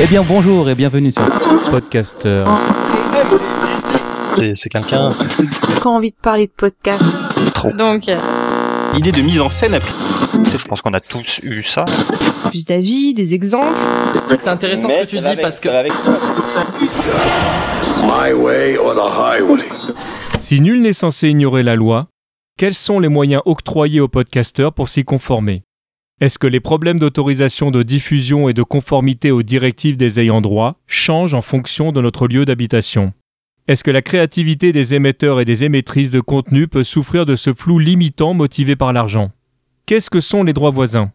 Eh 0.00 0.06
bien 0.08 0.22
bonjour 0.22 0.68
et 0.68 0.74
bienvenue 0.74 1.10
sur 1.10 1.22
Podcaster. 1.70 2.44
C'est 4.54 4.68
quelqu'un. 4.68 5.10
Quand 5.82 5.94
envie 5.96 6.10
de 6.10 6.16
parler 6.16 6.46
de 6.46 6.52
podcast. 6.52 7.02
Trop. 7.54 7.72
Donc, 7.72 8.08
euh, 8.08 8.18
L'idée 8.94 9.12
de 9.12 9.20
mise 9.22 9.40
en 9.40 9.50
scène 9.50 9.74
a 9.74 9.80
pris. 9.80 9.92
Je 10.32 10.64
pense 10.68 10.80
qu'on 10.80 10.92
a 10.94 11.00
tous 11.00 11.40
eu 11.42 11.62
ça. 11.62 11.84
plus 12.48 12.64
d'avis, 12.64 13.14
des 13.14 13.34
exemples. 13.34 13.78
C'est 14.38 14.48
intéressant 14.48 14.88
ce 14.88 14.98
que 14.98 15.06
tu 15.06 15.18
dis 15.20 15.36
parce 15.40 15.60
que 15.60 15.68
Si 20.38 20.60
nul 20.60 20.82
n'est 20.82 20.92
censé 20.92 21.28
ignorer 21.28 21.62
la 21.62 21.74
loi, 21.76 22.06
quels 22.56 22.74
sont 22.74 23.00
les 23.00 23.08
moyens 23.08 23.42
octroyés 23.44 24.00
aux 24.00 24.08
podcasteurs 24.08 24.72
pour 24.72 24.88
s'y 24.88 25.04
conformer? 25.04 25.62
Est-ce 26.20 26.40
que 26.40 26.48
les 26.48 26.58
problèmes 26.58 26.98
d'autorisation 26.98 27.70
de 27.70 27.84
diffusion 27.84 28.48
et 28.48 28.52
de 28.52 28.64
conformité 28.64 29.30
aux 29.30 29.44
directives 29.44 29.96
des 29.96 30.18
ayants 30.18 30.40
droit 30.40 30.80
changent 30.88 31.34
en 31.34 31.42
fonction 31.42 31.92
de 31.92 32.00
notre 32.00 32.26
lieu 32.26 32.44
d'habitation? 32.44 33.12
Est-ce 33.68 33.84
que 33.84 33.92
la 33.92 34.02
créativité 34.02 34.72
des 34.72 34.94
émetteurs 34.94 35.38
et 35.38 35.44
des 35.44 35.62
émettrices 35.62 36.10
de 36.10 36.18
contenu 36.18 36.66
peut 36.66 36.82
souffrir 36.82 37.24
de 37.24 37.36
ce 37.36 37.54
flou 37.54 37.78
limitant 37.78 38.34
motivé 38.34 38.74
par 38.74 38.92
l'argent? 38.92 39.30
Qu'est-ce 39.86 40.10
que 40.10 40.18
sont 40.18 40.42
les 40.42 40.52
droits 40.52 40.72
voisins? 40.72 41.12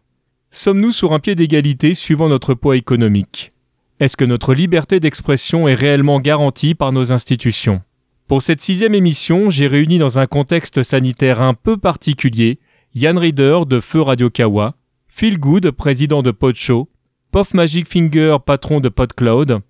Sommes-nous 0.50 0.92
sur 0.92 1.12
un 1.12 1.18
pied 1.18 1.34
d'égalité 1.34 1.92
suivant 1.92 2.30
notre 2.30 2.54
poids 2.54 2.76
économique? 2.76 3.52
Est-ce 4.00 4.16
que 4.16 4.24
notre 4.24 4.54
liberté 4.54 5.00
d'expression 5.00 5.68
est 5.68 5.74
réellement 5.74 6.18
garantie 6.18 6.74
par 6.74 6.92
nos 6.92 7.12
institutions? 7.12 7.82
Pour 8.26 8.40
cette 8.40 8.62
sixième 8.62 8.94
émission, 8.94 9.50
j'ai 9.50 9.66
réuni 9.66 9.98
dans 9.98 10.18
un 10.18 10.26
contexte 10.26 10.82
sanitaire 10.82 11.42
un 11.42 11.52
peu 11.52 11.76
particulier 11.76 12.58
Yann 12.94 13.18
Reader 13.18 13.66
de 13.66 13.80
Feu 13.80 14.00
Radio 14.00 14.30
Kawa, 14.30 14.76
Phil 15.16 15.38
Good, 15.38 15.70
président 15.70 16.22
de 16.22 16.32
Podshow, 16.32 16.88
Puff 17.30 17.54
Magic 17.54 17.86
Finger, 17.86 18.38
patron 18.44 18.80
de 18.80 18.88
PodCloud, 18.88 19.60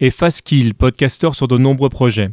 et 0.00 0.10
Faskill, 0.10 0.74
podcasteur 0.74 1.36
sur 1.36 1.46
de 1.46 1.56
nombreux 1.56 1.90
projets. 1.90 2.30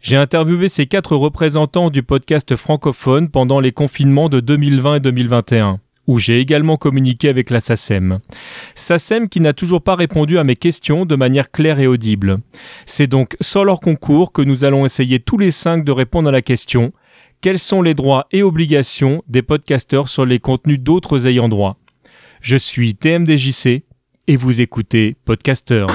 J'ai 0.00 0.16
interviewé 0.16 0.68
ces 0.68 0.86
quatre 0.86 1.14
représentants 1.14 1.90
du 1.90 2.02
podcast 2.02 2.56
francophone 2.56 3.28
pendant 3.28 3.60
les 3.60 3.70
confinements 3.70 4.28
de 4.28 4.40
2020 4.40 4.96
et 4.96 5.00
2021, 5.00 5.78
où 6.08 6.18
j'ai 6.18 6.40
également 6.40 6.76
communiqué 6.76 7.28
avec 7.28 7.50
la 7.50 7.60
SACEM. 7.60 8.18
SACEM 8.74 9.28
qui 9.28 9.38
n'a 9.38 9.52
toujours 9.52 9.82
pas 9.82 9.94
répondu 9.94 10.38
à 10.38 10.44
mes 10.44 10.56
questions 10.56 11.06
de 11.06 11.14
manière 11.14 11.52
claire 11.52 11.78
et 11.78 11.86
audible. 11.86 12.38
C'est 12.86 13.06
donc 13.06 13.36
sans 13.40 13.62
leur 13.62 13.78
concours 13.78 14.32
que 14.32 14.42
nous 14.42 14.64
allons 14.64 14.86
essayer 14.86 15.20
tous 15.20 15.38
les 15.38 15.52
cinq 15.52 15.84
de 15.84 15.92
répondre 15.92 16.30
à 16.30 16.32
la 16.32 16.42
question 16.42 16.92
quels 17.40 17.58
sont 17.58 17.82
les 17.82 17.94
droits 17.94 18.26
et 18.32 18.42
obligations 18.42 19.22
des 19.28 19.42
podcasteurs 19.42 20.08
sur 20.08 20.26
les 20.26 20.38
contenus 20.38 20.80
d'autres 20.80 21.26
ayants 21.26 21.48
droit? 21.48 21.76
Je 22.40 22.56
suis 22.56 22.94
TMDJC 22.94 23.84
et 24.28 24.36
vous 24.36 24.60
écoutez 24.60 25.16
Podcaster. 25.24 25.86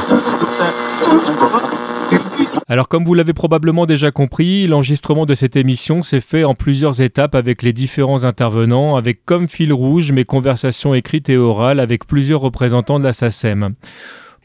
Alors 2.68 2.88
comme 2.88 3.04
vous 3.04 3.14
l'avez 3.14 3.34
probablement 3.34 3.86
déjà 3.86 4.12
compris, 4.12 4.68
l'enregistrement 4.68 5.26
de 5.26 5.34
cette 5.34 5.56
émission 5.56 6.02
s'est 6.02 6.22
fait 6.22 6.44
en 6.44 6.56
plusieurs 6.56 7.02
étapes 7.02 7.36
avec 7.36 7.64
les 7.64 7.74
différents 7.74 8.24
intervenants, 8.24 8.96
avec 8.96 9.26
comme 9.26 9.48
fil 9.48 9.74
rouge 9.74 10.12
mes 10.12 10.26
conversations 10.26 10.94
écrites 10.94 11.30
et 11.30 11.38
orales 11.38 11.80
avec 11.80 12.06
plusieurs 12.06 12.42
représentants 12.42 13.00
de 13.00 13.06
la 13.06 13.14
SACEM. 13.14 13.76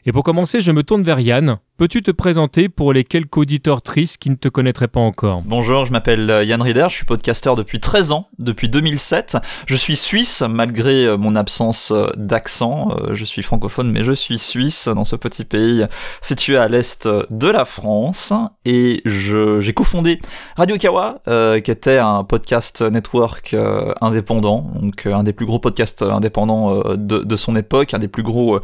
Et 0.05 0.11
pour 0.11 0.23
commencer, 0.23 0.61
je 0.61 0.71
me 0.71 0.83
tourne 0.83 1.03
vers 1.03 1.19
Yann. 1.19 1.59
Peux-tu 1.77 2.01
te 2.01 2.09
présenter 2.09 2.69
pour 2.69 2.91
les 2.91 3.03
quelques 3.03 3.37
auditeurs 3.37 3.83
tristes 3.83 4.17
qui 4.17 4.31
ne 4.31 4.35
te 4.35 4.47
connaîtraient 4.47 4.87
pas 4.87 4.99
encore? 4.99 5.43
Bonjour, 5.45 5.85
je 5.85 5.91
m'appelle 5.91 6.27
euh, 6.31 6.43
Yann 6.43 6.59
Rieder, 6.59 6.87
je 6.89 6.95
suis 6.95 7.05
podcasteur 7.05 7.55
depuis 7.55 7.79
13 7.79 8.13
ans, 8.13 8.29
depuis 8.39 8.67
2007. 8.67 9.37
Je 9.67 9.75
suis 9.75 9.95
suisse 9.95 10.41
malgré 10.41 11.05
euh, 11.05 11.17
mon 11.17 11.35
absence 11.35 11.91
euh, 11.91 12.07
d'accent. 12.15 12.89
Je 13.11 13.23
suis 13.23 13.43
francophone 13.43 13.91
mais 13.91 14.03
je 14.03 14.11
suis 14.11 14.39
suisse 14.39 14.87
dans 14.87 15.05
ce 15.05 15.15
petit 15.15 15.45
pays 15.45 15.85
situé 16.21 16.57
à 16.57 16.67
l'est 16.67 17.07
de 17.07 17.47
la 17.47 17.63
France. 17.63 18.33
Et 18.65 19.03
j'ai 19.05 19.73
cofondé 19.73 20.19
Radio 20.55 20.77
Kawa, 20.77 21.21
qui 21.63 21.71
était 21.71 21.99
un 21.99 22.23
podcast 22.23 22.81
network 22.81 23.55
indépendant, 24.01 24.71
donc 24.81 25.05
un 25.05 25.23
des 25.23 25.33
plus 25.33 25.45
gros 25.45 25.59
podcasts 25.59 26.01
indépendants 26.01 26.81
de, 26.95 27.19
de 27.19 27.35
son 27.35 27.55
époque, 27.55 27.93
un 27.93 27.99
des 27.99 28.07
plus 28.07 28.23
gros 28.23 28.59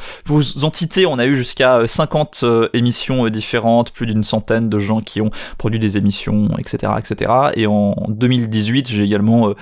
entités. 0.64 1.06
On 1.06 1.20
a 1.20 1.26
eu 1.26 1.36
jusqu'à 1.36 1.78
euh, 1.78 1.88
50 1.88 2.42
euh, 2.44 2.70
euh, 3.12 3.30
différentes, 3.30 3.92
plus 3.92 4.06
d'une 4.06 4.24
centaine 4.24 4.70
de 4.70 4.80
gens 4.80 5.02
qui 5.02 5.22
ont 5.22 5.32
produit 5.58 5.80
des 5.80 5.98
émissions, 5.98 6.50
etc., 6.58 6.94
etc. 6.98 7.32
Et 7.56 7.68
en 7.68 7.96
2018, 8.10 8.90
j'ai 8.90 9.04
également 9.04 9.50
euh, 9.50 9.56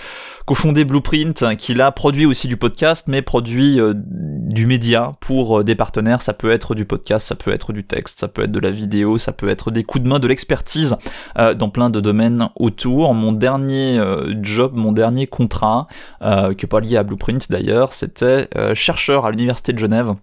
cofondé 0.45 0.85
Blueprint, 0.85 1.55
qui 1.57 1.73
là 1.73 1.91
produit 1.91 2.25
aussi 2.25 2.47
du 2.47 2.57
podcast, 2.57 3.07
mais 3.07 3.21
produit 3.21 3.79
euh, 3.79 3.93
du 3.95 4.65
média 4.65 5.13
pour 5.19 5.63
des 5.63 5.75
partenaires. 5.75 6.21
Ça 6.21 6.33
peut 6.33 6.51
être 6.51 6.75
du 6.75 6.85
podcast, 6.85 7.27
ça 7.27 7.35
peut 7.35 7.51
être 7.51 7.73
du 7.73 7.83
texte, 7.83 8.19
ça 8.19 8.27
peut 8.27 8.43
être 8.43 8.51
de 8.51 8.59
la 8.59 8.71
vidéo, 8.71 9.17
ça 9.17 9.31
peut 9.31 9.49
être 9.49 9.71
des 9.71 9.83
coups 9.83 10.03
de 10.03 10.09
main, 10.09 10.19
de 10.19 10.27
l'expertise 10.27 10.97
dans 11.35 11.69
plein 11.69 11.89
de 11.89 11.99
domaines 11.99 12.49
autour. 12.55 13.13
Mon 13.13 13.31
dernier 13.31 13.99
job, 14.41 14.73
mon 14.75 14.91
dernier 14.91 15.27
contrat, 15.27 15.87
qui 16.21 16.27
n'est 16.27 16.69
pas 16.69 16.79
lié 16.79 16.97
à 16.97 17.03
Blueprint 17.03 17.49
d'ailleurs, 17.49 17.93
c'était 17.93 18.49
chercheur 18.73 19.25
à 19.25 19.31
l'université 19.31 19.73
de 19.73 19.79
Genève 19.79 20.15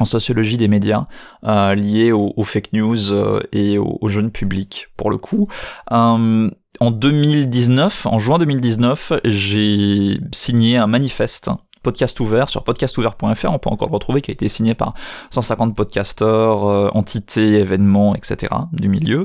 en 0.00 0.04
sociologie 0.04 0.56
des 0.56 0.68
médias, 0.68 1.06
euh, 1.44 2.12
aux 2.12 2.44
fake 2.44 2.72
news 2.72 3.12
euh, 3.12 3.40
et 3.52 3.78
aux, 3.78 3.98
aux 4.00 4.08
jeunes 4.08 4.30
publics, 4.30 4.88
pour 4.96 5.10
le 5.10 5.18
coup. 5.18 5.46
Euh, 5.92 6.50
en 6.80 6.90
2019, 6.90 8.06
en 8.06 8.18
juin 8.18 8.38
2019, 8.38 9.12
j'ai 9.24 10.18
signé 10.32 10.78
un 10.78 10.86
manifeste 10.86 11.50
podcast 11.82 12.20
ouvert 12.20 12.48
sur 12.48 12.64
podcastouvert.fr, 12.64 13.50
on 13.50 13.58
peut 13.58 13.70
encore 13.70 13.88
le 13.88 13.94
retrouver, 13.94 14.20
qui 14.20 14.30
a 14.30 14.34
été 14.34 14.48
signé 14.48 14.74
par 14.74 14.94
150 15.30 15.74
podcasteurs, 15.74 16.68
euh, 16.68 16.88
entités, 16.92 17.54
événements, 17.54 18.14
etc. 18.14 18.54
du 18.72 18.88
milieu. 18.88 19.24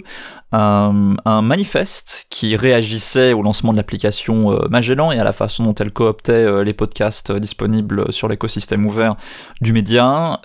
Un 0.58 1.42
manifeste 1.42 2.28
qui 2.30 2.56
réagissait 2.56 3.34
au 3.34 3.42
lancement 3.42 3.74
de 3.74 3.78
l'application 3.78 4.54
euh, 4.54 4.68
Magellan 4.70 5.12
et 5.12 5.20
à 5.20 5.26
la 5.26 5.34
façon 5.34 5.66
dont 5.66 5.76
elle 5.76 5.92
cooptait 5.92 6.32
euh, 6.32 6.64
les 6.64 6.74
podcasts 6.74 7.30
euh, 7.30 7.40
disponibles 7.40 8.12
sur 8.14 8.30
l'écosystème 8.30 8.86
ouvert 8.86 9.16
du 9.60 9.74
média 9.74 10.40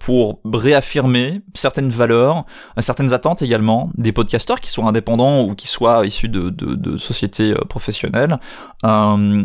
pour 0.00 0.40
réaffirmer 0.44 1.42
certaines 1.54 1.90
valeurs, 1.90 2.44
certaines 2.78 3.12
attentes 3.12 3.42
également 3.42 3.90
des 3.96 4.12
podcasteurs 4.12 4.60
qui 4.60 4.70
soient 4.70 4.86
indépendants 4.86 5.42
ou 5.42 5.54
qui 5.54 5.68
soient 5.68 6.06
issus 6.06 6.28
de, 6.28 6.98
sociétés 6.98 7.54
professionnelles 7.68 8.38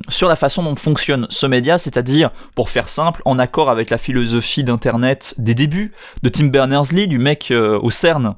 sur 0.10 0.28
la 0.28 0.36
façon 0.36 0.64
dont 0.64 0.76
fonctionne 0.76 1.28
ce 1.30 1.46
média, 1.46 1.78
c'est-à-dire, 1.78 2.32
pour 2.56 2.70
faire 2.70 2.90
simple, 2.90 3.22
en 3.26 3.40
accord 3.40 3.70
avec 3.70 3.90
la 3.90 3.98
philosophie 3.98 4.64
d'Internet 4.64 5.36
des 5.38 5.56
débuts 5.56 5.94
de 6.24 6.30
Tim 6.30 6.48
Berners-Lee, 6.48 7.08
du 7.08 7.20
mec 7.20 7.52
au 7.52 7.90
CERN 7.90 8.36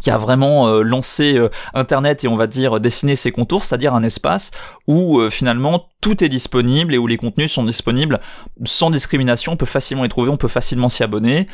qui 0.00 0.10
a 0.10 0.18
vraiment 0.18 0.68
euh, 0.68 0.82
lancé 0.82 1.36
euh, 1.36 1.48
Internet 1.74 2.24
et 2.24 2.28
on 2.28 2.36
va 2.36 2.46
dire 2.46 2.80
dessiné 2.80 3.16
ses 3.16 3.32
contours, 3.32 3.64
c'est-à-dire 3.64 3.94
un 3.94 4.02
espace 4.02 4.50
où 4.86 5.18
euh, 5.18 5.30
finalement 5.30 5.88
tout 6.00 6.22
est 6.22 6.28
disponible 6.28 6.94
et 6.94 6.98
où 6.98 7.06
les 7.06 7.16
contenus 7.16 7.52
sont 7.52 7.64
disponibles 7.64 8.20
sans 8.64 8.90
discrimination, 8.90 9.52
on 9.52 9.56
peut 9.56 9.66
facilement 9.66 10.04
les 10.04 10.08
trouver, 10.08 10.30
on 10.30 10.36
peut 10.36 10.48
facilement 10.48 10.88
s'y 10.88 11.02
abonner. 11.02 11.46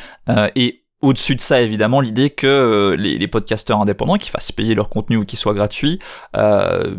Et 0.55 0.83
au-dessus 1.01 1.35
de 1.35 1.41
ça, 1.41 1.61
évidemment, 1.61 1.99
l'idée 1.99 2.29
que 2.29 2.95
les, 2.97 3.17
les 3.17 3.27
podcasteurs 3.27 3.81
indépendants 3.81 4.17
qui 4.17 4.29
fassent 4.29 4.51
payer 4.51 4.75
leur 4.75 4.89
contenu 4.89 5.17
ou 5.17 5.25
qui 5.25 5.35
soit 5.35 5.53
gratuit, 5.53 5.99
euh, 6.37 6.95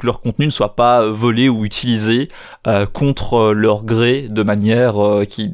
que 0.00 0.06
leur 0.06 0.20
contenu 0.20 0.46
ne 0.46 0.50
soit 0.50 0.74
pas 0.74 1.06
volé 1.06 1.48
ou 1.48 1.64
utilisé 1.64 2.28
contre 2.92 3.52
leur 3.52 3.84
gré 3.84 4.28
de 4.28 4.42
manière 4.42 4.96
qui 5.28 5.52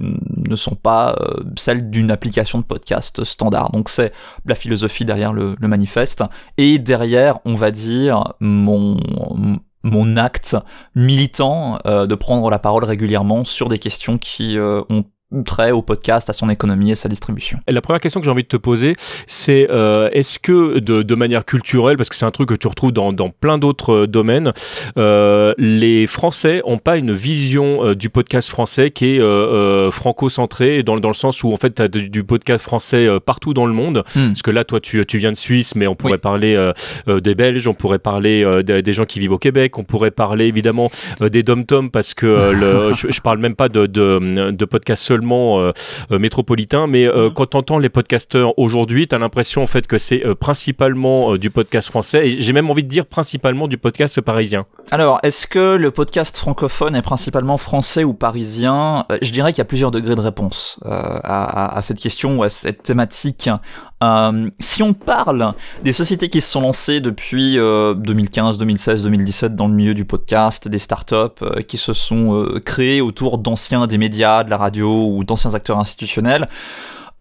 ne 0.50 0.56
sont 0.56 0.74
pas 0.74 1.16
euh, 1.20 1.42
celles 1.56 1.90
d'une 1.90 2.10
application 2.10 2.58
de 2.58 2.64
podcast 2.64 3.24
standard. 3.24 3.70
Donc 3.72 3.88
c'est 3.88 4.12
la 4.44 4.54
philosophie 4.54 5.04
derrière 5.04 5.32
le, 5.32 5.56
manifeste. 5.60 6.24
Et 6.58 6.78
derrière, 6.78 7.38
on 7.44 7.54
va 7.54 7.70
dire, 7.70 8.34
mon 8.40 8.98
mon 9.82 10.16
acte 10.16 10.56
militant 10.94 11.78
euh, 11.86 12.06
de 12.06 12.14
prendre 12.14 12.50
la 12.50 12.58
parole 12.58 12.84
régulièrement 12.84 13.44
sur 13.44 13.68
des 13.68 13.78
questions 13.78 14.18
qui 14.18 14.58
euh, 14.58 14.82
ont 14.90 15.04
trait 15.44 15.70
au 15.70 15.82
podcast, 15.82 16.28
à 16.28 16.32
son 16.32 16.48
économie 16.48 16.90
et 16.90 16.94
sa 16.94 17.08
distribution. 17.08 17.58
Et 17.68 17.72
la 17.72 17.80
première 17.80 18.00
question 18.00 18.20
que 18.20 18.24
j'ai 18.24 18.30
envie 18.30 18.42
de 18.42 18.48
te 18.48 18.56
poser, 18.56 18.94
c'est 19.26 19.68
euh, 19.70 20.08
est-ce 20.12 20.38
que 20.38 20.78
de, 20.80 21.02
de 21.02 21.14
manière 21.14 21.44
culturelle, 21.44 21.96
parce 21.96 22.08
que 22.08 22.16
c'est 22.16 22.24
un 22.26 22.30
truc 22.30 22.48
que 22.48 22.54
tu 22.54 22.66
retrouves 22.66 22.92
dans, 22.92 23.12
dans 23.12 23.30
plein 23.30 23.56
d'autres 23.58 23.92
euh, 24.02 24.06
domaines, 24.06 24.52
euh, 24.98 25.54
les 25.58 26.06
Français 26.06 26.62
ont 26.64 26.78
pas 26.78 26.96
une 26.96 27.12
vision 27.12 27.84
euh, 27.86 27.94
du 27.94 28.10
podcast 28.10 28.48
français 28.50 28.90
qui 28.90 29.16
est 29.16 29.20
franco-centrée, 29.90 30.82
dans, 30.82 30.98
dans 30.98 31.08
le 31.08 31.14
sens 31.14 31.42
où 31.44 31.52
en 31.52 31.56
fait 31.56 31.74
tu 31.74 31.82
as 31.82 31.88
du, 31.88 32.08
du 32.08 32.24
podcast 32.24 32.62
français 32.64 33.08
partout 33.24 33.54
dans 33.54 33.66
le 33.66 33.72
monde, 33.72 34.02
Hmm. 34.14 34.28
parce 34.28 34.42
que 34.42 34.50
là 34.50 34.64
toi 34.64 34.80
tu, 34.80 35.04
tu 35.06 35.18
viens 35.18 35.30
de 35.30 35.36
Suisse, 35.36 35.74
mais 35.76 35.86
on 35.86 35.94
pourrait 35.94 36.14
Oui. 36.14 36.18
parler 36.18 36.70
des 37.06 37.34
Belges, 37.34 37.68
on 37.68 37.74
pourrait 37.74 37.98
parler 37.98 38.62
des, 38.64 38.82
des 38.82 38.92
gens 38.92 39.04
qui 39.04 39.20
vivent 39.20 39.32
au 39.32 39.38
Québec, 39.38 39.78
on 39.78 39.84
pourrait 39.84 40.10
parler 40.10 40.46
évidemment 40.46 40.90
des 41.20 41.42
dom-tom, 41.42 41.90
parce 41.90 42.14
que 42.14 42.26
le, 42.52 42.92
je, 42.96 43.08
je 43.10 43.20
parle 43.20 43.38
même 43.38 43.54
pas 43.54 43.68
de, 43.68 43.86
de, 43.86 44.50
de 44.50 44.64
podcast 44.64 45.02
solo 45.04 45.19
seulement 45.20 45.72
métropolitain, 46.10 46.86
mais 46.86 47.06
mm. 47.06 47.32
quand 47.34 47.46
tu 47.46 47.56
entends 47.56 47.78
les 47.78 47.88
podcasteurs 47.88 48.58
aujourd'hui, 48.58 49.06
tu 49.06 49.14
as 49.14 49.18
l'impression 49.18 49.62
en 49.62 49.66
fait 49.66 49.86
que 49.86 49.98
c'est 49.98 50.22
principalement 50.38 51.36
du 51.36 51.50
podcast 51.50 51.88
français, 51.88 52.28
et 52.28 52.42
j'ai 52.42 52.52
même 52.52 52.70
envie 52.70 52.82
de 52.82 52.88
dire 52.88 53.06
principalement 53.06 53.68
du 53.68 53.76
podcast 53.76 54.20
parisien. 54.20 54.66
Alors, 54.90 55.18
est-ce 55.22 55.46
que 55.46 55.76
le 55.76 55.90
podcast 55.90 56.36
francophone 56.36 56.96
est 56.96 57.02
principalement 57.02 57.58
français 57.58 58.04
ou 58.04 58.14
parisien? 58.14 59.06
Je 59.20 59.30
dirais 59.30 59.52
qu'il 59.52 59.58
y 59.58 59.62
a 59.62 59.66
plusieurs 59.66 59.90
degrés 59.90 60.14
de 60.14 60.20
réponse 60.20 60.78
à, 60.84 61.76
à, 61.76 61.82
cette 61.82 61.98
question 61.98 62.38
ou 62.38 62.42
à 62.42 62.48
cette 62.48 62.82
thématique. 62.82 63.48
Si 64.58 64.82
on 64.82 64.94
parle 64.94 65.54
des 65.84 65.92
sociétés 65.92 66.28
qui 66.28 66.40
se 66.40 66.50
sont 66.50 66.62
lancées 66.62 67.00
depuis 67.00 67.56
2015, 67.56 68.58
2016, 68.58 69.02
2017 69.02 69.56
dans 69.56 69.68
le 69.68 69.74
milieu 69.74 69.94
du 69.94 70.04
podcast, 70.04 70.68
des 70.68 70.78
startups 70.78 71.14
euh, 71.42 71.62
qui 71.62 71.78
se 71.78 71.92
sont 71.92 72.34
euh, 72.34 72.60
créées 72.60 73.00
autour 73.00 73.38
d'anciens 73.38 73.86
des 73.86 73.98
médias, 73.98 74.44
de 74.44 74.50
la 74.50 74.56
radio 74.56 75.08
ou 75.08 75.24
d'anciens 75.24 75.54
acteurs 75.54 75.78
institutionnels. 75.78 76.48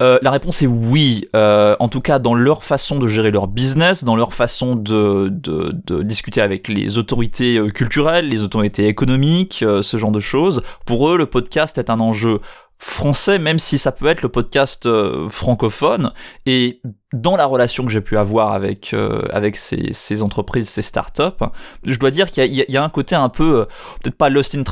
Euh, 0.02 0.18
la 0.22 0.32
réponse 0.32 0.62
est 0.62 0.68
oui, 0.68 1.28
en 1.34 1.90
tout 1.90 2.00
cas 2.00 2.20
dans 2.20 2.34
leur 2.34 2.64
façon 2.64 3.00
de 3.00 3.08
gérer 3.10 3.32
leur 3.32 3.48
business, 3.48 4.06
dans 4.06 4.16
leur 4.16 4.34
façon 4.34 4.78
de, 4.78 5.28
de, 5.30 5.76
de 5.86 6.04
discuter 6.04 6.40
avec 6.40 6.70
les 6.70 6.98
autorités 6.98 7.60
culturelles, 7.74 8.30
les 8.30 8.42
autorités 8.42 8.88
économiques, 8.88 9.66
ce 9.82 9.98
genre 9.98 10.12
de 10.12 10.22
choses. 10.22 10.62
Pour 10.86 11.10
eux, 11.10 11.18
le 11.18 11.26
podcast 11.26 11.78
est 11.78 11.90
un 11.90 12.00
enjeu 12.00 12.40
français, 12.80 13.40
même 13.40 13.60
si 13.60 13.78
ça 13.78 13.92
peut 13.92 14.08
être 14.08 14.22
le 14.22 14.30
podcast 14.30 14.86
euh, 14.86 15.28
francophone. 15.28 16.14
Et 16.46 16.82
dans 17.12 17.36
la 17.36 17.46
relation 17.46 17.86
que 17.86 17.92
j'ai 17.92 18.00
pu 18.00 18.18
avoir 18.18 18.54
avec 18.54 18.94
euh, 18.94 19.22
avec 19.34 19.58
ces, 19.58 20.22
entreprises, 20.22 20.70
ces 20.70 20.82
startups, 20.82 21.44
je 21.84 22.00
dois 22.00 22.10
dire 22.10 22.32
qu'il 22.32 22.46
y, 22.46 22.78
a 22.78 22.84
un 22.84 22.90
côté 22.90 23.16
un 23.16 23.28
peu, 23.28 23.62
euh, 23.62 23.66
peut-être 24.02 24.16
pas 24.16 24.30
lost 24.30 24.56
in, 24.56 24.64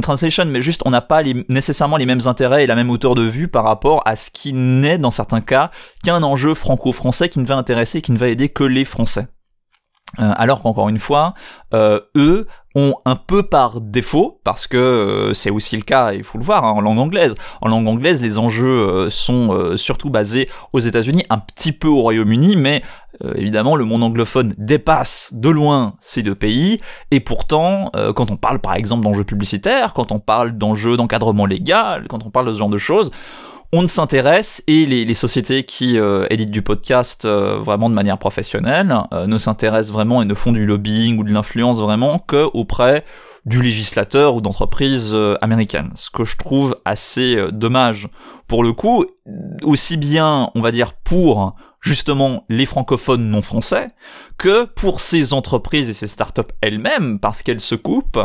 translation, 0.00 0.44
mais 0.46 0.60
juste 0.60 0.82
on 0.84 0.90
n'a 0.90 1.00
pas 1.00 1.22
nécessairement 1.48 1.96
les 1.96 2.06
mêmes 2.06 2.26
intérêts 2.26 2.62
et 2.62 2.66
la 2.66 2.76
même 2.76 2.90
hauteur 2.90 3.16
de 3.16 3.22
vue 3.22 3.48
par 3.48 3.64
rapport 3.64 4.02
à 4.06 4.14
ce 4.14 4.30
qui 4.30 4.52
n'est 4.52 4.98
dans 4.98 5.10
certains 5.10 5.40
cas 5.40 5.72
qu'un 6.04 6.22
enjeu 6.22 6.54
franco-français 6.54 7.28
qui 7.28 7.40
ne 7.40 7.46
va 7.46 7.56
intéresser, 7.56 8.02
qui 8.02 8.12
ne 8.12 8.18
va 8.18 8.28
aider 8.28 8.48
que 8.48 8.64
les 8.64 8.84
Français. 8.84 9.26
Alors 10.16 10.62
qu'encore 10.62 10.88
une 10.88 10.98
fois, 10.98 11.34
eux 11.74 12.46
un 13.04 13.16
peu 13.16 13.42
par 13.42 13.80
défaut, 13.80 14.40
parce 14.44 14.66
que 14.66 14.76
euh, 14.76 15.34
c'est 15.34 15.50
aussi 15.50 15.76
le 15.76 15.82
cas, 15.82 16.12
il 16.12 16.24
faut 16.24 16.38
le 16.38 16.44
voir, 16.44 16.64
hein, 16.64 16.70
en 16.70 16.80
langue 16.80 16.98
anglaise. 16.98 17.34
En 17.60 17.68
langue 17.68 17.86
anglaise, 17.88 18.22
les 18.22 18.38
enjeux 18.38 19.08
sont 19.10 19.76
surtout 19.76 20.10
basés 20.10 20.48
aux 20.72 20.80
États-Unis, 20.80 21.24
un 21.30 21.38
petit 21.38 21.72
peu 21.72 21.88
au 21.88 22.00
Royaume-Uni, 22.00 22.56
mais 22.56 22.82
évidemment, 23.34 23.76
le 23.76 23.84
monde 23.84 24.02
anglophone 24.02 24.54
dépasse 24.58 25.30
de 25.32 25.48
loin 25.48 25.94
ces 26.00 26.22
deux 26.22 26.34
pays. 26.34 26.80
Et 27.10 27.20
pourtant, 27.20 27.90
quand 28.14 28.30
on 28.30 28.36
parle 28.36 28.60
par 28.60 28.74
exemple 28.74 29.04
d'enjeux 29.04 29.24
publicitaires, 29.24 29.94
quand 29.94 30.12
on 30.12 30.18
parle 30.20 30.56
d'enjeux 30.56 30.96
d'encadrement 30.96 31.46
légal, 31.46 32.06
quand 32.08 32.24
on 32.24 32.30
parle 32.30 32.46
de 32.46 32.52
ce 32.52 32.58
genre 32.58 32.68
de 32.68 32.78
choses, 32.78 33.10
on 33.72 33.82
ne 33.82 33.86
s'intéresse 33.86 34.62
et 34.66 34.86
les, 34.86 35.14
sociétés 35.14 35.64
qui 35.64 35.98
euh, 35.98 36.26
éditent 36.30 36.50
du 36.50 36.62
podcast 36.62 37.24
euh, 37.24 37.58
vraiment 37.58 37.90
de 37.90 37.94
manière 37.94 38.18
professionnelle 38.18 38.94
euh, 39.12 39.26
ne 39.26 39.36
s'intéressent 39.36 39.92
vraiment 39.92 40.22
et 40.22 40.24
ne 40.24 40.34
font 40.34 40.52
du 40.52 40.64
lobbying 40.64 41.18
ou 41.18 41.24
de 41.24 41.32
l'influence 41.32 41.78
vraiment 41.78 42.18
que 42.18 42.48
auprès 42.54 43.04
du 43.44 43.62
législateur 43.62 44.34
ou 44.34 44.40
d'entreprises 44.40 45.16
américaines. 45.40 45.90
Ce 45.94 46.10
que 46.10 46.24
je 46.24 46.36
trouve 46.36 46.76
assez 46.84 47.38
dommage 47.50 48.08
pour 48.46 48.62
le 48.62 48.72
coup, 48.72 49.06
aussi 49.62 49.96
bien 49.96 50.50
on 50.54 50.60
va 50.60 50.70
dire 50.70 50.92
pour 50.92 51.54
justement 51.80 52.44
les 52.48 52.66
francophones 52.66 53.30
non 53.30 53.42
français 53.42 53.88
que 54.36 54.64
pour 54.64 55.00
ces 55.00 55.32
entreprises 55.32 55.88
et 55.88 55.94
ces 55.94 56.06
startups 56.06 56.42
elles-mêmes 56.60 57.18
parce 57.20 57.42
qu'elles 57.42 57.60
se 57.60 57.74
coupent 57.74 58.20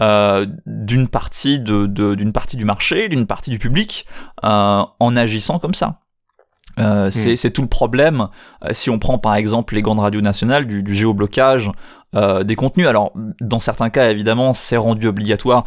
euh, 0.00 0.46
d'une 0.66 1.08
partie 1.08 1.58
de, 1.58 1.86
d'une 1.86 2.32
partie 2.32 2.56
du 2.56 2.64
marché, 2.64 3.08
d'une 3.08 3.26
partie 3.26 3.50
du 3.50 3.58
public 3.58 4.06
euh, 4.44 4.82
en 5.00 5.16
agissant 5.16 5.58
comme 5.58 5.74
ça. 5.74 6.00
Euh, 6.78 7.08
hmm. 7.08 7.36
c'est, 7.36 7.50
tout 7.50 7.62
le 7.62 7.68
problème 7.68 8.28
si 8.70 8.88
on 8.88 9.00
prend 9.00 9.18
par 9.18 9.34
exemple 9.34 9.74
les 9.74 9.82
grandes 9.82 9.98
radios 9.98 10.20
nationales 10.20 10.64
du, 10.64 10.84
du 10.84 10.94
géoblocage 10.94 11.72
des 12.14 12.54
contenus. 12.54 12.86
Alors 12.86 13.12
dans 13.40 13.58
certains 13.58 13.90
cas 13.90 14.10
évidemment 14.10 14.52
c'est 14.52 14.76
rendu 14.76 15.08
obligatoire 15.08 15.64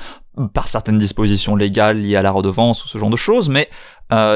par 0.53 0.69
certaines 0.69 0.97
dispositions 0.97 1.55
légales 1.57 1.99
liées 1.99 2.15
à 2.15 2.21
la 2.21 2.31
redevance 2.31 2.85
ou 2.85 2.88
ce 2.88 2.97
genre 2.97 3.09
de 3.09 3.17
choses, 3.17 3.49
mais 3.49 3.69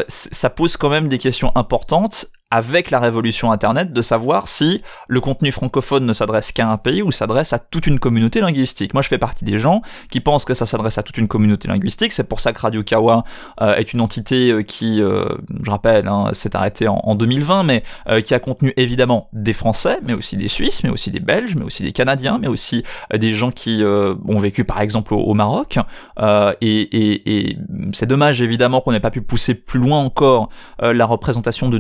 ça 0.07 0.49
pose 0.49 0.75
quand 0.75 0.89
même 0.89 1.07
des 1.07 1.17
questions 1.17 1.53
importantes 1.55 2.27
avec 2.51 2.91
la 2.91 2.99
révolution 2.99 3.51
Internet 3.51 3.91
de 3.91 4.01
savoir 4.01 4.47
si 4.47 4.83
le 5.07 5.19
contenu 5.19 5.51
francophone 5.51 6.05
ne 6.05 6.13
s'adresse 6.13 6.51
qu'à 6.51 6.67
un 6.67 6.77
pays 6.77 7.01
ou 7.01 7.11
s'adresse 7.11 7.53
à 7.53 7.59
toute 7.59 7.87
une 7.87 7.99
communauté 7.99 8.39
linguistique. 8.39 8.93
Moi, 8.93 9.01
je 9.01 9.07
fais 9.07 9.17
partie 9.17 9.43
des 9.45 9.57
gens 9.57 9.81
qui 10.11 10.19
pensent 10.19 10.45
que 10.45 10.53
ça 10.53 10.67
s'adresse 10.67 10.97
à 10.99 11.03
toute 11.03 11.17
une 11.17 11.27
communauté 11.27 11.67
linguistique. 11.67 12.13
C'est 12.13 12.29
pour 12.29 12.39
ça 12.39 12.53
que 12.53 12.61
Radio 12.61 12.83
Kawa 12.83 13.23
euh, 13.61 13.75
est 13.75 13.93
une 13.93 14.01
entité 14.01 14.51
euh, 14.51 14.61
qui, 14.61 15.01
euh, 15.01 15.25
je 15.63 15.71
rappelle, 15.71 16.07
hein, 16.07 16.29
s'est 16.33 16.55
arrêtée 16.55 16.87
en, 16.87 17.15
2020, 17.15 17.63
mais 17.63 17.83
qui 18.23 18.33
a 18.33 18.39
contenu 18.39 18.73
évidemment 18.75 19.29
des 19.31 19.53
Français, 19.53 19.99
mais 20.03 20.13
aussi 20.13 20.35
des 20.35 20.49
Suisses, 20.49 20.83
mais 20.83 20.89
aussi 20.89 21.11
des 21.11 21.21
Belges, 21.21 21.55
mais 21.55 21.63
aussi 21.63 21.81
des 21.81 21.93
Canadiens, 21.93 22.37
mais 22.39 22.47
aussi 22.47 22.83
des 23.13 23.31
gens 23.31 23.51
qui 23.51 23.81
ont 23.83 24.39
vécu 24.39 24.65
par 24.65 24.81
exemple 24.81 25.13
au, 25.13 25.33
Maroc. 25.33 25.79
et, 26.61 27.49
et 27.51 27.57
c'est 27.93 28.05
dommage 28.05 28.41
évidemment 28.41 28.81
qu'on 28.81 28.91
n'ait 28.91 28.99
pas 28.99 29.11
pu 29.11 29.21
pousser 29.21 29.55
plus 29.55 29.79
loin 29.79 29.99
encore 29.99 30.49
la 30.81 31.05
représentation 31.05 31.69
de 31.69 31.77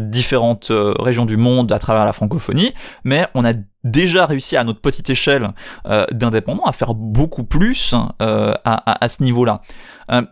euh, 0.69 0.93
régions 0.99 1.25
du 1.25 1.37
monde 1.37 1.71
à 1.71 1.79
travers 1.79 2.05
la 2.05 2.13
francophonie, 2.13 2.73
mais 3.03 3.27
on 3.33 3.45
a 3.45 3.53
déjà 3.83 4.25
réussi 4.25 4.57
à 4.57 4.63
notre 4.63 4.81
petite 4.81 5.09
échelle 5.09 5.49
euh, 5.85 6.05
d'indépendants 6.11 6.65
à 6.65 6.71
faire 6.71 6.93
beaucoup 6.93 7.43
plus 7.43 7.93
euh, 8.21 8.53
à, 8.63 9.07
ce 9.07 9.21
niveau-là. 9.21 9.61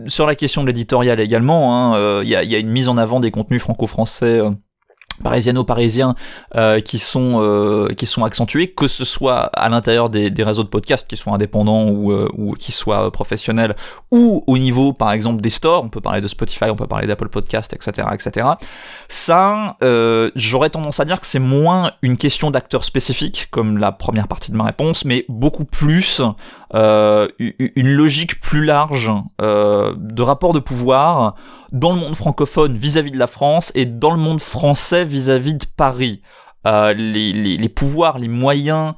sur 0.07 0.25
la 0.25 0.35
question 0.35 0.63
de 0.63 0.67
l'éditorial 0.67 1.19
également, 1.19 1.93
hein, 1.93 2.21
il 2.23 2.29
y, 2.29 2.35
a, 2.35 2.57
une 2.57 2.69
mise 2.69 2.89
en 2.89 2.97
avant 2.97 3.19
des 3.19 3.31
contenus 3.31 3.61
franco-français 3.61 4.41
parisiano-parisiens 5.21 6.15
euh, 6.55 6.79
qui 6.79 6.99
sont 6.99 7.39
euh, 7.41 7.89
qui 7.89 8.05
sont 8.05 8.23
accentués 8.23 8.71
que 8.71 8.87
ce 8.87 9.05
soit 9.05 9.41
à 9.53 9.69
l'intérieur 9.69 10.09
des, 10.09 10.31
réseaux 10.43 10.63
de 10.63 10.69
podcasts 10.69 11.07
qui 11.07 11.17
soient 11.17 11.33
indépendants 11.33 11.87
ou, 11.87 12.11
euh, 12.11 12.29
qui 12.59 12.71
soient 12.71 13.11
professionnels 13.11 13.75
ou 14.11 14.43
au 14.47 14.57
niveau 14.57 14.93
par 14.93 15.11
exemple 15.11 15.41
des 15.41 15.49
stores. 15.49 15.83
On 15.83 15.89
peut 15.89 16.01
parler 16.01 16.21
de 16.21 16.27
Spotify 16.27 16.65
on 16.69 16.75
peut 16.75 16.87
parler 16.87 17.07
d'Apple 17.07 17.29
Podcast 17.29 17.73
etc 17.73 18.07
etc 18.13 18.47
ça 19.07 19.77
j'aurais 20.35 20.69
tendance 20.69 20.99
à 20.99 21.05
dire 21.05 21.19
que 21.19 21.27
c'est 21.27 21.39
moins 21.39 21.91
une 22.01 22.17
question 22.17 22.51
d'acteurs 22.51 22.83
spécifiques 22.83 23.47
comme 23.51 23.77
la 23.77 23.91
première 23.91 24.27
partie 24.27 24.51
de 24.51 24.57
ma 24.57 24.65
réponse 24.65 25.05
mais 25.05 25.25
beaucoup 25.29 25.65
plus 25.65 26.21
euh, 26.75 27.27
une 27.39 27.93
logique 27.93 28.39
plus 28.39 28.65
large 28.65 29.11
euh, 29.41 29.93
de 29.97 30.23
rapport 30.23 30.53
de 30.53 30.59
pouvoir 30.59 31.35
dans 31.71 31.93
le 31.93 31.99
monde 31.99 32.15
francophone 32.15 32.77
vis-à-vis 32.77 33.11
de 33.11 33.19
la 33.19 33.27
France 33.27 33.71
et 33.75 33.85
dans 33.85 34.11
le 34.11 34.17
monde 34.17 34.41
français 34.41 35.05
vis-à-vis 35.05 35.53
de 35.53 35.65
Paris. 35.77 36.21
Euh, 36.65 36.93
les, 36.93 37.69
pouvoirs, 37.69 38.17
les 38.17 38.27
moyens 38.27 38.93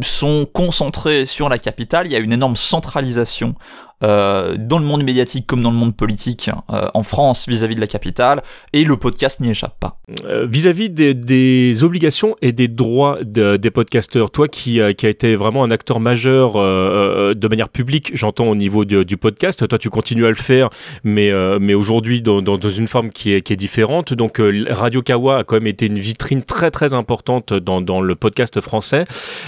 sont 0.00 0.46
concentrés 0.52 1.26
sur 1.26 1.48
la 1.48 1.58
capitale. 1.58 2.06
Il 2.06 2.12
y 2.12 2.16
a 2.16 2.20
une 2.20 2.32
énorme 2.32 2.56
centralisation 2.56 3.54
euh, 4.02 4.56
dans 4.58 4.78
le 4.78 4.84
monde 4.84 5.04
médiatique 5.04 5.46
comme 5.46 5.62
dans 5.62 5.70
le 5.70 5.76
monde 5.76 5.96
politique 5.96 6.50
euh, 6.70 6.86
en 6.92 7.02
France 7.02 7.48
vis-à-vis 7.48 7.76
de 7.76 7.80
la 7.80 7.86
capitale, 7.86 8.42
et 8.74 8.84
le 8.84 8.98
podcast 8.98 9.40
n'y 9.40 9.48
échappe 9.48 9.80
pas. 9.80 10.00
Euh, 10.26 10.46
vis-à-vis 10.46 10.90
des, 10.90 11.82
obligations 11.82 12.36
et 12.42 12.52
des 12.52 12.68
droits 12.68 13.18
des 13.22 13.70
podcasteurs, 13.70 14.30
toi 14.30 14.48
qui, 14.48 14.80
qui 14.96 15.06
a 15.06 15.08
été 15.08 15.34
vraiment 15.34 15.64
un 15.64 15.70
acteur 15.70 16.00
majeur 16.00 16.54
de 16.54 17.48
manière 17.48 17.68
publique, 17.68 18.10
j'entends 18.14 18.46
au 18.46 18.54
niveau 18.54 18.84
du 18.84 19.16
podcast, 19.16 19.66
toi 19.66 19.78
tu 19.78 19.90
continues 19.90 20.26
à 20.26 20.30
le 20.30 20.34
faire, 20.34 20.68
mais, 21.04 21.30
mais 21.58 21.74
aujourd'hui 21.74 22.22
dans, 22.22 22.40
une 22.58 22.88
forme 22.88 23.10
qui 23.10 23.32
est, 23.32 23.52
différente. 23.52 24.12
Donc 24.12 24.40
Radio 24.70 25.02
Kawa 25.02 25.38
a 25.38 25.44
quand 25.44 25.56
même 25.56 25.66
été 25.66 25.86
une 25.86 25.98
vitrine 25.98 26.42
très 26.42 26.70
très 26.70 26.94
importante 26.94 27.52
dans, 27.52 27.80
dans 27.80 28.00
le 28.00 28.14
podcast 28.14 28.60
français. 28.60 29.04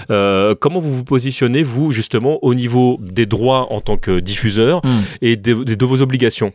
comment 0.09 0.81
vous 0.81 0.95
vous 0.95 1.05
positionnez, 1.05 1.62
vous, 1.62 1.93
justement, 1.93 2.38
au 2.43 2.55
niveau 2.55 2.99
des 3.00 3.26
droits 3.26 3.73
en 3.73 3.81
tant 3.81 3.97
que 3.97 4.21
diffuseur 4.21 4.38
diffuseur 4.38 4.80
hmm. 4.85 5.02
et 5.23 5.37
de, 5.37 5.85
vos 5.85 6.00
obligations 6.02 6.52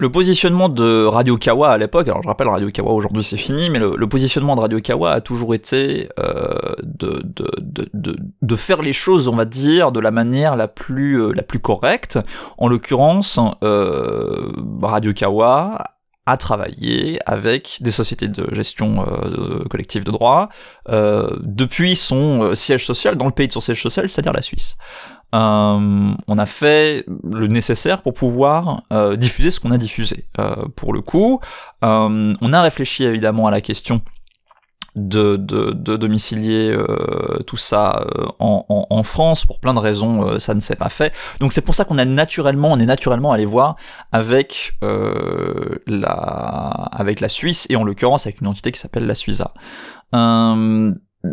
le 0.00 0.12
positionnement 0.12 0.68
de 0.68 1.06
Radio 1.06 1.36
Kawa 1.36 1.72
à 1.72 1.76
l'époque, 1.76 2.06
alors 2.06 2.22
je 2.22 2.28
rappelle 2.28 2.46
Radio 2.46 2.70
Kawa 2.70 2.92
aujourd'hui 2.92 3.24
c'est 3.24 3.36
fini, 3.36 3.68
mais 3.68 3.80
le, 3.80 4.06
positionnement 4.06 4.54
de 4.54 4.60
Radio 4.60 4.80
Kawa 4.80 5.10
a 5.10 5.20
toujours 5.20 5.56
été 5.56 6.08
euh, 6.20 6.54
de, 6.84 7.20
de, 7.24 7.50
de, 7.94 8.16
de, 8.40 8.56
faire 8.56 8.80
les 8.80 8.92
choses, 8.92 9.26
on 9.26 9.34
va 9.34 9.44
dire, 9.44 9.90
de 9.90 9.98
la 9.98 10.12
manière 10.12 10.54
la 10.54 10.68
plus, 10.68 11.20
euh, 11.20 11.32
la 11.32 11.42
plus 11.42 11.58
correcte. 11.58 12.20
En 12.58 12.68
l'occurrence, 12.68 13.40
euh, 13.64 14.52
Radio 14.82 15.12
Kawa 15.12 15.82
a 16.26 16.36
travaillé 16.36 17.18
avec 17.26 17.78
des 17.80 17.90
sociétés 17.90 18.28
de 18.28 18.54
gestion 18.54 19.04
euh, 19.04 19.64
collective 19.64 20.04
de 20.04 20.12
droit 20.12 20.48
euh, 20.90 21.28
depuis 21.40 21.96
son 21.96 22.54
siège 22.54 22.84
social 22.84 23.16
dans 23.16 23.24
le 23.24 23.32
pays 23.32 23.48
de 23.48 23.52
son 23.52 23.60
siège 23.60 23.82
social, 23.82 24.08
c'est-à-dire 24.08 24.32
la 24.32 24.42
Suisse. 24.42 24.76
Euh, 25.34 26.14
on 26.26 26.38
a 26.38 26.46
fait 26.46 27.04
le 27.22 27.48
nécessaire 27.48 28.02
pour 28.02 28.14
pouvoir 28.14 28.82
euh, 28.92 29.16
diffuser 29.16 29.50
ce 29.50 29.60
qu'on 29.60 29.70
a 29.70 29.78
diffusé. 29.78 30.24
Euh, 30.38 30.54
pour 30.74 30.92
le 30.92 31.02
coup, 31.02 31.40
on 31.82 32.52
a 32.52 32.62
réfléchi 32.62 33.04
évidemment 33.04 33.46
à 33.46 33.50
la 33.50 33.60
question 33.60 34.00
de, 34.96 35.36
de, 35.36 35.96
domicilier 35.96 36.76
tout 37.46 37.56
ça 37.56 38.04
en, 38.40 39.02
France. 39.04 39.44
Pour 39.44 39.60
plein 39.60 39.74
de 39.74 39.78
raisons 39.78 40.38
ça 40.38 40.54
ne 40.54 40.60
s'est 40.60 40.76
pas 40.76 40.88
fait. 40.88 41.14
Donc 41.40 41.52
c'est 41.52 41.60
pour 41.60 41.74
ça 41.74 41.84
qu'on 41.84 41.98
a 41.98 42.04
naturellement 42.04 42.72
on 42.72 42.80
est 42.80 42.86
naturellement 42.86 43.32
allé 43.32 43.44
voir 43.44 43.76
avec 44.10 44.76
la 45.86 46.08
avec 46.90 47.20
la 47.20 47.28
Suisse 47.28 47.66
et 47.70 47.76
en 47.76 47.84
l'occurrence 47.84 48.26
avec 48.26 48.40
une 48.40 48.48
entité 48.48 48.72
qui 48.72 48.80
s'appelle 48.80 49.06
la 49.06 49.14
Suiza 49.14 49.52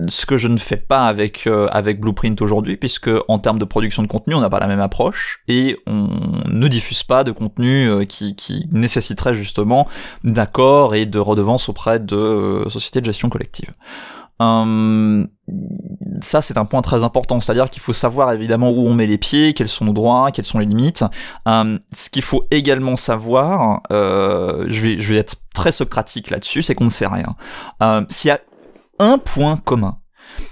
ce 0.08 0.26
que 0.26 0.38
je 0.38 0.48
ne 0.48 0.58
fais 0.58 0.78
pas 0.78 1.06
avec 1.06 1.48
avec 1.48 2.00
Blueprint 2.00 2.42
aujourd'hui 2.42 2.76
puisque 2.76 3.10
en 3.28 3.38
termes 3.38 3.60
de 3.60 3.66
production 3.66 4.02
de 4.02 4.08
contenu 4.08 4.34
on 4.34 4.42
n'a 4.42 4.50
pas 4.50 4.60
la 4.60 4.66
même 4.66 4.80
approche 4.80 5.44
et 5.48 5.78
on 5.86 6.10
ne 6.50 6.68
diffuse 6.68 7.04
pas 7.04 7.24
de 7.24 7.32
contenu 7.32 8.06
qui, 8.08 8.36
qui 8.36 8.68
nécessiterait 8.72 9.36
justement 9.36 9.88
d'accords 10.24 10.96
et 10.96 11.06
de 11.06 11.20
redevances 11.20 11.70
auprès 11.70 12.00
de 12.00 12.66
sociétés 12.68 13.00
de 13.00 13.06
gestion 13.06 13.30
collective. 13.30 13.72
Hum, 14.40 15.30
ça 16.22 16.42
c'est 16.42 16.58
un 16.58 16.66
point 16.66 16.82
très 16.82 17.06
important, 17.06 17.40
c'est-à-dire 17.40 17.70
qu'il 17.70 17.82
faut 17.82 17.94
savoir 17.94 18.34
évidemment 18.34 18.70
où 18.70 18.86
on 18.86 18.94
met 18.94 19.06
les 19.06 19.18
pieds, 19.18 19.54
quels 19.54 19.70
sont 19.70 19.86
nos 19.86 19.94
droits, 19.94 20.32
quelles 20.32 20.46
sont 20.46 20.60
les 20.60 20.66
limites. 20.66 21.06
Hum, 21.46 21.80
ce 21.94 22.10
qu'il 22.10 22.22
faut 22.22 22.46
également 22.52 22.98
savoir, 22.98 23.82
euh, 23.92 24.66
je, 24.68 24.82
vais, 24.82 25.00
je 25.00 25.14
vais 25.14 25.20
être 25.20 25.38
très 25.54 25.72
socratique 25.72 26.32
là-dessus, 26.32 26.64
c'est 26.64 26.76
qu'on 26.76 26.86
ne 26.86 26.90
sait 26.90 27.08
rien. 27.08 27.36
Hum, 27.80 28.06
S'il 28.10 28.28
y 28.28 28.32
a 28.32 28.40
un 29.00 29.18
point 29.18 29.58
commun 29.58 30.00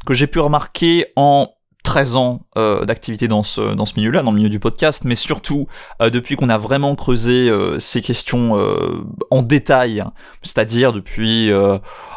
que 0.06 0.14
j'ai 0.14 0.28
pu 0.28 0.40
remarquer 0.40 1.08
en 1.16 1.50
13 1.84 2.16
ans 2.16 2.48
euh, 2.58 2.86
d'activité 2.86 3.28
dans 3.28 3.44
ce, 3.44 3.76
dans 3.76 3.86
ce 3.86 3.96
milieu-là, 3.98 4.24
dans 4.24 4.32
le 4.32 4.38
milieu 4.38 4.50
du 4.50 4.60
podcast, 4.60 5.04
mais 5.04 5.16
surtout 5.16 5.68
euh, 6.02 6.10
depuis 6.10 6.36
qu'on 6.36 6.50
a 6.50 6.58
vraiment 6.58 6.96
creusé 6.96 7.50
euh, 7.50 7.78
ces 7.78 8.02
questions 8.02 8.58
en 9.32 9.42
détail, 9.42 10.04
c'est-à-dire 10.42 10.92
depuis 10.94 11.52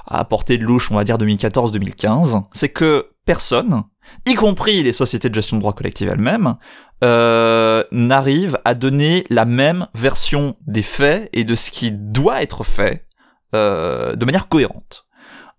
à 0.07 0.25
portée 0.25 0.59
de 0.59 0.65
louche, 0.65 0.91
on 0.91 0.95
va 0.95 1.05
dire 1.05 1.19
2014-2015, 1.19 2.45
c'est 2.53 2.69
que 2.69 3.11
personne, 3.25 3.83
y 4.27 4.35
compris 4.35 4.83
les 4.83 4.93
sociétés 4.93 5.29
de 5.29 5.35
gestion 5.35 5.57
de 5.57 5.61
droits 5.61 5.73
collectifs 5.73 6.09
elles-mêmes, 6.09 6.57
n'arrive 7.03 8.59
à 8.65 8.75
donner 8.75 9.27
la 9.31 9.45
même 9.45 9.89
version 9.95 10.57
des 10.67 10.83
faits 10.83 11.29
et 11.33 11.45
de 11.45 11.55
ce 11.55 11.71
qui 11.71 11.91
doit 11.93 12.43
être 12.43 12.65
fait 12.65 13.07
de 13.53 14.25
manière 14.25 14.49
cohérente. 14.49 15.06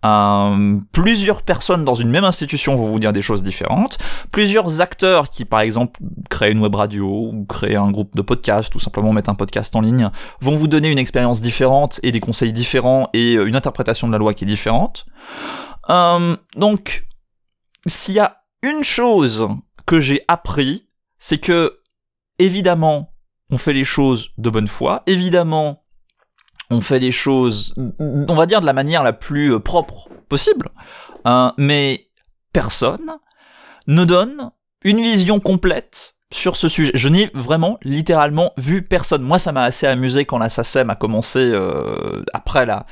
Euh, 0.06 0.78
plusieurs 0.92 1.42
personnes 1.42 1.84
dans 1.84 1.96
une 1.96 2.10
même 2.10 2.24
institution 2.24 2.76
vont 2.76 2.86
vous 2.86 3.00
dire 3.00 3.14
des 3.14 3.24
choses 3.24 3.42
différentes, 3.42 3.98
plusieurs 4.32 4.80
acteurs 4.80 5.30
qui 5.30 5.44
par 5.44 5.62
exemple 5.62 6.00
créent 6.30 6.52
une 6.52 6.60
web 6.60 6.76
radio 6.76 7.32
ou 7.34 7.46
créent 7.46 7.76
un 7.76 7.90
groupe 7.90 8.16
de 8.16 8.22
podcast 8.22 8.74
ou 8.76 8.80
simplement 8.80 9.12
mettent 9.12 9.30
un 9.30 9.36
podcast 9.36 9.76
en 9.76 9.82
ligne 9.82 10.12
vont 10.40 10.56
vous 10.56 10.68
donner 10.68 10.90
une 10.90 11.00
expérience 11.00 11.42
différente 11.42 12.00
et 12.04 12.12
des 12.12 12.20
conseils 12.20 12.54
différents 12.54 13.10
et 13.14 13.36
euh, 13.36 13.48
une 13.48 13.56
interprétation 13.56 14.08
de 14.08 14.12
la 14.12 14.20
loi 14.20 14.36
qui 14.36 14.44
est 14.44 14.48
différente. 14.48 15.08
Euh, 15.90 16.38
donc, 16.56 17.08
s'il 17.88 18.16
y 18.16 18.20
a 18.20 18.44
une 18.62 18.84
chose 18.84 19.48
que 19.88 20.00
j'ai 20.00 20.22
appris, 20.28 20.88
c'est 21.18 21.40
que 21.40 21.80
évidemment 22.38 23.14
on 23.50 23.58
fait 23.58 23.74
les 23.74 23.86
choses 23.86 24.30
de 24.38 24.50
bonne 24.50 24.68
foi, 24.68 25.02
évidemment 25.08 25.84
on 26.70 26.82
fait 26.82 27.00
les 27.00 27.12
choses, 27.12 27.74
on 28.00 28.34
va 28.34 28.46
dire 28.46 28.62
de 28.62 28.66
la 28.66 28.74
manière 28.74 29.04
la 29.04 29.14
plus 29.14 29.54
euh, 29.54 29.60
propre 29.60 30.10
possible, 30.28 30.70
hein, 31.26 31.54
mais 31.58 32.08
personne 32.52 33.18
ne 33.88 34.04
donne 34.04 34.52
une 34.84 35.02
vision 35.02 35.40
complète 35.40 36.16
sur 36.32 36.58
ce 36.58 36.68
sujet. 36.68 36.92
Je 36.94 37.08
n'ai 37.08 37.32
vraiment 37.34 37.78
littéralement 37.84 38.52
vu 38.58 38.82
personne. 38.82 39.22
Moi, 39.22 39.40
ça 39.40 39.52
m'a 39.52 39.64
assez 39.64 39.88
amusé 39.88 40.26
quand 40.26 40.38
la 40.38 40.50
SACEM 40.50 40.90
a 40.90 40.96
commencé 40.96 41.40
euh, 41.40 42.24
après 42.34 42.66
la 42.66 42.86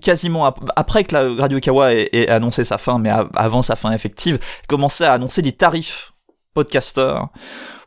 quasiment 0.00 0.52
après 0.76 1.04
que 1.04 1.14
la 1.14 1.34
Radio 1.40 1.58
Kawa 1.60 1.92
ait, 1.92 2.28
annoncé 2.28 2.64
sa 2.64 2.78
fin, 2.78 2.98
mais 2.98 3.10
avant 3.34 3.62
sa 3.62 3.76
fin 3.76 3.92
effective, 3.92 4.38
commençait 4.68 5.04
à 5.04 5.12
annoncer 5.12 5.42
des 5.42 5.52
tarifs 5.52 6.12
podcasters 6.54 7.28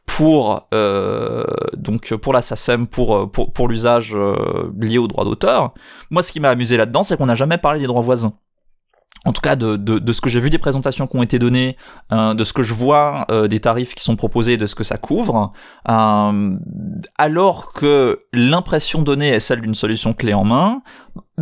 pour 0.05 0.67
euh, 0.74 1.43
donc 1.75 2.13
pour 2.15 2.33
la 2.33 2.41
SACEM, 2.41 2.88
pour 2.88 3.29
pour, 3.31 3.51
pour 3.51 3.67
l'usage 3.67 4.13
euh, 4.15 4.71
lié 4.79 4.97
aux 4.97 5.07
droits 5.07 5.25
d'auteur. 5.25 5.74
Moi, 6.09 6.24
ce 6.24 6.31
qui 6.31 6.39
m'a 6.39 6.50
amusé 6.50 6.77
là-dedans, 6.77 7.03
c'est 7.03 7.17
qu'on 7.17 7.25
n'a 7.25 7.35
jamais 7.35 7.57
parlé 7.57 7.79
des 7.79 7.88
droits 7.88 8.01
voisins. 8.01 8.33
En 9.25 9.33
tout 9.33 9.41
cas, 9.41 9.55
de, 9.55 9.75
de, 9.75 9.97
de, 9.97 10.13
ce 10.13 10.21
que 10.21 10.29
j'ai 10.29 10.39
vu 10.39 10.51
des 10.51 10.59
présentations 10.59 11.07
qui 11.07 11.17
ont 11.17 11.24
été 11.24 11.39
données, 11.39 11.77
euh, 12.12 12.35
de 12.35 12.43
ce 12.43 12.53
que 12.53 12.62
je 12.62 12.75
vois 12.75 13.25
euh, 13.31 13.47
des 13.47 13.59
tarifs 13.59 13.95
qui 13.95 14.03
sont 14.03 14.15
proposés, 14.15 14.55
de 14.55 14.67
ce 14.67 14.75
que 14.75 14.83
ça 14.83 14.97
couvre, 14.97 15.51
euh, 15.89 16.57
alors 17.17 17.74
que 17.74 18.19
l'impression 18.33 19.01
donnée 19.01 19.29
est 19.29 19.39
celle 19.39 19.62
d'une 19.62 19.74
solution 19.74 20.13
clé 20.13 20.35
en 20.35 20.43
main, 20.43 20.83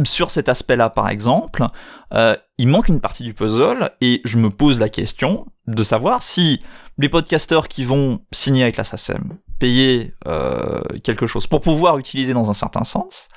sur 0.06 0.32
cet 0.32 0.48
aspect-là, 0.48 0.90
par 0.90 1.10
exemple, 1.10 1.68
euh, 2.14 2.38
il 2.58 2.70
manque 2.70 2.88
une 2.88 3.02
partie 3.02 3.24
du 3.24 3.34
puzzle 3.34 3.92
et 4.00 4.22
je 4.24 4.38
me 4.38 4.50
pose 4.50 4.80
la 4.80 4.88
question 4.88 5.46
de 5.68 5.84
savoir 5.84 6.24
si 6.24 6.62
les 6.98 7.10
podcasteurs 7.10 7.68
qui 7.68 7.84
vont 7.84 8.20
signer 8.32 8.64
avec 8.64 8.78
la 8.78 8.84
SACEM, 8.84 9.38
payer 9.60 10.14
euh, 10.28 10.82
quelque 11.04 11.26
chose 11.26 11.48
pour 11.48 11.62
pouvoir 11.62 11.98
utiliser 11.98 12.34
dans 12.34 12.50
un 12.50 12.54
certain 12.54 12.84
sens, 12.84 13.30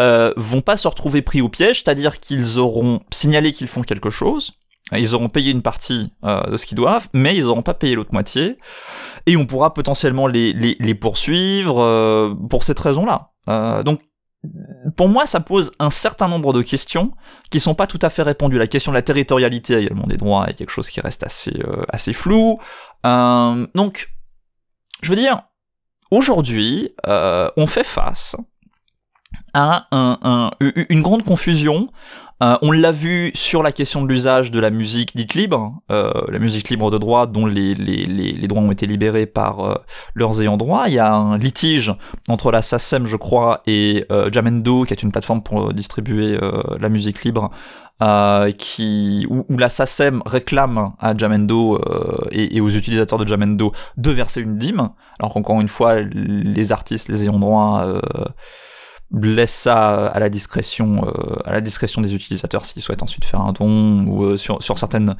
euh, 0.00 0.32
vont 0.36 0.60
pas 0.60 0.76
se 0.76 0.88
retrouver 0.88 1.22
pris 1.22 1.40
au 1.40 1.48
piège, 1.48 1.82
c'est-à-dire 1.82 2.20
qu'ils 2.20 2.58
auront 2.58 3.00
signalé 3.12 3.52
qu'ils 3.52 3.68
font 3.68 3.82
quelque 3.82 4.10
chose, 4.10 4.52
ils 4.98 5.14
auront 5.14 5.28
payé 5.28 5.52
une 5.52 5.62
partie 5.62 6.12
euh, 6.24 6.42
de 6.50 6.56
ce 6.56 6.66
qu'ils 6.66 6.76
doivent, 6.76 7.08
mais 7.12 7.36
ils 7.36 7.44
n'auront 7.44 7.62
pas 7.62 7.74
payé 7.74 7.94
l'autre 7.94 8.12
moitié, 8.12 8.58
et 9.26 9.36
on 9.36 9.46
pourra 9.46 9.72
potentiellement 9.74 10.26
les, 10.26 10.52
les, 10.52 10.76
les 10.78 10.94
poursuivre 10.94 11.80
euh, 11.80 12.34
pour 12.50 12.64
cette 12.64 12.80
raison-là. 12.80 13.30
Euh, 13.48 13.82
donc 13.82 14.00
pour 14.96 15.08
moi, 15.08 15.26
ça 15.26 15.40
pose 15.40 15.72
un 15.78 15.90
certain 15.90 16.28
nombre 16.28 16.52
de 16.52 16.62
questions 16.62 17.12
qui 17.50 17.60
sont 17.60 17.74
pas 17.74 17.86
tout 17.86 17.98
à 18.02 18.10
fait 18.10 18.22
répondues. 18.22 18.58
La 18.58 18.66
question 18.66 18.90
de 18.90 18.96
la 18.96 19.02
territorialité 19.02 19.76
également 19.76 20.06
des 20.06 20.16
droits 20.16 20.48
est 20.48 20.54
quelque 20.54 20.70
chose 20.70 20.88
qui 20.88 21.00
reste 21.00 21.22
assez, 21.22 21.60
euh, 21.60 21.82
assez 21.88 22.12
flou. 22.12 22.58
Euh, 23.06 23.66
donc, 23.74 24.10
je 25.00 25.10
veux 25.10 25.16
dire, 25.16 25.42
aujourd'hui, 26.10 26.94
euh, 27.06 27.48
on 27.56 27.66
fait 27.66 27.84
face 27.84 28.36
à 29.54 29.86
un, 29.92 30.18
un, 30.22 30.50
une 30.60 31.02
grande 31.02 31.24
confusion 31.24 31.90
euh, 32.42 32.56
on 32.60 32.72
l'a 32.72 32.90
vu 32.90 33.30
sur 33.34 33.62
la 33.62 33.70
question 33.70 34.02
de 34.02 34.08
l'usage 34.08 34.50
de 34.50 34.58
la 34.58 34.70
musique 34.70 35.14
dite 35.14 35.34
libre, 35.34 35.80
euh, 35.92 36.10
la 36.28 36.40
musique 36.40 36.70
libre 36.70 36.90
de 36.90 36.98
droit 36.98 37.26
dont 37.28 37.46
les, 37.46 37.74
droits 38.48 38.62
ont 38.62 38.72
été 38.72 38.86
libérés 38.86 39.26
par 39.26 39.60
euh, 39.60 39.74
leurs 40.14 40.40
ayants 40.40 40.56
droit. 40.56 40.84
Il 40.88 40.94
y 40.94 40.98
a 40.98 41.14
un 41.14 41.38
litige 41.38 41.94
entre 42.28 42.50
la 42.50 42.60
SACEM, 42.60 43.06
je 43.06 43.16
crois, 43.16 43.62
et 43.66 44.06
Jamendo, 44.32 44.84
qui 44.84 44.92
est 44.92 45.02
une 45.02 45.12
plateforme 45.12 45.42
pour 45.42 45.72
distribuer 45.72 46.38
la 46.80 46.88
musique 46.88 47.22
libre, 47.22 47.50
qui, 48.58 49.26
où, 49.30 49.44
la 49.56 49.68
SACEM 49.68 50.22
réclame 50.26 50.92
à 50.98 51.16
Jamendo 51.16 51.80
et, 52.32 52.56
et, 52.56 52.60
aux 52.60 52.70
utilisateurs 52.70 53.18
de 53.18 53.26
Jamendo 53.26 53.72
de 53.96 54.10
verser 54.10 54.40
une 54.40 54.58
dîme, 54.58 54.90
alors 55.20 55.32
qu'encore 55.32 55.60
une 55.60 55.68
fois, 55.68 56.00
les 56.00 56.72
artistes, 56.72 57.08
les 57.08 57.22
ayants 57.22 57.38
droit 57.38 57.86
laisse 59.20 59.54
ça 59.54 60.06
à 60.06 60.18
la 60.18 60.28
discrétion 60.28 61.04
euh, 61.06 61.36
à 61.44 61.52
la 61.52 61.60
discrétion 61.60 62.00
des 62.00 62.14
utilisateurs 62.14 62.64
s'ils 62.64 62.82
souhaitent 62.82 63.02
ensuite 63.02 63.24
faire 63.24 63.40
un 63.40 63.52
don 63.52 64.06
ou 64.06 64.24
euh, 64.24 64.36
sur, 64.36 64.62
sur 64.62 64.78
certaines 64.78 65.16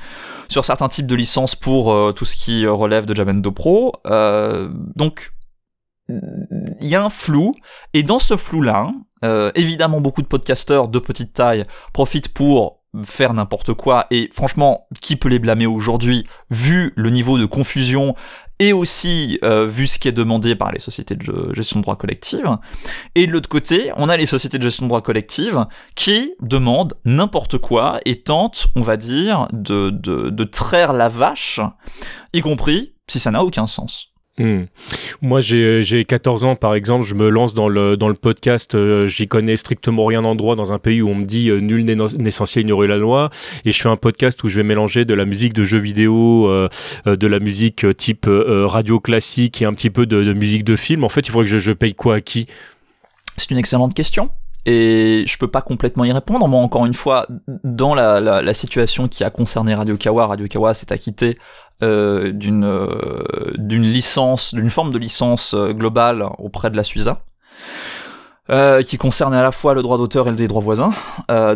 sur 0.49 0.65
certains 0.65 0.89
types 0.89 1.07
de 1.07 1.15
licences 1.15 1.55
pour 1.55 1.93
euh, 1.93 2.13
tout 2.13 2.25
ce 2.25 2.37
qui 2.37 2.67
relève 2.67 3.07
de 3.07 3.15
Jamendo 3.15 3.53
Pro. 3.53 3.93
Donc 4.97 5.33
il 6.09 6.89
y 6.89 6.95
a 6.95 7.05
un 7.05 7.11
flou. 7.11 7.55
Et 7.95 8.03
dans 8.03 8.19
ce 8.19 8.37
flou 8.37 8.63
là 8.63 8.91
évidemment 9.55 10.01
beaucoup 10.01 10.23
de 10.23 10.27
podcasteurs 10.27 10.89
de 10.89 10.99
petite 10.99 11.33
taille 11.33 11.65
profitent 11.93 12.33
pour 12.33 12.83
faire 13.05 13.33
n'importe 13.35 13.73
quoi. 13.75 14.07
Et 14.11 14.29
franchement 14.33 14.87
qui 15.01 15.17
peut 15.17 15.29
les 15.29 15.39
blâmer 15.39 15.67
aujourd'hui 15.67 16.27
vu 16.51 16.93
le 16.97 17.11
niveau 17.11 17.39
de 17.39 17.47
confusion 17.47 18.15
et 18.63 18.73
aussi 18.73 19.41
euh, 19.43 19.67
vu 19.67 19.89
ce 19.89 19.99
qui 19.99 20.07
est 20.07 20.13
demandé 20.13 20.55
par 20.55 20.71
les 20.71 20.79
sociétés 20.79 21.17
de 21.17 21.53
gestion 21.53 21.81
de 21.81 21.83
droits 21.83 21.97
collectifs. 21.97 22.47
Et 23.17 23.27
de 23.27 23.33
l'autre 23.33 23.49
côté, 23.49 23.91
on 23.97 24.09
a 24.09 24.17
les 24.17 24.25
sociétés 24.25 24.57
de 24.57 24.63
gestion 24.63 24.87
de 24.87 24.89
droits 24.89 25.03
collectifs 25.03 25.57
qui 25.97 26.35
demandent 26.41 26.95
n'importe 27.05 27.59
quoi 27.59 27.99
et 28.05 28.21
tentent, 28.21 28.69
on 28.77 28.81
va 28.81 28.97
dire, 28.97 29.49
de 29.51 30.45
traire 30.45 30.93
la 30.93 31.09
vache, 31.09 31.59
y 32.33 32.41
compris 32.41 32.95
si 33.09 33.19
ça 33.19 33.33
n'a 33.33 33.43
aucun 33.43 33.67
sens. 33.67 34.12
Hmm. 34.39 34.63
Moi, 35.21 35.43
j'ai 35.43 36.05
14 36.07 36.45
ans, 36.45 36.57
par 36.57 36.75
exemple, 36.75 37.05
je 37.05 37.15
me 37.15 37.29
lance 37.29 37.53
dans 37.53 37.69
le, 37.69 37.99
dans 37.99 38.09
le 38.09 38.15
podcast, 38.15 38.75
euh, 38.75 39.07
j'y 39.07 39.29
connais 39.29 39.59
strictement 39.59 40.07
rien 40.07 40.25
en 40.25 40.35
droit 40.35 40.57
dans 40.57 40.73
un 40.73 40.79
pays 40.79 41.03
où 41.03 41.09
on 41.09 41.15
me 41.15 41.25
dit 41.25 41.51
euh, 41.51 41.61
nul 41.61 41.85
n'est 41.85 42.31
censé 42.31 42.63
ignorer 42.63 42.87
la 42.87 42.97
loi, 42.97 43.29
et 43.67 43.73
je 43.73 43.83
fais 43.83 43.91
un 43.91 43.97
podcast 43.97 44.43
où 44.43 44.49
je 44.49 44.57
vais 44.57 44.63
mélanger 44.63 45.05
de 45.05 45.13
la 45.13 45.27
musique 45.27 45.53
de 45.53 45.65
jeux 45.65 45.79
vidéo, 45.79 46.49
euh, 46.49 46.69
de 47.05 47.27
la 47.27 47.41
musique 47.41 47.85
type 47.97 48.27
radio 48.29 49.01
classique 49.01 49.61
et 49.61 49.67
un 49.67 49.75
petit 49.75 49.91
peu 49.91 50.07
de, 50.07 50.33
musique 50.33 50.65
de 50.65 50.77
film. 50.77 51.05
En 51.05 51.11
fait, 51.11 51.21
il 51.21 51.31
faudrait 51.31 51.47
que 51.47 51.59
je, 51.59 51.73
paye 51.73 51.95
quoi 51.95 52.17
à 52.17 52.21
qui? 52.23 52.47
C'est 53.37 53.51
une 53.51 53.59
excellente 53.59 53.95
question 53.95 54.31
et 54.65 55.25
je 55.27 55.39
peux 55.39 55.49
pas 55.49 55.61
complètement 55.61 56.05
y 56.05 56.13
répondre. 56.13 56.47
Moi, 56.49 56.61
encore 56.61 56.87
une 56.87 56.95
fois, 56.95 57.27
dans 57.65 57.95
la, 57.95 58.21
la 58.21 58.55
situation 58.55 59.09
qui 59.09 59.25
a 59.25 59.31
concerné 59.31 59.75
Radio 59.75 59.97
Kawa, 59.97 60.27
Radio 60.27 60.47
Kawa 60.47 60.73
s'est 60.73 60.93
acquitté 60.93 61.37
euh, 61.83 62.33
d'une 62.33 62.65
euh, 62.65 63.53
d'une 63.57 63.83
licence, 63.83 64.55
d'une 64.55 64.71
forme 64.71 64.91
de 64.91 64.99
licence 64.99 65.55
euh, 65.55 65.73
globale 65.73 66.25
auprès 66.39 66.71
de 66.71 66.77
la 66.77 66.85
Suiza. 66.85 67.23
euh, 68.51 68.83
qui 68.83 68.99
concerne 68.99 69.33
à 69.35 69.43
la 69.43 69.53
fois 69.53 69.73
le 69.73 69.83
droit 69.83 69.99
d'auteur 69.99 70.29
et 70.29 70.33
les 70.33 70.49
droits 70.49 70.63
voisins, 70.63 70.91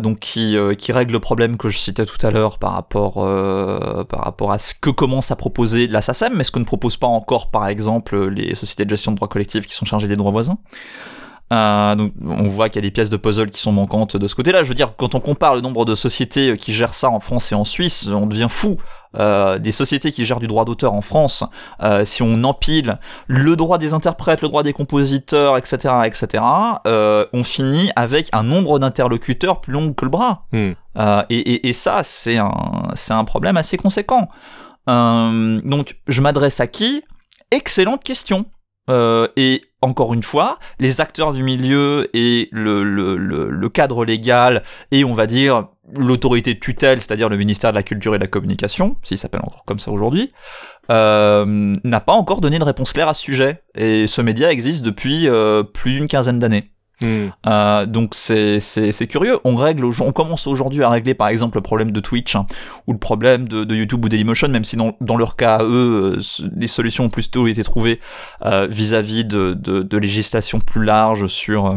donc 0.01 0.19
qui, 0.19 0.55
qui 0.77 0.91
règle 0.91 1.13
le 1.13 1.19
problème 1.19 1.57
que 1.57 1.69
je 1.69 1.77
citais 1.77 2.05
tout 2.05 2.25
à 2.25 2.31
l'heure 2.31 2.57
par 2.59 2.73
rapport 2.73 3.15
par 4.07 4.23
rapport 4.23 4.51
à 4.51 4.57
ce 4.57 4.73
que 4.73 4.89
commence 4.89 5.29
à 5.29 5.35
proposer 5.35 5.87
la 5.87 6.01
SACEM, 6.01 6.33
mais 6.35 6.43
ce 6.43 6.51
que 6.51 6.59
ne 6.59 6.65
propose 6.65 6.97
pas 6.97 7.07
encore 7.07 7.51
par 7.51 7.67
exemple 7.67 8.29
les 8.29 8.55
sociétés 8.55 8.85
de 8.85 8.89
gestion 8.89 9.11
de 9.11 9.17
droits 9.17 9.27
collectifs 9.27 9.65
qui 9.67 9.75
sont 9.75 9.85
chargées 9.85 10.07
des 10.07 10.15
droits 10.15 10.31
voisins. 10.31 10.57
Euh, 11.53 11.95
donc 11.95 12.11
on 12.25 12.47
voit 12.47 12.67
qu'il 12.67 12.77
y 12.77 12.85
a 12.85 12.87
des 12.87 12.91
pièces 12.91 13.09
de 13.09 13.17
puzzle 13.17 13.49
qui 13.49 13.61
sont 13.61 13.71
manquantes 13.71 14.17
de 14.17 14.27
ce 14.27 14.35
côté-là. 14.35 14.63
Je 14.63 14.69
veux 14.69 14.75
dire, 14.75 14.93
quand 14.97 15.15
on 15.15 15.19
compare 15.19 15.55
le 15.55 15.61
nombre 15.61 15.85
de 15.85 15.95
sociétés 15.95 16.57
qui 16.57 16.73
gèrent 16.73 16.93
ça 16.93 17.09
en 17.09 17.19
France 17.19 17.51
et 17.51 17.55
en 17.55 17.63
Suisse, 17.63 18.07
on 18.07 18.25
devient 18.25 18.47
fou. 18.49 18.77
Euh, 19.15 19.57
des 19.57 19.71
sociétés 19.71 20.11
qui 20.11 20.25
gèrent 20.25 20.39
du 20.39 20.47
droit 20.47 20.65
d'auteur 20.65 20.93
en 20.93 21.01
France, 21.01 21.43
euh, 21.81 22.03
si 22.05 22.21
on 22.21 22.43
empile 22.43 22.99
le 23.27 23.55
droit 23.55 23.77
des 23.77 23.93
interprètes, 23.93 24.41
le 24.41 24.49
droit 24.49 24.63
des 24.63 24.73
compositeurs, 24.73 25.57
etc., 25.57 25.95
etc., 26.05 26.43
euh, 26.85 27.25
on 27.33 27.43
finit 27.43 27.89
avec 27.95 28.29
un 28.33 28.43
nombre 28.43 28.79
d'interlocuteurs 28.79 29.61
plus 29.61 29.73
long 29.73 29.93
que 29.93 30.05
le 30.05 30.11
bras. 30.11 30.45
Hmm. 30.51 30.73
Euh, 30.97 31.23
et, 31.29 31.37
et, 31.39 31.69
et, 31.69 31.73
ça, 31.73 32.03
c'est 32.03 32.37
un, 32.37 32.51
c'est 32.93 33.13
un 33.13 33.23
problème 33.23 33.57
assez 33.57 33.77
conséquent. 33.77 34.27
Euh, 34.89 35.61
donc, 35.63 35.97
je 36.07 36.21
m'adresse 36.21 36.59
à 36.59 36.67
qui? 36.67 37.03
Excellente 37.51 38.03
question. 38.03 38.45
Euh, 38.89 39.27
et 39.35 39.63
encore 39.81 40.13
une 40.13 40.23
fois, 40.23 40.59
les 40.79 41.01
acteurs 41.01 41.33
du 41.33 41.43
milieu 41.43 42.09
et 42.13 42.49
le, 42.51 43.67
cadre 43.67 44.05
légal 44.05 44.63
et 44.91 45.03
on 45.03 45.13
va 45.13 45.27
dire 45.27 45.67
l'autorité 45.95 46.57
tutelle, 46.57 47.01
c'est-à-dire 47.01 47.29
le 47.29 47.37
ministère 47.37 47.71
de 47.71 47.75
la 47.75 47.83
Culture 47.83 48.15
et 48.15 48.17
de 48.17 48.23
la 48.23 48.29
Communication, 48.29 48.97
s'il 49.03 49.17
s'appelle 49.17 49.41
encore 49.43 49.65
comme 49.65 49.79
ça 49.79 49.91
aujourd'hui, 49.91 50.31
euh, 50.89 51.75
n'a 51.83 51.99
pas 51.99 52.13
encore 52.13 52.41
donné 52.41 52.59
de 52.59 52.63
réponse 52.63 52.93
claire 52.93 53.07
à 53.07 53.13
ce 53.13 53.21
sujet. 53.21 53.63
Et 53.75 54.07
ce 54.07 54.21
média 54.21 54.51
existe 54.51 54.83
depuis 54.83 55.27
euh, 55.27 55.63
plus 55.63 55.93
d'une 55.93 56.07
quinzaine 56.07 56.39
d'années. 56.39 56.71
Euh, 57.03 57.85
donc 57.85 58.15
c'est 58.15 59.07
curieux. 59.07 59.39
On 59.43 59.55
règle, 59.55 59.85
on 59.85 60.11
commence 60.11 60.47
aujourd'hui 60.47 60.83
à 60.83 60.89
régler 60.89 61.13
par 61.13 61.27
exemple 61.27 61.57
le 61.57 61.61
problème 61.61 61.91
de 61.91 61.99
Twitch 61.99 62.35
hein, 62.35 62.45
ou 62.87 62.93
le 62.93 62.99
problème 62.99 63.47
de, 63.47 63.75
YouTube 63.75 64.03
ou 64.03 64.09
Dailymotion, 64.09 64.49
même 64.49 64.63
si 64.63 64.77
dans, 64.77 65.17
leur 65.17 65.35
cas 65.35 65.59
eux, 65.63 66.17
euh, 66.17 66.47
les 66.55 66.67
solutions 66.67 67.05
ont 67.05 67.09
plutôt 67.09 67.47
été 67.47 67.63
trouvées 67.63 67.99
euh, 68.43 68.67
vis-à-vis 68.69 69.25
de, 69.25 69.53
de, 69.53 69.81
de, 69.81 69.97
législation 69.97 70.59
plus 70.59 70.83
large 70.83 71.27
sur 71.27 71.75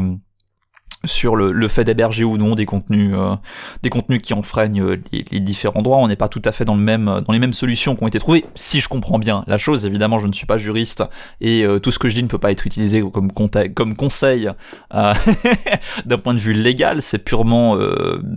sur 1.05 1.35
le, 1.35 1.53
le 1.53 1.69
fait 1.69 1.85
d'héberger 1.85 2.25
ou 2.25 2.37
non 2.37 2.55
des 2.55 2.67
contenus, 2.67 3.13
euh, 3.15 3.35
des 3.83 3.89
contenus 3.89 4.21
qui 4.21 4.35
enfreignent 4.35 4.83
euh, 4.83 5.03
les, 5.13 5.41
différents 5.41 5.81
droits. 5.81 5.97
On 5.97 6.09
n'est 6.09 6.17
pas 6.17 6.29
tout 6.29 6.43
à 6.45 6.53
fait 6.53 6.67
dans, 6.67 6.75
le 6.75 6.83
même, 6.83 7.23
dans 7.27 7.33
les 7.33 7.39
mêmes 7.39 7.55
solutions 7.55 7.97
qui 7.97 8.05
ont 8.05 8.09
été 8.09 8.19
trouvées. 8.19 8.45
Si 8.55 8.81
je 8.81 8.89
comprends 8.89 9.19
bien 9.19 9.43
la 9.47 9.57
chose, 9.57 9.87
évidemment, 9.87 10.19
je 10.19 10.27
ne 10.27 10.33
suis 10.33 10.47
pas 10.47 10.59
juriste 10.59 11.03
et 11.41 11.65
euh, 11.65 11.79
tout 11.79 11.91
ce 11.91 11.99
que 11.99 12.09
je 12.11 12.15
dis 12.17 12.23
ne 12.23 12.29
peut 12.29 12.39
pas 12.39 12.51
être 12.51 12.67
utilisé 12.67 13.03
comme, 13.03 13.97
conseil 13.97 14.51
euh, 14.95 15.15
d'un 16.05 16.19
point 16.19 16.35
de 16.35 16.39
vue 16.39 16.53
légal. 16.53 17.01
C'est 17.01 17.19
purement, 17.19 17.79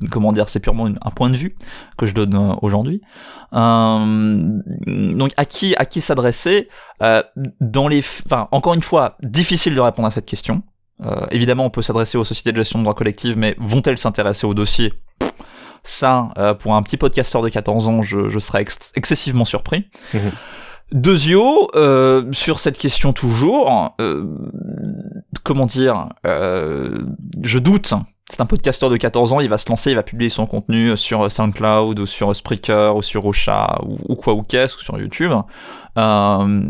comment 0.10 0.32
dire, 0.32 0.48
c'est 0.48 0.60
purement 0.60 0.86
un 0.86 1.12
point 1.12 1.29
de 1.29 1.36
vue 1.36 1.55
que 1.98 2.05
je 2.05 2.13
donne 2.13 2.55
aujourd'hui. 2.62 3.01
donc 3.51 5.32
à 5.36 5.46
qui, 5.46 5.75
à 5.75 5.86
qui 5.86 6.00
s'adresser? 6.01 6.70
Dans 7.60 7.88
les, 7.89 8.00
enfin, 8.00 8.48
encore 8.51 8.74
une 8.74 8.82
fois, 8.82 9.17
difficile 9.22 9.75
de 9.75 9.82
répondre 9.82 10.08
à 10.08 10.12
cette 10.12 10.25
question. 10.25 10.63
Euh, 11.01 11.25
évidemment, 11.31 11.65
on 11.65 11.69
peut 11.69 11.81
s'adresser 11.81 12.17
aux 12.17 12.23
sociétés 12.23 12.51
de 12.51 12.57
gestion 12.57 12.79
de 12.79 12.83
droits 12.83 12.93
collectifs, 12.93 13.35
mais 13.35 13.55
vont-elles 13.59 13.97
s'intéresser 13.97 14.45
au 14.45 14.53
dossier? 14.53 14.93
Ça, 15.83 16.29
euh, 16.38 16.53
pour 16.53 16.75
un 16.75 16.81
petit 16.81 16.97
podcasteur 16.97 17.41
de 17.41 17.50
14 17.50 17.88
ans, 17.89 18.01
je, 18.01 18.29
je 18.29 18.39
serais 18.39 18.62
ex 18.62 18.91
excessivement 18.95 19.45
surpris. 19.45 19.89
Mmh. 20.13 20.19
Deuxio, 20.93 21.71
euh, 21.75 22.31
sur 22.33 22.59
cette 22.59 22.77
question 22.77 23.13
toujours, 23.13 23.95
euh, 24.00 24.25
comment 25.43 25.65
dire, 25.65 26.09
euh, 26.27 27.00
je 27.41 27.57
doute. 27.57 27.93
C'est 28.29 28.41
un 28.41 28.45
podcasteur 28.45 28.89
de 28.89 28.97
14 28.97 29.33
ans, 29.33 29.39
il 29.39 29.50
va 29.50 29.57
se 29.57 29.67
lancer, 29.69 29.91
il 29.91 29.95
va 29.95 30.03
publier 30.03 30.29
son 30.29 30.45
contenu 30.45 30.95
sur 30.95 31.31
SoundCloud 31.31 32.00
ou 32.00 32.05
sur 32.05 32.35
Spreaker 32.35 32.95
ou 32.95 33.01
sur 33.01 33.25
Ocha 33.25 33.79
ou, 33.83 33.97
ou 34.07 34.15
quoi 34.15 34.33
ou 34.33 34.43
qu'est-ce 34.43 34.77
ou 34.77 34.79
sur 34.81 35.00
YouTube. 35.00 35.33
Euh, 35.97 36.63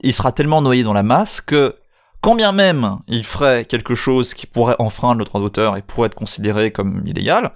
il 0.00 0.12
sera 0.12 0.32
tellement 0.32 0.60
noyé 0.60 0.82
dans 0.82 0.92
la 0.92 1.02
masse 1.04 1.40
que 1.40 1.76
quand 2.20 2.34
bien 2.34 2.52
même 2.52 2.98
il 3.08 3.24
ferait 3.24 3.64
quelque 3.64 3.94
chose 3.94 4.34
qui 4.34 4.46
pourrait 4.46 4.76
enfreindre 4.78 5.18
le 5.18 5.24
droit 5.24 5.40
d'auteur 5.40 5.76
et 5.76 5.82
pourrait 5.82 6.06
être 6.06 6.14
considéré 6.14 6.70
comme 6.72 7.02
illégal, 7.06 7.52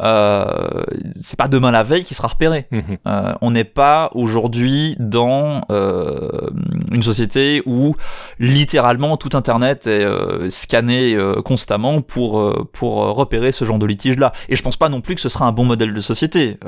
euh, 0.00 0.82
c'est 1.20 1.36
pas 1.38 1.48
demain 1.48 1.70
la 1.70 1.82
veille 1.82 2.04
qui 2.04 2.14
sera 2.14 2.28
repéré. 2.28 2.66
Mmh. 2.70 2.80
Euh, 3.06 3.34
on 3.40 3.50
n'est 3.50 3.64
pas 3.64 4.10
aujourd'hui 4.14 4.96
dans 4.98 5.60
euh, 5.70 6.50
une 6.90 7.02
société 7.02 7.62
où 7.66 7.94
littéralement 8.38 9.16
tout 9.16 9.36
Internet 9.36 9.86
est 9.86 10.04
euh, 10.04 10.48
scanné 10.48 11.16
constamment 11.44 12.00
pour 12.00 12.66
pour 12.72 12.96
repérer 13.14 13.52
ce 13.52 13.64
genre 13.64 13.78
de 13.78 13.86
litige 13.86 14.18
là. 14.18 14.32
Et 14.48 14.56
je 14.56 14.62
pense 14.62 14.76
pas 14.76 14.88
non 14.88 15.00
plus 15.00 15.14
que 15.14 15.20
ce 15.20 15.28
sera 15.28 15.46
un 15.46 15.52
bon 15.52 15.64
modèle 15.64 15.92
de 15.92 16.00
société. 16.00 16.58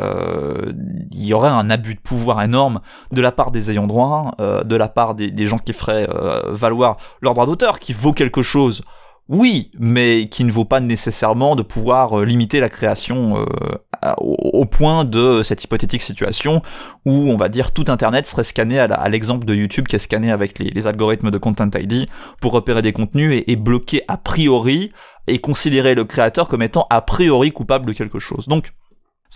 Il 1.12 1.24
y 1.24 1.32
aurait 1.32 1.48
un 1.48 1.70
abus 1.70 1.94
de 1.94 2.00
pouvoir 2.00 2.42
énorme 2.42 2.80
de 3.10 3.22
la 3.22 3.32
part 3.32 3.50
des 3.50 3.70
ayants 3.70 3.86
droit, 3.86 4.32
de 4.38 4.76
la 4.76 4.88
part 4.88 5.14
des, 5.14 5.30
des 5.30 5.46
gens 5.46 5.58
qui 5.58 5.72
feraient 5.72 6.08
valoir 6.48 6.96
leur 7.20 7.34
droit 7.34 7.46
d'auteur, 7.46 7.78
qui 7.78 7.92
vaut 7.92 8.12
quelque 8.12 8.42
chose 8.42 8.82
oui, 9.30 9.70
mais 9.78 10.28
qui 10.28 10.44
ne 10.44 10.52
vaut 10.52 10.66
pas 10.66 10.80
nécessairement 10.80 11.56
de 11.56 11.62
pouvoir 11.62 12.20
euh, 12.20 12.24
limiter 12.26 12.60
la 12.60 12.68
création 12.68 13.38
euh, 13.38 14.14
au, 14.18 14.66
point 14.66 15.06
de 15.06 15.42
cette 15.42 15.64
hypothétique 15.64 16.02
situation 16.02 16.60
où 17.06 17.12
on 17.12 17.36
va 17.38 17.48
dire 17.48 17.72
tout 17.72 17.84
Internet 17.88 18.26
serait 18.26 18.44
scanné 18.44 18.78
à 18.78 19.08
l'exemple 19.08 19.46
de 19.46 19.54
YouTube 19.54 19.88
qui 19.88 19.96
est 19.96 20.00
scanné 20.00 20.30
avec 20.30 20.58
les, 20.58 20.68
les, 20.68 20.86
algorithmes 20.86 21.30
de 21.30 21.38
Content 21.38 21.70
ID 21.74 22.06
pour 22.42 22.52
repérer 22.52 22.82
des 22.82 22.92
contenus 22.92 23.32
et, 23.32 23.50
et, 23.50 23.56
bloquer 23.56 24.02
a 24.08 24.18
priori 24.18 24.92
et 25.26 25.38
considérer 25.38 25.94
le 25.94 26.04
créateur 26.04 26.46
comme 26.46 26.62
étant 26.62 26.86
a 26.90 27.00
priori 27.00 27.50
coupable 27.50 27.86
de 27.86 27.92
quelque 27.92 28.18
chose. 28.18 28.46
Donc 28.46 28.74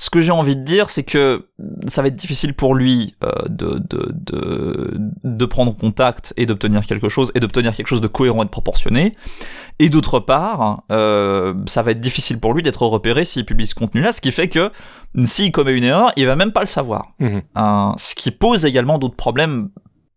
ce 0.01 0.11
que 0.11 0.21
j'ai 0.21 0.31
envie 0.31 0.55
de 0.55 0.63
dire, 0.63 0.91
c'est 0.91 1.03
que 1.03 1.49
ça 1.89 2.03
va 2.03 2.09
être 2.09 2.15
difficile 2.15 2.55
pour 2.55 2.77
lui 2.77 3.17
euh, 3.25 3.33
de, 3.49 3.81
de, 3.91 4.13
de, 4.15 4.97
de, 5.25 5.45
prendre 5.45 5.77
contact 5.77 6.33
et 6.37 6.47
d'obtenir 6.47 6.87
quelque 6.87 7.09
chose, 7.09 7.33
et 7.35 7.41
d'obtenir 7.41 7.75
quelque 7.75 7.89
chose 7.89 8.01
de 8.01 8.07
cohérent 8.07 8.43
et 8.43 8.45
de 8.45 8.51
proportionné. 8.51 9.17
Et 9.81 9.89
d'autre 9.89 10.21
part, 10.21 10.85
euh, 10.93 11.53
ça 11.67 11.83
va 11.83 11.91
être 11.91 12.01
difficile 12.01 12.39
pour 12.39 12.55
lui 12.55 12.63
d'être 12.63 12.87
repéré 12.87 13.25
s'il 13.25 13.45
publie 13.45 13.67
ce 13.67 13.75
contenu-là, 13.75 14.13
ce 14.13 14.21
qui 14.21 14.31
fait 14.31 14.49
que 14.49 14.71
s'il 15.25 15.51
commet 15.51 15.77
une 15.77 15.83
erreur, 15.83 16.13
il 16.15 16.27
va 16.27 16.37
même 16.37 16.53
pas 16.53 16.61
le 16.61 16.67
savoir. 16.67 17.15
Mmh. 17.19 17.39
Euh, 17.57 17.91
ce 17.97 18.15
qui 18.15 18.31
pose 18.31 18.67
également 18.67 18.99
d'autres 18.99 19.17
problèmes 19.17 19.71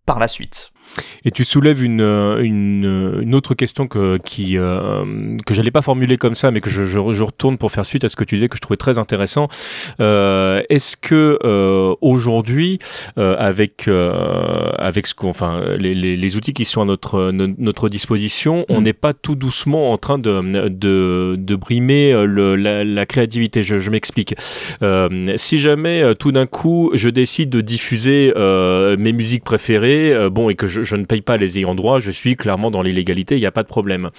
par 0.05 0.19
la 0.19 0.27
suite. 0.27 0.71
Et 1.23 1.31
tu 1.31 1.43
soulèves 1.43 1.83
une, 1.83 2.01
euh, 2.01 2.41
une, 2.41 2.85
euh, 2.85 3.21
une 3.21 3.35
autre 3.35 3.53
question 3.53 3.87
que, 3.87 4.17
qui, 4.17 4.57
euh, 4.57 5.37
que 5.45 5.53
j'allais 5.53 5.71
pas 5.71 5.81
formuler 5.81 6.17
comme 6.17 6.35
ça, 6.35 6.51
mais 6.51 6.61
que 6.61 6.69
je, 6.69 6.83
je, 6.83 6.99
je, 7.11 7.23
retourne 7.23 7.57
pour 7.57 7.71
faire 7.71 7.85
suite 7.85 8.03
à 8.03 8.09
ce 8.09 8.15
que 8.15 8.23
tu 8.23 8.35
disais 8.35 8.49
que 8.49 8.55
je 8.55 8.61
trouvais 8.61 8.77
très 8.77 8.97
intéressant. 8.97 9.47
Euh, 9.99 10.63
Est-ce 10.69 10.97
que 10.97 11.37
euh, 11.43 11.93
aujourd'hui, 12.01 12.79
euh, 13.17 13.35
avec 13.37 13.87
avec 13.87 15.07
ce 15.07 15.15
qu'on, 15.15 15.29
enfin, 15.29 15.61
les, 15.77 15.93
les, 15.93 16.17
les, 16.17 16.35
outils 16.35 16.53
qui 16.53 16.65
sont 16.65 16.81
à 16.81 16.85
notre 16.85 17.31
notre 17.31 17.89
disposition, 17.89 18.65
on 18.69 18.81
n'est 18.81 18.93
pas 18.93 19.13
tout 19.13 19.35
doucement 19.35 19.91
en 19.91 19.97
train 19.97 20.17
de 20.17 20.67
de, 20.69 21.35
de 21.37 21.55
brimer 21.55 22.13
le, 22.25 22.55
la, 22.55 22.83
la, 22.83 23.05
créativité. 23.05 23.63
Je, 23.63 23.79
je 23.79 23.89
m'explique. 23.91 24.35
si 25.35 25.59
jamais 25.59 26.15
tout 26.15 26.31
d'un 26.31 26.45
coup 26.45 26.91
je 26.93 27.09
décide 27.09 27.49
de 27.49 27.61
diffuser 27.61 28.33
mes 28.35 29.13
musiques 29.13 29.43
préférées, 29.43 30.29
bon, 30.29 30.49
et 30.49 30.55
que 30.55 30.67
je 30.67 30.80
je, 30.81 30.95
ne 30.95 31.05
paye 31.05 31.21
pas 31.21 31.37
les 31.37 31.59
ayants 31.59 31.75
droit, 31.75 31.99
je 31.99 32.11
suis 32.11 32.35
clairement 32.35 32.71
dans 32.71 32.81
l'illégalité, 32.81 33.35
il 33.35 33.39
n'y 33.39 33.45
a 33.45 33.51
pas 33.51 33.63
de 33.63 33.67
problème. 33.67 34.09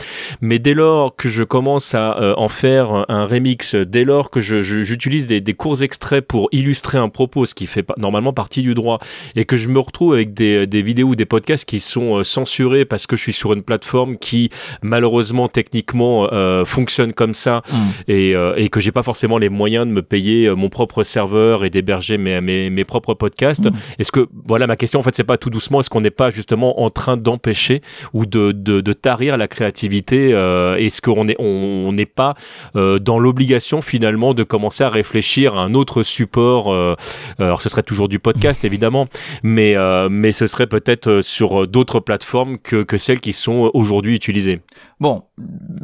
Mais 0.40 0.58
dès 0.58 0.74
lors 0.74 1.16
que 1.16 1.28
je 1.28 1.44
commence 1.44 1.94
à 1.94 2.18
euh, 2.18 2.34
en 2.36 2.48
faire 2.48 3.04
un 3.08 3.26
remix, 3.26 3.74
dès 3.74 4.04
lors 4.04 4.30
que 4.30 4.40
j'utilise 4.40 5.26
des, 5.26 5.40
des, 5.40 5.54
courts 5.54 5.82
extraits 5.82 6.26
pour 6.26 6.48
illustrer 6.52 6.98
un 6.98 7.08
propos, 7.08 7.46
ce 7.46 7.54
qui 7.54 7.66
fait 7.66 7.86
normalement 7.96 8.32
partie 8.32 8.62
du 8.62 8.74
droit, 8.74 8.98
et 9.36 9.44
que 9.44 9.56
je 9.56 9.68
me 9.68 9.78
retrouve 9.78 10.14
avec 10.14 10.34
des, 10.34 10.66
des 10.66 10.82
vidéos 10.82 11.08
ou 11.08 11.16
des 11.16 11.26
podcasts 11.26 11.64
qui 11.64 11.80
sont 11.80 12.18
euh, 12.18 12.24
censurés 12.24 12.84
parce 12.84 13.06
que 13.06 13.16
je 13.16 13.22
suis 13.22 13.32
sur 13.32 13.52
une 13.52 13.62
plateforme 13.62 14.16
qui 14.16 14.50
malheureusement 14.82 15.48
techniquement 15.48 16.28
euh, 16.32 16.64
fonctionne 16.64 17.12
comme 17.12 17.34
ça 17.34 17.62
mmh. 17.70 17.76
et, 18.08 18.34
euh, 18.34 18.54
et, 18.56 18.68
que 18.68 18.80
j'ai 18.80 18.92
pas 18.92 19.02
forcément 19.02 19.38
les 19.38 19.48
moyens 19.48 19.86
de 19.86 19.92
me 19.92 20.02
payer 20.02 20.50
mon 20.54 20.68
propre 20.68 21.02
serveur 21.02 21.64
et 21.64 21.70
d'héberger 21.70 22.18
mes, 22.18 22.40
mes, 22.40 22.70
mes, 22.70 22.84
propres 22.84 23.14
podcasts. 23.14 23.66
Mmh. 23.66 23.74
Est-ce 23.98 24.12
que 24.12 24.26
voilà 24.46 24.66
ma 24.66 24.76
question 24.76 25.00
en 25.00 25.02
fait 25.02 25.14
c'est 25.14 25.24
pas 25.24 25.36
tout 25.36 25.50
doucement 25.50 25.80
est-ce 25.80 25.90
qu'on 25.90 26.00
n'est 26.00 26.10
pas 26.10 26.30
justement 26.52 26.82
en 26.82 26.90
train 26.90 27.16
d'empêcher 27.16 27.80
ou 28.12 28.26
de, 28.26 28.52
de, 28.52 28.82
de, 28.82 28.92
tarir 28.92 29.38
la 29.38 29.48
créativité 29.48 30.32
euh, 30.34 30.76
Est-ce 30.76 31.00
qu'on 31.00 31.24
n'est 31.24 31.36
on, 31.38 31.92
n'est 31.92 32.04
pas 32.04 32.34
euh, 32.76 32.98
dans 32.98 33.18
l'obligation 33.18 33.80
finalement 33.80 34.34
de 34.34 34.42
commencer 34.42 34.84
à 34.84 34.90
réfléchir 34.90 35.56
à 35.56 35.62
un 35.62 35.72
autre 35.72 36.02
support 36.02 36.70
euh, 36.70 36.94
Alors 37.38 37.62
ce 37.62 37.70
serait 37.70 37.82
toujours 37.82 38.08
du 38.08 38.18
podcast 38.18 38.64
évidemment, 38.72 39.06
mais, 39.42 39.76
mais 40.10 40.32
ce 40.32 40.46
serait 40.46 40.66
peut-être 40.66 41.20
sur 41.22 41.66
d'autres 41.66 42.00
plateformes 42.00 42.58
que, 42.58 42.82
que 42.82 42.98
celles 42.98 43.20
qui 43.20 43.32
sont 43.32 43.70
aujourd'hui 43.72 44.14
utilisées. 44.14 44.60
Bon, 45.00 45.22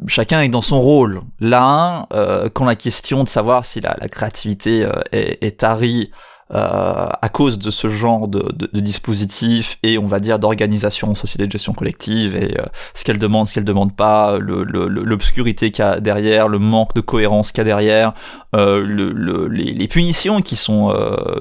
chacun 0.07 0.43
est 0.43 0.49
dans 0.49 0.63
son 0.63 0.81
rôle. 0.81 1.21
Là, 1.41 2.07
quand 2.53 2.65
la 2.65 2.77
question 2.77 3.25
de 3.25 3.29
savoir 3.29 3.65
si 3.65 3.81
la, 3.81 3.97
la 4.01 4.09
créativité 4.09 4.87
est, 5.13 5.43
est 5.43 5.61
tarie 5.61 6.11
à 6.51 7.29
cause 7.29 7.59
de 7.59 7.71
ce 7.71 7.89
genre 7.89 8.27
de, 8.27 8.51
de, 8.53 8.81
dispositif 8.81 9.79
et 9.83 9.99
on 9.99 10.07
va 10.07 10.19
dire 10.19 10.39
d'organisation 10.39 11.15
société 11.15 11.47
de 11.47 11.53
gestion 11.53 11.75
collective 11.75 12.37
et 12.37 12.59
euh, 12.59 12.65
ce 12.95 13.05
qu'elle 13.05 13.19
demande, 13.19 13.47
ce 13.47 13.53
qu'elle 13.53 13.65
demande 13.65 13.95
pas, 13.95 14.39
l'obscurité 14.39 15.67
le, 15.67 15.71
qu'il 15.71 15.85
y 15.85 15.89
a 15.89 16.01
derrière, 16.01 16.49
le 16.49 16.59
manque 16.59 16.95
de 16.95 17.03
cohérence 17.03 17.53
qu'il 17.53 17.59
y 17.59 17.61
a 17.63 17.65
derrière, 17.65 18.15
euh, 18.57 19.49
les, 19.51 19.89
punitions 19.89 20.41
qui 20.41 20.57
sont 20.57 20.95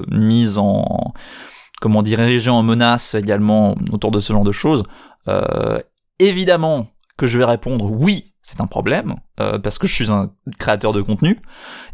mises 0.08 0.58
en 0.58 1.12
comment 1.80 2.02
dire 2.02 2.18
dirigées 2.18 2.50
en 2.50 2.62
menace 2.62 3.14
également 3.14 3.76
autour 3.92 4.10
de 4.10 4.20
ce 4.20 4.32
genre 4.32 4.44
de 4.44 4.52
choses. 4.52 4.82
évidemment 6.18 6.88
que 7.16 7.26
je 7.26 7.38
vais 7.38 7.44
répondre 7.44 7.90
oui 7.90 8.27
c'est 8.48 8.62
un 8.62 8.66
problème, 8.66 9.16
euh, 9.40 9.58
parce 9.58 9.76
que 9.76 9.86
je 9.86 9.92
suis 9.92 10.10
un 10.10 10.32
créateur 10.58 10.94
de 10.94 11.02
contenu, 11.02 11.38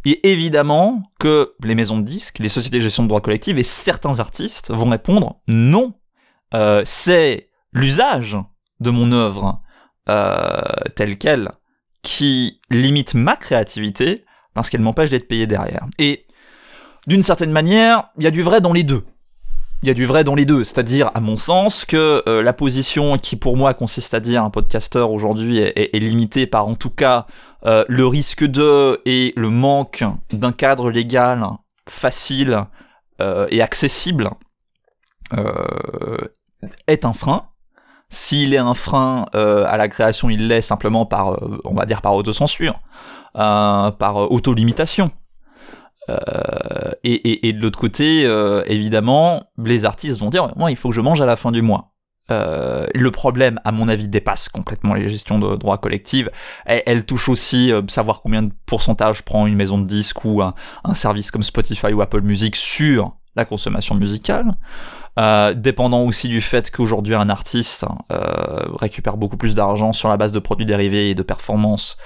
et 0.05 0.31
évidemment 0.31 1.03
que 1.19 1.53
les 1.65 1.75
maisons 1.75 1.99
de 1.99 2.05
disques, 2.05 2.39
les 2.39 2.49
sociétés 2.49 2.77
de 2.77 2.83
gestion 2.83 3.03
de 3.03 3.09
droits 3.09 3.21
collectifs 3.21 3.59
et 3.59 3.65
certains 3.65 4.21
artistes 4.21 4.71
vont 4.71 4.89
répondre 4.89 5.37
non, 5.49 5.95
euh, 6.55 6.83
c'est 6.85 7.51
l'usage 7.73 8.39
de 8.79 8.91
mon 8.91 9.11
œuvre 9.11 9.63
euh, 10.09 10.61
telle 10.95 11.19
qu'elle 11.19 11.51
qui 12.03 12.61
limite 12.71 13.15
ma 13.15 13.35
créativité 13.35 14.25
parce 14.55 14.71
qu'elle 14.71 14.83
m'empêche 14.83 15.11
d'être 15.11 15.27
payé 15.27 15.49
derrière. 15.49 15.87
Et 15.99 16.25
d'une 17.09 17.25
certaine 17.25 17.51
manière, 17.51 18.11
il 18.17 18.23
y 18.23 18.29
a 18.29 18.31
du 18.31 18.43
vrai 18.43 18.61
dans 18.61 18.73
les 18.73 18.85
deux 18.85 19.05
il 19.85 19.89
y 19.89 19.91
a 19.91 19.95
du 19.95 20.07
vrai 20.07 20.25
dans 20.25 20.35
les 20.35 20.47
deux. 20.47 20.65
C'est-à-dire, 20.65 21.11
à 21.13 21.21
mon 21.21 21.37
sens, 21.37 21.85
que 21.85 22.23
euh, 22.27 22.43
la 22.43 22.55
position 22.55 23.19
qui 23.19 23.37
pour 23.37 23.59
moi 23.59 23.75
consiste 23.75 24.15
à 24.15 24.21
dire 24.21 24.43
un 24.43 24.49
podcasteur 24.49 25.11
aujourd'hui 25.11 25.59
est, 25.59 25.99
limitée 25.99 26.47
par 26.47 26.67
en 26.67 26.75
tout 26.75 26.89
cas 26.89 27.27
euh, 27.67 27.85
le 27.87 28.07
risque 28.07 28.45
de 28.45 29.03
et 29.05 29.35
le 29.37 29.51
manque 29.51 30.03
d'un 30.33 30.53
cadre 30.53 30.91
légal 30.91 31.47
facile 31.87 32.65
euh, 33.21 33.47
et 33.51 33.61
accessible 33.61 34.31
est 36.87 37.05
un 37.05 37.13
frein. 37.13 37.49
S'il 38.09 38.55
est 38.55 38.59
un 38.59 38.75
frein 38.75 39.27
à 39.35 39.77
la 39.77 39.89
création, 39.89 40.31
il 40.31 40.47
l'est 40.47 40.63
simplement 40.63 41.05
par, 41.05 41.37
on 41.65 41.75
va 41.75 41.85
dire, 41.85 42.01
par 42.01 42.15
autocensure, 42.15 42.79
par 43.35 44.31
auto-limitation. 44.31 45.11
Euh, 46.11 46.93
et, 47.03 47.53
de 47.53 47.63
l'autre 47.63 47.79
côté, 47.79 48.25
euh, 48.25 48.63
évidemment, 48.67 49.45
les 49.59 49.85
artistes 49.85 50.21
vont 50.21 50.31
dire 50.31 50.49
moi, 50.57 50.71
il 50.71 50.77
faut 50.77 50.91
que 50.91 50.95
je 50.95 51.01
mange 51.01 51.21
à 51.21 51.27
la 51.27 51.37
fin 51.37 51.53
du 51.53 51.63
mois. 51.63 51.93
Euh, 52.31 52.87
le 52.95 53.11
problème, 53.11 53.61
à 53.65 53.73
mon 53.73 53.89
avis, 53.89 54.09
dépasse 54.09 54.49
complètement 54.49 54.95
les 54.95 55.09
gestions 55.09 55.39
de 55.39 55.57
droits 55.57 55.79
collectifs. 55.79 56.29
Elle, 56.65 57.05
touche 57.05 57.29
aussi 57.29 57.71
savoir 57.89 58.23
combien 58.23 58.43
de 58.43 58.53
pourcentage 58.67 59.23
prend 59.23 59.47
une 59.47 59.57
maison 59.57 59.79
de 59.79 59.87
disques 59.87 60.25
ou 60.25 60.43
un, 60.43 60.55
service 60.95 61.31
comme 61.31 61.43
Spotify 61.43 61.93
ou 61.93 62.01
Apple 62.01 62.23
Music 62.23 62.57
sur 62.57 63.17
la 63.37 63.45
consommation 63.45 63.95
musicale. 63.95 64.57
dépendant 65.57 66.03
aussi 66.03 66.29
du 66.29 66.41
fait 66.41 66.71
qu'aujourd'hui 66.71 67.15
un 67.15 67.29
artiste 67.29 67.85
récupère 68.81 69.19
beaucoup 69.19 69.37
plus 69.37 69.55
d'argent 69.55 69.93
sur 69.93 70.09
la 70.09 70.17
base 70.17 70.33
de 70.33 70.39
produits 70.39 70.67
dérivés 70.67 71.11
et 71.11 71.15
de 71.15 71.23
performances 71.23 71.99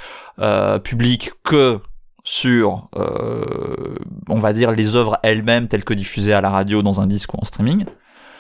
publiques 0.83 1.31
que 1.45 1.81
sur, 2.29 2.91
euh, 2.95 3.95
on 4.29 4.38
va 4.38 4.53
dire, 4.53 4.73
les 4.73 4.97
œuvres 4.97 5.19
elles-mêmes 5.23 5.67
telles 5.67 5.83
que 5.83 5.95
diffusées 5.95 6.35
à 6.35 6.43
la 6.43 6.51
radio, 6.51 6.83
dans 6.83 7.01
un 7.01 7.07
disque 7.07 7.33
ou 7.33 7.38
en 7.41 7.45
streaming. 7.47 7.87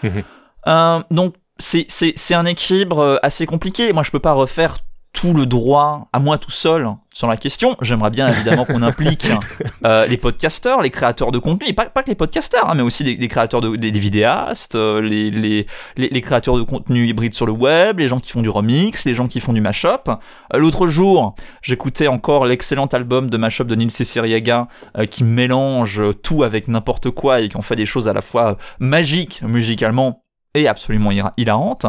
Mhm. 0.02 0.24
Euh, 0.66 1.02
donc 1.10 1.36
c'est 1.58 2.34
un 2.34 2.44
équilibre 2.44 2.98
euh, 2.98 3.16
assez 3.22 3.46
compliqué. 3.46 3.94
Moi, 3.94 4.02
je 4.02 4.10
peux 4.10 4.18
pas 4.18 4.34
refaire 4.34 4.80
tout 5.12 5.34
le 5.34 5.46
droit 5.46 6.08
à 6.12 6.20
moi 6.20 6.38
tout 6.38 6.50
seul 6.50 6.88
sur 7.12 7.26
la 7.26 7.36
question. 7.36 7.76
J'aimerais 7.82 8.10
bien 8.10 8.28
évidemment 8.28 8.64
qu'on 8.64 8.82
implique 8.82 9.26
euh, 9.84 10.06
les 10.06 10.16
podcasteurs, 10.16 10.82
les 10.82 10.90
créateurs 10.90 11.32
de 11.32 11.38
contenu, 11.40 11.66
et 11.68 11.72
pas, 11.72 11.86
pas 11.86 12.04
que 12.04 12.08
les 12.08 12.14
podcasteurs, 12.14 12.70
hein, 12.70 12.74
mais 12.76 12.82
aussi 12.82 13.02
les, 13.02 13.28
créateurs 13.28 13.60
de, 13.60 13.68
vidéastes, 13.98 14.76
euh, 14.76 15.00
les, 15.00 15.30
les, 15.30 15.66
les, 15.96 16.20
créateurs 16.20 16.56
de 16.56 16.62
contenu 16.62 17.08
hybride 17.08 17.34
sur 17.34 17.46
le 17.46 17.52
web, 17.52 17.98
les 17.98 18.06
gens 18.06 18.20
qui 18.20 18.30
font 18.30 18.42
du 18.42 18.48
remix, 18.48 19.04
les 19.04 19.14
gens 19.14 19.26
qui 19.26 19.40
font 19.40 19.52
du 19.52 19.60
mashup. 19.60 20.08
Euh, 20.08 20.58
L'autre 20.58 20.86
jour, 20.86 21.34
j'écoutais 21.62 22.06
encore 22.06 22.46
l'excellent 22.46 22.86
album 22.86 23.30
de 23.30 23.36
mashup 23.36 23.66
de 23.66 23.74
Neil 23.74 23.90
Ciceriega 23.90 24.68
qui 25.10 25.24
mélange 25.24 26.00
tout 26.22 26.44
avec 26.44 26.68
n'importe 26.68 27.10
quoi 27.10 27.40
et 27.40 27.48
qui 27.48 27.56
en 27.56 27.62
fait 27.62 27.76
des 27.76 27.86
choses 27.86 28.08
à 28.08 28.12
la 28.12 28.20
fois 28.20 28.56
magiques 28.78 29.42
musicalement 29.42 30.22
est 30.54 30.66
absolument 30.66 31.10
hilarante, 31.36 31.86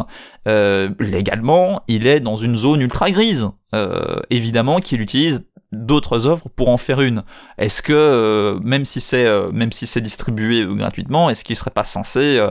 euh, 0.48 0.90
légalement, 0.98 1.82
il 1.88 2.06
est 2.06 2.20
dans 2.20 2.36
une 2.36 2.56
zone 2.56 2.80
ultra 2.80 3.10
grise. 3.10 3.48
Euh, 3.74 4.20
évidemment 4.30 4.80
qu'il 4.80 5.00
utilise 5.00 5.48
d'autres 5.72 6.26
œuvres 6.26 6.48
pour 6.48 6.68
en 6.68 6.76
faire 6.76 7.00
une. 7.00 7.22
Est-ce 7.56 7.82
que 7.82 7.92
euh, 7.92 8.58
même 8.62 8.84
si 8.84 9.00
c'est 9.00 9.26
même 9.52 9.70
si 9.70 9.86
c'est 9.86 10.00
distribué 10.00 10.66
gratuitement, 10.68 11.30
est-ce 11.30 11.44
qu'il 11.44 11.54
serait 11.56 11.70
pas 11.70 11.84
censé 11.84 12.44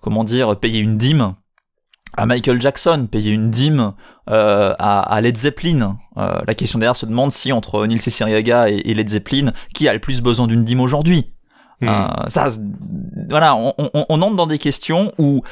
comment 0.00 0.24
dire 0.24 0.58
payer 0.58 0.80
une 0.80 0.96
dîme 0.96 1.34
à 2.16 2.24
Michael 2.24 2.60
Jackson, 2.60 3.06
payer 3.10 3.30
une 3.30 3.50
dîme 3.50 3.92
à, 4.26 5.20
Led 5.20 5.36
Zeppelin? 5.36 5.98
la 6.16 6.54
question 6.54 6.78
derrière 6.78 6.96
se 6.96 7.06
demande 7.06 7.30
si 7.30 7.52
entre 7.52 7.86
Neil 7.86 8.00
Cicierega 8.00 8.70
et 8.70 8.94
Led 8.94 9.08
Zeppelin, 9.08 9.52
qui 9.74 9.86
a 9.86 9.92
le 9.92 10.00
plus 10.00 10.22
besoin 10.22 10.46
d'une 10.46 10.64
dîme 10.64 10.80
aujourd'hui? 10.80 11.34
Hmm. 11.80 11.88
Euh, 11.88 12.28
ça, 12.28 12.48
voilà, 13.28 13.56
on, 13.56 13.72
entre 14.22 14.36
dans 14.36 14.46
des 14.46 14.58
questions 14.58 15.12
où 15.18 15.42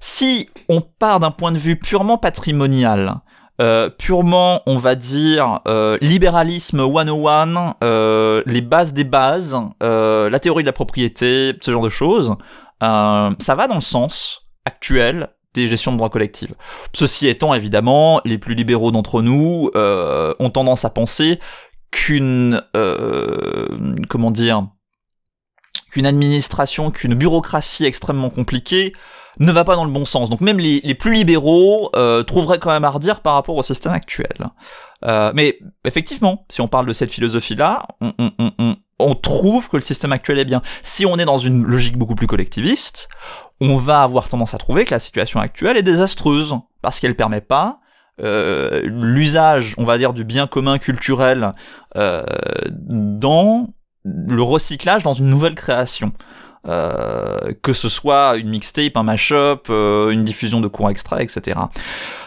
si 0.00 0.48
on 0.68 0.80
part 0.80 1.20
d'un 1.20 1.30
point 1.30 1.52
de 1.52 1.58
vue 1.58 1.76
purement 1.76 2.18
patrimonial, 2.18 3.20
euh, 3.60 3.90
purement, 3.90 4.62
on 4.66 4.78
va 4.78 4.94
dire, 4.94 5.60
euh, 5.68 5.98
libéralisme 6.00 6.82
101, 6.82 7.76
euh, 7.84 8.42
les 8.46 8.62
bases 8.62 8.94
des 8.94 9.04
bases, 9.04 9.54
la 9.80 10.38
théorie 10.40 10.62
de 10.62 10.68
la 10.68 10.72
propriété, 10.72 11.52
ce 11.60 11.70
genre 11.70 11.82
de 11.82 11.90
choses, 11.90 12.36
ça 12.80 13.54
va 13.54 13.68
dans 13.68 13.74
le 13.74 13.80
sens 13.80 14.46
actuel 14.64 15.28
des 15.52 15.68
gestions 15.68 15.92
de 15.92 15.98
droits 15.98 16.10
collectifs. 16.10 16.52
Ceci 16.94 17.28
étant, 17.28 17.52
évidemment, 17.52 18.20
les 18.24 18.38
plus 18.38 18.54
libéraux 18.54 18.92
d'entre 18.92 19.20
nous 19.20 19.70
ont 19.74 20.50
tendance 20.50 20.86
à 20.86 20.90
penser 20.90 21.38
qu'une, 21.90 22.62
comment 24.08 24.30
dire, 24.30 24.68
qu'une 25.90 26.06
administration, 26.06 26.90
qu'une 26.90 27.14
bureaucratie 27.14 27.84
extrêmement 27.84 28.30
compliquée 28.30 28.92
ne 29.38 29.52
va 29.52 29.64
pas 29.64 29.76
dans 29.76 29.84
le 29.84 29.90
bon 29.90 30.04
sens. 30.04 30.30
Donc 30.30 30.40
même 30.40 30.58
les, 30.58 30.94
plus 30.94 31.12
libéraux 31.12 31.90
euh, 31.94 32.22
trouveraient 32.22 32.58
quand 32.58 32.70
même 32.70 32.84
à 32.84 32.90
redire 32.90 33.20
par 33.20 33.34
rapport 33.34 33.56
au 33.56 33.62
système 33.62 33.92
actuel. 33.92 34.50
Euh, 35.04 35.32
mais 35.34 35.58
effectivement, 35.84 36.46
si 36.48 36.60
on 36.60 36.68
parle 36.68 36.86
de 36.86 36.92
cette 36.92 37.12
philosophie-là, 37.12 37.86
on, 38.98 39.14
trouve 39.14 39.68
que 39.68 39.76
le 39.76 39.82
système 39.82 40.12
actuel 40.12 40.38
est 40.38 40.44
bien. 40.44 40.62
Si 40.82 41.06
on 41.06 41.16
est 41.18 41.24
dans 41.24 41.38
une 41.38 41.64
logique 41.64 41.96
beaucoup 41.96 42.14
plus 42.14 42.26
collectiviste, 42.26 43.08
on 43.60 43.76
va 43.76 44.02
avoir 44.02 44.28
tendance 44.28 44.54
à 44.54 44.58
trouver 44.58 44.84
que 44.84 44.90
la 44.90 44.98
situation 44.98 45.40
actuelle 45.40 45.76
est 45.76 45.82
désastreuse, 45.82 46.54
parce 46.82 47.00
qu'elle 47.00 47.16
permet 47.16 47.40
pas 47.40 47.80
euh, 48.20 48.82
l'usage, 48.84 49.74
on 49.78 49.84
va 49.84 49.96
dire, 49.96 50.12
du 50.12 50.24
bien 50.24 50.46
commun 50.46 50.78
culturel 50.78 51.54
dans 51.94 53.68
le 54.28 54.42
recyclage 54.42 55.02
dans 55.02 55.12
une 55.12 55.26
nouvelle 55.26 55.54
création. 55.54 56.12
Euh, 56.68 57.52
que 57.62 57.72
ce 57.72 57.88
soit 57.88 58.36
une 58.36 58.50
mixtape, 58.50 58.94
un 58.94 59.02
mashup, 59.02 59.70
euh, 59.70 60.10
une 60.10 60.24
diffusion 60.24 60.60
de 60.60 60.68
courts 60.68 60.90
extraits, 60.90 61.22
etc. 61.22 61.58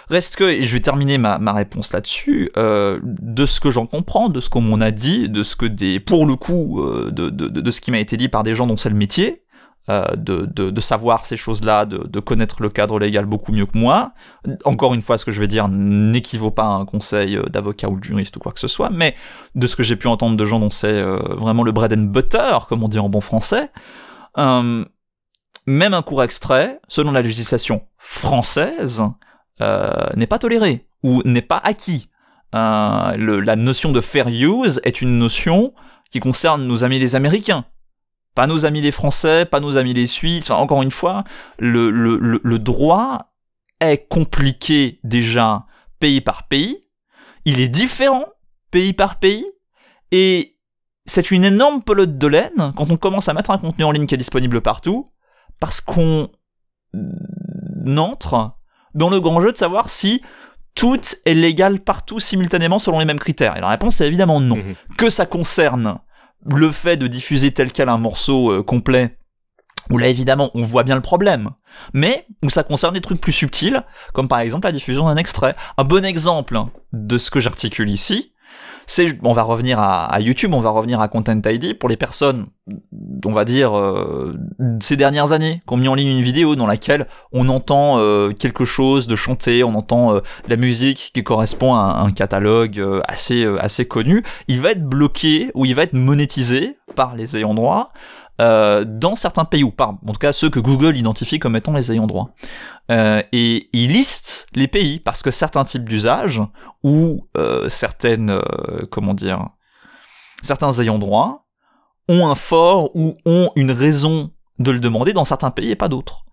Reste 0.10 0.38
que, 0.38 0.46
et 0.46 0.63
je 0.63 0.74
vais 0.74 0.80
terminer 0.80 1.19
ma, 1.19 1.54
réponse 1.54 1.93
là-dessus, 1.93 2.50
euh, 2.58 3.00
de 3.04 3.46
ce 3.46 3.60
que 3.60 3.69
j'en 3.69 3.86
comprends, 3.86 4.30
de 4.30 4.39
ce 4.39 4.50
qu'on 4.50 4.62
m'en 4.62 4.82
a 4.82 4.89
dit, 4.89 5.30
de 5.30 5.43
ce 5.43 5.56
que 5.56 5.67
des, 5.67 6.00
pour 6.00 6.26
le 6.26 6.36
coup, 6.36 6.84
de, 7.12 7.30
de, 7.30 7.72
ce 7.72 7.80
qui 7.80 7.91
m'a 7.91 8.00
été 8.00 8.17
dit 8.17 8.28
par 8.28 8.41
des 8.41 8.56
gens 8.56 8.65
dont 8.65 8.76
c'est 8.76 8.89
le 8.89 8.96
métier, 8.96 9.42
euh, 9.89 10.06
de, 10.15 10.46
de, 10.46 10.82
savoir 10.82 11.26
ces 11.26 11.36
choses-là, 11.36 11.84
de, 11.84 12.08
de, 12.08 12.19
connaître 12.22 12.62
le 12.62 12.69
cadre 12.69 13.00
légal 13.00 13.26
beaucoup 13.26 13.52
mieux 13.52 13.65
que 13.65 13.78
moi. 13.78 14.13
Encore 14.63 14.93
une 14.93 15.02
fois, 15.02 15.17
ce 15.17 15.26
que 15.26 15.32
je 15.32 15.41
vais 15.41 15.48
dire 15.48 15.67
n'équivaut 15.67 16.52
pas 16.52 16.63
à 16.63 16.67
un 16.67 16.86
conseil 16.86 17.36
euh, 17.36 17.43
d'avocat 17.50 17.89
ou 17.89 18.00
de 18.00 18.04
juriste 18.06 18.38
ou 18.38 18.39
quoi 18.39 18.54
que 18.54 18.62
ce 18.62 18.69
soit, 18.69 18.89
mais 18.89 19.13
de 19.56 19.67
ce 19.67 19.76
que 19.76 19.84
j'ai 19.84 19.98
pu 19.98 20.08
entendre 20.08 20.38
de 20.38 20.46
gens 20.46 20.62
dont 20.62 20.69
c'est 20.69 20.88
euh, 20.88 21.17
vraiment 21.36 21.63
le 21.63 21.74
bread 21.74 21.91
and 21.91 22.04
butter, 22.13 22.60
comme 22.69 22.82
on 22.82 22.88
dit 22.88 22.98
en 22.98 23.10
bon 23.10 23.19
français, 23.19 23.72
même 24.38 25.93
un 25.93 26.02
court 26.02 26.24
extrait, 26.24 26.80
selon 26.88 27.12
la 27.12 27.22
législation 27.22 27.82
française, 27.98 29.04
n'est 29.60 30.28
pas 30.28 30.39
toléré 30.39 30.88
ou 31.04 31.22
n'est 31.26 31.41
pas 31.41 31.60
acquis. 31.62 32.10
La 32.54 33.56
notion 33.58 33.91
de 33.91 34.00
fair 34.00 34.30
use 34.30 34.80
est 34.86 35.02
une 35.02 35.19
notion 35.19 35.74
qui 36.10 36.22
concerne 36.22 36.65
nos 36.65 36.86
amis 36.86 37.00
les 37.00 37.17
Américains 37.17 37.65
pas 38.36 38.48
nos 38.48 38.65
amis 38.65 38.82
les 38.82 38.91
Français, 38.91 39.46
pas 39.46 39.60
nos 39.60 39.78
amis 39.78 39.93
les 39.93 40.08
Suisses. 40.08 40.50
encore 40.50 40.82
une 40.82 40.91
fois, 40.91 41.24
le, 41.60 41.91
le, 41.91 42.17
le, 42.17 42.60
droit 42.60 43.34
est 43.80 44.08
compliqué 44.08 45.00
déjà 45.04 45.65
pays 46.00 46.22
par 46.22 46.48
pays. 46.48 46.78
Il 47.46 47.60
est 47.60 47.67
différent 47.67 48.26
pays 48.74 48.91
par 48.91 49.19
pays. 49.19 49.46
Et 50.12 50.58
c'est 51.06 51.32
une 51.32 51.46
énorme 51.46 51.82
pelote 51.84 52.17
de 52.17 52.28
laine 52.28 52.74
quand 52.76 52.91
on 52.91 52.98
commence 52.98 53.30
à 53.30 53.34
mettre 53.34 53.52
un 53.52 53.58
contenu 53.58 53.86
en 53.86 53.91
ligne 53.91 54.06
qui 54.06 54.15
est 54.15 54.17
disponible 54.17 54.62
partout, 54.62 55.06
parce 55.60 55.80
qu'on 55.80 56.30
entre 57.98 58.58
dans 58.96 59.10
le 59.10 59.19
grand 59.19 59.41
jeu 59.41 59.52
de 59.52 59.58
savoir 59.58 59.89
si 59.89 60.22
tout 60.76 61.00
est 61.26 61.34
légal 61.34 61.80
partout 61.80 62.19
simultanément 62.19 62.80
selon 62.80 63.00
les 63.00 63.06
mêmes 63.06 63.19
critères. 63.19 63.56
Et 63.58 63.62
la 63.62 63.69
réponse 63.69 64.02
est 64.02 64.08
évidemment 64.08 64.39
non. 64.39 64.58
Mhm. 64.58 64.76
Que 64.98 65.10
ça 65.10 65.26
concerne 65.26 66.00
le 66.45 66.71
fait 66.71 66.97
de 66.97 67.08
diffuser 67.08 67.51
tel 67.51 67.71
quel 67.71 67.89
un 67.89 67.97
morceau 67.97 68.51
euh, 68.51 68.63
complet 68.63 69.17
où 69.89 69.97
là 69.97 70.08
évidemment 70.08 70.49
on 70.53 70.62
voit 70.62 70.84
bien 70.84 70.95
le 70.95 71.01
problème, 71.01 71.51
mais 71.93 72.25
où 72.41 72.49
ça 72.49 72.63
concerne 72.63 72.93
des 72.93 73.01
trucs 73.01 73.19
plus 73.19 73.32
subtils, 73.32 73.84
comme 74.13 74.27
par 74.27 74.39
exemple 74.39 74.67
la 74.67 74.71
diffusion 74.71 75.08
d'un 75.08 75.17
extrait. 75.17 75.56
Un 75.77 75.84
bon 75.84 76.06
exemple 76.06 76.58
de 76.93 77.17
ce 77.17 77.29
que 77.29 77.39
j'articule 77.39 77.89
ici, 77.89 78.33
c'est, 78.88 79.17
on 79.24 79.34
va 79.34 79.43
revenir 79.43 79.80
à, 79.80 80.19
YouTube, 80.19 80.54
on 80.54 80.60
va 80.60 80.69
revenir 80.69 81.02
à 81.02 81.08
Content 81.08 81.39
ID 81.46 81.78
pour 81.78 81.89
les 81.89 81.98
personnes, 81.98 82.48
on 83.26 83.32
va 83.32 83.46
dire, 83.46 83.78
euh, 83.78 84.38
ces 84.82 84.96
dernières 84.96 85.32
années, 85.32 85.62
qui 85.67 85.74
ont 85.74 85.78
mis 85.78 85.88
en 85.88 85.96
ligne 85.96 86.17
une 86.17 86.22
vidéo 86.24 86.56
dans 86.56 86.67
laquelle 86.67 87.08
on 87.32 87.50
entend 87.50 87.98
euh, 87.98 88.32
quelque 88.32 88.65
chose 88.65 89.08
de 89.08 89.15
chanter, 89.15 89.63
on 89.63 89.76
entend 89.76 90.15
euh, 90.15 90.22
la 90.48 90.56
musique 90.56 91.12
qui 91.13 91.24
correspond 91.24 91.76
à 91.76 92.02
un, 92.04 92.12
catalogue 92.12 93.02
assez, 93.08 93.46
assez 93.60 93.86
connu, 93.86 94.24
il 94.48 94.60
va 94.60 94.72
être 94.72 94.84
bloqué 94.84 95.50
ou 95.56 95.65
il 95.65 95.74
va 95.74 95.84
être 95.84 95.93
monétisé 95.93 96.78
par 96.96 97.15
les 97.15 97.36
ayants 97.36 97.56
droit 97.56 97.91
euh, 98.41 98.84
dans 98.84 99.15
certains 99.15 99.46
pays, 99.46 99.63
ou 99.63 99.72
pas, 99.72 99.96
en 100.06 100.12
tout 100.12 100.19
cas 100.19 100.34
ceux 100.34 100.50
que 100.50 100.60
Google 100.60 100.98
identifie 100.98 101.39
comme 101.39 101.56
étant 101.56 101.74
les 101.74 101.91
ayants 101.91 102.08
droit. 102.08 102.32
Euh, 102.89 103.22
et 103.32 103.69
il 103.74 103.91
liste 103.91 104.48
les 104.54 104.67
pays 104.67 105.00
parce 105.00 105.22
que 105.22 105.32
certains 105.32 105.63
types 105.65 105.88
d'usages 105.88 106.41
ou 106.84 107.28
euh, 107.38 107.69
certaines, 107.69 108.39
comment 108.89 109.13
dire, 109.13 109.50
certains 110.41 110.74
ayants 110.80 111.00
droit 111.00 111.46
ont 112.10 112.28
un 112.28 112.36
fort 112.36 112.96
ou 112.96 113.15
ont 113.26 113.52
une 113.56 113.72
raison 113.72 114.32
de 114.60 114.72
le 114.72 114.80
demander 114.80 115.13
dans 115.13 115.26
certains 115.26 115.52
pays 115.52 115.72
et 115.72 115.76
pas 115.76 115.88
d'autres. 115.88 116.26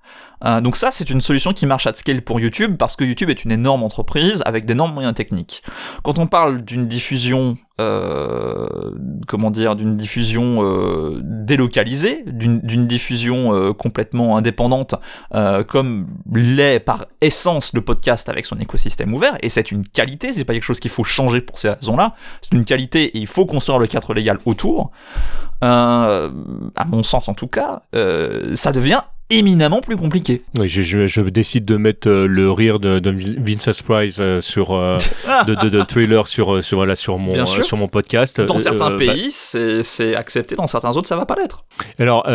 Euh, 0.45 0.61
donc 0.61 0.77
ça, 0.77 0.91
c'est 0.91 1.11
une 1.11 1.21
solution 1.21 1.53
qui 1.53 1.67
marche 1.67 1.87
à 1.87 1.95
scale 1.95 2.23
pour 2.23 2.41
YouTube 2.41 2.77
parce 2.79 2.97
que 2.97 3.05
YouTube 3.05 3.31
est 3.31 3.45
une 3.45 3.53
énorme 3.53 3.83
entreprise 3.83 4.43
avec 4.47 4.65
d'énormes 4.65 4.95
moyens 4.95 5.15
techniques. 5.15 5.63
Quand 6.03 6.19
on 6.19 6.27
parle 6.27 6.65
d'une 6.65 6.87
diffusion, 6.87 7.57
euh, 7.81 8.67
comment 9.27 9.51
dire, 9.51 9.77
d'une 9.77 9.97
diffusion 9.97 10.63
euh, 10.63 11.21
délocalisée, 11.23 12.25
d'une 12.27 12.87
diffusion 12.87 13.55
euh, 13.55 13.73
complètement 13.73 14.37
indépendante, 14.37 14.95
comme 15.69 16.07
l'est 16.33 16.81
par 16.81 17.07
essence 17.21 17.73
le 17.73 17.81
podcast 17.81 18.29
avec 18.29 18.45
son 18.45 18.59
écosystème 18.59 19.15
ouvert, 19.15 19.37
et 19.43 19.49
c'est 19.49 19.71
une 19.71 19.87
qualité, 19.87 20.33
c'est 20.33 20.45
pas 20.45 20.53
quelque 20.53 20.65
chose 20.65 20.81
qu'il 20.81 20.91
faut 20.91 21.05
changer 21.05 21.41
pour 21.41 21.59
ces 21.59 21.71
raisons-là, 21.71 22.15
c'est 22.43 22.53
une 22.55 22.65
qualité 22.65 23.05
et 23.05 23.19
il 23.19 23.27
faut 23.27 23.47
construire 23.47 23.79
le 23.79 23.87
cadre 23.87 24.13
légal 24.15 24.39
autour. 24.45 24.91
à 25.61 26.29
mon 26.87 27.03
sens 27.03 27.29
en 27.29 27.35
tout 27.35 27.49
cas, 27.49 27.83
ça 28.55 28.73
devient 28.73 29.01
éminemment 29.31 29.81
plus 29.81 29.97
compliqué. 29.97 30.43
Oui, 30.59 30.69
je, 30.69 30.83
je, 30.83 31.07
je 31.07 31.21
décide 31.23 31.65
de 31.65 31.77
mettre 31.77 32.09
euh, 32.09 32.27
le 32.27 32.51
rire 32.51 32.81
de, 32.81 32.99
de 32.99 33.11
Vince 33.11 33.83
Price 33.83 34.19
euh, 34.21 34.41
sur 34.41 34.73
euh, 34.73 34.97
de, 35.47 35.55
de, 35.55 35.69
de, 35.69 35.83
trailer 35.83 36.27
sur 36.27 36.63
sur 36.63 36.79
voilà 36.79 36.97
sur 36.97 37.19
mon 37.19 37.47
sur 37.47 37.77
mon 37.77 37.89
podcast. 37.89 38.41
Dans 38.41 38.59
certains 38.59 38.93
pays, 38.93 39.33
bah... 39.55 39.81
c'est 39.83 40.15
accepté, 40.15 40.57
dans 40.57 40.67
certains 40.67 40.97
autres, 40.97 41.09
ça 41.09 41.17
va 41.17 41.27
pas 41.27 41.37
l'être. 41.37 41.65
Alors 41.99 42.27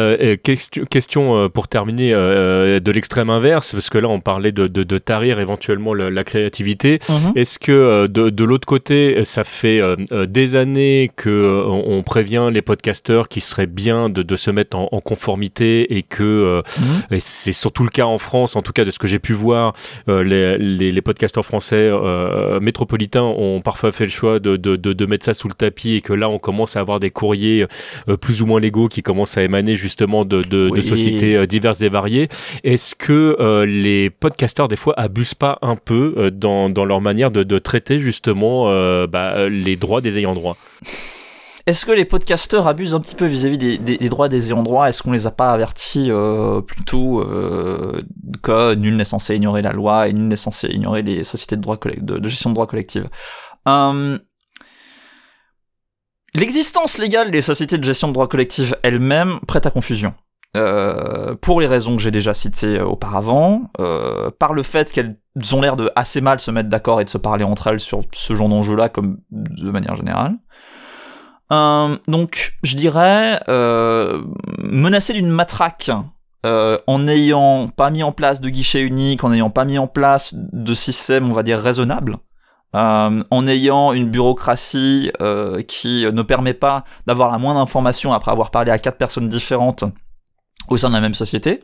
question 0.44 0.86
question 0.86 1.50
pour 1.50 1.68
terminer 1.68 2.14
de 2.14 2.92
l'extrême 2.92 3.30
inverse, 3.30 3.74
parce 3.74 3.90
que 3.90 3.98
là 3.98 4.08
on 4.08 4.20
parlait 4.20 4.52
de, 4.52 4.68
de, 4.68 4.98
tarir 4.98 5.40
éventuellement 5.40 5.94
la, 5.94 6.24
créativité. 6.24 6.98
Mm-hmm. 6.98 7.38
Est-ce 7.38 7.60
que 7.60 8.08
de, 8.08 8.30
de 8.30 8.44
l'autre 8.44 8.66
côté, 8.66 9.24
ça 9.24 9.44
fait 9.44 9.82
des 10.28 10.56
années 10.56 11.12
que 11.16 11.64
on, 11.68 12.04
prévient 12.04 12.50
les 12.52 12.62
podcasteurs 12.62 13.28
qu'il 13.28 13.42
serait 13.42 13.66
bien 13.66 14.10
de, 14.10 14.22
de 14.22 14.36
se 14.36 14.52
mettre 14.52 14.78
en, 14.78 14.90
en 14.92 15.02
conformité 15.02 15.98
et 15.98 16.04
que 16.04 16.62
Mhm. 16.85 16.85
Et 17.12 17.20
c'est 17.20 17.54
surtout 17.54 17.84
le 17.84 17.90
cas 17.90 18.06
en 18.06 18.18
France, 18.18 18.56
en 18.56 18.62
tout 18.62 18.74
cas 18.74 18.86
de 18.86 18.92
ce 18.92 19.00
que 19.00 19.08
j'ai 19.08 19.20
pu 19.20 19.34
voir. 19.34 19.74
Euh, 20.10 20.24
les, 20.24 20.58
les, 20.58 20.92
les, 20.92 21.02
podcasteurs 21.02 21.46
français 21.46 21.90
euh, 21.92 22.60
métropolitains 22.60 23.24
ont 23.24 23.62
parfois 23.62 23.92
fait 23.92 24.06
le 24.06 24.10
choix 24.10 24.40
de, 24.40 24.58
de, 24.58 24.76
de, 24.76 24.94
de, 24.94 25.06
mettre 25.06 25.26
ça 25.26 25.34
sous 25.34 25.48
le 25.48 25.54
tapis 25.54 25.96
et 25.96 26.02
que 26.02 26.14
là 26.14 26.30
on 26.30 26.40
commence 26.40 26.76
à 26.76 26.80
avoir 26.80 27.00
des 27.00 27.12
courriers 27.12 27.68
euh, 28.10 28.18
plus 28.18 28.42
ou 28.42 28.46
moins 28.46 28.60
légaux 28.60 28.88
qui 28.88 29.02
commencent 29.04 29.38
à 29.38 29.44
émaner 29.44 29.76
justement 29.76 30.26
de, 30.26 30.42
de, 30.42 30.70
oui. 30.72 30.80
de 30.80 30.82
sociétés 30.82 31.36
euh, 31.36 31.46
diverses 31.46 31.82
et 31.82 31.90
variées. 31.90 32.30
Est-ce 32.64 32.96
que 32.96 33.38
euh, 33.40 33.66
les 33.66 34.10
podcasteurs 34.10 34.68
des 34.68 34.76
fois 34.76 34.94
abusent 34.98 35.36
pas 35.36 35.60
un 35.62 35.76
peu 35.76 36.32
dans, 36.32 36.70
dans 36.70 36.86
leur 36.86 37.02
manière 37.02 37.32
de, 37.32 37.44
de 37.44 37.60
traiter 37.60 38.00
justement 38.00 38.66
bah, 39.08 39.50
les 39.50 39.76
droits 39.76 40.02
des 40.02 40.20
ayants 40.20 40.36
droit? 40.36 40.58
Est-ce 41.68 41.86
que 41.86 41.92
les 41.92 42.06
podcasteurs 42.06 42.68
abusent 42.68 42.94
un 42.94 43.00
petit 43.00 43.16
peu 43.16 43.26
vis-à-vis 43.26 43.58
des, 43.58 44.10
droits 44.10 44.30
des 44.30 44.48
ayants 44.48 44.62
droit 44.62 44.88
Est-ce 44.88 45.02
qu'on 45.02 45.14
les 45.14 45.26
a 45.26 45.32
pas 45.32 45.52
avertis 45.52 46.12
euh, 46.12 46.62
plutôt 46.62 47.22
euh, 47.22 48.04
que 48.44 48.76
nul 48.76 48.96
n'est 48.96 49.06
censé 49.06 49.36
ignorer 49.36 49.64
la 49.64 49.72
loi 49.72 50.08
et 50.08 50.14
nul 50.14 50.28
n'est 50.28 50.36
censé 50.36 50.68
ignorer 50.68 51.02
les 51.02 51.24
sociétés 51.24 51.58
de, 51.58 52.30
gestion 52.30 52.52
de 52.52 52.54
droit 52.54 52.68
collective 52.68 53.10
euh, 53.68 54.20
L'existence 56.36 57.00
légale 57.00 57.32
des 57.32 57.42
sociétés 57.42 57.80
de 57.80 57.84
gestion 57.84 58.10
de 58.10 58.14
droit 58.14 58.28
collectif 58.28 58.76
elles-mêmes 58.84 59.40
prête 59.48 59.66
à 59.66 59.72
confusion. 59.72 60.14
Euh, 60.56 61.36
pour 61.36 61.62
les 61.62 61.68
raisons 61.68 61.96
que 61.98 62.02
j'ai 62.02 62.12
déjà 62.12 62.34
citées 62.34 62.80
auparavant, 62.80 63.72
par 64.38 64.54
le 64.54 64.62
fait 64.62 64.92
qu'elles 64.92 65.18
ont 65.54 65.62
l'air 65.62 65.78
de 65.78 65.90
assez 65.96 66.22
mal 66.22 66.40
se 66.40 66.52
mettre 66.52 66.70
d'accord 66.70 67.02
et 67.02 67.06
de 67.06 67.10
se 67.10 67.18
parler 67.18 67.44
entre 67.44 67.68
elles 67.68 67.80
sur 67.80 68.04
ce 68.14 68.36
genre 68.36 68.50
d'enjeu-là, 68.50 68.90
comme 68.90 69.18
de 69.32 69.72
manière 69.72 69.96
générale, 69.96 70.36
euh, 71.52 71.98
donc, 72.08 72.58
je 72.64 72.76
dirais 72.76 73.40
euh, 73.50 74.24
menacé 74.58 75.14
d'une 75.14 75.30
matraque 75.30 75.92
euh, 76.46 76.78
en 76.88 77.00
n'ayant 77.00 77.68
pas 77.68 77.90
mis 77.90 78.04
en 78.04 78.12
place 78.12 78.42
de 78.42 78.50
guichet 78.50 78.82
unique, 78.82 79.24
en 79.24 79.30
n'ayant 79.30 79.50
pas 79.50 79.66
mis 79.66 79.78
en 79.78 79.88
place 79.88 80.34
de 80.36 80.74
système, 80.74 81.30
on 81.30 81.34
va 81.34 81.44
dire, 81.44 81.60
raisonnable, 81.60 82.18
euh, 82.76 83.24
en 83.30 83.48
ayant 83.48 83.94
une 83.94 84.10
bureaucratie 84.10 85.12
euh, 85.22 85.62
qui 85.62 86.06
ne 86.12 86.22
permet 86.22 86.54
pas 86.54 86.84
d'avoir 87.08 87.32
la 87.32 87.38
moindre 87.38 87.60
information 87.60 88.14
après 88.14 88.32
avoir 88.32 88.52
parlé 88.52 88.72
à 88.72 88.80
quatre 88.80 88.98
personnes 88.98 89.30
différentes 89.30 89.86
au 90.70 90.78
sein 90.78 90.90
de 90.90 90.94
la 90.94 91.02
même 91.02 91.14
société. 91.14 91.62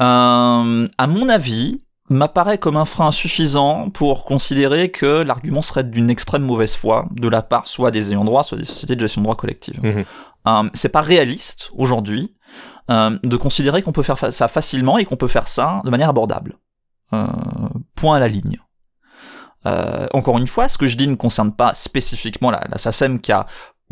Euh, 0.00 0.88
à 0.98 1.06
mon 1.06 1.28
avis, 1.28 1.84
m'apparaît 2.12 2.58
comme 2.58 2.76
un 2.76 2.84
frein 2.84 3.10
suffisant 3.10 3.90
pour 3.90 4.24
considérer 4.24 4.90
que 4.90 5.22
l'argument 5.22 5.62
serait 5.62 5.84
d'une 5.84 6.10
extrême 6.10 6.42
mauvaise 6.42 6.74
foi 6.74 7.06
de 7.12 7.28
la 7.28 7.42
part 7.42 7.66
soit 7.66 7.90
des 7.90 8.10
ayants 8.10 8.24
droit, 8.24 8.44
soit 8.44 8.58
des 8.58 8.64
sociétés 8.64 8.96
de 8.96 9.00
gestion 9.00 9.20
de 9.20 9.24
droit 9.24 9.36
collective. 9.36 9.80
Mmh. 9.82 10.02
Euh, 10.48 10.70
c'est 10.72 10.88
pas 10.88 11.02
réaliste 11.02 11.70
aujourd'hui 11.74 12.34
euh, 12.90 13.18
de 13.22 13.36
considérer 13.36 13.82
qu'on 13.82 13.92
peut 13.92 14.02
faire 14.02 14.32
ça 14.32 14.48
facilement 14.48 14.98
et 14.98 15.04
qu'on 15.04 15.16
peut 15.16 15.28
faire 15.28 15.48
ça 15.48 15.80
de 15.84 15.90
manière 15.90 16.08
abordable. 16.08 16.56
Euh, 17.12 17.26
point 17.94 18.16
à 18.16 18.18
la 18.18 18.28
ligne. 18.28 18.58
Euh, 19.66 20.06
encore 20.12 20.38
une 20.38 20.46
fois, 20.46 20.68
ce 20.68 20.78
que 20.78 20.86
je 20.86 20.96
dis 20.96 21.06
ne 21.06 21.14
concerne 21.14 21.52
pas 21.52 21.74
spécifiquement 21.74 22.50
la, 22.50 22.66
la 22.68 22.78
SACEM 22.78 23.20
qui 23.20 23.32
a, 23.32 23.46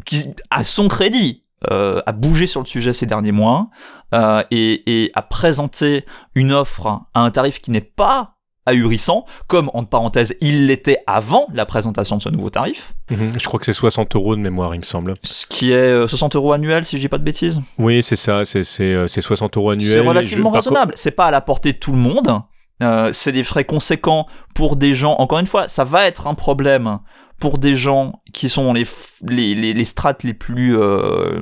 qui 0.04 0.26
a 0.50 0.64
son 0.64 0.88
crédit 0.88 1.39
euh, 1.70 2.00
a 2.06 2.12
bougé 2.12 2.46
sur 2.46 2.60
le 2.60 2.66
sujet 2.66 2.92
ces 2.92 3.06
derniers 3.06 3.32
mois 3.32 3.68
euh, 4.14 4.42
et, 4.50 5.02
et 5.04 5.12
a 5.14 5.22
présenté 5.22 6.04
une 6.34 6.52
offre 6.52 6.86
à 7.14 7.20
un 7.20 7.30
tarif 7.30 7.60
qui 7.60 7.70
n'est 7.70 7.80
pas 7.80 8.36
ahurissant, 8.66 9.24
comme 9.46 9.70
en 9.74 9.84
parenthèse 9.84 10.34
il 10.40 10.66
l'était 10.66 10.98
avant 11.06 11.46
la 11.52 11.66
présentation 11.66 12.16
de 12.16 12.22
ce 12.22 12.28
nouveau 12.28 12.50
tarif. 12.50 12.94
Mmh, 13.10 13.30
je 13.38 13.44
crois 13.44 13.58
que 13.58 13.66
c'est 13.66 13.72
60 13.72 14.14
euros 14.16 14.36
de 14.36 14.40
mémoire, 14.40 14.74
il 14.74 14.78
me 14.78 14.84
semble. 14.84 15.14
Ce 15.22 15.46
qui 15.46 15.72
est 15.72 16.06
60 16.06 16.34
euh, 16.34 16.38
euros 16.38 16.52
annuel, 16.52 16.84
si 16.84 16.96
je 16.96 17.00
dis 17.00 17.08
pas 17.08 17.18
de 17.18 17.24
bêtises. 17.24 17.60
Oui, 17.78 18.02
c'est 18.02 18.16
ça, 18.16 18.44
c'est 18.44 18.64
60 18.64 19.56
euros 19.56 19.70
annuel. 19.70 19.90
C'est 19.90 20.00
relativement 20.00 20.50
je... 20.50 20.56
raisonnable. 20.56 20.92
C'est 20.96 21.10
pas 21.10 21.26
à 21.26 21.30
la 21.30 21.40
portée 21.40 21.72
de 21.72 21.78
tout 21.78 21.92
le 21.92 21.98
monde. 21.98 22.42
Euh, 22.82 23.10
c'est 23.12 23.32
des 23.32 23.44
frais 23.44 23.64
conséquents 23.64 24.26
pour 24.54 24.76
des 24.76 24.94
gens. 24.94 25.14
Encore 25.18 25.38
une 25.38 25.46
fois, 25.46 25.68
ça 25.68 25.84
va 25.84 26.06
être 26.06 26.26
un 26.26 26.34
problème 26.34 26.98
pour 27.40 27.58
des 27.58 27.74
gens 27.74 28.20
qui 28.32 28.48
sont 28.48 28.72
les 28.72 28.86
les, 29.26 29.54
les, 29.54 29.74
les 29.74 29.84
strates 29.84 30.22
les 30.22 30.34
plus 30.34 30.78
euh, 30.78 31.40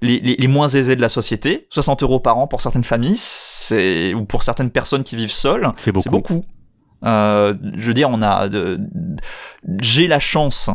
les, 0.00 0.18
les, 0.18 0.36
les, 0.36 0.48
moins 0.48 0.68
aisés 0.68 0.96
de 0.96 1.00
la 1.00 1.10
société. 1.10 1.68
60 1.70 2.02
euros 2.02 2.20
par 2.20 2.38
an 2.38 2.46
pour 2.46 2.60
certaines 2.60 2.84
familles, 2.84 3.16
c'est 3.16 4.14
ou 4.14 4.24
pour 4.24 4.42
certaines 4.42 4.70
personnes 4.70 5.04
qui 5.04 5.14
vivent 5.14 5.30
seules, 5.30 5.70
c'est 5.76 5.92
beaucoup. 5.92 6.10
beaucoup. 6.10 6.40
Euh, 7.04 7.54
je 7.74 7.86
veux 7.86 7.94
dire, 7.94 8.08
on 8.10 8.22
a, 8.22 8.48
j'ai 9.80 10.06
la 10.06 10.18
chance 10.18 10.70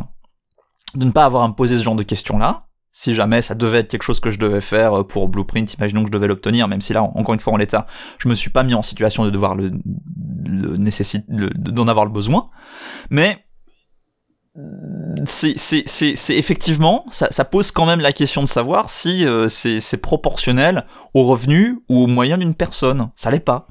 de 0.94 1.04
ne 1.04 1.10
pas 1.10 1.24
avoir 1.24 1.42
à 1.42 1.48
me 1.48 1.54
poser 1.54 1.76
ce 1.76 1.82
genre 1.82 1.96
de 1.96 2.04
questions-là. 2.04 2.62
Si 2.92 3.14
jamais 3.14 3.42
ça 3.42 3.54
devait 3.54 3.80
être 3.80 3.90
quelque 3.90 4.04
chose 4.04 4.20
que 4.20 4.30
je 4.30 4.38
devais 4.38 4.62
faire 4.62 5.04
pour 5.06 5.28
Blueprint, 5.28 5.74
imaginons 5.74 6.02
que 6.02 6.08
je 6.08 6.12
devais 6.12 6.28
l'obtenir, 6.28 6.66
même 6.66 6.80
si 6.80 6.94
là, 6.94 7.02
encore 7.02 7.34
une 7.34 7.40
fois, 7.40 7.52
en 7.52 7.58
l'état, 7.58 7.86
je 8.18 8.28
me 8.28 8.34
suis 8.34 8.48
pas 8.48 8.62
mis 8.62 8.72
en 8.72 8.82
situation 8.82 9.24
de 9.26 9.30
devoir 9.30 9.54
le, 9.54 9.70
le 10.46 10.76
nécessite, 10.78 11.26
d'en 11.28 11.88
avoir 11.88 12.06
le 12.06 12.12
besoin. 12.12 12.48
Mais 13.10 13.45
c'est 15.26 16.30
effectivement, 16.30 17.04
ça, 17.10 17.44
pose 17.44 17.70
quand 17.70 17.86
même 17.86 18.00
la 18.00 18.12
question 18.12 18.42
de 18.42 18.48
savoir 18.48 18.90
si 18.90 19.24
euh, 19.24 19.48
c'est 19.48 19.96
proportionnel 19.96 20.84
aux 21.14 21.24
revenus 21.24 21.76
ou 21.88 22.04
aux 22.04 22.06
moyens 22.06 22.38
d'une 22.38 22.54
personne. 22.54 23.10
Ça 23.16 23.30
l'est 23.30 23.40
pas. 23.40 23.66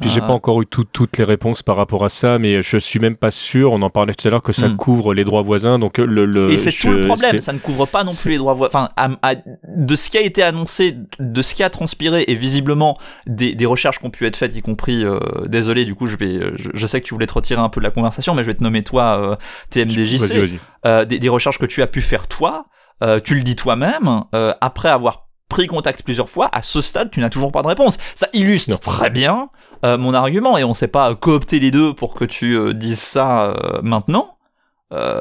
Puis 0.00 0.10
j'ai 0.10 0.20
pas 0.20 0.32
encore 0.32 0.62
eu 0.62 0.66
tout, 0.66 0.84
toutes 0.84 1.18
les 1.18 1.24
réponses 1.24 1.62
par 1.62 1.76
rapport 1.76 2.04
à 2.04 2.08
ça, 2.08 2.38
mais 2.38 2.62
je 2.62 2.78
suis 2.78 3.00
même 3.00 3.16
pas 3.16 3.30
sûr. 3.30 3.72
On 3.72 3.82
en 3.82 3.90
parlait 3.90 4.14
tout 4.14 4.26
à 4.28 4.30
l'heure 4.30 4.42
que 4.42 4.52
ça 4.52 4.68
mm. 4.68 4.76
couvre 4.76 5.14
les 5.14 5.24
droits 5.24 5.42
voisins. 5.42 5.78
Donc 5.78 5.98
le, 5.98 6.24
le 6.24 6.50
et 6.50 6.58
c'est 6.58 6.72
tout 6.72 6.92
le 6.92 7.02
problème. 7.06 7.40
Ça 7.40 7.52
ne 7.52 7.58
couvre 7.58 7.86
pas 7.86 8.04
non 8.04 8.14
plus 8.14 8.30
les 8.30 8.38
droits 8.38 8.54
voisins. 8.54 8.70
Enfin, 8.72 8.90
à, 8.96 9.30
à, 9.30 9.34
de 9.76 9.96
ce 9.96 10.08
qui 10.08 10.18
a 10.18 10.20
été 10.20 10.42
annoncé, 10.42 10.96
de 11.18 11.42
ce 11.42 11.54
qui 11.54 11.62
a 11.62 11.70
transpiré, 11.70 12.24
et 12.28 12.34
visiblement 12.34 12.96
des, 13.26 13.54
des 13.54 13.66
recherches 13.66 13.98
qui 13.98 14.06
ont 14.06 14.10
pu 14.10 14.26
être 14.26 14.36
faites, 14.36 14.54
y 14.54 14.62
compris. 14.62 15.04
Euh, 15.04 15.18
désolé, 15.46 15.84
du 15.84 15.94
coup, 15.94 16.06
je 16.06 16.16
vais. 16.16 16.40
Je, 16.56 16.70
je, 16.72 16.86
sais 16.86 17.00
que 17.00 17.06
tu 17.06 17.14
voulais 17.14 17.26
te 17.26 17.34
retirer 17.34 17.60
un 17.60 17.68
peu 17.68 17.80
de 17.80 17.84
la 17.84 17.90
conversation, 17.90 18.34
mais 18.34 18.42
je 18.42 18.48
vais 18.48 18.54
te 18.54 18.62
nommer 18.62 18.82
toi 18.82 19.18
euh, 19.18 19.36
TMDJC. 19.70 19.94
Vas 19.96 20.34
-y, 20.34 20.40
vas 20.40 20.46
-y. 20.46 20.58
Euh, 20.86 21.04
des, 21.04 21.18
des, 21.18 21.28
recherches 21.28 21.58
que 21.58 21.66
tu 21.66 21.82
as 21.82 21.86
pu 21.86 22.00
faire 22.00 22.28
toi. 22.28 22.66
Euh, 23.02 23.20
tu 23.20 23.34
le 23.34 23.42
dis 23.42 23.56
toi-même. 23.56 24.24
Euh, 24.34 24.52
après 24.60 24.88
avoir 24.88 25.28
pris 25.48 25.66
contact 25.66 26.02
plusieurs 26.02 26.28
fois, 26.28 26.50
à 26.52 26.62
ce 26.62 26.80
stade, 26.80 27.10
tu 27.10 27.20
n'as 27.20 27.30
toujours 27.30 27.52
pas 27.52 27.62
de 27.62 27.68
réponse. 27.68 27.98
Ça 28.14 28.28
illustre 28.32 28.78
très 28.80 29.10
bien 29.10 29.48
euh, 29.84 29.96
mon 29.96 30.12
argument, 30.12 30.58
et 30.58 30.64
on 30.64 30.70
ne 30.70 30.74
sait 30.74 30.88
pas 30.88 31.14
coopter 31.14 31.60
les 31.60 31.70
deux 31.70 31.94
pour 31.94 32.14
que 32.14 32.24
tu 32.24 32.56
euh, 32.56 32.74
dises 32.74 32.98
ça 32.98 33.46
euh, 33.46 33.80
maintenant, 33.82 34.36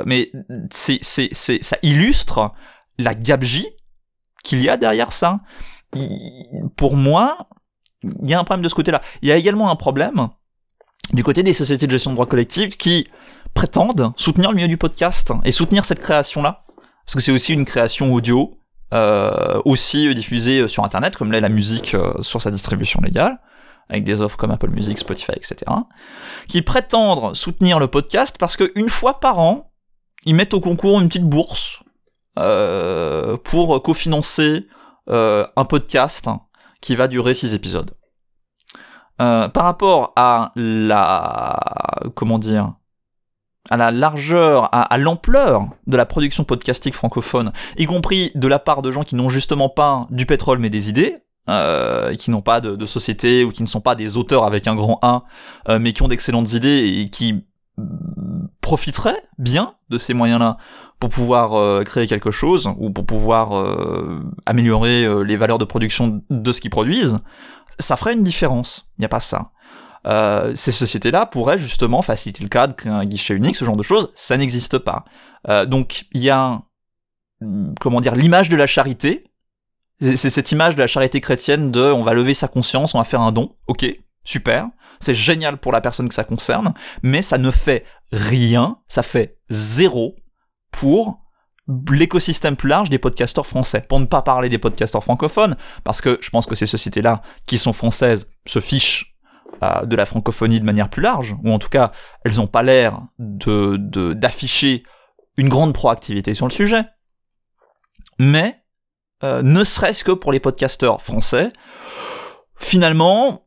mais 0.06 0.32
c'est, 0.72 1.00
c'est, 1.02 1.30
c'est, 1.34 1.62
ça 1.62 1.78
illustre 1.82 2.54
la 2.98 3.13
gabegie 3.13 3.67
qu'il 4.43 4.62
y 4.62 4.70
a 4.70 4.78
derrière 4.78 5.12
ça. 5.12 5.41
pour 6.78 6.96
moi, 6.96 7.50
il 8.04 8.30
y 8.30 8.34
a 8.34 8.39
un 8.39 8.46
problème 8.46 8.63
de 8.63 8.70
ce 8.70 8.76
côté-là. 8.76 9.02
Il 9.22 9.28
y 9.28 9.32
a 9.34 9.36
également 9.36 9.70
un 9.70 9.76
problème 9.76 10.30
du 11.12 11.22
côté 11.22 11.43
des 11.43 11.52
sociétés 11.52 11.86
de 11.86 11.91
gestion 11.91 12.12
de 12.12 12.15
droits 12.15 12.28
collectifs 12.28 12.78
qui 12.78 13.08
prétendent 13.54 14.13
soutenir 14.15 14.52
le 14.52 14.56
milieu 14.56 14.70
du 14.70 14.78
podcast 14.78 15.34
et 15.43 15.52
soutenir 15.52 15.84
cette 15.84 16.00
création-là, 16.00 16.63
parce 17.06 17.15
que 17.15 17.20
c'est 17.20 17.34
aussi 17.34 17.54
une 17.54 17.65
création 17.65 18.13
audio, 18.13 18.58
aussi 19.65 20.15
diffusée 20.15 20.70
sur 20.70 20.86
Internet, 20.86 21.17
comme 21.17 21.34
l'est 21.34 21.41
la 21.41 21.50
musique 21.50 21.96
sur 22.22 22.41
sa 22.41 22.52
distribution 22.52 23.02
légale, 23.02 23.38
avec 23.89 24.04
des 24.04 24.21
offres 24.21 24.38
comme 24.38 24.52
Apple 24.52 24.69
Music, 24.69 24.97
Spotify, 24.97 25.34
etc., 25.36 25.71
qui 26.47 26.62
prétendent 26.62 27.36
soutenir 27.36 27.80
le 27.80 27.88
podcast 27.88 28.38
parce 28.39 28.58
qu'une 28.58 28.89
fois 28.89 29.19
par 29.19 29.39
an, 29.39 29.71
ils 30.26 30.36
mettent 30.36 30.54
au 30.54 30.60
concours 30.60 31.00
une 31.00 31.08
petite 31.08 31.28
bourse 31.28 31.80
euh, 32.38 33.38
pour 33.38 33.82
cofinancer 33.82 34.67
un 35.10 35.63
podcast 35.63 36.28
qui 36.82 36.95
va 36.95 37.08
durer 37.08 37.34
6 37.34 37.54
épisodes. 37.54 37.91
par 39.17 39.52
rapport 39.54 40.12
à 40.17 40.52
la 40.56 41.58
comment 42.13 42.38
dire 42.38 42.73
à 43.69 43.78
la 43.78 43.91
largeur, 43.91 44.69
à, 44.73 44.97
l'ampleur 44.97 45.67
de 45.88 45.97
la 45.97 46.06
production 46.06 46.43
podcastique 46.43 46.95
francophone, 46.95 47.52
y 47.78 47.86
compris 47.86 48.32
de 48.36 48.47
la 48.47 48.60
part 48.60 48.82
de 48.82 48.91
gens 48.91 49.04
qui 49.04 49.15
n'ont 49.15 49.30
justement 49.30 49.69
pas 49.69 50.08
du 50.10 50.26
pétrole 50.26 50.60
mais 50.60 50.69
des 50.69 50.89
idées, 50.89 51.15
euh, 51.50 52.16
qui 52.16 52.32
n'ont 52.32 52.42
pas 52.42 52.62
de, 52.62 52.86
société 52.86 53.44
ou 53.44 53.52
qui 53.52 53.64
ne 53.64 53.68
sont 53.68 53.82
pas 53.82 53.96
des 53.96 54.18
auteurs 54.18 54.44
avec 54.44 54.68
un 54.68 54.76
grand 54.76 55.00
A, 55.02 55.24
euh, 55.70 55.80
mais 55.80 55.94
qui 55.94 56.02
ont 56.02 56.08
d'excellentes 56.08 56.54
idées 56.54 57.02
et 57.02 57.10
qui 57.10 57.44
profiteraient 58.62 59.22
bien 59.38 59.76
de 59.90 59.98
ces 59.98 60.14
moyens-là 60.14 60.58
pour 61.00 61.10
pouvoir 61.10 61.54
euh, 61.54 61.84
créer 61.84 62.08
quelque 62.08 62.32
chose 62.32 62.72
ou 62.78 62.90
pour 62.90 63.06
pouvoir 63.06 63.52
améliorer 64.46 65.24
les 65.24 65.36
valeurs 65.36 65.58
de 65.58 65.66
production 65.66 66.22
de 66.30 66.52
ce 66.54 66.62
qu'ils 66.62 66.72
produisent, 66.72 67.20
ça 67.80 67.96
ferait 67.96 68.14
une 68.14 68.24
différence. 68.24 68.90
Il 68.98 69.02
n'y 69.02 69.06
a 69.06 69.10
pas 69.10 69.20
ça. 69.20 69.52
Euh, 70.08 70.54
ces 70.56 70.72
sociétés-là 70.72 71.26
pourraient 71.26 71.58
justement 71.58 72.02
faciliter 72.02 72.44
le 72.44 72.50
cadre, 72.50 72.76
créer 72.76 72.92
un 72.92 73.06
guichet 73.06 73.34
unique, 73.34 73.56
ce 73.56 73.66
genre 73.66 73.76
de 73.76 73.84
choses, 73.84 74.12
ça 74.16 74.38
n'existe 74.38 74.78
pas. 74.78 75.04
Euh, 75.50 75.66
donc 75.66 76.06
il 76.14 76.22
y 76.22 76.30
a, 76.30 76.62
comment 77.82 78.00
dire, 78.00 78.16
l'image 78.16 78.50
de 78.50 78.56
la 78.56 78.68
charité, 78.68 79.26
c'est 80.00 80.30
cette 80.30 80.52
image 80.52 80.76
de 80.76 80.82
la 80.82 80.88
charité 80.88 81.22
chrétienne 81.22 81.72
de 81.72 81.82
on 81.82 82.02
va 82.02 82.14
lever 82.14 82.34
sa 82.34 82.48
conscience, 82.48 82.96
on 82.96 83.00
va 83.00 83.04
faire 83.04 83.22
un 83.22 83.32
don, 83.32 83.56
ok, 83.68 83.86
super, 84.24 84.68
c'est 85.00 85.14
génial 85.14 85.58
pour 85.58 85.72
la 85.72 85.82
personne 85.82 86.08
que 86.10 86.16
ça 86.16 86.24
concerne, 86.24 86.74
mais 87.02 87.22
ça 87.22 87.38
ne 87.38 87.52
fait 87.52 87.86
rien, 88.12 88.78
ça 88.88 89.04
fait 89.04 89.38
zéro 89.50 90.16
pour 90.72 91.20
l'écosystème 91.92 92.56
plus 92.56 92.70
large 92.70 92.90
des 92.90 93.00
podcasteurs 93.00 93.46
français. 93.46 93.82
Pour 93.88 94.00
ne 94.00 94.06
pas 94.06 94.22
parler 94.22 94.50
des 94.50 94.58
podcasteurs 94.58 95.04
francophones, 95.04 95.58
parce 95.84 96.02
que 96.02 96.18
je 96.22 96.30
pense 96.30 96.46
que 96.46 96.56
ces 96.56 96.66
sociétés-là, 96.66 97.22
qui 97.46 97.58
sont 97.58 97.74
françaises, 97.74 98.30
se 98.46 98.60
fichent 98.60 99.18
de 99.62 99.96
la 99.96 100.06
francophonie 100.06 100.60
de 100.60 100.66
manière 100.66 100.90
plus 100.90 101.02
large, 101.02 101.36
ou 101.44 101.52
en 101.52 101.60
tout 101.60 101.70
cas, 101.70 101.92
elles 102.24 102.36
n'ont 102.36 102.48
pas 102.48 102.64
l'air 102.64 103.02
de, 103.20 104.14
d'afficher 104.14 104.84
une 105.36 105.50
grande 105.50 105.74
proactivité 105.74 106.34
sur 106.34 106.48
le 106.48 106.52
sujet. 106.52 106.84
Mais, 108.20 108.64
euh, 109.24 109.42
ne 109.42 109.64
serait-ce 109.64 110.04
que 110.04 110.12
pour 110.12 110.32
les 110.32 110.40
podcasteurs 110.40 111.02
français, 111.02 111.50
finalement, 112.56 113.46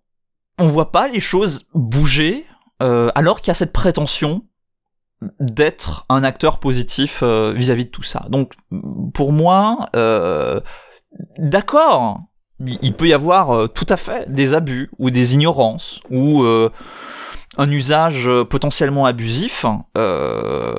on 0.58 0.66
voit 0.66 0.92
pas 0.92 1.08
les 1.08 1.20
choses 1.20 1.66
bouger, 1.74 2.46
euh, 2.82 3.10
alors 3.14 3.40
qu'il 3.40 3.48
y 3.48 3.50
a 3.52 3.54
cette 3.54 3.72
prétention 3.72 4.44
d'être 5.38 6.06
un 6.08 6.24
acteur 6.24 6.58
positif 6.58 7.20
euh, 7.22 7.52
vis-à-vis 7.54 7.84
de 7.84 7.90
tout 7.90 8.02
ça. 8.02 8.26
Donc, 8.30 8.54
pour 9.12 9.32
moi, 9.32 9.88
d'accord, 11.38 12.20
il 12.82 12.94
peut 12.94 13.08
y 13.08 13.14
avoir 13.14 13.50
euh, 13.50 13.66
tout 13.68 13.86
à 13.88 13.96
fait 13.96 14.30
des 14.32 14.54
abus 14.54 14.90
ou 14.98 15.10
des 15.10 15.34
ignorances 15.34 16.00
ou 16.10 16.42
euh, 16.42 16.70
un 17.56 17.70
usage 17.70 18.28
euh, 18.28 18.44
potentiellement 18.44 19.06
abusif, 19.06 19.64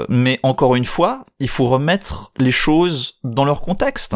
mais 0.10 0.40
encore 0.44 0.76
une 0.76 0.86
fois, 0.86 1.26
il 1.40 1.50
faut 1.50 1.68
remettre 1.68 2.32
les 2.38 2.52
choses 2.52 3.20
dans 3.24 3.46
leur 3.46 3.62
contexte. 3.62 4.16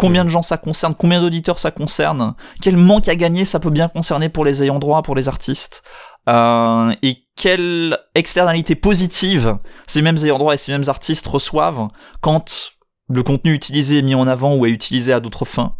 Combien 0.00 0.24
de 0.24 0.30
gens 0.30 0.42
ça 0.42 0.56
concerne 0.56 0.94
Combien 0.94 1.20
d'auditeurs 1.20 1.58
ça 1.58 1.70
concerne 1.70 2.34
Quel 2.62 2.76
manque 2.76 3.08
à 3.08 3.16
gagner 3.16 3.44
ça 3.44 3.60
peut 3.60 3.70
bien 3.70 3.88
concerner 3.88 4.28
pour 4.28 4.44
les 4.44 4.62
ayants 4.62 4.78
droit, 4.78 5.02
pour 5.02 5.14
les 5.14 5.28
artistes 5.28 5.82
Et 6.26 7.26
quelle 7.36 7.98
externalité 8.14 8.74
positive 8.74 9.56
ces 9.86 10.02
mêmes 10.02 10.16
ayants 10.18 10.38
droit 10.38 10.54
et 10.54 10.56
ces 10.56 10.72
mêmes 10.72 10.88
artistes 10.88 11.26
reçoivent 11.26 11.88
quand 12.20 12.72
le 13.10 13.22
contenu 13.22 13.52
utilisé 13.52 13.98
est 13.98 14.02
mis 14.02 14.14
en 14.14 14.26
avant 14.26 14.54
ou 14.54 14.66
est 14.66 14.70
utilisé 14.70 15.12
à 15.12 15.20
d'autres 15.20 15.44
fins. 15.44 15.76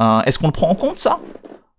Euh, 0.00 0.22
est-ce 0.22 0.38
qu'on 0.38 0.46
le 0.46 0.52
prend 0.52 0.70
en 0.70 0.74
compte 0.74 0.98
ça? 0.98 1.20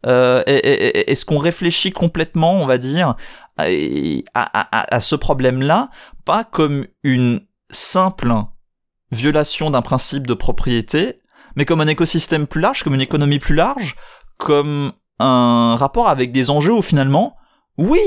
Euh, 0.06 0.44
Est-ce 0.46 1.26
qu'on 1.26 1.38
réfléchit 1.38 1.92
complètement, 1.92 2.54
on 2.54 2.66
va 2.66 2.78
dire, 2.78 3.16
à, 3.58 5.00
ce 5.00 5.16
problème-là, 5.16 5.90
pas 6.26 6.44
comme 6.44 6.86
une 7.04 7.42
simple 7.72 8.34
violation 9.12 9.72
d'un 9.72 9.82
principe 9.82 10.28
de 10.28 10.34
propriété, 10.34 11.22
mais 11.56 11.66
comme 11.66 11.82
un 11.82 11.88
écosystème 11.88 12.48
plus 12.48 12.62
large, 12.62 12.84
comme 12.84 12.96
une 12.96 13.02
économie 13.02 13.40
plus 13.40 13.56
large, 13.56 13.96
comme 14.38 14.94
un 15.20 15.76
rapport 15.76 16.08
avec 16.08 16.32
des 16.32 16.50
enjeux 16.50 16.74
où 16.74 16.82
finalement, 16.82 17.36
oui, 17.78 18.00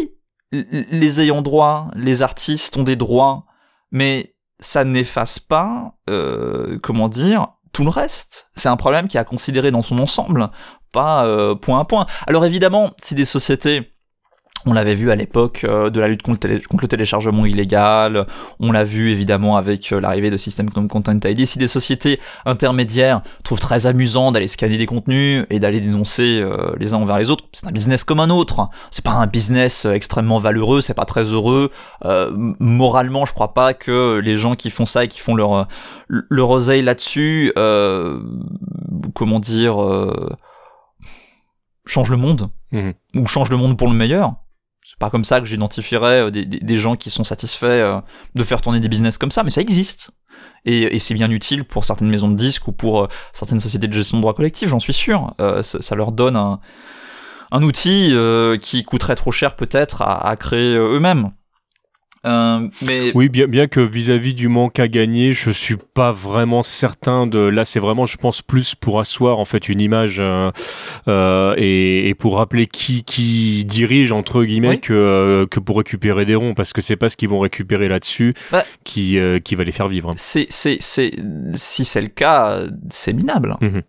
les 0.53 1.21
ayants 1.21 1.43
droit, 1.43 1.91
les 1.95 2.23
artistes 2.23 2.77
ont 2.77 2.83
des 2.83 2.97
droits, 2.97 3.45
mais 3.91 4.35
ça 4.59 4.85
n'efface 4.85 5.39
pas, 5.39 5.95
euh, 6.09 6.79
comment 6.83 7.09
dire, 7.09 7.49
tout 7.73 7.85
le 7.85 7.91
reste. 7.91 8.51
C'est 8.57 8.69
un 8.69 8.77
problème 8.77 9.09
qui 9.09 9.19
a 9.19 9.25
considéré 9.25 9.71
dans 9.71 9.83
son 9.83 9.99
ensemble, 9.99 10.51
pas 10.93 11.27
euh, 11.27 11.55
point 11.55 11.81
à 11.81 11.85
point. 11.85 12.07
Alors 12.27 12.45
évidemment, 12.45 12.93
si 13.03 13.15
des 13.15 13.25
sociétés 13.25 13.96
on 14.65 14.73
l'avait 14.73 14.95
vu 14.95 15.11
à 15.11 15.17
l'époque 15.17 15.63
euh, 15.65 15.91
de 15.91 16.01
la 16.01 16.09
lutte 16.09 16.23
contre, 16.23 16.49
le 16.49 16.89
téléchargement 16.89 17.47
illégal, 17.47 18.27
on 18.59 18.73
l'a 18.73 18.85
vu 18.85 19.11
évidemment 19.11 19.57
avec 19.57 19.93
euh, 19.93 20.01
l'arrivée 20.01 20.31
de 20.31 20.37
systèmes 20.37 20.71
comme 20.71 20.89
Content 20.89 21.19
ID. 21.25 21.47
Si 21.47 21.59
des 21.59 21.69
sociétés 21.69 22.21
intermédiaires 22.45 23.23
trouvent 23.45 23.61
très 23.61 23.87
amusant 23.87 24.33
d'aller 24.33 24.49
scanner 24.49 24.79
des 24.79 24.87
contenus 24.87 25.45
et 25.51 25.61
d'aller 25.61 25.81
dénoncer 25.81 26.45
les 26.79 26.95
uns 26.95 26.99
envers 26.99 27.19
les 27.19 27.31
autres, 27.31 27.45
c'est 27.53 27.67
un 27.67 27.71
business 27.71 28.05
comme 28.05 28.21
un 28.21 28.31
autre. 28.31 28.69
C'est 28.91 29.05
pas 29.05 29.13
un 29.13 29.27
business 29.27 29.85
extrêmement 29.85 30.39
valeureux, 30.39 30.81
c'est 30.81 30.95
pas 30.95 31.05
très 31.05 31.25
heureux. 31.25 31.71
moralement, 32.59 33.27
je 33.27 33.35
crois 33.35 33.55
pas 33.55 33.75
que 33.75 34.19
les 34.19 34.37
gens 34.37 34.55
qui 34.55 34.71
font 34.71 34.87
ça 34.87 35.05
et 35.05 35.09
qui 35.09 35.21
font 35.21 35.35
leur 35.35 35.69
leur 36.09 36.51
oseille 36.51 36.83
là-dessus, 36.83 37.53
comment 39.15 39.41
dire, 39.41 39.77
change 41.87 42.11
le 42.11 42.17
monde 42.17 42.51
mhm. 42.73 42.95
ou 43.17 43.27
change 43.27 43.51
le 43.51 43.57
monde 43.57 43.77
pour 43.77 43.89
le 43.89 43.95
meilleur 43.95 44.35
c'est 44.89 45.01
pas 45.01 45.11
comme 45.11 45.25
ça 45.25 45.41
que 45.41 45.47
j'identifierais 45.47 46.27
euh, 46.27 46.31
des, 46.31 46.77
gens 46.77 46.95
qui 46.95 47.11
sont 47.11 47.25
satisfaits 47.25 47.67
euh, 47.67 48.01
de 48.37 48.45
faire 48.45 48.61
tourner 48.61 48.79
des 48.79 48.89
business 48.89 49.19
comme 49.19 49.33
ça, 49.33 49.43
mais 49.43 49.51
ça 49.51 49.61
existe. 49.61 50.13
Et, 50.65 50.99
c'est 51.01 51.15
bien 51.15 51.31
utile 51.31 51.65
pour 51.65 51.85
certaines 51.85 52.09
maisons 52.09 52.29
de 52.29 52.37
disques 52.37 52.69
ou 52.69 52.73
pour 52.73 53.03
euh, 53.03 53.09
certaines 53.33 53.59
sociétés 53.59 53.89
de 53.89 53.93
gestion 53.93 54.19
de 54.19 54.23
droits 54.23 54.35
collectifs, 54.35 54.69
j'en 54.69 54.79
suis 54.79 54.93
sûr. 54.93 55.35
ça, 55.63 55.95
leur 55.97 56.13
donne 56.13 56.37
un, 56.37 57.63
outil 57.63 58.15
qui 58.63 58.85
coûterait 58.85 59.17
trop 59.17 59.33
cher 59.33 59.57
peut-être 59.57 60.03
à 60.03 60.37
créer 60.37 60.75
eux-mêmes. 60.77 61.33
Euh, 62.27 62.69
mais... 62.83 63.13
Oui, 63.15 63.29
bien, 63.29 63.47
bien 63.47 63.67
que 63.69 63.81
vis-à-vis 63.81 64.35
du 64.35 64.49
manque 64.49 64.81
à 64.81 64.89
gagner, 64.89 65.33
je 65.33 65.51
suis 65.51 65.77
pas 65.77 66.13
vraiment 66.13 66.63
certain 66.63 67.27
de. 67.27 67.39
Là, 67.39 67.65
c'est 67.65 67.81
vraiment, 67.81 68.07
je 68.07 68.17
pense, 68.17 68.43
plus 68.43 68.75
pour 68.75 69.01
asseoir 69.01 69.39
en 69.39 69.45
fait 69.45 69.69
une 69.69 69.81
image 69.81 70.17
euh, 70.19 70.51
euh, 71.09 71.55
et, 71.57 72.15
pour 72.19 72.37
rappeler 72.37 72.67
qui, 72.67 73.05
qui 73.05 73.65
dirige 73.65 74.13
entre 74.13 74.43
guillemets 74.45 74.79
que, 74.79 75.47
que 75.51 75.61
pour 75.61 75.79
récupérer 75.79 76.25
des 76.25 76.35
ronds, 76.35 76.55
parce 76.55 76.73
que 76.73 76.81
c'est 76.81 76.97
pas 76.97 77.09
ce 77.09 77.17
qu'ils 77.17 77.29
vont 77.29 77.39
récupérer 77.39 77.89
là-dessus 77.89 78.35
bah, 78.51 78.65
qui, 78.85 79.19
qui 79.45 79.55
va 79.55 79.65
les 79.65 79.73
faire 79.73 79.89
vivre. 79.89 80.13
C'est, 80.17 80.47
c'est, 80.51 80.79
c'est, 80.81 81.13
si 81.55 81.85
c'est 81.85 82.03
le 82.03 82.09
cas, 82.09 82.61
c'est 82.91 83.13
minable. 83.13 83.57
Mhm. 83.61 83.83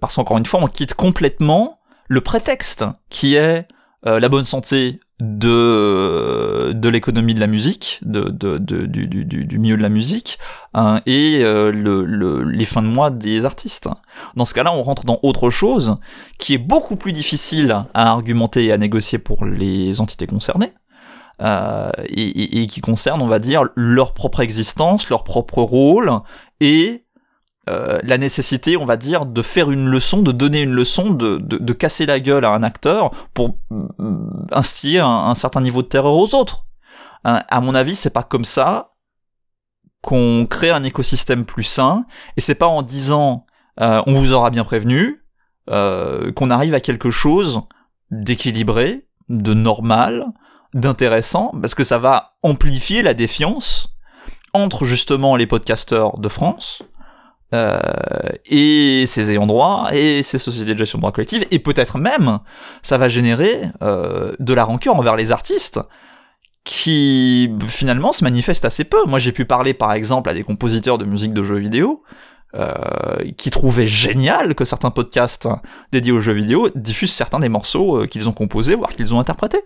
parce 0.00 0.16
qu'encore 0.16 0.38
une 0.38 0.46
fois, 0.46 0.60
on 0.62 0.66
quitte 0.66 0.94
complètement 0.94 1.80
le 2.08 2.20
prétexte 2.20 2.84
qui 3.08 3.36
est 3.36 3.66
la 4.04 4.28
bonne 4.28 4.44
santé 4.44 5.00
de 5.20 6.72
de 6.72 6.88
l'économie 6.88 7.34
de 7.34 7.40
la 7.40 7.46
musique, 7.46 7.98
de, 8.02 8.22
de, 8.22 8.58
de 8.58 8.86
du, 8.86 9.06
du, 9.06 9.24
du, 9.24 9.58
milieu 9.58 9.76
de 9.76 9.82
la 9.82 9.88
musique, 9.88 10.38
hein, 10.74 11.00
et 11.06 11.40
euh, 11.42 11.72
le, 11.72 12.04
le, 12.04 12.44
les 12.44 12.64
fins 12.64 12.82
de 12.82 12.88
mois 12.88 13.10
des 13.10 13.44
artistes. 13.44 13.88
Dans 14.36 14.44
ce 14.44 14.54
cas-là, 14.54 14.72
on 14.72 14.82
rentre 14.82 15.04
dans 15.04 15.18
autre 15.22 15.50
chose 15.50 15.96
qui 16.38 16.54
est 16.54 16.58
beaucoup 16.58 16.96
plus 16.96 17.12
difficile 17.12 17.84
à 17.94 18.10
argumenter 18.10 18.66
et 18.66 18.72
à 18.72 18.78
négocier 18.78 19.18
pour 19.18 19.44
les 19.44 20.00
entités 20.00 20.26
concernées. 20.26 20.72
Euh, 21.40 21.90
et, 22.08 22.62
et, 22.62 22.66
qui 22.66 22.80
concerne, 22.80 23.22
on 23.22 23.28
va 23.28 23.38
dire, 23.38 23.62
leur 23.76 24.12
propre 24.12 24.40
existence, 24.40 25.08
leur 25.08 25.22
propre 25.22 25.62
rôle 25.62 26.10
et 26.60 27.04
euh, 27.68 27.98
la 28.02 28.18
nécessité, 28.18 28.76
on 28.76 28.84
va 28.84 28.96
dire, 28.96 29.26
de 29.26 29.42
faire 29.42 29.70
une 29.70 29.88
leçon, 29.88 30.22
de 30.22 30.32
donner 30.32 30.62
une 30.62 30.72
leçon, 30.72 31.10
de, 31.10 31.36
de, 31.38 31.72
casser 31.72 32.06
la 32.06 32.18
gueule 32.18 32.44
à 32.44 32.50
un 32.50 32.62
acteur 32.62 33.10
pour 33.34 33.58
instiller 34.50 35.00
un, 35.00 35.34
certain 35.34 35.60
niveau 35.60 35.82
de 35.82 35.88
terreur 35.88 36.14
aux 36.14 36.34
autres. 36.34 36.64
Hein, 37.24 37.42
à 37.48 37.60
mon 37.60 37.74
avis, 37.74 37.94
c'est 37.94 38.10
pas 38.10 38.22
comme 38.22 38.44
ça 38.44 38.94
qu'on 40.00 40.46
crée 40.48 40.70
un 40.70 40.82
écosystème 40.82 41.44
plus 41.44 41.64
sain, 41.64 42.06
et 42.36 42.40
c'est 42.40 42.54
pas 42.54 42.68
en 42.68 42.82
disant 42.82 43.44
euh, 43.80 44.02
on 44.06 44.14
vous 44.14 44.32
aura 44.32 44.50
bien 44.50 44.64
prévenu 44.64 45.24
euh, 45.68 46.32
qu'on 46.32 46.50
arrive 46.50 46.74
à 46.74 46.80
quelque 46.80 47.10
chose 47.10 47.62
d'équilibré, 48.10 49.06
de 49.28 49.52
normal, 49.52 50.26
d'intéressant, 50.72 51.52
parce 51.60 51.74
que 51.74 51.84
ça 51.84 51.98
va 51.98 52.36
amplifier 52.42 53.02
la 53.02 53.12
défiance 53.12 53.94
entre 54.54 54.84
justement 54.84 55.36
les 55.36 55.46
podcasteurs 55.46 56.18
de 56.18 56.28
France 56.28 56.82
euh, 57.54 57.78
et 58.46 59.04
ces 59.06 59.30
ayants 59.30 59.46
droit 59.46 59.88
et 59.92 60.22
ces 60.22 60.38
sociétés 60.38 60.74
de 60.74 60.78
gestion 60.78 60.98
de 60.98 61.02
droit 61.02 61.12
collectif, 61.12 61.44
et 61.50 61.58
peut-être 61.58 61.98
même 61.98 62.38
ça 62.82 62.98
va 62.98 63.08
générer 63.08 63.62
euh, 63.82 64.32
de 64.38 64.54
la 64.54 64.64
rancœur 64.64 64.96
envers 64.96 65.16
les 65.16 65.32
artistes 65.32 65.80
qui 66.64 67.50
finalement 67.68 68.12
se 68.12 68.24
manifestent 68.24 68.66
assez 68.66 68.84
peu. 68.84 69.04
Moi 69.06 69.18
j'ai 69.18 69.32
pu 69.32 69.44
parler 69.44 69.74
par 69.74 69.92
exemple 69.92 70.28
à 70.28 70.34
des 70.34 70.44
compositeurs 70.44 70.98
de 70.98 71.04
musique 71.04 71.32
de 71.32 71.42
jeux 71.42 71.58
vidéo 71.58 72.02
euh, 72.54 72.74
qui 73.36 73.50
trouvaient 73.50 73.86
génial 73.86 74.54
que 74.54 74.64
certains 74.64 74.90
podcasts 74.90 75.48
dédiés 75.92 76.12
aux 76.12 76.20
jeux 76.20 76.32
vidéo 76.32 76.68
diffusent 76.74 77.14
certains 77.14 77.40
des 77.40 77.48
morceaux 77.48 78.06
qu'ils 78.06 78.28
ont 78.28 78.32
composés, 78.32 78.74
voire 78.74 78.90
qu'ils 78.90 79.14
ont 79.14 79.20
interprétés. 79.20 79.62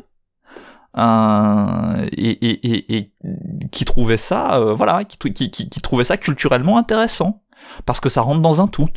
Euh, 0.98 2.06
et, 2.12 2.30
et, 2.30 2.96
et, 2.96 3.12
qui 3.70 3.84
trouvait 3.86 4.18
ça, 4.18 4.58
euh, 4.58 4.74
voilà, 4.74 5.04
qui, 5.04 5.32
qui, 5.32 5.80
ça 6.04 6.16
culturellement 6.18 6.76
intéressant, 6.76 7.42
parce 7.86 8.00
que 8.00 8.08
ça 8.08 8.22
rentre 8.22 8.40
dans 8.40 8.60
un 8.60 8.68
tout, 8.68 8.88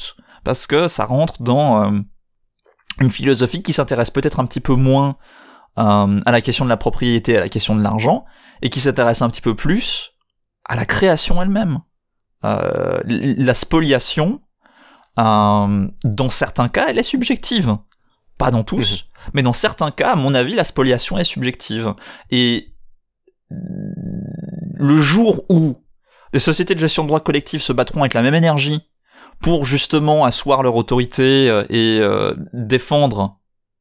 parce 0.43 0.67
que 0.67 0.87
ça 0.87 1.05
rentre 1.05 1.41
dans 1.41 1.83
euh, 1.83 1.99
une 2.99 3.11
philosophie 3.11 3.63
qui 3.63 3.73
s'intéresse 3.73 4.11
peut-être 4.11 4.39
un 4.39 4.45
petit 4.45 4.61
peu 4.61 4.75
moins 4.75 5.17
à 5.77 6.31
la 6.31 6.39
question 6.39 6.63
de 6.63 6.69
la 6.69 6.77
propriété, 6.77 7.35
à 7.35 7.41
la 7.41 7.49
question 7.49 7.75
de 7.75 7.81
l'argent, 7.81 8.23
et 8.61 8.69
qui 8.69 8.79
s'intéresse 8.79 9.21
un 9.21 9.29
petit 9.29 9.41
peu 9.41 9.55
plus 9.55 10.13
à 10.63 10.77
la 10.77 10.85
création 10.85 11.41
elle-même. 11.41 11.81
la 12.41 13.53
spoliation, 13.53 14.39
dans 15.17 16.29
certains 16.29 16.69
cas, 16.69 16.85
elle 16.87 16.97
est 16.97 17.03
subjective. 17.03 17.77
Pas 18.37 18.51
dans 18.51 18.63
tous, 18.63 19.03
mhm. 19.03 19.31
mais 19.33 19.43
dans 19.43 19.51
certains 19.51 19.91
cas, 19.91 20.13
à 20.13 20.15
mon 20.15 20.33
avis, 20.33 20.55
la 20.55 20.63
spoliation 20.63 21.17
est 21.17 21.25
subjective. 21.25 21.93
Et 22.31 22.73
le 23.49 25.01
jour 25.01 25.45
où 25.49 25.77
des 26.35 26.39
sociétés 26.39 26.75
de 26.75 26.81
gestion 26.81 27.03
de 27.03 27.07
droits 27.07 27.21
collectifs 27.21 27.61
se 27.61 27.71
battront 27.71 28.01
avec 28.01 28.13
la 28.13 28.21
même 28.21 28.35
énergie 28.35 28.81
pour 29.39 29.63
justement 29.63 30.25
asseoir 30.25 30.63
leur 30.63 30.75
autorité 30.75 31.49
euh, 31.49 31.63
et 31.69 31.99
euh, 32.01 32.35
défendre, 32.51 33.39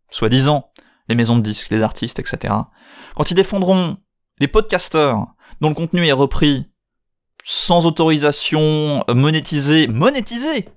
soi-disant, 0.09 0.70
les 1.09 1.16
maisons 1.16 1.36
de 1.36 1.42
disques, 1.42 1.70
les 1.70 1.82
artistes, 1.82 2.20
etc. 2.20 2.55
Quand 3.16 3.28
ils 3.28 3.34
défendront 3.34 3.96
les 4.38 4.46
podcasteurs 4.46 5.34
dont 5.61 5.68
le 5.68 5.74
contenu 5.74 6.07
est 6.07 6.12
repris 6.12 6.70
sans 7.42 7.86
autorisation, 7.86 9.02
monétisé, 9.09 9.88
monétisé 9.88 10.68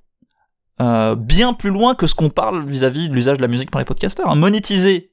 euh, 0.82 1.14
bien 1.14 1.54
plus 1.54 1.70
loin 1.70 1.94
que 1.94 2.08
ce 2.08 2.16
qu'on 2.16 2.32
parle 2.32 2.68
vis-à-vis 2.68 3.08
de 3.08 3.14
l'usage 3.14 3.38
de 3.38 3.44
la 3.44 3.48
musique 3.48 3.70
par 3.70 3.78
les 3.78 3.86
podcasteurs. 3.86 4.32
Hein. 4.32 4.36
Monétiser, 4.36 5.12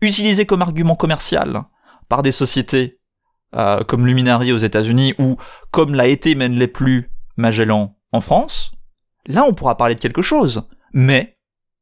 utilisé 0.00 0.46
comme 0.46 0.62
argument 0.62 0.94
commercial 0.94 1.64
par 2.08 2.22
des 2.22 2.30
sociétés 2.30 2.95
euh, 3.56 3.82
comme 3.82 4.06
Luminary 4.06 4.52
aux 4.52 4.58
États-Unis 4.58 5.14
ou 5.18 5.36
comme 5.70 5.94
l'a 5.94 6.06
été 6.06 6.34
les 6.34 6.68
plus 6.68 7.10
Magellan 7.36 7.96
en 8.12 8.20
France, 8.20 8.72
là 9.26 9.44
on 9.44 9.52
pourra 9.52 9.76
parler 9.76 9.94
de 9.94 10.00
quelque 10.00 10.22
chose. 10.22 10.68
Mais 10.92 11.38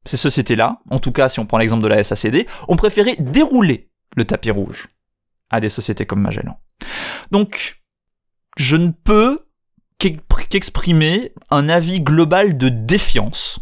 ces 0.06 0.16
sociétés-là, 0.16 0.80
en 0.90 0.98
tout 0.98 1.12
cas 1.12 1.28
si 1.28 1.40
on 1.40 1.46
prend 1.46 1.58
l'exemple 1.58 1.82
de 1.82 1.88
la 1.88 2.02
SACD, 2.02 2.46
ont 2.68 2.76
préféré 2.76 3.16
dérouler 3.18 3.90
le 4.16 4.24
tapis 4.24 4.50
rouge 4.50 4.88
à 5.50 5.60
des 5.60 5.68
sociétés 5.68 6.06
comme 6.06 6.20
Magellan. 6.20 6.58
Donc, 7.30 7.80
je 8.56 8.76
ne 8.76 8.90
peux 8.90 9.40
qu'exprimer 9.98 11.32
un 11.50 11.68
avis 11.68 12.00
global 12.00 12.58
de 12.58 12.68
défiance 12.68 13.60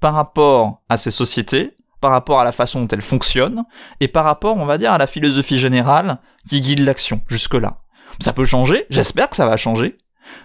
par 0.00 0.14
rapport 0.14 0.82
à 0.88 0.96
ces 0.96 1.10
sociétés, 1.10 1.74
par 2.04 2.12
rapport 2.12 2.38
à 2.38 2.44
la 2.44 2.52
façon 2.52 2.82
dont 2.82 2.88
elles 2.88 3.00
fonctionnent, 3.00 3.64
et 3.98 4.08
par 4.08 4.26
rapport, 4.26 4.58
on 4.58 4.66
va 4.66 4.76
dire, 4.76 4.92
à 4.92 4.98
la 4.98 5.06
philosophie 5.06 5.56
générale 5.56 6.18
qui 6.46 6.60
guide 6.60 6.80
l'action 6.80 7.22
jusque-là. 7.28 7.78
Ça 8.20 8.34
peut 8.34 8.44
changer, 8.44 8.84
j'espère 8.90 9.30
que 9.30 9.36
ça 9.36 9.46
va 9.46 9.56
changer, 9.56 9.96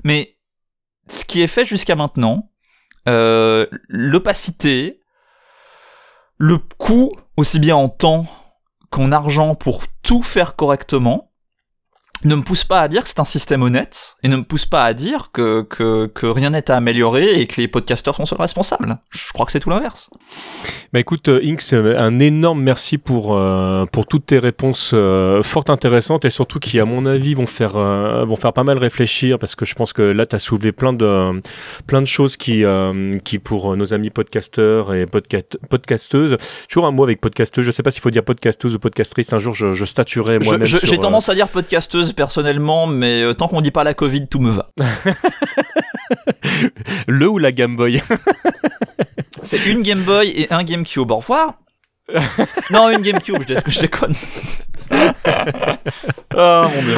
mais 0.05 0.38
ce 1.10 1.26
qui 1.26 1.41
est 1.41 1.47
fait 1.47 1.66
jusqu'à 1.66 1.97
maintenant, 1.97 2.49
euh, 3.10 3.66
l'opacité, 3.89 5.01
le 6.38 6.60
coût, 6.78 7.12
aussi 7.36 7.60
bien 7.60 7.76
en 7.76 7.89
temps 7.89 8.26
qu'en 8.89 9.12
argent 9.12 9.53
pour 9.53 9.84
tout 10.01 10.22
faire 10.22 10.55
correctement, 10.55 11.28
ne 12.24 12.36
me 12.36 12.41
pousse 12.41 12.63
pas 12.63 12.82
à 12.82 12.88
dire 12.88 13.03
que 13.03 13.09
c'est 13.09 13.20
un 13.20 13.26
système 13.26 13.61
honnête 13.61 14.17
et 14.24 14.28
ne 14.28 14.38
me 14.38 14.43
pousse 14.43 14.65
pas 14.65 14.84
à 14.84 14.93
dire 14.93 15.32
que, 15.32 15.61
que, 15.61 16.07
que 16.07 16.26
rien 16.26 16.49
n'est 16.49 16.70
à 16.70 16.76
améliorer 16.76 17.39
et 17.39 17.47
que 17.47 17.61
les 17.61 17.67
podcasteurs 17.67 18.15
sont 18.15 18.26
seuls 18.26 18.41
responsables. 18.41 18.97
Je 19.09 19.32
crois 19.32 19.45
que 19.45 19.51
c'est 19.51 19.59
tout 19.59 19.70
l'inverse. 19.70 20.09
Bah 20.91 20.99
écoute, 20.99 21.30
euh, 21.30 21.39
Inks, 21.43 21.74
un 21.74 22.20
énorme 22.20 22.61
merci 22.61 22.97
pour, 22.97 23.38
euh, 23.38 23.86
pour 23.86 24.05
toutes 24.05 24.28
tes 24.28 24.39
réponses 24.39 24.91
euh, 24.93 25.43
fort 25.43 25.65
intéressantes 25.70 26.26
et 26.26 26.30
surtout 26.30 26.59
qui, 26.59 26.80
à 26.80 26.86
mon 26.86 27.05
avis, 27.05 27.36
vont 27.36 27.47
faire, 27.47 27.74
vont 27.74 28.36
faire 28.36 28.53
pas 28.53 28.63
mal 28.63 28.78
réfléchir 28.78 29.39
parce 29.39 29.55
que 29.55 29.65
je 29.65 29.76
pense 29.76 29.93
que 29.93 30.01
là, 30.01 30.26
tu 30.26 30.36
as 30.36 30.39
soulevé 30.39 30.72
plein 30.72 30.93
de, 30.93 31.41
plein 31.88 32.01
de 32.01 32.07
choses 32.07 32.38
qui, 32.38 32.63
qui 33.24 33.39
pour 33.39 33.78
nos 33.78 33.93
amis 33.93 34.09
podcasteurs 34.09 34.93
et 34.93 35.05
podcast, 35.05 35.57
podcasteuses, 35.70 36.38
toujours 36.67 36.86
un 36.86 36.91
mot 36.91 37.03
avec 37.03 37.22
podcasteuse, 37.22 37.65
je 37.65 37.72
sais 37.72 37.84
pas 37.84 37.91
s'il 37.91 38.01
faut 38.01 38.11
dire 38.11 38.24
podcasteuse 38.24 38.76
ou 38.76 38.80
podcastrice, 38.80 39.32
un 39.34 39.39
jour 39.39 39.53
je, 39.53 39.74
je 39.74 39.86
statuerai 39.86 40.39
moi-même. 40.39 40.65
J'ai 40.65 40.97
tendance 40.97 41.30
à 41.30 41.36
dire 41.36 41.47
podcasteuse 41.47 42.09
personnellement, 42.14 42.88
mais 42.88 43.22
euh, 43.22 43.34
tant 43.34 43.47
qu'on 43.47 43.62
dit 43.62 43.72
pas 43.72 43.84
la 43.84 43.93
Covid, 43.93 44.28
tout 44.28 44.39
me 44.39 44.51
va. 44.51 44.70
Le 47.07 47.28
ou 47.30 47.38
la 47.38 47.51
Game 47.51 47.76
Boy 47.76 48.01
C'est 49.43 49.66
une 49.66 49.82
Game 49.82 50.01
Boy 50.01 50.30
et 50.30 50.51
un 50.51 50.64
GameCube. 50.64 51.12
Au 51.12 51.18
revoir. 51.18 51.53
non, 52.72 52.89
une 52.89 53.01
GameCube, 53.01 53.43
je, 53.47 53.55
je 53.72 53.80
déconne. 53.80 54.14
oh 56.36 56.64
mon 56.64 56.82
dieu. 56.82 56.97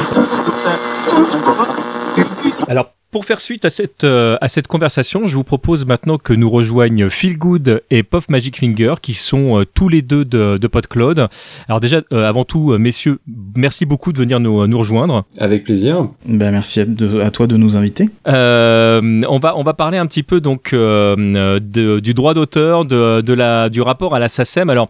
Alors, 2.68 2.92
pour 3.12 3.26
faire 3.26 3.40
suite 3.40 3.66
à 3.66 3.70
cette, 3.70 4.04
euh, 4.04 4.38
à 4.40 4.48
cette 4.48 4.66
conversation, 4.66 5.26
je 5.26 5.36
vous 5.36 5.44
propose 5.44 5.84
maintenant 5.84 6.16
que 6.16 6.32
nous 6.32 6.48
rejoignent 6.48 7.10
Feel 7.10 7.36
Good 7.36 7.82
et 7.90 8.02
Puff 8.02 8.30
Magic 8.30 8.58
Finger, 8.58 8.94
qui 9.02 9.12
sont 9.12 9.60
euh, 9.60 9.64
tous 9.66 9.90
les 9.90 10.00
deux 10.00 10.24
de, 10.24 10.56
de 10.56 10.66
PodCloud. 10.66 11.28
Alors 11.68 11.80
déjà, 11.80 12.00
euh, 12.10 12.26
avant 12.26 12.46
tout, 12.46 12.76
messieurs, 12.78 13.18
merci 13.54 13.84
beaucoup 13.84 14.14
de 14.14 14.18
venir 14.18 14.40
nous, 14.40 14.66
nous 14.66 14.78
rejoindre. 14.78 15.26
Avec 15.36 15.64
plaisir. 15.64 16.08
Ben, 16.26 16.52
merci 16.52 16.80
à, 16.80 16.86
à 17.22 17.30
toi 17.30 17.46
de 17.46 17.58
nous 17.58 17.76
inviter. 17.76 18.08
on, 18.24 19.38
va, 19.42 19.58
on 19.58 19.62
va 19.62 19.74
parler 19.74 19.98
un 19.98 20.06
petit 20.06 20.22
peu 20.22 20.40
donc 20.40 20.70
de, 20.72 21.98
du 22.00 22.14
droit 22.14 22.32
d'auteur, 22.32 22.86
de, 22.86 23.20
de 23.20 23.34
la, 23.34 23.68
du 23.68 23.82
rapport 23.82 24.14
à 24.14 24.20
la 24.20 24.30
SACEM. 24.30 24.70
Alors, 24.70 24.88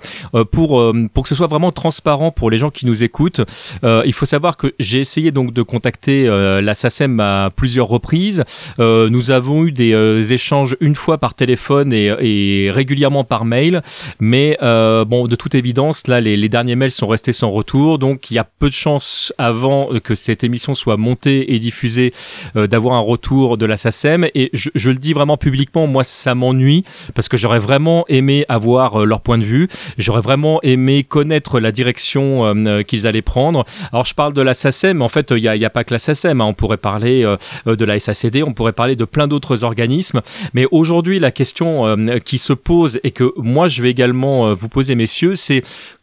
pour, 0.53 0.93
pour 1.12 1.25
que 1.25 1.29
ce 1.29 1.35
soit 1.35 1.49
vraiment 1.49 1.73
transparent 1.73 2.31
pour 2.31 2.53
les 2.53 2.57
gens 2.59 2.70
qui 2.70 2.87
nous 2.87 3.03
écoutent, 3.03 3.41
il 3.83 4.12
faut 4.12 4.27
savoir 4.27 4.57
que 4.57 4.73
j'ai 4.79 5.01
essayé 5.01 5.33
donc 5.33 5.53
de 5.53 5.62
contacter 5.62 6.27
la 6.27 6.75
SACEM 6.75 7.18
à 7.18 7.51
plusieurs 7.51 7.89
reprises 7.89 8.12
euh, 8.79 9.09
nous 9.09 9.31
avons 9.31 9.65
eu 9.65 9.73
des 9.73 9.93
euh, 9.93 10.23
échanges 10.23 10.77
une 10.81 10.95
fois 10.95 11.19
par 11.19 11.35
téléphone 11.35 11.93
et, 11.93 12.71
régulièrement 12.71 13.25
par 13.25 13.45
mail, 13.45 13.83
mais 14.21 14.57
euh, 14.63 15.05
bon, 15.05 15.27
de 15.27 15.37
toute 15.37 15.55
évidence, 15.55 16.07
là, 16.07 16.21
les, 16.21 16.49
derniers 16.49 16.77
mails 16.77 16.91
sont 16.91 17.07
restés 17.07 17.33
sans 17.33 17.51
retour, 17.51 17.99
donc 17.99 18.31
il 18.31 18.35
y 18.35 18.39
a 18.39 18.45
peu 18.45 18.69
de 18.69 18.75
chances 18.75 19.33
avant 19.39 19.89
que 20.03 20.15
cette 20.15 20.45
émission 20.45 20.75
soit 20.75 20.97
montée 20.97 21.55
et 21.55 21.59
diffusée 21.59 22.13
d'avoir 22.55 22.95
un 22.95 23.01
retour 23.01 23.57
de 23.57 23.65
la 23.65 23.77
SACEM. 23.77 24.27
Et 24.35 24.51
je, 24.53 24.91
le 24.91 24.97
dis 24.97 25.13
vraiment 25.13 25.37
publiquement, 25.37 25.87
moi, 25.87 26.05
ça 26.05 26.35
m'ennuie 26.35 26.85
parce 27.15 27.29
que 27.29 27.37
j'aurais 27.37 27.59
vraiment 27.59 28.05
aimé 28.09 28.45
avoir 28.49 29.07
leur 29.07 29.21
point 29.21 29.39
de 29.39 29.45
vue. 29.45 29.69
J'aurais 29.97 30.21
vraiment 30.21 30.61
aimé 30.63 31.05
connaître 31.05 31.61
la 31.61 31.73
direction 31.73 32.55
qu'ils 32.87 33.07
allaient 33.07 33.23
prendre. 33.23 33.65
Alors, 33.93 34.05
je 34.05 34.15
parle 34.15 34.35
de 34.35 34.43
la 34.43 34.55
SACEM, 34.55 35.01
en 35.01 35.09
fait, 35.09 35.31
il 35.31 35.43
n'y 35.43 35.49
a, 35.49 35.53
a, 35.53 35.71
pas 35.71 35.85
que 35.85 35.95
la 35.95 35.99
SACEM. 35.99 36.41
Hein. 36.41 36.45
On 36.45 36.55
pourrait 36.55 36.77
parler 36.77 37.23
de 37.67 37.85
la 37.85 37.97
SACD, 38.03 38.42
on 38.42 38.53
pourrait 38.53 38.72
parler 38.72 38.96
de 38.96 39.05
plein 39.05 39.28
d'autres 39.28 39.64
organismes. 39.64 40.20
Mais 40.55 40.66
aujourd'hui, 40.70 41.18
la 41.18 41.30
question 41.30 41.86
euh, 41.86 42.18
qui 42.18 42.38
se 42.38 42.53
pose 42.53 43.00
et 43.05 43.11
que 43.11 43.32
moi 43.36 43.68
je 43.68 43.82
vais 43.82 43.90
également 43.90 44.48
euh, 44.48 44.55
vous 44.55 44.68
poser, 44.68 44.94
messieurs, 44.94 45.34
c'est 45.34 45.62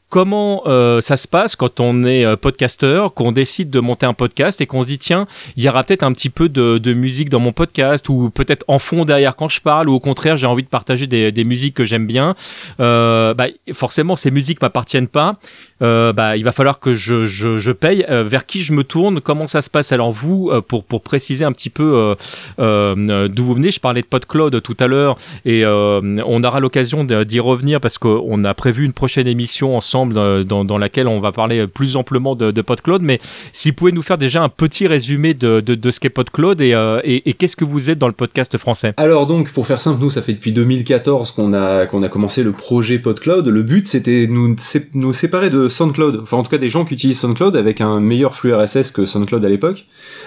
comment 0.09 0.63
euh, 0.65 1.01
ça 1.01 1.17
se 1.17 1.27
passe 1.27 1.55
quand 1.55 1.79
on 1.79 2.03
est 2.03 2.25
euh, 2.25 2.35
podcasteur, 2.35 3.13
qu'on 3.13 3.31
décide 3.31 3.69
de 3.69 3.79
monter 3.79 4.05
un 4.05 4.13
podcast 4.13 4.59
et 4.59 4.65
qu'on 4.65 4.81
se 4.81 4.87
dit 4.87 4.97
tiens, 4.97 5.27
il 5.55 5.63
y 5.63 5.69
aura 5.69 5.83
peut-être 5.83 6.03
un 6.03 6.11
petit 6.11 6.29
peu 6.29 6.49
de, 6.49 6.79
de, 6.79 6.93
musique 6.93 7.29
dans 7.29 7.39
mon 7.39 7.53
podcast 7.53 8.09
ou 8.09 8.31
peut-être 8.31 8.65
en 8.67 8.79
fond 8.79 9.05
derrière 9.05 9.35
quand 9.35 9.47
je 9.47 9.61
parle 9.61 9.87
ou 9.87 9.93
au 9.93 9.99
contraire 9.99 10.35
j'ai 10.35 10.47
envie 10.47 10.63
de 10.63 10.67
partager 10.67 11.07
des, 11.07 11.31
des 11.31 11.43
musiques 11.43 11.75
que 11.75 11.85
j'aime 11.85 12.07
bien. 12.07 12.35
Euh, 12.79 13.33
bah, 13.33 13.47
forcément 13.71 14.15
ces 14.15 14.31
musiques 14.31 14.61
m'appartiennent 14.61 15.07
pas. 15.07 15.37
Euh, 15.81 16.11
bah, 16.11 16.35
il 16.35 16.43
va 16.43 16.51
falloir 16.51 16.79
que 16.79 16.93
je, 16.93 17.25
je, 17.25 17.57
je 17.57 17.71
paye. 17.71 18.05
Euh, 18.09 18.23
vers 18.23 18.45
qui 18.45 18.61
je 18.61 18.73
me 18.73 18.83
tourne? 18.83 19.21
Comment 19.21 19.47
ça 19.47 19.61
se 19.61 19.69
passe? 19.69 19.91
Alors 19.91 20.11
vous, 20.11 20.49
euh, 20.51 20.61
pour, 20.61 20.83
pour 20.83 21.01
préciser 21.01 21.45
un 21.45 21.51
petit 21.51 21.69
peu 21.69 22.15
d'où 22.57 23.43
vous 23.43 23.53
venez, 23.53 23.71
je 23.71 23.79
parlais 23.79 24.01
de 24.01 24.07
PodCloud 24.07 24.61
tout 24.61 24.77
à 24.79 24.87
l'heure 24.87 25.17
et 25.45 25.63
on 25.65 26.43
aura 26.43 26.59
l'occasion 26.59 27.03
d'y 27.03 27.39
revenir 27.39 27.79
parce 27.79 27.97
qu'on 27.97 28.43
a 28.43 28.53
prévu 28.53 28.85
une 28.85 28.93
prochaine 28.93 29.27
émission 29.27 29.75
ensemble 29.75 29.98
dans, 30.05 30.65
dans, 30.65 30.77
laquelle 30.77 31.07
on 31.07 31.19
va 31.19 31.31
parler 31.31 31.67
plus 31.67 31.95
amplement 31.95 32.35
de, 32.35 32.51
de 32.51 32.61
PodCloud. 32.61 33.01
Mais 33.01 33.19
si 33.51 33.69
vous 33.69 33.75
pouvez 33.75 33.91
nous 33.91 34.01
faire 34.01 34.17
déjà 34.17 34.43
un 34.43 34.49
petit 34.49 34.87
résumé 34.87 35.33
de, 35.33 35.59
de, 35.59 35.75
de 35.75 35.91
ce 35.91 35.99
qu'est 35.99 36.09
PodCloud 36.09 36.61
et, 36.61 36.71
et, 37.03 37.29
et 37.29 37.33
qu'est-ce 37.33 37.55
que 37.55 37.65
vous 37.65 37.89
êtes 37.89 37.97
dans 37.97 38.07
le 38.07 38.13
podcast 38.13 38.57
français? 38.57 38.93
Alors 38.97 39.27
donc, 39.27 39.51
pour 39.51 39.67
faire 39.67 39.81
simple, 39.81 40.01
nous, 40.01 40.09
ça 40.09 40.21
fait 40.21 40.33
depuis 40.33 40.51
2014 40.51 41.31
qu'on 41.31 41.53
a, 41.53 41.85
qu'on 41.85 42.03
a 42.03 42.09
commencé 42.09 42.43
le 42.43 42.51
projet 42.51 42.99
PodCloud. 42.99 43.47
Le 43.47 43.63
but, 43.63 43.87
c'était 43.87 44.27
nous, 44.29 44.55
nous 44.93 45.13
séparer 45.13 45.49
de 45.49 45.67
SoundCloud, 45.67 46.19
enfin 46.23 46.37
en 46.37 46.43
tout 46.43 46.51
cas 46.51 46.57
des 46.57 46.69
gens 46.69 46.85
qui 46.85 46.93
utilisent 46.93 47.19
SoundCloud 47.19 47.55
avec 47.55 47.81
un 47.81 47.99
meilleur 47.99 48.35
flux 48.35 48.53
RSS 48.53 48.91
que 48.91 49.05
SoundCloud 49.05 49.43
à 49.43 49.49
l'époque. 49.49 49.85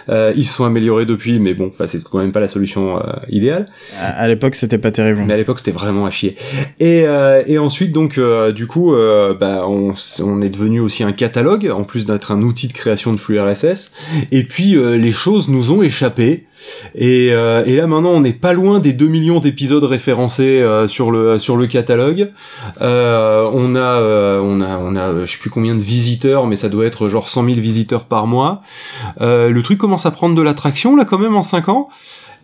Euh, 0.08 0.32
ils 0.36 0.46
se 0.46 0.54
sont 0.54 0.64
améliorés 0.64 1.06
depuis, 1.06 1.38
mais 1.38 1.54
bon, 1.54 1.70
enfin 1.72 1.86
c'est 1.86 2.02
quand 2.02 2.18
même 2.18 2.32
pas 2.32 2.40
la 2.40 2.48
solution 2.48 2.98
euh, 2.98 3.00
idéale. 3.28 3.66
À, 4.00 4.28
l'époque, 4.28 4.54
c'était 4.54 4.78
pas 4.78 4.90
terrible. 4.90 5.22
Mais 5.26 5.34
à 5.34 5.36
l'époque, 5.36 5.58
c'était 5.58 5.72
vraiment 5.72 6.06
à 6.06 6.10
chier. 6.10 6.36
Et, 6.80 7.04
euh, 7.06 7.42
et 7.46 7.58
ensuite, 7.58 7.92
donc, 7.92 8.18
euh, 8.18 8.52
du 8.52 8.66
coup, 8.66 8.94
euh, 8.94 9.34
on, 9.66 10.42
est 10.42 10.48
devenu 10.48 10.80
aussi 10.80 11.04
un 11.04 11.12
catalogue, 11.12 11.70
en 11.74 11.84
plus 11.84 12.06
d'être 12.06 12.32
un 12.32 12.42
outil 12.42 12.68
de 12.68 12.72
création 12.72 13.12
de 13.12 13.18
flux 13.18 13.40
RSS. 13.40 13.92
Et 14.30 14.44
puis, 14.44 14.72
les 14.74 15.12
choses 15.12 15.48
nous 15.48 15.70
ont 15.70 15.82
échappé. 15.82 16.46
Et, 16.94 17.30
euh, 17.32 17.64
là 17.64 17.86
maintenant 17.86 18.10
on 18.10 18.20
n'est 18.20 18.32
pas 18.32 18.52
loin 18.52 18.78
des 18.78 18.92
2 18.92 19.06
millions 19.06 19.40
d'épisodes 19.40 19.84
référencés 19.84 20.60
euh, 20.60 20.88
sur 20.88 21.10
le 21.10 21.66
catalogue. 21.66 22.30
Euh, 22.80 23.48
on 23.52 23.74
a 23.76 24.40
on 24.40 24.60
a 24.60 24.78
on 24.78 24.96
a 24.96 25.26
je 25.26 25.32
sais 25.32 25.38
plus 25.38 25.50
combien 25.50 25.74
de 25.74 25.82
visiteurs 25.82 26.46
mais 26.46 26.56
ça 26.56 26.68
doit 26.68 26.86
être 26.86 27.08
genre 27.08 27.28
100 27.28 27.44
000 27.44 27.56
visiteurs 27.60 28.04
par 28.04 28.26
mois. 28.26 28.62
le 29.20 29.60
truc 29.60 29.78
commence 29.78 30.06
à 30.06 30.10
prendre 30.10 30.34
de 30.34 30.42
l'attraction 30.42 30.96
là 30.96 31.04
quand 31.04 31.18
même 31.18 31.36
en 31.36 31.42
5 31.42 31.68
ans 31.68 31.88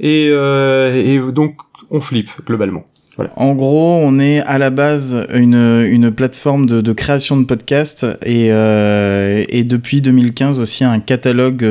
et, 0.01 0.27
et 0.27 1.21
donc 1.33 1.57
on 1.91 2.01
flippe 2.01 2.31
globalement. 2.47 2.85
Voilà. 3.19 3.33
En 3.37 3.55
gros, 3.55 4.01
on 4.03 4.19
est 4.19 4.41
à 4.41 4.57
la 4.57 4.71
base 4.71 5.27
une, 5.35 5.85
une 5.87 6.11
plateforme 6.11 6.65
de, 6.67 6.81
de 6.81 6.93
création 6.93 7.37
de 7.37 7.45
podcasts 7.45 8.07
et, 8.25 8.53
euh, 8.53 9.45
et 9.51 9.65
depuis 9.65 10.01
2015 10.01 10.59
aussi 10.61 10.85
un 10.85 11.01
catalogue 11.01 11.65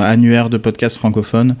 annuaire 0.00 0.50
de 0.50 0.58
podcasts 0.58 0.96
francophones. 0.96 1.54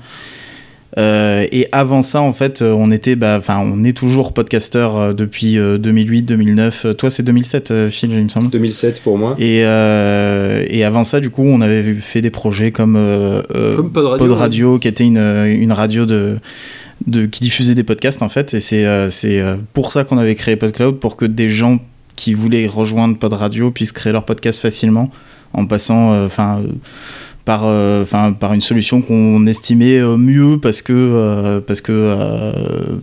Euh, 0.96 1.46
et 1.50 1.66
avant 1.72 2.02
ça, 2.02 2.20
en 2.20 2.32
fait, 2.32 2.62
euh, 2.62 2.72
on 2.72 2.90
était, 2.90 3.16
bah, 3.16 3.36
enfin, 3.38 3.60
on 3.60 3.82
est 3.82 3.96
toujours 3.96 4.32
podcasteur 4.32 4.96
euh, 4.96 5.12
depuis 5.12 5.56
2008-2009. 5.56 6.94
Toi, 6.94 7.10
c'est 7.10 7.22
2007, 7.22 7.90
Phil, 7.90 8.12
il 8.12 8.24
me 8.24 8.28
semble. 8.28 8.50
2007 8.50 9.00
pour 9.02 9.18
moi. 9.18 9.34
Et, 9.38 9.60
et 9.60 10.84
avant 10.84 11.04
ça, 11.04 11.20
du 11.20 11.30
coup, 11.30 11.42
on 11.44 11.60
avait 11.60 11.94
fait 11.94 12.20
des 12.20 12.30
projets 12.30 12.70
comme, 12.70 12.98
comme 13.76 13.90
Pod 13.90 14.04
Radio, 14.04 14.26
Pod 14.26 14.36
Radio 14.36 14.78
qui 14.78 14.88
était 14.88 15.04
une, 15.04 15.18
une 15.18 15.72
radio 15.72 16.06
de 16.06 16.36
de, 17.06 17.26
qui 17.26 17.40
diffusait 17.40 17.74
des 17.74 17.84
podcasts 17.84 18.22
en 18.22 18.28
fait 18.28 18.54
et 18.54 18.60
c'est 18.60 19.10
c'est 19.10 19.42
pour 19.72 19.92
ça 19.92 20.04
qu'on 20.04 20.18
avait 20.18 20.34
créé 20.34 20.56
PodCloud 20.56 20.98
pour 20.98 21.16
que 21.16 21.24
des 21.24 21.50
gens 21.50 21.78
qui 22.16 22.34
voulaient 22.34 22.66
rejoindre 22.66 23.18
Pod 23.18 23.32
Radio 23.32 23.70
puissent 23.70 23.92
créer 23.92 24.12
leur 24.12 24.24
podcast 24.24 24.60
facilement 24.60 25.10
en 25.52 25.66
passant 25.66 26.24
enfin 26.24 26.62
par, 27.44 27.64
euh, 27.64 28.02
enfin, 28.02 28.32
par 28.32 28.54
une 28.54 28.60
solution 28.60 29.02
qu'on 29.02 29.46
estimait 29.46 29.98
euh, 29.98 30.16
mieux 30.16 30.58
parce 30.58 30.80
que 30.80 30.92
euh, 30.92 31.60
parce 31.60 31.80
que 31.82 32.52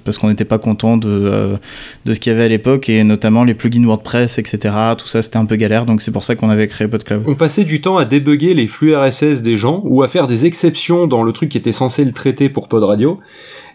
parce 0.03 0.17
qu'on 0.17 0.29
n'était 0.29 0.45
pas 0.45 0.57
content 0.57 0.97
de 0.97 1.57
de 2.05 2.13
ce 2.13 2.19
qu'il 2.19 2.31
y 2.31 2.35
avait 2.35 2.45
à 2.45 2.47
l'époque 2.47 2.89
et 2.89 3.03
notamment 3.03 3.43
les 3.43 3.53
plugins 3.53 3.85
WordPress, 3.85 4.39
etc. 4.39 4.73
Tout 4.97 5.07
ça, 5.07 5.21
c'était 5.21 5.37
un 5.37 5.45
peu 5.45 5.55
galère, 5.57 5.85
donc 5.85 6.01
c'est 6.01 6.11
pour 6.11 6.23
ça 6.23 6.35
qu'on 6.35 6.49
avait 6.49 6.67
créé 6.67 6.87
PodCloud. 6.87 7.23
On 7.27 7.35
passait 7.35 7.63
du 7.63 7.81
temps 7.81 7.97
à 7.97 8.05
débugger 8.05 8.53
les 8.53 8.67
flux 8.67 8.95
RSS 8.95 9.41
des 9.41 9.57
gens 9.57 9.81
ou 9.85 10.01
à 10.01 10.07
faire 10.07 10.27
des 10.27 10.45
exceptions 10.45 11.05
dans 11.05 11.23
le 11.23 11.31
truc 11.31 11.49
qui 11.49 11.57
était 11.57 11.71
censé 11.71 12.03
le 12.03 12.11
traiter 12.11 12.49
pour 12.49 12.67
Pod 12.67 12.83
Radio. 12.83 13.19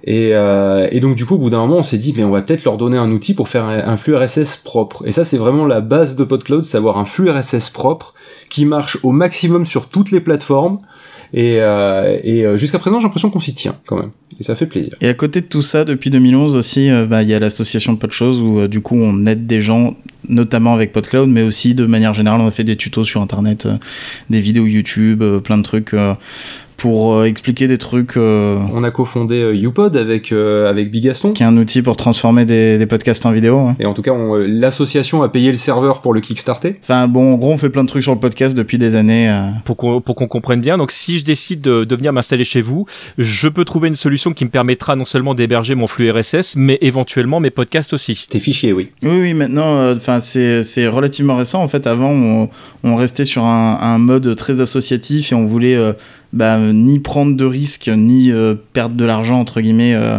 Et, 0.05 0.31
euh, 0.35 0.87
et, 0.91 1.01
donc 1.01 1.17
du 1.17 1.27
coup, 1.27 1.35
au 1.35 1.39
bout 1.39 1.51
d'un 1.51 1.59
moment, 1.59 1.79
on 1.79 1.83
s'est 1.83 1.99
dit, 1.99 2.15
mais 2.17 2.23
on 2.23 2.31
va 2.31 2.43
peut-être 2.43 2.65
leur 2.65 2.77
donner 2.77 2.97
un 2.97 3.11
outil 3.11 3.35
pour 3.35 3.49
faire 3.49 3.65
un, 3.65 3.97
flux 3.97 4.15
RSS 4.15 4.57
propre. 4.57 5.03
Et 5.07 5.13
ça, 5.13 5.25
c'est 5.25 5.39
vraiment 5.39 5.67
la 5.67 5.81
base 5.81 6.15
de 6.17 6.25
PodCloud, 6.25 6.65
c'est 6.65 6.77
avoir 6.77 6.99
un 6.99 7.05
flux 7.05 7.31
RSS 7.31 7.71
propre 7.71 8.15
qui 8.49 8.65
marche 8.65 8.99
au 9.03 9.13
maximum 9.13 9.67
sur 9.67 9.89
toutes 9.89 10.11
les 10.11 10.21
plateformes. 10.21 10.79
Et, 11.35 11.57
euh, 11.59 12.19
euh, 12.25 12.57
jusqu'à 12.57 12.79
présent, 12.79 12.99
j'ai 12.99 13.05
l'impression 13.05 13.31
qu'on 13.31 13.41
s'y 13.41 13.55
tient 13.55 13.77
quand 13.87 13.97
même. 13.97 14.11
Et 14.39 14.43
ça 14.43 14.55
fait 14.55 14.67
plaisir. 14.67 14.95
Et 15.01 15.09
à 15.09 15.15
côté 15.15 15.41
de 15.41 15.47
tout 15.47 15.63
ça, 15.63 15.85
depuis 15.85 16.11
2011 16.11 16.57
aussi, 16.57 16.91
euh, 16.91 17.07
bah, 17.07 17.23
il 17.23 17.29
y 17.29 17.35
a 17.35 17.39
l'association 17.39 17.97
Podchose 17.97 18.41
où 18.41 18.69
du 18.69 18.81
coup 18.81 18.97
on 18.97 19.27
aide 19.27 19.47
des 19.47 19.61
gens, 19.61 19.95
notamment 20.29 20.75
avec 20.75 20.93
PodCloud, 20.93 21.29
mais 21.29 21.43
aussi 21.43 21.75
de 21.75 21.87
manière 21.87 22.15
générale, 22.15 22.41
on 22.41 22.47
a 22.47 22.51
fait 22.51 22.65
des 22.65 22.77
tutos 22.77 23.05
sur 23.05 23.23
Internet, 23.23 23.67
des 24.31 24.41
vidéos 24.41 24.67
YouTube, 24.67 25.25
plein 25.43 25.59
de 25.59 25.63
trucs 25.63 25.95
pour 26.77 27.15
euh, 27.15 27.25
expliquer 27.25 27.69
des 27.69 27.79
trucs. 27.79 28.17
Euh, 28.17 28.59
on 28.73 28.85
a 28.85 28.91
cofondé 28.91 29.37
euh, 29.37 29.55
YouPod 29.55 29.97
avec 29.97 30.33
avec 30.33 30.91
Bigaston, 30.91 31.33
qui 31.33 31.43
est 31.43 31.47
un 31.47 31.57
outil 31.57 31.83
pour 31.83 31.97
transformer 31.97 32.45
des, 32.45 32.79
des 32.79 32.87
podcasts 32.87 33.25
en 33.27 33.33
vidéo. 33.33 33.71
Et 33.79 33.87
en 33.87 33.95
tout 33.95 34.03
cas, 34.03 34.13
l'association 34.47 35.23
a 35.23 35.29
payé 35.29 35.51
le 35.51 35.57
serveur 35.57 36.01
pour 36.01 36.13
le 36.13 36.21
Kickstarter. 36.21 36.77
Enfin 36.83 37.09
bon, 37.09 37.35
en 37.35 37.37
gros, 37.37 37.53
on 37.53 37.59
fait 37.59 37.71
plein 37.71 37.85
de 37.85 37.89
trucs 37.89 38.03
sur 38.03 38.13
le 38.13 38.21
podcast 38.21 38.57
depuis 38.57 38.79
des 38.79 38.97
années. 38.97 39.33
Pour 39.65 39.77
qu'on 39.77 40.01
pour 40.01 40.15
qu'on 40.15 40.29
comprenne 40.29 40.61
bien. 40.61 40.77
Donc, 40.77 40.91
si 40.91 41.19
je 41.19 41.25
décide 41.25 41.61
de, 41.61 41.85
de 41.85 41.97
venir 41.97 42.13
m'installer 42.13 42.45
chez 42.45 42.61
vous, 42.61 42.87
je 43.19 43.49
peux 43.49 43.65
trouver 43.65 43.89
une 43.89 43.95
solution 43.95 44.33
qui 44.33 44.45
me 44.45 44.51
permettra 44.51 44.97
non 44.97 45.05
seulement 45.05 45.35
d'héberger 45.35 45.75
mon 45.75 45.87
flux 45.87 46.11
RSS, 46.11 46.57
mais 46.57 46.79
éventuellement 46.81 47.41
mes 47.41 47.51
podcasts 47.51 47.93
aussi. 47.93 48.27
Tes 48.29 48.41
fichiers, 48.41 48.73
oui. 48.73 48.91
Oui, 49.03 49.19
oui. 49.21 49.35
Maintenant, 49.35 49.93
enfin, 49.93 50.21
c'est 50.21 50.63
c'est 50.63 50.89
relativement 50.89 51.37
récent. 51.37 51.63
En 51.63 51.69
fait, 51.69 51.87
avant, 51.87 52.11
on, 52.11 52.49
on 52.85 52.97
restait 52.97 53.25
sur 53.25 53.45
un, 53.45 53.79
un 53.81 53.99
mode 53.99 54.37
très 54.37 54.61
associatif 54.61 55.33
et 55.33 55.35
on 55.35 55.47
voulait 55.47 55.77
bah, 56.37 56.59
ni 56.59 56.99
prendre 56.99 57.35
de 57.35 57.45
risques, 57.45 57.91
ni 57.95 58.31
euh, 58.31 58.55
perdre 58.73 58.95
de 58.95 59.05
l'argent, 59.05 59.41
entre 59.41 59.61
guillemets, 59.61 59.95
euh, 59.95 60.19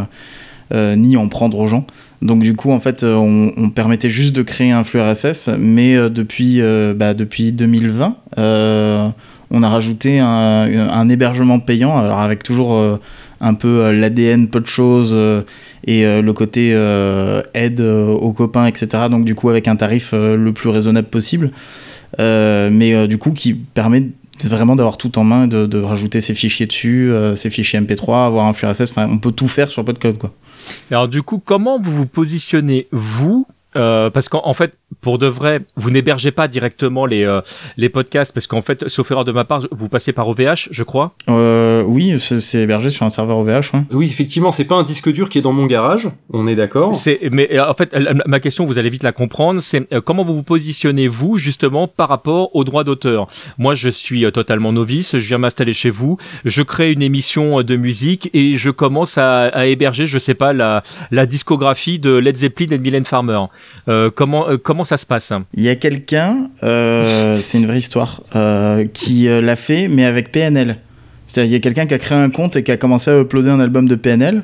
euh, 0.73 0.95
ni 0.95 1.15
en 1.15 1.27
prendre 1.27 1.59
aux 1.59 1.67
gens. 1.67 1.85
Donc 2.23 2.41
du 2.41 2.55
coup, 2.55 2.71
en 2.71 2.79
fait, 2.79 3.03
on, 3.03 3.69
permettait 3.69 4.09
juste 4.09 4.35
de 4.35 4.41
créer 4.41 4.71
un 4.71 4.83
flux 4.83 4.99
RSS, 4.99 5.51
mais 5.59 6.09
depuis, 6.09 6.59
bah, 6.95 7.13
depuis 7.13 7.51
2020, 7.51 8.15
on 9.49 9.63
a 9.63 9.69
rajouté 9.69 10.17
un, 10.19 11.09
hébergement 11.09 11.59
payant, 11.59 11.95
alors 11.95 12.19
avec 12.19 12.41
toujours 12.41 12.99
un 13.39 13.53
peu 13.53 13.91
l'ADN, 13.91 14.47
peu 14.47 14.59
de 14.59 14.65
choses, 14.65 15.15
et 15.85 16.05
le 16.05 16.31
côté 16.33 16.71
aide 17.53 17.81
aux 17.81 18.33
copains, 18.33 18.65
etc. 18.65 19.03
Donc 19.11 19.23
du 19.23 19.35
coup, 19.35 19.49
avec 19.49 19.67
un 19.67 19.75
tarif 19.75 20.13
le 20.13 20.51
plus 20.53 20.69
raisonnable 20.69 21.09
possible. 21.09 21.51
mais 22.17 23.07
du 23.07 23.19
coup, 23.19 23.31
qui 23.31 23.53
permet 23.53 24.07
vraiment 24.45 24.75
d'avoir 24.75 24.97
tout 24.97 25.17
en 25.17 25.23
main, 25.23 25.47
de, 25.47 25.65
de 25.65 25.79
rajouter 25.79 26.21
ses 26.21 26.35
fichiers 26.35 26.65
dessus, 26.65 27.11
euh, 27.11 27.35
ses 27.35 27.49
fichiers 27.49 27.79
MP3, 27.79 28.25
avoir 28.25 28.45
un 28.45 28.53
flux 28.53 28.67
enfin 28.67 29.07
on 29.09 29.17
peut 29.17 29.31
tout 29.31 29.47
faire 29.47 29.71
sur 29.71 29.83
PodCloud 29.83 30.17
quoi. 30.17 30.33
Alors 30.91 31.07
du 31.07 31.21
coup, 31.23 31.41
comment 31.43 31.79
vous 31.79 31.93
vous 31.93 32.05
positionnez 32.05 32.87
vous 32.91 33.47
euh, 33.77 34.09
parce 34.09 34.27
qu'en 34.29 34.53
fait, 34.53 34.77
pour 35.01 35.19
de 35.19 35.27
vrai, 35.27 35.61
vous 35.75 35.91
n'hébergez 35.91 36.31
pas 36.31 36.47
directement 36.47 37.05
les, 37.05 37.23
euh, 37.23 37.41
les 37.77 37.89
podcasts, 37.89 38.33
parce 38.33 38.47
qu'en 38.47 38.61
fait, 38.61 38.87
sauf 38.87 39.09
erreur 39.11 39.25
de 39.25 39.31
ma 39.31 39.45
part, 39.45 39.67
vous 39.71 39.89
passez 39.89 40.11
par 40.11 40.27
OVH, 40.27 40.69
je 40.71 40.83
crois 40.83 41.13
euh, 41.29 41.83
Oui, 41.83 42.17
c'est 42.19 42.59
hébergé 42.59 42.89
sur 42.89 43.05
un 43.05 43.09
serveur 43.09 43.37
OVH. 43.37 43.73
Ouais. 43.73 43.81
Oui, 43.91 44.05
effectivement, 44.05 44.51
c'est 44.51 44.65
pas 44.65 44.75
un 44.75 44.83
disque 44.83 45.11
dur 45.11 45.29
qui 45.29 45.37
est 45.37 45.41
dans 45.41 45.53
mon 45.53 45.65
garage, 45.67 46.07
on 46.33 46.47
est 46.47 46.55
d'accord. 46.55 46.95
Mais 47.31 47.59
en 47.59 47.73
fait, 47.73 47.95
ma 48.25 48.39
question, 48.39 48.65
vous 48.65 48.79
allez 48.79 48.89
vite 48.89 49.03
la 49.03 49.11
comprendre, 49.11 49.61
c'est 49.61 49.87
comment 50.01 50.25
vous 50.25 50.35
vous 50.35 50.43
positionnez, 50.43 51.07
vous, 51.07 51.37
justement, 51.37 51.87
par 51.87 52.09
rapport 52.09 52.55
aux 52.55 52.63
droits 52.63 52.83
d'auteur? 52.83 53.27
Moi, 53.57 53.75
je 53.75 53.89
suis 53.89 54.29
totalement 54.31 54.71
novice, 54.71 55.17
je 55.17 55.27
viens 55.27 55.37
m'installer 55.37 55.73
chez 55.73 55.89
vous, 55.89 56.17
je 56.45 56.61
crée 56.63 56.91
une 56.91 57.01
émission 57.01 57.61
de 57.61 57.75
musique 57.75 58.29
et 58.33 58.55
je 58.55 58.69
commence 58.69 59.17
à, 59.17 59.43
à 59.43 59.65
héberger, 59.65 60.05
je 60.05 60.17
sais 60.17 60.33
pas, 60.33 60.53
la, 60.53 60.81
la 61.11 61.25
discographie 61.25 61.99
de 61.99 62.11
Led 62.11 62.35
Zeppelin 62.35 62.67
et 62.71 62.77
de 62.77 62.83
Mylène 62.83 63.05
Farmer. 63.05 63.39
Euh, 63.87 64.09
comment, 64.13 64.49
euh, 64.49 64.57
comment 64.57 64.83
ça 64.83 64.97
se 64.97 65.05
passe 65.05 65.31
Il 65.53 65.63
y 65.63 65.69
a 65.69 65.75
quelqu'un, 65.75 66.49
euh, 66.63 67.39
c'est 67.41 67.57
une 67.57 67.65
vraie 67.65 67.79
histoire, 67.79 68.21
qui 68.93 69.27
l'a 69.27 69.55
fait, 69.55 69.87
mais 69.87 70.05
avec 70.05 70.31
PNL. 70.31 70.77
C'est-à-dire, 71.25 71.51
il 71.51 71.53
y 71.53 71.57
a 71.57 71.59
quelqu'un 71.59 71.85
qui 71.85 71.93
a 71.93 71.97
créé 71.97 72.17
un 72.17 72.29
compte 72.29 72.55
et 72.55 72.63
qui 72.63 72.71
a 72.71 72.77
commencé 72.77 73.11
à 73.11 73.19
uploader 73.19 73.49
un 73.49 73.59
album 73.59 73.87
de 73.87 73.95
PNL. 73.95 74.43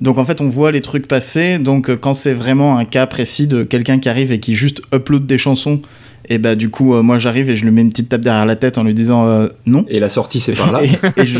Donc 0.00 0.18
en 0.18 0.24
fait, 0.24 0.40
on 0.40 0.48
voit 0.48 0.72
les 0.72 0.82
trucs 0.82 1.08
passer. 1.08 1.58
Donc 1.58 1.94
quand 1.96 2.14
c'est 2.14 2.34
vraiment 2.34 2.76
un 2.76 2.84
cas 2.84 3.06
précis 3.06 3.46
de 3.46 3.62
quelqu'un 3.62 3.98
qui 3.98 4.08
arrive 4.08 4.30
et 4.30 4.38
qui 4.38 4.54
juste 4.54 4.82
upload 4.94 5.26
des 5.26 5.38
chansons 5.38 5.80
Et 6.28 6.38
bah 6.38 6.54
du 6.54 6.70
coup, 6.70 6.94
euh, 6.94 7.02
moi 7.02 7.18
j'arrive 7.18 7.50
et 7.50 7.56
je 7.56 7.64
lui 7.64 7.70
mets 7.70 7.80
une 7.80 7.90
petite 7.90 8.08
tape 8.08 8.22
derrière 8.22 8.46
la 8.46 8.56
tête 8.56 8.78
en 8.78 8.84
lui 8.84 8.94
disant 8.94 9.26
euh, 9.26 9.48
non. 9.66 9.84
Et 9.88 10.00
la 10.00 10.08
sortie 10.08 10.40
c'est 10.40 10.52
par 10.52 10.72
là. 10.72 10.82
et, 10.84 10.90
et, 11.22 11.26
je, 11.26 11.38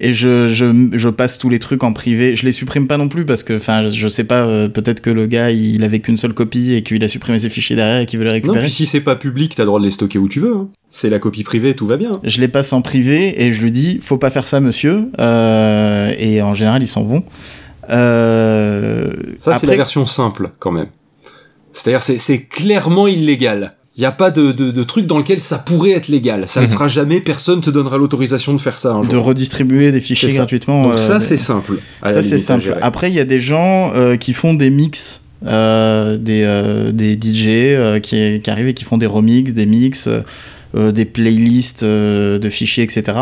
et 0.00 0.12
je, 0.12 0.48
je, 0.48 0.88
je, 0.92 1.08
passe 1.08 1.38
tous 1.38 1.48
les 1.48 1.58
trucs 1.58 1.82
en 1.84 1.92
privé. 1.92 2.36
Je 2.36 2.44
les 2.44 2.52
supprime 2.52 2.86
pas 2.86 2.96
non 2.96 3.08
plus 3.08 3.24
parce 3.24 3.42
que, 3.42 3.56
enfin, 3.56 3.88
je 3.88 4.08
sais 4.08 4.24
pas, 4.24 4.44
euh, 4.44 4.68
peut-être 4.68 5.00
que 5.00 5.10
le 5.10 5.26
gars 5.26 5.50
il 5.50 5.82
avait 5.84 6.00
qu'une 6.00 6.16
seule 6.16 6.34
copie 6.34 6.74
et 6.74 6.82
qu'il 6.82 7.02
a 7.02 7.08
supprimé 7.08 7.38
ses 7.38 7.50
fichiers 7.50 7.76
derrière 7.76 8.00
et 8.00 8.06
qu'il 8.06 8.18
veut 8.18 8.24
les 8.24 8.32
récupérer. 8.32 8.58
Non, 8.58 8.62
puis 8.62 8.72
si 8.72 8.86
c'est 8.86 9.00
pas 9.00 9.16
public, 9.16 9.54
t'as 9.54 9.62
le 9.62 9.68
droit 9.68 9.80
de 9.80 9.84
les 9.84 9.90
stocker 9.90 10.18
où 10.18 10.28
tu 10.28 10.40
veux. 10.40 10.54
Hein. 10.54 10.68
C'est 10.90 11.10
la 11.10 11.18
copie 11.18 11.42
privée, 11.42 11.74
tout 11.74 11.86
va 11.86 11.96
bien. 11.96 12.20
Je 12.22 12.40
les 12.40 12.48
passe 12.48 12.72
en 12.72 12.82
privé 12.82 13.42
et 13.42 13.52
je 13.52 13.62
lui 13.62 13.70
dis 13.72 13.98
faut 14.02 14.18
pas 14.18 14.30
faire 14.30 14.46
ça, 14.46 14.60
monsieur. 14.60 15.08
et 15.18 16.42
en 16.42 16.54
général, 16.54 16.82
ils 16.82 16.88
s'en 16.88 17.04
vont. 17.04 17.24
Euh, 17.90 19.10
ça, 19.38 19.58
c'est 19.58 19.66
la 19.66 19.76
version 19.76 20.06
simple, 20.06 20.52
quand 20.58 20.72
même. 20.72 20.88
C'est-à-dire, 21.72 22.02
c'est 22.02 22.42
clairement 22.42 23.06
illégal. 23.06 23.75
Il 23.96 24.00
n'y 24.00 24.06
a 24.06 24.12
pas 24.12 24.30
de, 24.30 24.52
de, 24.52 24.70
de, 24.70 24.82
truc 24.82 25.06
dans 25.06 25.16
lequel 25.16 25.40
ça 25.40 25.58
pourrait 25.58 25.92
être 25.92 26.08
légal. 26.08 26.44
Ça 26.46 26.60
ne 26.60 26.66
mhm. 26.66 26.72
sera 26.72 26.86
jamais, 26.86 27.22
personne 27.22 27.62
te 27.62 27.70
donnera 27.70 27.96
l'autorisation 27.96 28.52
de 28.52 28.60
faire 28.60 28.78
ça 28.78 28.92
un 28.92 29.02
jour. 29.02 29.10
De 29.10 29.16
redistribuer 29.16 29.90
des 29.90 30.02
fichiers 30.02 30.34
gratuitement. 30.34 30.90
Donc 30.90 30.98
ça, 30.98 31.14
euh, 31.14 31.20
c'est 31.20 31.38
simple. 31.38 31.78
Ça, 32.02 32.22
c'est 32.22 32.38
simple. 32.38 32.76
Après, 32.82 33.10
il 33.10 33.14
y 33.14 33.20
a 33.20 33.24
des 33.24 33.40
gens 33.40 33.92
euh, 33.94 34.16
qui 34.16 34.34
font 34.34 34.52
des 34.52 34.70
mix. 34.70 35.22
Euh, 35.46 36.16
des, 36.16 36.44
des 36.92 37.12
DJ 37.14 38.00
qui, 38.00 38.40
qui, 38.40 38.50
arrivent 38.50 38.68
et 38.68 38.74
qui 38.74 38.84
font 38.84 38.96
des 38.96 39.06
remix, 39.06 39.52
des 39.52 39.66
mix, 39.66 40.08
des 40.74 41.04
playlists 41.04 41.84
de 41.84 42.50
fichiers, 42.50 42.84
etc. 42.84 43.12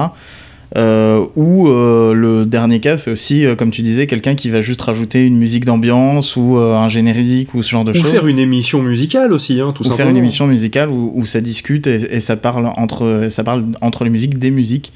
Euh, 0.76 1.24
ou 1.36 1.68
euh, 1.68 2.14
le 2.14 2.46
dernier 2.46 2.80
cas, 2.80 2.98
c'est 2.98 3.10
aussi, 3.10 3.46
euh, 3.46 3.54
comme 3.54 3.70
tu 3.70 3.82
disais, 3.82 4.06
quelqu'un 4.06 4.34
qui 4.34 4.50
va 4.50 4.60
juste 4.60 4.80
rajouter 4.80 5.24
une 5.24 5.36
musique 5.36 5.64
d'ambiance 5.64 6.36
ou 6.36 6.56
un 6.56 6.88
générique 6.88 7.54
ou 7.54 7.62
ce 7.62 7.70
genre 7.70 7.84
de 7.84 7.92
choses. 7.92 8.04
Ou 8.04 8.12
faire 8.12 8.26
une 8.26 8.38
émission 8.40 8.82
musicale 8.82 9.32
aussi, 9.32 9.60
hein, 9.60 9.72
tout 9.72 9.82
ou 9.82 9.84
simplement. 9.84 9.96
faire 9.96 10.08
une 10.08 10.16
émission 10.16 10.46
musicale 10.46 10.88
où, 10.90 11.12
où 11.14 11.24
ça 11.26 11.40
discute 11.40 11.86
et, 11.86 12.20
ça, 12.20 12.36
parle 12.36 12.66
entre, 12.76 13.28
ça 13.30 13.44
parle 13.44 13.66
entre 13.80 14.04
les 14.04 14.10
musiques 14.10 14.38
des 14.38 14.50
musiques. 14.50 14.92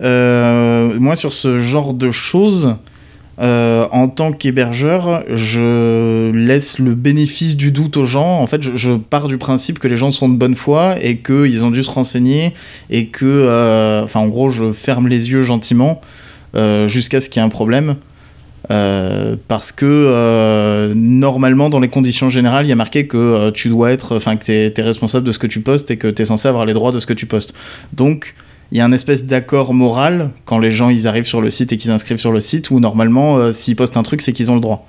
moi, 0.00 1.14
sur 1.16 1.32
ce 1.32 1.58
genre 1.58 1.92
de 1.92 2.10
choses, 2.10 2.76
euh, 3.40 3.86
en 3.92 4.08
tant 4.08 4.32
qu'hébergeur, 4.32 5.22
je 5.32 6.32
laisse 6.32 6.78
le 6.78 6.94
bénéfice 6.94 7.56
du 7.56 7.70
doute 7.70 7.96
aux 7.96 8.04
gens. 8.04 8.40
En 8.40 8.46
fait, 8.46 8.62
je, 8.62 8.96
pars 8.96 9.28
du 9.28 9.38
principe 9.38 9.78
que 9.78 9.86
les 9.86 9.96
gens 9.96 10.10
sont 10.10 10.28
de 10.28 10.36
bonne 10.36 10.56
foi 10.56 10.96
et 11.00 11.18
qu'ils 11.18 11.64
ont 11.64 11.70
dû 11.70 11.82
se 11.82 11.90
renseigner 11.90 12.54
et 12.90 13.06
que, 13.06 13.24
euh, 13.24 14.02
enfin, 14.02 14.20
en 14.20 14.26
gros, 14.26 14.50
je 14.50 14.72
ferme 14.72 15.06
les 15.06 15.30
yeux 15.30 15.44
gentiment 15.44 16.00
euh, 16.56 16.88
jusqu'à 16.88 17.20
ce 17.20 17.28
qu'il 17.28 17.40
y 17.40 17.44
ait 17.44 17.46
un 17.46 17.50
problème. 17.50 17.96
parce 18.68 19.72
que 19.72 20.92
normalement, 20.94 21.70
dans 21.70 21.80
les 21.80 21.88
conditions 21.88 22.28
générales, 22.28 22.66
il 22.66 22.68
y 22.68 22.72
a 22.72 22.76
marqué 22.76 23.06
que 23.06 23.50
tu 23.50 23.68
dois 23.68 23.92
être, 23.92 24.16
enfin, 24.16 24.36
que 24.36 24.82
responsable 24.82 25.26
de 25.26 25.32
ce 25.32 25.38
que 25.38 25.46
tu 25.46 25.60
postes 25.60 25.90
et 25.92 25.96
que 25.96 26.08
tu 26.08 26.22
es 26.22 26.24
censé 26.24 26.48
avoir 26.48 26.66
les 26.66 26.74
droits 26.74 26.92
de 26.92 26.98
ce 26.98 27.06
que 27.06 27.14
tu 27.14 27.26
postes. 27.26 27.54
Donc, 27.92 28.34
il 28.70 28.78
y 28.78 28.80
a 28.80 28.84
un 28.84 28.92
espèce 28.92 29.24
d'accord 29.24 29.72
moral 29.72 30.30
quand 30.44 30.58
les 30.58 30.70
gens 30.70 30.90
ils 30.90 31.08
arrivent 31.08 31.26
sur 31.26 31.40
le 31.40 31.50
site 31.50 31.72
et 31.72 31.76
qu'ils 31.76 31.90
inscrivent 31.90 32.18
sur 32.18 32.32
le 32.32 32.40
site 32.40 32.70
où 32.70 32.80
normalement 32.80 33.36
euh, 33.36 33.52
s'ils 33.52 33.76
postent 33.76 33.96
un 33.96 34.02
truc 34.02 34.20
c'est 34.20 34.32
qu'ils 34.32 34.50
ont 34.50 34.54
le 34.54 34.60
droit. 34.60 34.86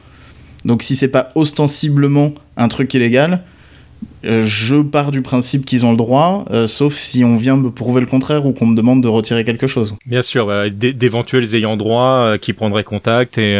Donc 0.66 0.84
si 0.84 0.96
c'est 0.96 1.08
pas 1.08 1.30
ostensiblement 1.36 2.32
un 2.58 2.68
truc 2.68 2.94
illégal, 2.94 3.44
je 4.24 4.82
pars 4.82 5.12
du 5.12 5.22
principe 5.22 5.66
qu'ils 5.66 5.86
ont 5.86 5.92
le 5.92 5.98
droit, 5.98 6.46
euh, 6.52 6.68
sauf 6.68 6.94
si 6.94 7.24
on 7.24 7.38
vient 7.38 7.56
me 7.56 7.72
prouver 7.72 8.02
le 8.02 8.08
contraire 8.08 8.46
ou 8.46 8.52
qu'on 8.52 8.66
me 8.66 8.76
demande 8.76 9.02
de 9.02 9.08
retirer 9.08 9.44
quelque 9.44 9.68
chose. 9.68 9.96
Bien 10.06 10.22
sûr, 10.22 10.48
bah, 10.48 10.70
d'éventuels 10.70 11.56
ayants 11.56 11.78
droit 11.78 12.38
qui 12.40 12.54
prendraient 12.54 12.84
contact 12.84 13.38
et. 13.38 13.60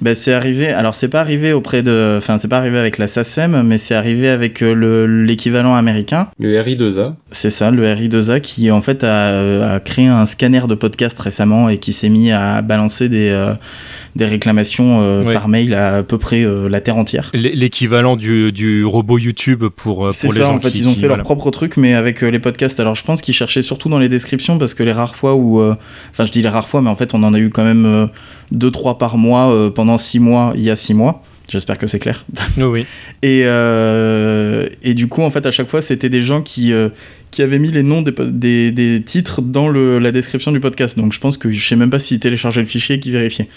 Ben, 0.00 0.14
c'est 0.14 0.32
arrivé. 0.32 0.68
Alors 0.68 0.94
c'est 0.94 1.08
pas 1.08 1.20
arrivé 1.20 1.52
auprès 1.52 1.82
de, 1.82 2.16
enfin 2.18 2.38
c'est 2.38 2.48
pas 2.48 2.58
arrivé 2.58 2.78
avec 2.78 2.98
la 2.98 3.06
SACEM, 3.06 3.62
mais 3.62 3.78
c'est 3.78 3.94
arrivé 3.94 4.28
avec 4.28 4.60
l'équivalent 4.60 5.74
américain. 5.74 6.28
Le 6.38 6.60
RI2A. 6.60 7.14
C'est 7.30 7.50
ça, 7.50 7.70
le 7.70 7.82
RI2A 7.82 8.40
qui 8.40 8.70
en 8.70 8.80
fait 8.80 9.04
a, 9.04 9.74
a, 9.74 9.80
créé 9.80 10.06
un 10.06 10.26
scanner 10.26 10.62
de 10.68 10.74
podcast 10.74 11.18
récemment 11.18 11.68
et 11.68 11.78
qui 11.78 11.92
s'est 11.92 12.08
mis 12.08 12.30
à 12.32 12.62
balancer 12.62 13.08
des 13.08 13.30
des 14.16 14.26
réclamations 14.26 15.00
euh, 15.00 15.32
par 15.32 15.48
mail 15.48 15.74
à 15.74 15.90
à 16.00 16.02
peu 16.02 16.18
près 16.18 16.44
euh, 16.44 16.68
la 16.68 16.80
terre 16.80 16.96
entière. 16.96 17.30
L'équivalent 17.34 18.16
du, 18.16 18.52
du, 18.52 18.84
robot 18.84 19.18
YouTube 19.18 19.64
pour, 19.64 19.99
euh, 20.04 20.10
pour 20.20 20.32
les 20.32 20.40
ça, 20.40 20.50
en 20.50 20.58
fait, 20.60 20.70
ils 20.70 20.88
ont 20.88 20.94
fait 20.94 21.08
leur 21.08 21.22
propre 21.22 21.50
truc, 21.50 21.76
mais 21.76 21.94
avec 21.94 22.20
les 22.22 22.38
podcasts. 22.38 22.80
Alors 22.80 22.94
je 22.94 23.04
pense 23.04 23.20
qu'ils 23.22 23.34
cherchaient 23.34 23.62
surtout 23.62 23.88
dans 23.88 23.98
les 23.98 24.08
descriptions 24.08 24.58
parce 24.58 24.74
que 24.74 24.82
les 24.82 24.92
rares 24.92 25.14
fois 25.14 25.34
où. 25.34 25.60
Enfin, 25.60 26.24
je 26.24 26.32
dis 26.32 26.42
les 26.42 26.48
rares 26.48 26.68
fois, 26.68 26.82
mais 26.82 26.90
en 26.90 26.96
fait, 26.96 27.14
on 27.14 27.22
en 27.22 27.34
a 27.34 27.38
eu 27.38 27.50
quand 27.50 27.64
même 27.64 28.08
2-3 28.54 28.98
par 28.98 29.16
mois 29.16 29.72
pendant 29.74 29.98
6 29.98 30.20
mois, 30.20 30.52
il 30.56 30.62
y 30.62 30.70
a 30.70 30.76
6 30.76 30.94
mois. 30.94 31.22
J'espère 31.50 31.78
que 31.78 31.88
c'est 31.88 31.98
clair. 31.98 32.24
oui. 32.58 32.86
et, 33.22 33.40
et 34.82 34.94
du 34.94 35.08
coup, 35.08 35.22
en 35.22 35.30
fait, 35.30 35.46
à 35.46 35.50
chaque 35.50 35.68
fois, 35.68 35.82
c'était 35.82 36.08
des 36.08 36.22
gens 36.22 36.42
qui, 36.42 36.72
qui 37.30 37.42
avaient 37.42 37.58
mis 37.58 37.70
les 37.70 37.82
noms 37.82 38.02
des, 38.02 38.12
des, 38.12 38.72
des 38.72 39.02
titres 39.02 39.42
dans 39.42 39.68
le, 39.68 39.98
la 39.98 40.12
description 40.12 40.52
du 40.52 40.60
podcast. 40.60 40.98
Donc 40.98 41.12
je 41.12 41.20
pense 41.20 41.36
que 41.36 41.50
je 41.50 41.66
sais 41.66 41.76
même 41.76 41.90
pas 41.90 41.98
s'ils 41.98 42.20
téléchargeaient 42.20 42.60
le 42.60 42.66
fichier 42.66 42.96
et 42.96 43.00
qu'ils 43.00 43.12
vérifiaient. 43.12 43.48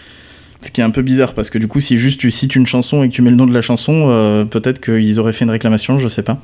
Ce 0.63 0.71
qui 0.71 0.79
est 0.79 0.83
un 0.83 0.91
peu 0.91 1.01
bizarre 1.01 1.33
parce 1.33 1.49
que 1.49 1.57
du 1.57 1.67
coup, 1.67 1.81
si 1.81 1.97
juste 1.97 2.21
tu 2.21 2.31
cites 2.31 2.55
une 2.55 2.65
chanson 2.65 3.03
et 3.03 3.09
que 3.09 3.13
tu 3.13 3.21
mets 3.21 3.29
le 3.29 3.35
nom 3.35 3.45
de 3.45 3.53
la 3.53 3.59
chanson, 3.59 4.05
euh, 4.07 4.45
peut-être 4.45 4.79
qu'ils 4.79 5.19
auraient 5.19 5.33
fait 5.33 5.43
une 5.43 5.51
réclamation, 5.51 5.99
je 5.99 6.07
sais 6.07 6.23
pas. 6.23 6.39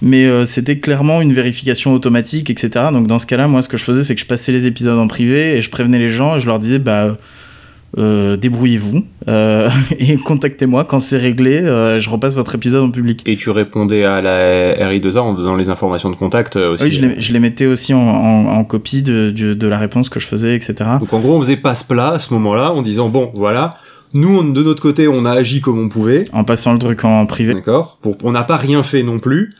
Mais 0.00 0.24
euh, 0.24 0.46
c'était 0.46 0.78
clairement 0.78 1.20
une 1.20 1.34
vérification 1.34 1.92
automatique, 1.92 2.48
etc. 2.48 2.86
Donc 2.90 3.06
dans 3.06 3.18
ce 3.18 3.26
cas-là, 3.26 3.48
moi, 3.48 3.60
ce 3.60 3.68
que 3.68 3.76
je 3.76 3.84
faisais, 3.84 4.02
c'est 4.02 4.14
que 4.14 4.20
je 4.22 4.26
passais 4.26 4.50
les 4.50 4.66
épisodes 4.66 4.98
en 4.98 5.08
privé 5.08 5.58
et 5.58 5.62
je 5.62 5.68
prévenais 5.68 5.98
les 5.98 6.08
gens 6.08 6.36
et 6.36 6.40
je 6.40 6.46
leur 6.46 6.58
disais, 6.58 6.78
bah 6.78 7.18
euh, 7.98 8.36
débrouillez-vous 8.36 9.04
euh, 9.26 9.68
et 9.98 10.16
contactez-moi 10.16 10.84
quand 10.84 11.00
c'est 11.00 11.18
réglé. 11.18 11.60
Euh, 11.60 12.00
je 12.00 12.08
repasse 12.08 12.34
votre 12.34 12.54
épisode 12.54 12.84
en 12.84 12.90
public. 12.90 13.22
Et 13.26 13.36
tu 13.36 13.50
répondais 13.50 14.04
à 14.04 14.20
la 14.20 14.74
RI2A 14.90 15.18
en 15.18 15.34
donnant 15.34 15.56
les 15.56 15.68
informations 15.68 16.10
de 16.10 16.16
contact 16.16 16.56
aussi. 16.56 16.84
Oui, 16.84 16.90
je 16.90 17.00
les, 17.00 17.20
je 17.20 17.32
les 17.32 17.40
mettais 17.40 17.66
aussi 17.66 17.92
en, 17.94 17.98
en, 17.98 18.46
en 18.46 18.64
copie 18.64 19.02
de, 19.02 19.30
de, 19.30 19.54
de, 19.54 19.66
la 19.66 19.78
réponse 19.78 20.08
que 20.08 20.20
je 20.20 20.26
faisais, 20.26 20.54
etc. 20.54 20.74
Donc 21.00 21.12
en 21.12 21.20
gros, 21.20 21.36
on 21.36 21.42
faisait 21.42 21.56
passe-plat 21.56 22.12
à 22.12 22.18
ce 22.18 22.32
moment-là 22.34 22.72
en 22.72 22.82
disant 22.82 23.08
bon, 23.08 23.32
voilà, 23.34 23.70
nous, 24.12 24.52
de 24.52 24.62
notre 24.62 24.82
côté, 24.82 25.06
on 25.06 25.24
a 25.24 25.30
agi 25.30 25.60
comme 25.60 25.78
on 25.78 25.88
pouvait. 25.88 26.24
En 26.32 26.42
passant 26.42 26.72
le 26.72 26.80
truc 26.80 27.04
en 27.04 27.26
privé. 27.26 27.54
D'accord. 27.54 27.98
Pour, 28.02 28.16
on 28.24 28.32
n'a 28.32 28.42
pas 28.42 28.56
rien 28.56 28.82
fait 28.82 29.04
non 29.04 29.20
plus. 29.20 29.50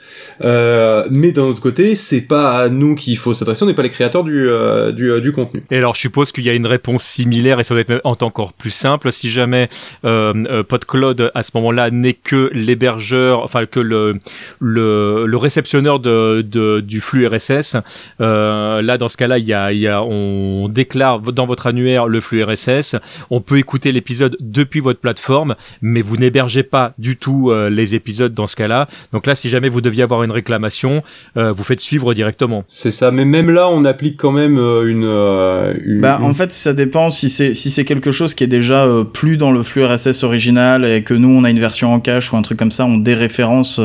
Euh, 0.43 1.07
mais 1.09 1.31
d'un 1.31 1.43
autre 1.43 1.61
côté, 1.61 1.95
c'est 1.95 2.23
pas 2.23 2.59
à 2.59 2.69
nous 2.69 2.97
qu'il 2.97 3.17
faut 3.17 3.33
s'adresser. 3.33 3.63
On 3.63 3.67
n'est 3.67 3.75
pas 3.75 3.85
les 3.85 3.91
créateurs 3.91 4.25
du, 4.25 4.49
euh, 4.49 4.91
du, 4.91 5.11
euh, 5.13 5.21
du, 5.21 5.31
contenu. 5.31 5.63
Et 5.71 5.77
alors, 5.77 5.95
je 5.95 6.01
suppose 6.01 6.33
qu'il 6.33 6.45
y 6.45 6.51
a 6.51 6.55
une 6.55 6.67
réponse 6.67 7.05
similaire 7.05 7.61
et 7.61 7.65
ça 7.65 7.75
doit 7.75 7.83
être 7.83 8.01
encore 8.05 8.53
plus 8.53 8.73
simple. 8.73 9.13
Si 9.13 9.31
jamais 9.31 9.69
euh, 10.05 10.33
euh 10.51 10.63
PodCloud 10.65 11.31
à 11.33 11.43
ce 11.45 11.53
moment-là 11.55 11.91
n'est 11.93 12.15
que 12.15 12.51
l'hébergeur, 12.53 13.45
enfin 13.45 13.67
que 13.67 13.81
le, 13.81 14.15
le, 14.59 15.27
le 15.27 15.37
réceptionneur 15.37 16.01
de, 16.01 16.43
de, 16.43 16.81
du 16.81 17.01
flux 17.01 17.27
RSS, 17.27 17.77
là, 18.19 18.99
dans 18.99 19.09
ce 19.09 19.17
cas-là, 19.17 19.39
il 19.39 19.45
y 19.45 19.55
a, 19.55 19.73
il 19.73 19.79
y 19.79 19.87
a, 19.87 20.03
on 20.03 20.69
déclare 20.69 21.21
dans 21.21 21.47
votre 21.47 21.69
annuaire 21.69 22.09
le 22.09 22.21
flux 22.21 22.43
RSS. 22.43 22.97
On 23.31 23.41
peut 23.41 23.59
écouter 23.59 23.93
l'épisode 23.93 24.37
depuis 24.41 24.81
votre 24.81 25.01
plateforme, 25.01 25.55
mais 25.83 26.03
vous 26.03 26.17
n'hébergez 26.17 26.63
pas 26.63 26.95
du 26.99 27.17
tout 27.17 27.51
euh, 27.51 27.71
les 27.71 27.95
épisodes 27.95 28.35
dans 28.35 28.47
ce 28.47 28.57
cas-là. 28.57 28.89
Donc 29.13 29.27
là, 29.27 29.35
si 29.35 29.49
jamais 29.49 29.69
vous 29.69 29.81
deviez 29.81 30.03
avoir 30.03 30.23
une 30.23 30.31
réclamation, 30.31 31.03
euh, 31.37 31.53
vous 31.53 31.63
faites 31.63 31.81
suivre 31.81 32.15
directement. 32.15 32.65
C'est 32.69 32.91
ça, 32.91 33.11
mais 33.11 33.25
même 33.25 33.51
là, 33.51 33.69
on 33.69 33.85
applique 33.85 34.17
quand 34.17 34.33
même 34.33 34.59
euh, 34.59 35.75
une, 35.85 36.01
Bah, 36.01 36.19
en 36.23 36.35
fait, 36.35 36.53
ça 36.53 36.73
dépend 36.73 37.11
si 37.11 37.31
c'est 37.31 37.55
si 37.55 37.71
c'est 37.71 37.85
quelque 37.85 38.11
chose 38.11 38.35
qui 38.35 38.45
est 38.45 38.49
déjà 38.49 38.87
plus 39.13 39.37
dans 39.37 39.53
le 39.53 39.63
flux 39.63 39.85
RSS 39.85 40.25
original 40.25 40.85
et 40.85 41.03
que 41.03 41.15
nous 41.15 41.29
on 41.29 41.45
a 41.45 41.51
une 41.51 41.61
version 41.61 41.93
en 41.93 42.01
cache 42.01 42.33
ou 42.33 42.37
un 42.37 42.43
truc 42.43 42.59
comme 42.59 42.73
ça, 42.73 42.85
on 42.85 42.97
déréférence, 42.97 43.81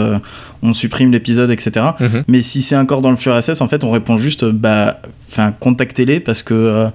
on 0.62 0.74
supprime 0.74 1.12
l'épisode, 1.12 1.52
etc. 1.52 1.88
Mhm. 2.00 2.24
Mais 2.28 2.42
si 2.42 2.62
c'est 2.62 2.78
encore 2.78 3.02
dans 3.02 3.12
le 3.12 3.16
flux 3.16 3.32
RSS, 3.32 3.62
en 3.62 3.68
fait, 3.68 3.84
on 3.84 3.92
répond 3.92 4.18
juste, 4.18 4.46
bah, 4.46 5.00
enfin, 5.30 5.54
contactez-les 5.60 6.20
parce 6.20 6.44
que 6.44 6.88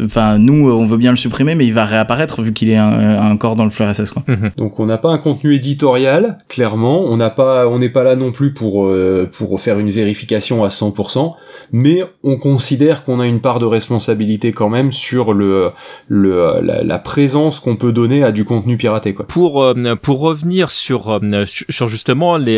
Enfin, 0.00 0.38
nous, 0.38 0.70
on 0.70 0.86
veut 0.86 0.96
bien 0.96 1.10
le 1.10 1.16
supprimer, 1.16 1.54
mais 1.54 1.66
il 1.66 1.74
va 1.74 1.84
réapparaître 1.84 2.42
vu 2.42 2.52
qu'il 2.52 2.70
est 2.70 2.80
encore 2.80 3.56
dans 3.56 3.64
le 3.64 3.70
flux 3.70 3.84
RSS, 3.84 4.10
quoi. 4.10 4.22
Mhm. 4.26 4.52
Donc, 4.56 4.80
on 4.80 4.86
n'a 4.86 4.98
pas 4.98 5.10
un 5.10 5.18
contenu 5.18 5.54
éditorial, 5.54 6.38
clairement. 6.48 7.04
On 7.04 7.16
n'a 7.16 7.30
pas, 7.30 7.68
on 7.68 7.78
n'est 7.78 7.88
pas 7.88 8.02
là 8.02 8.16
non 8.16 8.32
plus 8.32 8.52
pour 8.52 8.86
euh, 8.86 9.28
pour 9.30 9.60
faire 9.60 9.78
une 9.78 9.90
vérification 9.90 10.64
à 10.64 10.68
100%, 10.68 11.34
mais 11.72 12.04
on 12.22 12.36
considère 12.36 13.04
qu'on 13.04 13.20
a 13.20 13.26
une 13.26 13.40
part 13.40 13.58
de 13.58 13.66
responsabilité 13.66 14.52
quand 14.52 14.68
même 14.68 14.92
sur 14.92 15.34
le 15.34 15.70
le 16.08 16.60
la, 16.62 16.98
présence 16.98 17.58
qu'on 17.58 17.76
peut 17.76 17.92
donner 17.92 18.22
à 18.22 18.32
du 18.32 18.44
contenu 18.44 18.76
piraté, 18.76 19.12
quoi. 19.12 19.26
Pour 19.26 19.62
euh, 19.62 19.94
pour 20.00 20.20
revenir 20.20 20.70
sur 20.70 21.10
euh, 21.10 21.44
sur 21.44 21.88
justement 21.88 22.36
les 22.36 22.52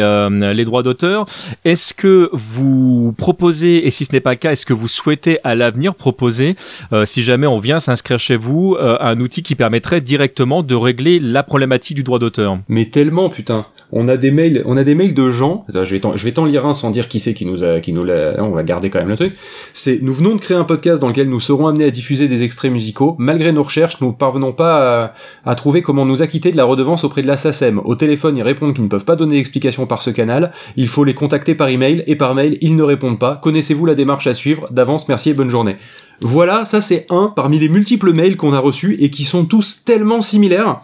les 0.55 0.65
droits 0.65 0.83
d'auteur, 0.83 1.27
est-ce 1.65 1.95
que 1.95 2.31
vous 2.33 3.15
proposez 3.17 3.87
et 3.87 3.91
si 3.91 4.05
ce 4.05 4.13
n'est 4.13 4.21
pas 4.21 4.33
le 4.33 4.37
cas, 4.37 4.53
est-ce 4.53 4.67
que 4.67 4.73
vous 4.73 4.89
souhaitez 4.89 5.39
à 5.45 5.55
l'avenir 5.55 5.95
proposer 5.95 6.57
si 7.05 7.24
jamais 7.25 7.49
on 7.49 7.59
vient 7.59 7.81
s'inscrire 7.81 8.21
chez 8.21 8.37
vous, 8.37 8.77
euh, 8.79 8.97
un 9.01 9.19
outil 9.19 9.43
qui 9.43 9.57
permettrait 9.57 10.01
directement 10.01 10.63
de 10.63 10.75
régler 10.77 11.19
la 11.19 11.43
problématique 11.43 11.97
du 11.97 12.05
droit 12.05 12.21
d'auteur. 12.21 12.59
Mais 12.69 12.85
tellement, 12.87 13.29
putain. 13.29 13.67
on 13.91 14.07
a 14.07 14.17
des 14.17 14.31
mails, 14.31 14.63
on 14.67 14.77
a 14.77 14.85
des 14.85 14.95
mails 14.95 15.15
de 15.15 15.31
gens. 15.33 15.65
Je 15.69 15.81
vais 15.81 15.99
t'en, 16.01 16.17
je 16.17 16.25
vais 16.25 16.33
t'en 16.33 16.45
lire 16.45 16.67
un 16.67 16.73
sans 16.73 16.91
dire 16.91 17.09
qui 17.09 17.19
c'est 17.19 17.35
qui 17.35 17.47
nous 17.47 17.65
a, 17.65 17.81
qui 17.81 17.93
nous 17.93 18.05
l'a. 18.05 18.35
On 18.39 18.51
va 18.51 18.63
garder 18.63 18.91
quand 18.91 19.01
même 19.01 19.09
le 19.09 19.17
truc. 19.17 19.37
C'est, 19.73 19.99
nous 20.03 20.15
venons 20.15 20.37
de 20.37 20.41
créer 20.41 20.57
un 20.57 20.65
podcast 20.65 21.01
dans 21.01 21.09
lequel 21.09 21.29
nous 21.29 21.41
serons 21.41 21.67
amenés 21.67 21.85
à 21.85 21.91
diffuser 21.91 22.29
des 22.29 22.43
extraits 22.43 22.71
musicaux. 22.71 23.17
Malgré 23.19 23.51
nos 23.51 23.63
recherches, 23.65 24.01
nous 24.01 24.13
parvenons 24.13 24.53
pas 24.53 25.05
à, 25.05 25.15
à 25.45 25.55
trouver 25.57 25.83
comment 25.83 26.07
nous 26.07 26.23
acquitter 26.23 26.53
de 26.53 26.57
la 26.57 26.65
redevance 26.65 27.03
auprès 27.05 27.23
de 27.23 27.27
la 27.27 27.37
SACEM. 27.37 27.81
Au 27.85 27.95
téléphone, 27.95 28.37
ils 28.37 28.43
répondent 28.43 28.75
qu'ils 28.75 28.85
ne 28.85 28.89
peuvent 28.89 29.05
pas 29.05 29.17
donner 29.17 29.37
d'explication 29.37 29.87
par 29.87 30.03
ce 30.03 30.11
canal. 30.11 30.53
Il 30.77 30.89
faut 30.89 31.05
les 31.05 31.15
contacter 31.15 31.55
par 31.55 31.69
email 31.69 32.05
et 32.07 32.17
par 32.17 32.35
mail, 32.35 32.59
ils 32.61 32.77
ne 32.77 32.83
répondent 32.83 33.19
pas. 33.19 33.41
Connaissez-vous 33.43 33.87
la 33.87 33.95
démarche 33.95 34.27
à 34.27 34.35
suivre? 34.35 34.69
D'avance, 34.71 35.09
merci 35.09 35.31
et 35.31 35.35
bonne 35.35 35.51
journée. 35.51 35.77
Voilà, 36.21 36.65
ça 36.65 36.81
c'est 36.81 37.07
un 37.11 37.33
parmi 37.35 37.59
les 37.59 37.69
multiples 37.69 38.13
mails 38.13 38.37
qu'on 38.37 38.53
a 38.53 38.59
reçus 38.59 38.97
et 39.01 39.11
qui 39.11 39.25
sont 39.25 39.45
tous 39.45 39.85
tellement 39.85 40.21
similaires 40.21 40.81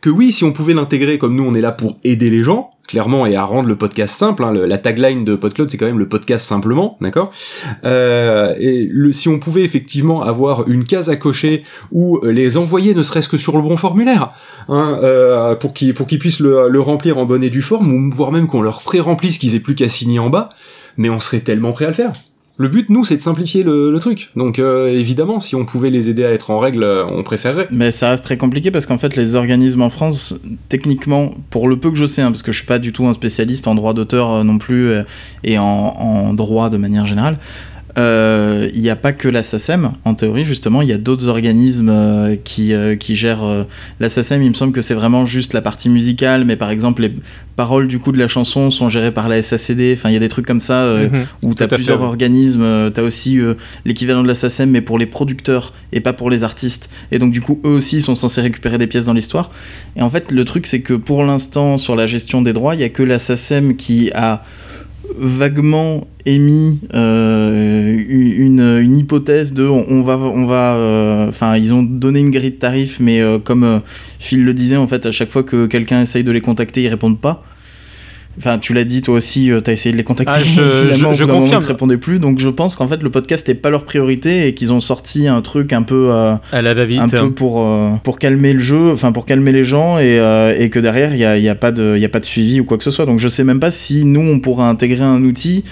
que 0.00 0.10
oui, 0.10 0.32
si 0.32 0.44
on 0.44 0.52
pouvait 0.52 0.74
l'intégrer 0.74 1.18
comme 1.18 1.34
nous 1.34 1.44
on 1.44 1.54
est 1.54 1.60
là 1.60 1.72
pour 1.72 1.98
aider 2.04 2.30
les 2.30 2.42
gens, 2.42 2.70
clairement, 2.86 3.26
et 3.26 3.34
à 3.34 3.44
rendre 3.44 3.68
le 3.68 3.76
podcast 3.76 4.14
simple, 4.14 4.44
hein, 4.44 4.52
la 4.52 4.78
tagline 4.78 5.24
de 5.24 5.34
PodCloud 5.34 5.70
c'est 5.70 5.78
quand 5.78 5.86
même 5.86 5.98
le 5.98 6.08
podcast 6.08 6.46
simplement, 6.46 6.96
d'accord? 7.00 7.32
Euh, 7.84 8.54
Et 8.58 8.90
si 9.12 9.28
on 9.28 9.38
pouvait 9.38 9.64
effectivement 9.64 10.22
avoir 10.22 10.68
une 10.68 10.84
case 10.84 11.10
à 11.10 11.16
cocher 11.16 11.64
ou 11.90 12.20
les 12.22 12.56
envoyer 12.56 12.94
ne 12.94 13.02
serait-ce 13.02 13.28
que 13.28 13.36
sur 13.36 13.56
le 13.56 13.62
bon 13.62 13.76
formulaire, 13.76 14.32
hein, 14.68 14.98
euh, 15.02 15.54
pour 15.56 15.74
qu'ils 15.74 15.94
puissent 15.94 16.40
le, 16.40 16.68
le, 16.68 16.80
remplir 16.80 17.18
en 17.18 17.24
bonne 17.24 17.42
et 17.42 17.50
due 17.50 17.62
forme, 17.62 17.92
ou 17.92 18.10
voire 18.12 18.32
même 18.32 18.46
qu'on 18.46 18.62
leur 18.62 18.82
pré-remplisse 18.82 19.38
qu'ils 19.38 19.56
aient 19.56 19.60
plus 19.60 19.74
qu'à 19.74 19.88
signer 19.88 20.18
en 20.18 20.30
bas, 20.30 20.50
mais 20.96 21.10
on 21.10 21.20
serait 21.20 21.40
tellement 21.40 21.72
prêt 21.72 21.86
à 21.86 21.88
le 21.88 21.94
faire. 21.94 22.12
Le 22.58 22.68
but, 22.68 22.88
nous, 22.88 23.04
c'est 23.04 23.16
de 23.16 23.22
simplifier 23.22 23.62
le, 23.62 23.98
truc. 24.00 24.30
Donc, 24.34 24.58
euh, 24.58 24.88
évidemment, 24.88 25.40
si 25.40 25.54
on 25.54 25.66
pouvait 25.66 25.90
les 25.90 26.08
aider 26.08 26.24
à 26.24 26.32
être 26.32 26.50
en 26.50 26.58
règle, 26.58 26.84
euh, 26.84 27.04
on 27.04 27.22
préférerait. 27.22 27.68
Mais 27.70 27.90
ça 27.90 28.10
reste 28.10 28.24
très 28.24 28.38
compliqué 28.38 28.70
parce 28.70 28.86
qu'en 28.86 28.96
fait, 28.96 29.14
les 29.14 29.34
organismes 29.34 29.82
en 29.82 29.90
France, 29.90 30.40
techniquement, 30.70 31.32
pour 31.50 31.68
le 31.68 31.78
peu 31.78 31.90
que 31.90 31.98
je 31.98 32.06
sais, 32.06 32.22
hein, 32.22 32.30
parce 32.30 32.42
que 32.42 32.52
je 32.52 32.58
suis 32.58 32.66
pas 32.66 32.78
du 32.78 32.92
tout 32.92 33.06
un 33.06 33.12
spécialiste 33.12 33.68
en 33.68 33.74
droit 33.74 33.92
d'auteur 33.92 34.32
euh, 34.32 34.42
non 34.42 34.56
plus 34.56 34.90
et 35.44 35.58
en, 35.58 36.32
droit 36.32 36.70
de 36.70 36.78
manière 36.78 37.04
générale, 37.04 37.38
il 37.96 38.80
n'y 38.82 38.90
a 38.90 38.96
pas 38.96 39.12
que 39.12 39.28
la 39.28 39.42
SACEM, 39.42 39.92
en 40.04 40.14
théorie, 40.14 40.44
justement, 40.44 40.82
il 40.82 40.88
y 40.88 40.92
a 40.92 40.98
d'autres 40.98 41.28
organismes 41.28 41.88
euh, 41.88 42.36
qui, 42.42 42.74
euh, 42.74 42.96
qui 42.96 43.16
gèrent 43.16 43.66
la 44.00 44.08
SACEM. 44.08 44.42
Il 44.42 44.50
me 44.50 44.54
semble 44.54 44.72
que 44.72 44.82
c'est 44.82 44.94
vraiment 44.94 45.26
juste 45.26 45.54
la 45.54 45.62
partie 45.62 45.88
musicale, 45.88 46.44
mais 46.44 46.56
par 46.56 46.70
exemple, 46.70 47.02
les 47.02 47.12
paroles 47.56 47.88
du 47.88 47.98
coup 47.98 48.12
de 48.12 48.18
la 48.18 48.28
chanson 48.28 48.70
sont 48.70 48.88
gérées 48.88 49.12
par 49.12 49.28
la 49.28 49.42
SACD. 49.42 49.94
Enfin, 49.94 50.10
il 50.10 50.12
y 50.12 50.16
a 50.16 50.20
des 50.20 50.28
trucs 50.28 50.46
comme 50.46 50.60
ça 50.60 50.94
mhm. 50.94 51.26
où 51.42 51.54
tu 51.54 51.62
as 51.62 51.68
plusieurs 51.68 52.02
organismes. 52.02 52.90
tu 52.92 53.00
as 53.00 53.04
aussi 53.04 53.38
l'équivalent 53.84 54.22
de 54.22 54.28
la 54.28 54.34
SACEM, 54.34 54.70
mais 54.70 54.82
pour 54.82 54.98
les 54.98 55.06
producteurs 55.06 55.72
et 55.92 56.00
pas 56.00 56.12
pour 56.12 56.28
les 56.28 56.44
artistes. 56.44 56.90
Et 57.12 57.18
donc, 57.18 57.32
du 57.32 57.40
coup, 57.40 57.60
eux 57.64 57.70
aussi 57.70 58.02
sont 58.02 58.16
censés 58.16 58.42
récupérer 58.42 58.78
des 58.78 58.86
pièces 58.86 59.06
dans 59.06 59.14
l'histoire. 59.14 59.50
Et 59.96 60.02
en 60.02 60.10
fait, 60.10 60.30
le 60.30 60.44
truc, 60.44 60.66
c'est 60.66 60.80
que 60.80 60.94
pour 60.94 61.24
l'instant, 61.24 61.78
sur 61.78 61.96
la 61.96 62.06
gestion 62.06 62.42
des 62.42 62.52
droits, 62.52 62.74
il 62.74 62.78
n'y 62.78 62.84
a 62.84 62.90
que 62.90 63.02
la 63.02 63.18
SACEM 63.18 63.76
qui 63.76 64.10
a 64.14 64.44
vaguement 65.18 66.06
émis 66.24 66.80
euh, 66.94 67.96
une, 68.08 68.96
hypothèse 68.96 69.52
de 69.52 69.64
on, 69.64 70.02
va 70.02 70.18
on 70.18 70.46
va 70.46 70.76
euh, 70.76 71.28
enfin 71.28 71.56
ils 71.56 71.72
ont 71.72 71.82
donné 71.82 72.20
une 72.20 72.30
grille 72.30 72.50
de 72.50 72.56
tarifs 72.56 72.98
mais 73.00 73.20
euh, 73.20 73.38
comme 73.38 73.80
Phil 74.18 74.44
le 74.44 74.54
disait 74.54 74.76
en 74.76 74.86
fait 74.88 75.06
à 75.06 75.12
chaque 75.12 75.30
fois 75.30 75.42
que 75.42 75.66
quelqu'un 75.66 76.02
essaye 76.02 76.24
de 76.24 76.32
les 76.32 76.40
contacter 76.40 76.82
ils 76.82 76.88
répondent 76.88 77.20
pas 77.20 77.44
Enfin, 78.38 78.58
tu 78.58 78.74
l'as 78.74 78.84
dit 78.84 79.02
toi 79.02 79.14
aussi, 79.14 79.50
euh, 79.50 79.60
tu 79.60 79.70
as 79.70 79.72
essayé 79.72 79.92
de 79.92 79.96
les 79.96 80.04
contacter. 80.04 80.32
Ah, 80.36 80.42
je, 80.44 80.90
je, 80.90 81.12
je 81.12 81.24
confirme. 81.24 81.62
Ils 81.62 81.66
répondaient 81.66 81.96
plus, 81.96 82.18
donc 82.18 82.38
je 82.38 82.48
pense 82.48 82.76
qu'en 82.76 82.86
fait 82.88 83.02
le 83.02 83.10
podcast 83.10 83.48
n'est 83.48 83.54
pas 83.54 83.70
leur 83.70 83.84
priorité 83.84 84.46
et 84.46 84.54
qu'ils 84.54 84.72
ont 84.72 84.80
sorti 84.80 85.26
un 85.26 85.40
truc 85.40 85.72
un 85.72 85.82
peu, 85.82 86.08
euh, 86.10 86.34
à 86.52 86.62
la 86.62 86.74
va-vite, 86.74 87.00
un 87.00 87.08
peu 87.08 87.30
pour 87.30 87.60
euh, 87.60 87.90
pour 88.02 88.18
calmer 88.18 88.52
le 88.52 88.58
jeu, 88.58 88.92
enfin 88.92 89.12
pour 89.12 89.24
calmer 89.24 89.52
les 89.52 89.64
gens 89.64 89.98
et, 89.98 90.18
euh, 90.18 90.54
et 90.58 90.70
que 90.70 90.78
derrière 90.78 91.14
il 91.14 91.20
y 91.20 91.24
a, 91.24 91.38
y 91.38 91.48
a, 91.48 91.54
pas 91.54 91.72
de 91.72 91.94
il 91.96 92.04
a 92.04 92.08
pas 92.08 92.20
de 92.20 92.24
suivi 92.24 92.60
ou 92.60 92.64
quoi 92.64 92.76
que 92.76 92.84
ce 92.84 92.90
soit. 92.90 93.06
Donc 93.06 93.18
je 93.20 93.28
sais 93.28 93.44
même 93.44 93.60
pas 93.60 93.70
si 93.70 94.04
nous 94.04 94.20
on 94.20 94.38
pourra 94.38 94.68
intégrer 94.68 95.04
un 95.04 95.22
outil. 95.24 95.64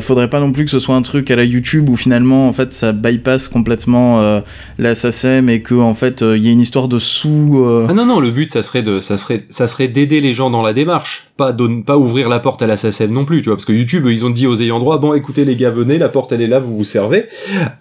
faudrait 0.00 0.30
pas 0.30 0.40
non 0.40 0.52
plus 0.52 0.64
que 0.64 0.70
ce 0.70 0.78
soit 0.78 0.96
un 0.96 1.02
truc 1.02 1.30
à 1.30 1.36
la 1.36 1.44
YouTube 1.44 1.88
où 1.88 1.96
finalement 1.96 2.48
en 2.48 2.52
fait 2.52 2.72
ça 2.72 2.92
bypass 2.92 3.48
complètement 3.48 4.42
la 4.78 4.94
SACEM 4.94 5.48
et 5.48 5.60
que 5.60 5.74
en 5.74 5.94
fait 5.94 6.22
il 6.22 6.44
y 6.44 6.48
a 6.48 6.52
une 6.52 6.60
histoire 6.60 6.88
de 6.88 6.98
sous. 6.98 7.64
Ah 7.88 7.92
non 7.92 8.06
non, 8.06 8.20
le 8.20 8.30
but 8.30 8.50
ça 8.50 8.62
serait 8.62 8.82
de 8.82 9.00
ça 9.00 9.16
serait 9.16 9.44
ça 9.50 9.66
serait 9.66 9.88
d'aider 9.88 10.20
les 10.20 10.32
gens 10.32 10.50
dans 10.50 10.62
la 10.62 10.72
démarche, 10.72 11.27
pas 11.38 11.52
donne 11.52 11.84
pas 11.84 11.96
ouvrir 11.96 12.28
la 12.28 12.40
porte 12.40 12.60
à 12.62 12.66
la 12.66 12.76
SACEM 12.76 13.12
non 13.12 13.24
plus, 13.24 13.40
tu 13.40 13.48
vois, 13.48 13.56
parce 13.56 13.64
que 13.64 13.72
YouTube, 13.72 14.06
ils 14.10 14.26
ont 14.26 14.30
dit 14.30 14.46
aux 14.46 14.56
ayants 14.60 14.80
droit, 14.80 14.98
bon, 14.98 15.14
écoutez 15.14 15.44
les 15.44 15.54
gars, 15.54 15.70
venez, 15.70 15.96
la 15.96 16.08
porte 16.08 16.32
elle 16.32 16.42
est 16.42 16.48
là, 16.48 16.58
vous 16.58 16.76
vous 16.76 16.84
servez. 16.84 17.26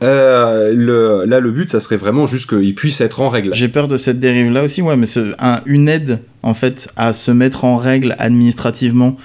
Euh, 0.03 0.71
le, 0.73 1.25
là, 1.25 1.39
le 1.39 1.51
but, 1.51 1.71
ça 1.71 1.79
serait 1.79 1.97
vraiment 1.97 2.27
juste 2.27 2.47
qu'ils 2.47 2.75
puissent 2.75 3.01
être 3.01 3.19
en 3.19 3.29
règle. 3.29 3.49
J'ai 3.53 3.67
peur 3.67 3.87
de 3.87 3.97
cette 3.97 4.19
dérive-là 4.19 4.63
aussi, 4.63 4.83
ouais, 4.83 4.95
mais 4.95 5.07
c'est 5.07 5.25
un, 5.39 5.59
une 5.65 5.89
aide, 5.89 6.19
en 6.43 6.53
fait, 6.53 6.87
à 6.97 7.13
se 7.13 7.31
mettre 7.31 7.65
en 7.65 7.75
règle 7.75 8.15
administrativement. 8.19 9.17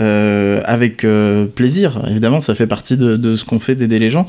Euh, 0.00 0.60
avec 0.64 1.04
euh, 1.04 1.46
plaisir, 1.46 2.02
évidemment, 2.10 2.40
ça 2.40 2.56
fait 2.56 2.66
partie 2.66 2.96
de, 2.96 3.36
ce 3.36 3.44
qu'on 3.44 3.60
fait 3.60 3.76
d'aider 3.76 4.00
les 4.00 4.10
gens. 4.10 4.28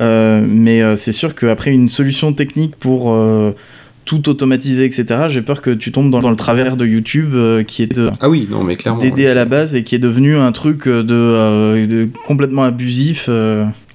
Mais 0.00 0.96
c'est 0.96 1.12
sûr 1.12 1.36
qu'après 1.36 1.72
une 1.72 1.88
solution 1.88 2.32
technique 2.32 2.74
pour 2.74 3.14
tout 4.04 4.28
automatisé, 4.28 4.84
etc. 4.84 5.26
J'ai 5.28 5.42
peur 5.42 5.60
que 5.60 5.70
tu 5.70 5.92
tombes 5.92 6.10
dans, 6.10 6.30
le 6.30 6.36
travers 6.36 6.76
de 6.76 6.86
YouTube 6.86 7.34
euh, 7.34 7.62
qui 7.62 7.82
est 7.82 7.94
de 7.94 8.10
ah 8.20 8.28
oui 8.28 8.46
non 8.50 8.64
mais 8.64 8.76
clairement 8.76 9.00
d'aider 9.00 9.26
à 9.26 9.34
la 9.34 9.44
base 9.44 9.74
et 9.74 9.82
qui 9.82 9.94
est 9.94 9.98
devenu 9.98 10.36
un 10.36 10.52
truc 10.52 10.88
de, 10.88 11.04
euh, 11.10 11.86
de 11.86 12.08
complètement 12.26 12.64
abusif. 12.64 13.28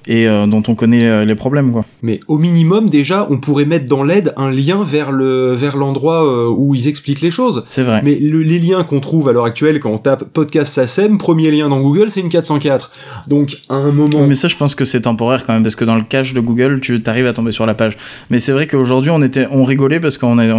Et 0.06 0.26
euh, 0.26 0.46
dont 0.46 0.62
on 0.66 0.74
connaît 0.74 1.04
euh, 1.04 1.24
les 1.24 1.34
problèmes 1.34 1.72
quoi. 1.72 1.84
Mais 2.02 2.20
au 2.26 2.38
minimum 2.38 2.88
déjà, 2.88 3.26
on 3.30 3.38
pourrait 3.38 3.66
mettre 3.66 3.86
dans 3.86 4.02
l'aide 4.02 4.32
un 4.36 4.50
lien 4.50 4.82
vers 4.82 5.12
le 5.12 5.52
vers 5.52 5.76
l'endroit 5.76 6.24
euh, 6.24 6.48
où 6.48 6.74
ils 6.74 6.88
expliquent 6.88 7.20
les 7.20 7.30
choses. 7.30 7.64
C'est 7.68 7.82
vrai. 7.82 8.00
Mais 8.02 8.16
les 8.18 8.58
liens 8.58 8.82
qu'on 8.82 9.00
trouve 9.00 9.28
à 9.28 9.32
l'heure 9.32 9.44
actuelle 9.44 9.78
quand 9.78 9.90
on 9.90 9.98
tape 9.98 10.24
podcast 10.32 10.72
SACEM, 10.72 11.18
premier 11.18 11.50
lien 11.50 11.68
dans 11.68 11.80
Google, 11.80 12.10
c'est 12.10 12.20
une 12.20 12.30
404. 12.30 12.90
Donc 13.28 13.58
à 13.68 13.74
un 13.74 13.92
moment. 13.92 14.26
Mais 14.26 14.34
ça, 14.34 14.48
je 14.48 14.56
pense 14.56 14.74
que 14.74 14.84
c'est 14.84 15.02
temporaire 15.02 15.44
quand 15.46 15.52
même 15.52 15.62
parce 15.62 15.76
que 15.76 15.84
dans 15.84 15.96
le 15.96 16.04
cache 16.04 16.32
de 16.32 16.40
Google, 16.40 16.80
tu 16.80 17.00
arrives 17.06 17.26
à 17.26 17.32
tomber 17.32 17.52
sur 17.52 17.66
la 17.66 17.74
page. 17.74 17.98
Mais 18.30 18.40
c'est 18.40 18.52
vrai 18.52 18.66
qu'aujourd'hui, 18.66 19.10
on 19.10 19.22
était 19.22 19.46
on 19.50 19.64
rigolait 19.64 20.00
parce 20.00 20.16
qu'on 20.16 20.38
est 20.38 20.50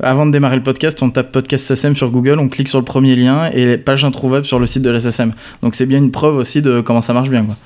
avant 0.00 0.26
de 0.26 0.32
démarrer 0.32 0.56
le 0.56 0.62
podcast, 0.62 1.02
on 1.02 1.10
tape 1.10 1.32
podcast 1.32 1.66
SACEM 1.66 1.96
sur 1.96 2.10
Google, 2.10 2.38
on 2.38 2.48
clique 2.48 2.68
sur 2.68 2.78
le 2.78 2.84
premier 2.84 3.14
lien 3.14 3.50
et 3.52 3.76
page 3.76 4.04
introuvable 4.04 4.46
sur 4.46 4.58
le 4.58 4.66
site 4.66 4.82
de 4.82 4.90
la 4.90 5.00
SACEM. 5.00 5.32
Donc 5.62 5.74
c'est 5.74 5.86
bien 5.86 5.98
une 5.98 6.10
preuve 6.10 6.36
aussi 6.36 6.62
de 6.62 6.80
comment 6.80 7.02
ça 7.02 7.12
marche 7.12 7.30
bien 7.30 7.44
quoi. 7.44 7.56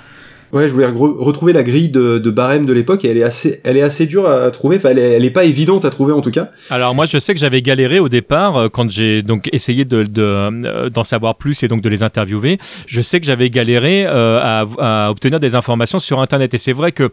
Ouais, 0.55 0.69
je 0.69 0.73
voulais 0.73 0.87
retrouver 0.87 1.53
la 1.53 1.65
grille 1.65 1.89
de, 1.89 2.19
de 2.19 2.31
barème 2.31 2.65
de 2.65 2.73
l'époque 2.73 3.05
et 3.05 3.09
elle 3.09 3.19
est 3.19 3.25
assez, 3.25 3.61
elle 3.65 3.77
est 3.77 3.83
assez 3.83 4.07
dure 4.07 4.29
à 4.29 4.49
trouver. 4.53 4.77
Enfin, 4.77 4.91
elle 4.91 5.01
est, 5.01 5.11
elle 5.15 5.25
est, 5.25 5.31
pas 5.31 5.43
évidente 5.43 5.85
à 5.85 5.91
trouver 5.91 6.13
en 6.13 6.21
tout 6.21 6.31
cas. 6.31 6.51
Alors 6.71 6.95
moi, 6.95 7.07
je 7.07 7.19
sais 7.19 7.35
que 7.35 7.41
j'avais 7.41 7.61
galéré 7.61 7.99
au 7.99 8.09
départ 8.09 8.57
euh, 8.57 8.69
quand 8.69 8.89
j'ai 8.89 9.23
donc 9.23 9.49
essayé 9.53 9.85
de, 9.85 10.05
euh, 10.17 10.91
d'en 10.91 11.03
savoir 11.03 11.35
plus 11.35 11.65
et 11.65 11.69
donc 11.69 11.81
de 11.81 11.89
les 11.89 12.05
interviewer. 12.05 12.59
Je 12.87 13.03
sais 13.03 13.19
que 13.19 13.27
j'avais 13.27 13.51
galéré 13.51 14.07
euh, 14.07 14.39
à, 14.41 15.07
à, 15.07 15.11
obtenir 15.11 15.41
des 15.41 15.57
informations 15.57 15.99
sur 15.99 16.21
Internet 16.21 16.55
et 16.55 16.59
c'est 16.59 16.73
vrai 16.73 16.93
que 16.93 17.11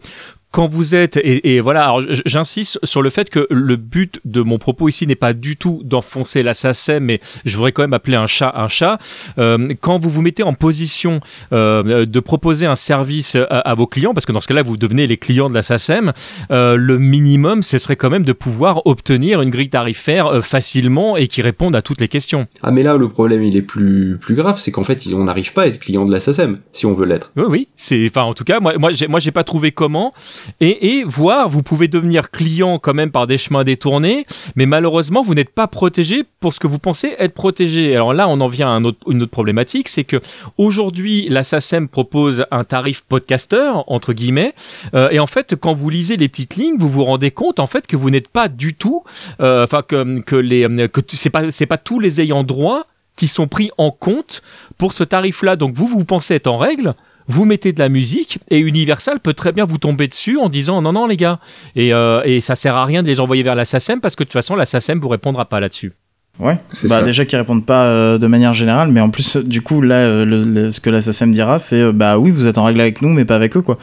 quand 0.52 0.68
vous 0.68 0.94
êtes 0.94 1.16
et, 1.16 1.54
et 1.54 1.60
voilà, 1.60 1.84
alors 1.84 2.02
j'insiste 2.26 2.78
sur 2.84 3.02
le 3.02 3.10
fait 3.10 3.30
que 3.30 3.46
le 3.50 3.76
but 3.76 4.20
de 4.26 4.42
mon 4.42 4.58
propos 4.58 4.88
ici 4.88 5.06
n'est 5.06 5.14
pas 5.14 5.32
du 5.32 5.56
tout 5.56 5.80
d'enfoncer 5.82 6.42
l'assassin, 6.42 7.00
mais 7.00 7.20
je 7.46 7.56
voudrais 7.56 7.72
quand 7.72 7.82
même 7.82 7.94
appeler 7.94 8.16
un 8.16 8.26
chat 8.26 8.52
un 8.54 8.68
chat. 8.68 8.98
Euh, 9.38 9.72
quand 9.80 9.98
vous 9.98 10.10
vous 10.10 10.20
mettez 10.20 10.42
en 10.42 10.52
position 10.52 11.20
euh, 11.52 12.04
de 12.04 12.20
proposer 12.20 12.66
un 12.66 12.74
service 12.74 13.34
à, 13.34 13.60
à, 13.60 13.74
vos 13.74 13.86
clients, 13.86 14.12
parce 14.12 14.26
que 14.26 14.32
dans 14.32 14.42
ce 14.42 14.48
cas-là 14.48 14.62
vous 14.62 14.76
devenez 14.76 15.06
les 15.06 15.16
clients 15.16 15.48
de 15.48 15.54
l'assassin, 15.54 16.12
euh, 16.50 16.76
le 16.76 16.98
minimum 16.98 17.62
ce 17.62 17.78
serait 17.78 17.96
quand 17.96 18.10
même 18.10 18.24
de 18.24 18.34
pouvoir 18.34 18.86
obtenir 18.86 19.40
une 19.40 19.50
grille 19.50 19.70
tarifaire 19.70 20.26
euh, 20.26 20.40
facilement 20.42 21.16
et 21.16 21.28
qui 21.28 21.40
réponde 21.40 21.74
à 21.74 21.80
toutes 21.80 22.02
les 22.02 22.08
questions. 22.08 22.46
Ah 22.62 22.70
mais 22.70 22.82
là 22.82 22.96
le 22.96 23.08
problème 23.08 23.42
il 23.42 23.56
est 23.56 23.62
plus 23.62 24.18
plus 24.20 24.34
grave, 24.34 24.58
c'est 24.58 24.70
qu'en 24.70 24.84
fait 24.84 25.02
on 25.14 25.24
n'arrive 25.24 25.54
pas 25.54 25.62
à 25.62 25.66
être 25.68 25.80
client 25.80 26.04
de 26.04 26.12
l'assassin 26.12 26.58
si 26.72 26.84
on 26.84 26.92
veut 26.92 27.06
l'être. 27.06 27.32
Oui 27.36 27.44
oui, 27.48 27.68
c'est 27.74 28.06
enfin 28.06 28.24
en 28.24 28.34
tout 28.34 28.44
cas 28.44 28.60
moi 28.60 28.74
moi 28.78 28.92
j'ai 28.92 29.08
moi 29.08 29.18
j'ai 29.18 29.30
pas 29.30 29.44
trouvé 29.44 29.72
comment 29.72 30.12
et, 30.60 30.98
et 30.98 31.04
voir, 31.04 31.48
vous 31.48 31.62
pouvez 31.62 31.88
devenir 31.88 32.30
client 32.30 32.78
quand 32.78 32.94
même 32.94 33.10
par 33.10 33.26
des 33.26 33.38
chemins 33.38 33.64
détournés, 33.64 34.26
mais 34.56 34.66
malheureusement, 34.66 35.22
vous 35.22 35.34
n'êtes 35.34 35.54
pas 35.54 35.66
protégé 35.66 36.24
pour 36.40 36.52
ce 36.52 36.60
que 36.60 36.66
vous 36.66 36.78
pensez 36.78 37.14
être 37.18 37.34
protégé. 37.34 37.94
Alors 37.94 38.12
là, 38.14 38.28
on 38.28 38.40
en 38.40 38.48
vient 38.48 38.74
à 38.74 38.78
une 38.78 39.22
autre 39.22 39.30
problématique, 39.30 39.88
c'est 39.88 40.04
que 40.04 40.20
aujourd'hui, 40.58 41.28
la 41.28 41.42
SACEM 41.42 41.88
propose 41.88 42.44
un 42.50 42.64
tarif 42.64 43.02
podcaster, 43.08 43.72
entre 43.86 44.12
guillemets, 44.12 44.54
euh, 44.94 45.08
et 45.10 45.18
en 45.18 45.26
fait, 45.26 45.54
quand 45.56 45.74
vous 45.74 45.90
lisez 45.90 46.16
les 46.16 46.28
petites 46.28 46.56
lignes, 46.56 46.76
vous 46.78 46.88
vous 46.88 47.04
rendez 47.04 47.30
compte, 47.30 47.60
en 47.60 47.66
fait, 47.66 47.86
que 47.86 47.96
vous 47.96 48.10
n'êtes 48.10 48.28
pas 48.28 48.48
du 48.48 48.74
tout, 48.74 49.04
euh, 49.40 49.64
enfin, 49.64 49.82
que, 49.82 50.20
que 50.20 50.36
les, 50.36 50.88
que 50.88 51.00
c'est 51.08 51.30
pas, 51.30 51.50
c'est 51.50 51.66
pas 51.66 51.78
tous 51.78 52.00
les 52.00 52.20
ayants 52.20 52.44
droit 52.44 52.86
qui 53.16 53.28
sont 53.28 53.46
pris 53.46 53.70
en 53.78 53.90
compte 53.90 54.42
pour 54.78 54.92
ce 54.92 55.04
tarif-là. 55.04 55.56
Donc 55.56 55.74
vous, 55.74 55.86
vous 55.86 56.04
pensez 56.04 56.34
être 56.34 56.46
en 56.46 56.58
règle, 56.58 56.94
vous 57.32 57.46
mettez 57.46 57.72
de 57.72 57.78
la 57.80 57.88
musique 57.88 58.38
et 58.50 58.58
Universal 58.58 59.18
peut 59.18 59.32
très 59.32 59.52
bien 59.52 59.64
vous 59.64 59.78
tomber 59.78 60.06
dessus 60.06 60.38
en 60.38 60.48
disant 60.48 60.82
non 60.82 60.92
non 60.92 61.06
les 61.06 61.16
gars 61.16 61.40
et, 61.74 61.94
euh, 61.94 62.20
et 62.24 62.40
ça 62.40 62.54
sert 62.54 62.76
à 62.76 62.84
rien 62.84 63.02
de 63.02 63.08
les 63.08 63.20
envoyer 63.20 63.42
vers 63.42 63.54
la 63.54 63.64
SACEM 63.64 64.00
parce 64.00 64.14
que 64.14 64.22
de 64.22 64.28
toute 64.28 64.34
façon 64.34 64.54
la 64.54 64.66
SACEM 64.66 65.00
vous 65.00 65.08
répondra 65.08 65.46
pas 65.46 65.58
là-dessus. 65.58 65.92
Ouais, 66.40 66.56
bah 66.84 67.02
déjà 67.02 67.26
qu'ils 67.26 67.36
répondent 67.36 67.66
pas 67.66 67.88
euh, 67.88 68.16
de 68.16 68.26
manière 68.26 68.54
générale, 68.54 68.90
mais 68.90 69.02
en 69.02 69.10
plus, 69.10 69.36
du 69.36 69.60
coup, 69.60 69.82
là, 69.82 69.96
euh, 69.96 70.72
ce 70.72 70.80
que 70.80 70.88
la 70.88 71.02
SACEM 71.02 71.30
dira, 71.30 71.58
c'est 71.58 71.82
euh, 71.82 71.92
bah 71.92 72.16
oui, 72.16 72.30
vous 72.30 72.46
êtes 72.46 72.56
en 72.56 72.64
règle 72.64 72.80
avec 72.80 73.02
nous, 73.02 73.10
mais 73.10 73.26
pas 73.26 73.36
avec 73.36 73.54
eux, 73.54 73.60
quoi. 73.60 73.76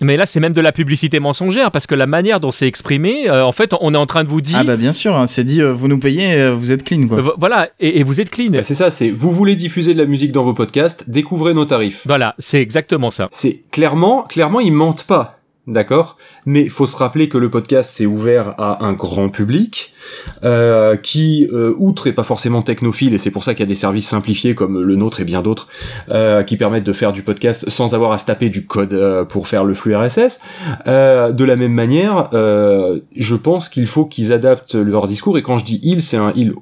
Mais 0.00 0.16
là, 0.16 0.26
c'est 0.26 0.40
même 0.40 0.52
de 0.52 0.60
la 0.60 0.72
publicité 0.72 1.20
mensongère, 1.20 1.70
parce 1.70 1.86
que 1.86 1.94
la 1.94 2.08
manière 2.08 2.40
dont 2.40 2.50
c'est 2.50 2.66
exprimé, 2.66 3.30
en 3.30 3.52
fait, 3.52 3.72
on 3.80 3.94
est 3.94 3.98
en 3.98 4.06
train 4.06 4.24
de 4.24 4.28
vous 4.28 4.40
dire. 4.40 4.58
Ah 4.60 4.64
bah 4.64 4.76
bien 4.76 4.92
sûr, 4.92 5.16
hein, 5.16 5.28
c'est 5.28 5.44
dit, 5.44 5.62
vous 5.62 5.86
nous 5.86 5.98
payez, 5.98 6.50
vous 6.50 6.72
êtes 6.72 6.82
clean, 6.82 7.06
quoi. 7.06 7.36
voilà, 7.38 7.68
et, 7.78 8.02
vous 8.02 8.20
êtes 8.20 8.30
clean. 8.30 8.50
Bah, 8.50 8.64
c'est 8.64 8.74
ça, 8.74 8.90
c'est 8.90 9.08
vous 9.08 9.30
voulez 9.30 9.54
diffuser 9.54 9.94
de 9.94 9.98
la 9.98 10.06
musique 10.06 10.32
dans 10.32 10.42
vos 10.42 10.54
podcasts, 10.54 11.08
découvrez 11.08 11.54
nos 11.54 11.66
tarifs. 11.66 12.02
Voilà, 12.04 12.34
c'est 12.40 12.60
exactement 12.60 13.10
ça. 13.10 13.28
C'est 13.30 13.62
clairement, 13.70 14.24
clairement, 14.24 14.58
ils 14.58 14.72
mentent 14.72 15.04
pas. 15.04 15.41
D'accord 15.68 16.16
Mais 16.44 16.62
il 16.62 16.70
faut 16.70 16.86
se 16.86 16.96
rappeler 16.96 17.28
que 17.28 17.38
le 17.38 17.48
podcast 17.48 17.92
c'est 17.94 18.04
ouvert 18.04 18.56
à 18.58 18.84
un 18.84 18.94
grand 18.94 19.28
public 19.28 19.94
euh, 20.42 20.96
qui, 20.96 21.46
euh, 21.52 21.72
outre 21.78 22.08
est 22.08 22.12
pas 22.12 22.24
forcément 22.24 22.62
technophile, 22.62 23.14
et 23.14 23.18
c'est 23.18 23.30
pour 23.30 23.44
ça 23.44 23.54
qu'il 23.54 23.60
y 23.60 23.62
a 23.62 23.68
des 23.68 23.76
services 23.76 24.08
simplifiés 24.08 24.56
comme 24.56 24.82
le 24.82 24.96
nôtre 24.96 25.20
et 25.20 25.24
bien 25.24 25.40
d'autres 25.40 25.68
euh, 26.10 26.42
qui 26.42 26.56
permettent 26.56 26.82
de 26.82 26.92
faire 26.92 27.12
du 27.12 27.22
podcast 27.22 27.70
sans 27.70 27.94
avoir 27.94 28.10
à 28.10 28.18
se 28.18 28.26
taper 28.26 28.48
du 28.48 28.66
code 28.66 28.92
euh, 28.92 29.24
pour 29.24 29.46
faire 29.46 29.62
le 29.62 29.74
flux 29.74 29.94
RSS. 29.94 30.40
Euh, 30.88 31.30
de 31.30 31.44
la 31.44 31.54
même 31.54 31.72
manière, 31.72 32.30
je 32.32 33.34
pense 33.36 33.68
qu'il 33.68 33.86
faut 33.86 34.04
qu'ils 34.04 34.32
adaptent 34.32 34.74
leur 34.74 35.06
discours, 35.06 35.38
et 35.38 35.42
quand 35.42 35.58
je 35.58 35.64
dis 35.64 35.78
il, 35.84 36.02
c'est 36.02 36.16
un 36.16 36.32
il 36.34 36.54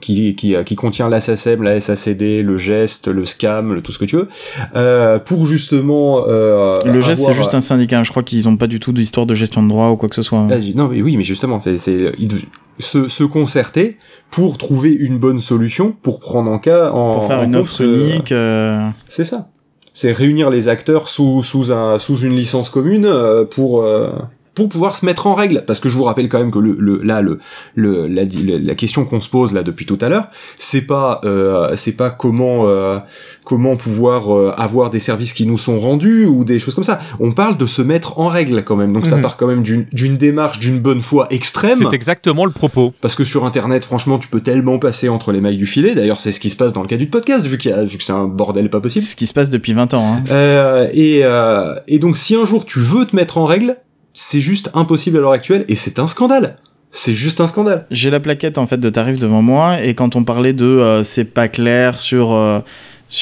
qui, 0.00 0.34
qui, 0.34 0.56
qui 0.64 0.74
contient 0.74 1.08
la 1.08 1.20
SACEM, 1.20 1.62
la 1.62 1.80
SACD, 1.80 2.42
le 2.42 2.56
geste, 2.56 3.06
le 3.06 3.24
scam, 3.24 3.74
le, 3.74 3.82
tout 3.82 3.92
ce 3.92 4.00
que 4.00 4.04
tu 4.04 4.16
veux, 4.16 5.20
pour 5.20 5.46
justement... 5.46 6.26
le 6.26 7.00
geste 7.00 7.22
c'est 7.22 7.34
juste 7.34 7.54
un 7.54 7.60
syndicat, 7.60 8.02
je 8.02 8.10
crois 8.10 8.24
qu'ils 8.32 8.48
ont 8.48 8.56
pas 8.56 8.66
du 8.66 8.80
tout 8.80 8.92
d'histoire 8.92 9.26
de 9.26 9.34
gestion 9.34 9.62
de 9.62 9.68
droit 9.68 9.90
ou 9.90 9.96
quoi 9.96 10.08
que 10.08 10.14
ce 10.14 10.22
soit. 10.22 10.46
Ah, 10.50 10.56
non, 10.74 10.88
mais 10.88 11.02
oui, 11.02 11.16
mais 11.16 11.24
justement, 11.24 11.60
c'est 11.60 11.76
se, 11.76 13.08
se, 13.08 13.24
concerter 13.24 13.98
pour 14.30 14.58
trouver 14.58 14.90
une 14.90 15.18
bonne 15.18 15.38
solution 15.38 15.92
pour 15.92 16.20
prendre 16.20 16.50
en 16.50 16.58
cas 16.58 16.90
en 16.90 17.12
pour 17.12 17.26
faire 17.26 17.42
une 17.42 17.56
offre 17.56 17.82
unique. 17.82 18.32
Euh, 18.32 18.88
c'est 19.08 19.24
ça. 19.24 19.48
C'est 19.92 20.12
réunir 20.12 20.48
les 20.48 20.68
acteurs 20.68 21.08
sous 21.08 21.42
sous 21.42 21.70
un 21.70 21.98
sous 21.98 22.16
une 22.16 22.34
licence 22.34 22.70
commune 22.70 23.04
euh, 23.04 23.44
pour 23.44 23.82
euh, 23.82 24.10
pour 24.54 24.68
pouvoir 24.68 24.94
se 24.96 25.06
mettre 25.06 25.26
en 25.26 25.34
règle. 25.34 25.64
Parce 25.66 25.80
que 25.80 25.88
je 25.88 25.96
vous 25.96 26.04
rappelle 26.04 26.28
quand 26.28 26.38
même 26.38 26.50
que 26.50 26.58
le, 26.58 26.76
le 26.78 27.02
là 27.02 27.20
le, 27.20 27.38
le 27.74 28.06
la, 28.06 28.22
la 28.24 28.74
question 28.74 29.04
qu'on 29.04 29.20
se 29.20 29.28
pose 29.28 29.52
là 29.52 29.62
depuis 29.62 29.86
tout 29.86 29.98
à 30.00 30.08
l'heure, 30.08 30.28
c'est 30.58 30.82
pas 30.82 31.20
euh, 31.24 31.74
c'est 31.76 31.92
pas 31.92 32.10
comment 32.10 32.68
euh, 32.68 32.98
comment 33.44 33.76
pouvoir 33.76 34.36
euh, 34.36 34.52
avoir 34.56 34.90
des 34.90 35.00
services 35.00 35.32
qui 35.32 35.46
nous 35.46 35.58
sont 35.58 35.78
rendus 35.78 36.26
ou 36.26 36.44
des 36.44 36.58
choses 36.58 36.74
comme 36.74 36.84
ça. 36.84 37.00
On 37.20 37.32
parle 37.32 37.56
de 37.56 37.66
se 37.66 37.82
mettre 37.82 38.18
en 38.18 38.28
règle 38.28 38.62
quand 38.64 38.76
même. 38.76 38.92
Donc 38.92 39.06
ça 39.06 39.16
mhm. 39.16 39.22
part 39.22 39.36
quand 39.36 39.46
même 39.46 39.62
d'une 39.62 40.16
démarche 40.16 40.58
d'une 40.58 40.78
bonne 40.78 41.02
foi 41.02 41.26
extrême. 41.30 41.78
C'est 41.78 41.94
exactement 41.94 42.44
le 42.44 42.52
propos. 42.52 42.92
Parce 43.00 43.14
que 43.14 43.24
sur 43.24 43.44
internet, 43.44 43.84
franchement, 43.84 44.18
tu 44.18 44.28
peux 44.28 44.40
tellement 44.40 44.78
passer 44.78 45.08
entre 45.08 45.32
les 45.32 45.40
mailles 45.40 45.56
du 45.56 45.66
filet. 45.66 45.94
D'ailleurs, 45.94 46.20
c'est 46.20 46.32
ce 46.32 46.40
qui 46.40 46.50
se 46.50 46.56
passe 46.56 46.72
dans 46.72 46.82
le 46.82 46.88
cas 46.88 46.96
du 46.96 47.06
podcast, 47.06 47.46
vu, 47.46 47.58
qu'il 47.58 47.70
y 47.70 47.74
a, 47.74 47.84
vu 47.84 47.98
que 47.98 48.04
c'est 48.04 48.12
un 48.12 48.26
bordel 48.26 48.70
pas 48.70 48.80
possible. 48.80 49.04
Ce 49.04 49.16
qui 49.16 49.26
se 49.26 49.32
passe 49.32 49.50
depuis 49.50 49.72
20 49.72 49.94
ans. 49.94 50.14
Hein. 50.14 50.24
Euh, 50.30 50.88
et, 50.92 51.20
euh, 51.22 51.74
et 51.88 51.98
donc, 51.98 52.16
si 52.16 52.34
un 52.34 52.44
jour 52.44 52.64
tu 52.64 52.80
veux 52.80 53.04
te 53.04 53.16
mettre 53.16 53.38
en 53.38 53.44
règle, 53.44 53.76
c'est 54.14 54.40
juste 54.40 54.70
impossible 54.74 55.18
à 55.18 55.20
l'heure 55.20 55.32
actuelle 55.32 55.64
et 55.68 55.74
c'est 55.74 55.98
un 55.98 56.06
scandale. 56.06 56.56
C'est 56.90 57.14
juste 57.14 57.40
un 57.40 57.46
scandale. 57.46 57.86
J'ai 57.90 58.10
la 58.10 58.20
plaquette 58.20 58.58
en 58.58 58.66
fait 58.66 58.78
de 58.78 58.90
tarifs 58.90 59.18
devant 59.18 59.40
moi 59.40 59.82
et 59.82 59.94
quand 59.94 60.14
on 60.14 60.24
parlait 60.24 60.52
de 60.52 60.66
euh, 60.66 61.02
c'est 61.02 61.24
pas 61.24 61.48
clair 61.48 61.96
sur 61.96 62.32
euh, 62.32 62.60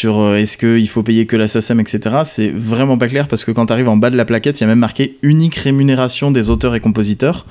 euh, 0.04 0.36
est-ce 0.36 0.58
qu'il 0.58 0.88
faut 0.88 1.04
payer 1.04 1.26
que 1.26 1.36
la 1.36 1.46
SACEM, 1.46 1.78
etc. 1.78 2.22
C'est 2.24 2.50
vraiment 2.50 2.98
pas 2.98 3.06
clair 3.06 3.28
parce 3.28 3.44
que 3.44 3.52
quand 3.52 3.66
tu 3.66 3.72
arrives 3.72 3.88
en 3.88 3.96
bas 3.96 4.10
de 4.10 4.16
la 4.16 4.24
plaquette, 4.24 4.58
il 4.58 4.62
y 4.62 4.64
a 4.64 4.66
même 4.66 4.80
marqué 4.80 5.18
unique 5.22 5.54
rémunération 5.54 6.32
des 6.32 6.50
auteurs 6.50 6.74
et 6.74 6.80
compositeurs 6.80 7.46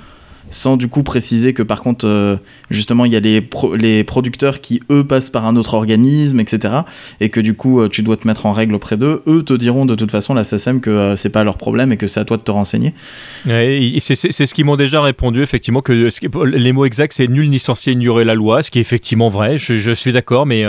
sans 0.50 0.78
du 0.78 0.88
coup 0.88 1.04
préciser 1.04 1.54
que 1.54 1.64
par 1.64 1.82
contre, 1.82 2.08
euh, 2.08 2.38
justement, 2.70 3.06
il 3.06 3.14
y 3.14 3.16
a 3.16 3.20
les, 3.20 3.47
les 3.78 4.04
producteurs 4.04 4.62
qui, 4.62 4.82
eux, 4.89 5.04
passent 5.04 5.30
par 5.30 5.45
un 5.45 5.56
autre 5.56 5.74
organisme, 5.74 6.39
etc. 6.39 6.74
Et 7.20 7.30
que 7.30 7.39
du 7.39 7.54
coup, 7.54 7.80
euh, 7.80 7.89
tu 7.89 8.02
dois 8.02 8.18
te 8.18 8.28
mettre 8.28 8.45
en 8.45 8.54
règle 8.54 8.76
auprès 8.76 8.97
d'eux. 8.97 9.22
Eux 9.28 9.43
te 9.43 9.54
diront 9.54 9.86
de 9.86 9.95
toute 9.95 10.12
façon, 10.12 10.34
la 10.34 10.43
SACEM, 10.43 10.82
que 10.82 10.89
euh, 10.89 11.16
c'est 11.16 11.30
pas 11.30 11.43
leur 11.43 11.58
problème 11.58 11.91
et 11.91 11.97
que 11.97 12.08
c'est 12.08 12.20
à 12.20 12.26
toi 12.26 12.38
de 12.38 12.43
te 12.43 12.52
renseigner. 12.52 12.93
c'est 13.45 14.16
ce 14.16 14.54
qu'ils 14.54 14.66
m'ont 14.66 14.76
déjà 14.76 15.02
répondu, 15.02 15.41
effectivement, 15.41 15.82
que 15.82 16.10
les 16.45 16.72
mots 16.72 16.86
exacts, 16.86 17.14
c'est 17.14 17.28
nul 17.28 17.50
ni 17.50 17.60
censé 17.60 17.91
ignorer 17.91 18.26
la 18.26 18.36
loi, 18.36 18.64
ce 18.64 18.72
qui 18.72 18.80
est 18.80 18.82
effectivement 18.82 19.30
vrai, 19.30 19.58
je, 19.58 19.91
suis 19.93 20.12
d'accord, 20.12 20.45
mais, 20.45 20.66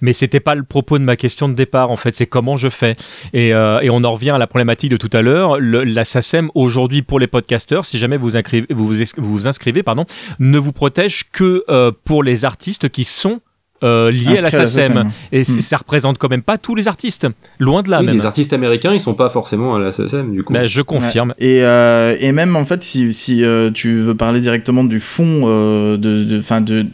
mais 0.00 0.12
c'était 0.12 0.40
pas 0.40 0.54
le 0.54 0.62
propos 0.62 0.98
de 0.98 1.04
ma 1.04 1.16
question 1.16 1.48
de 1.48 1.54
départ, 1.54 1.90
en 1.90 1.96
fait, 1.96 2.16
c'est 2.16 2.26
comment 2.26 2.56
je 2.56 2.68
fais. 2.68 2.96
Et, 3.32 3.48
et, 3.48 3.90
on 3.90 4.04
en 4.04 4.12
revient 4.12 4.30
à 4.30 4.38
la 4.38 4.46
problématique 4.46 4.90
de 4.90 4.96
tout 4.96 5.10
à 5.12 5.22
l'heure. 5.22 5.58
La 5.60 6.04
SACEM, 6.04 6.50
aujourd'hui, 6.54 7.02
pour 7.02 7.20
les 7.20 7.26
podcasteurs, 7.26 7.84
si 7.84 7.98
jamais 7.98 8.16
vous, 8.16 8.30
vous, 8.70 8.92
vous 9.16 9.21
vous 9.22 9.32
vous 9.32 9.48
inscrivez, 9.48 9.82
pardon, 9.82 10.04
ne 10.38 10.58
vous 10.58 10.72
protège 10.72 11.30
que 11.30 11.64
euh, 11.68 11.92
pour 12.04 12.22
les 12.22 12.44
artistes 12.44 12.88
qui 12.88 13.04
sont 13.04 13.40
euh, 13.82 14.10
liés 14.10 14.38
à 14.38 14.42
la 14.42 14.50
SACEM. 14.50 15.10
Et 15.32 15.40
hmm. 15.40 15.60
ça 15.60 15.76
représente 15.76 16.18
quand 16.18 16.28
même 16.28 16.42
pas 16.42 16.58
tous 16.58 16.74
les 16.74 16.88
artistes. 16.88 17.26
Loin 17.58 17.82
de 17.82 17.90
là, 17.90 18.02
même. 18.02 18.14
Les 18.14 18.26
artistes 18.26 18.52
américains, 18.52 18.92
ils 18.92 19.00
sont 19.00 19.14
pas 19.14 19.28
forcément 19.28 19.74
à 19.74 19.80
la 19.80 19.92
SACEM, 19.92 20.32
du 20.32 20.42
coup. 20.42 20.52
Bah, 20.52 20.66
je 20.66 20.82
confirme. 20.82 21.34
Et, 21.38 21.64
euh, 21.64 22.16
et, 22.20 22.32
même, 22.32 22.54
en 22.54 22.64
fait, 22.64 22.84
si, 22.84 23.12
si 23.12 23.44
tu 23.74 24.00
veux 24.00 24.14
parler 24.14 24.40
directement 24.40 24.84
du 24.84 25.00
fond, 25.00 25.46
de, 25.46 25.96
de, 25.96 26.24
de, 26.24 26.86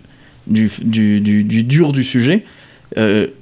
du, 0.47 0.71
du, 0.83 1.21
du, 1.21 1.45
du, 1.45 1.63
dur 1.63 1.93
du 1.93 2.05
sujet, 2.05 2.45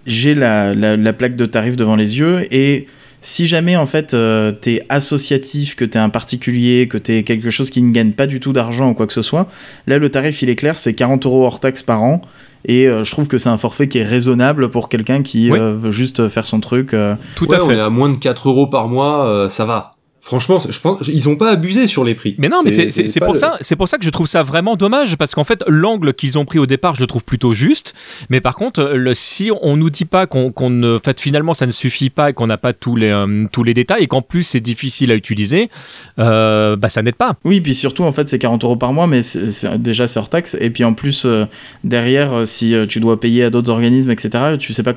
j'ai 0.06 0.34
la, 0.34 0.74
la, 0.74 0.96
la, 0.96 1.12
plaque 1.12 1.36
de 1.36 1.46
tarif 1.46 1.76
devant 1.76 1.94
les 1.94 2.18
yeux 2.18 2.52
et 2.52 2.88
si 3.26 3.48
jamais 3.48 3.74
en 3.74 3.86
fait 3.86 4.14
euh, 4.14 4.52
t'es 4.52 4.86
associatif, 4.88 5.74
que 5.74 5.84
t'es 5.84 5.98
un 5.98 6.10
particulier, 6.10 6.86
que 6.86 6.96
t'es 6.96 7.24
quelque 7.24 7.50
chose 7.50 7.70
qui 7.70 7.82
ne 7.82 7.90
gagne 7.90 8.12
pas 8.12 8.28
du 8.28 8.38
tout 8.38 8.52
d'argent 8.52 8.90
ou 8.90 8.94
quoi 8.94 9.08
que 9.08 9.12
ce 9.12 9.22
soit, 9.22 9.48
là 9.88 9.98
le 9.98 10.08
tarif 10.10 10.42
il 10.42 10.48
est 10.48 10.54
clair, 10.54 10.76
c'est 10.76 10.94
40 10.94 11.26
euros 11.26 11.44
hors 11.44 11.58
taxe 11.58 11.82
par 11.82 12.04
an. 12.04 12.22
Et 12.68 12.88
euh, 12.88 13.02
je 13.02 13.10
trouve 13.10 13.26
que 13.26 13.38
c'est 13.38 13.48
un 13.48 13.58
forfait 13.58 13.88
qui 13.88 13.98
est 13.98 14.04
raisonnable 14.04 14.70
pour 14.70 14.88
quelqu'un 14.88 15.22
qui 15.22 15.50
euh, 15.50 15.74
veut 15.76 15.90
juste 15.90 16.28
faire 16.28 16.46
son 16.46 16.60
truc. 16.60 16.96
Tout 17.34 17.48
à 17.50 17.56
fait. 17.56 17.62
On 17.62 17.70
est 17.72 17.80
à 17.80 17.90
moins 17.90 18.10
de 18.10 18.16
4 18.16 18.48
euros 18.48 18.68
par 18.68 18.86
mois, 18.86 19.48
ça 19.50 19.64
va. 19.64 19.95
Franchement, 20.26 20.58
je 20.58 20.80
pense 20.80 21.06
ils 21.06 21.28
ont 21.28 21.36
pas 21.36 21.52
abusé 21.52 21.86
sur 21.86 22.02
les 22.02 22.16
prix. 22.16 22.34
Mais 22.38 22.48
non, 22.48 22.62
mais 22.64 22.90
c'est 22.90 23.20
pour 23.20 23.36
ça, 23.36 23.58
c'est 23.60 23.76
pour 23.76 23.86
ça 23.86 23.96
que 23.96 24.04
je 24.04 24.10
trouve 24.10 24.26
ça 24.26 24.42
vraiment 24.42 24.74
dommage 24.74 25.14
parce 25.14 25.36
qu'en 25.36 25.44
fait 25.44 25.62
l'angle 25.68 26.14
qu'ils 26.14 26.36
ont 26.36 26.44
pris 26.44 26.58
au 26.58 26.66
départ, 26.66 26.96
je 26.96 27.00
le 27.00 27.06
trouve 27.06 27.22
plutôt 27.22 27.52
juste. 27.52 27.94
Mais 28.28 28.40
par 28.40 28.56
contre, 28.56 28.90
le, 28.92 29.14
si 29.14 29.52
on 29.62 29.76
nous 29.76 29.88
dit 29.88 30.04
pas 30.04 30.26
qu'on 30.26 30.52
ne, 30.68 30.98
fait 30.98 31.20
finalement 31.20 31.54
ça 31.54 31.64
ne 31.64 31.70
suffit 31.70 32.10
pas 32.10 32.30
et 32.30 32.32
qu'on 32.32 32.48
n'a 32.48 32.58
pas 32.58 32.72
tous 32.72 32.96
les 32.96 33.10
euh, 33.10 33.46
tous 33.52 33.62
les 33.62 33.72
détails 33.72 34.02
et 34.02 34.08
qu'en 34.08 34.20
plus 34.20 34.42
c'est 34.42 34.58
difficile 34.58 35.12
à 35.12 35.14
utiliser, 35.14 35.70
euh, 36.18 36.74
bah 36.74 36.88
ça 36.88 37.02
n'aide 37.02 37.14
pas. 37.14 37.36
Oui, 37.44 37.60
puis 37.60 37.72
surtout 37.72 38.02
en 38.02 38.10
fait 38.10 38.28
c'est 38.28 38.40
40 38.40 38.64
euros 38.64 38.74
par 38.74 38.92
mois, 38.92 39.06
mais 39.06 39.22
c'est 39.22 39.80
déjà 39.80 40.08
c'est 40.08 40.18
hors 40.18 40.28
taxe 40.28 40.56
et 40.60 40.70
puis 40.70 40.82
en 40.82 40.94
plus 40.94 41.22
euh, 41.24 41.44
derrière 41.84 42.48
si 42.48 42.74
tu 42.88 42.98
dois 42.98 43.20
payer 43.20 43.44
à 43.44 43.50
d'autres 43.50 43.70
organismes 43.70 44.10
etc. 44.10 44.56
Tu 44.58 44.74
sais 44.74 44.82
pas, 44.82 44.94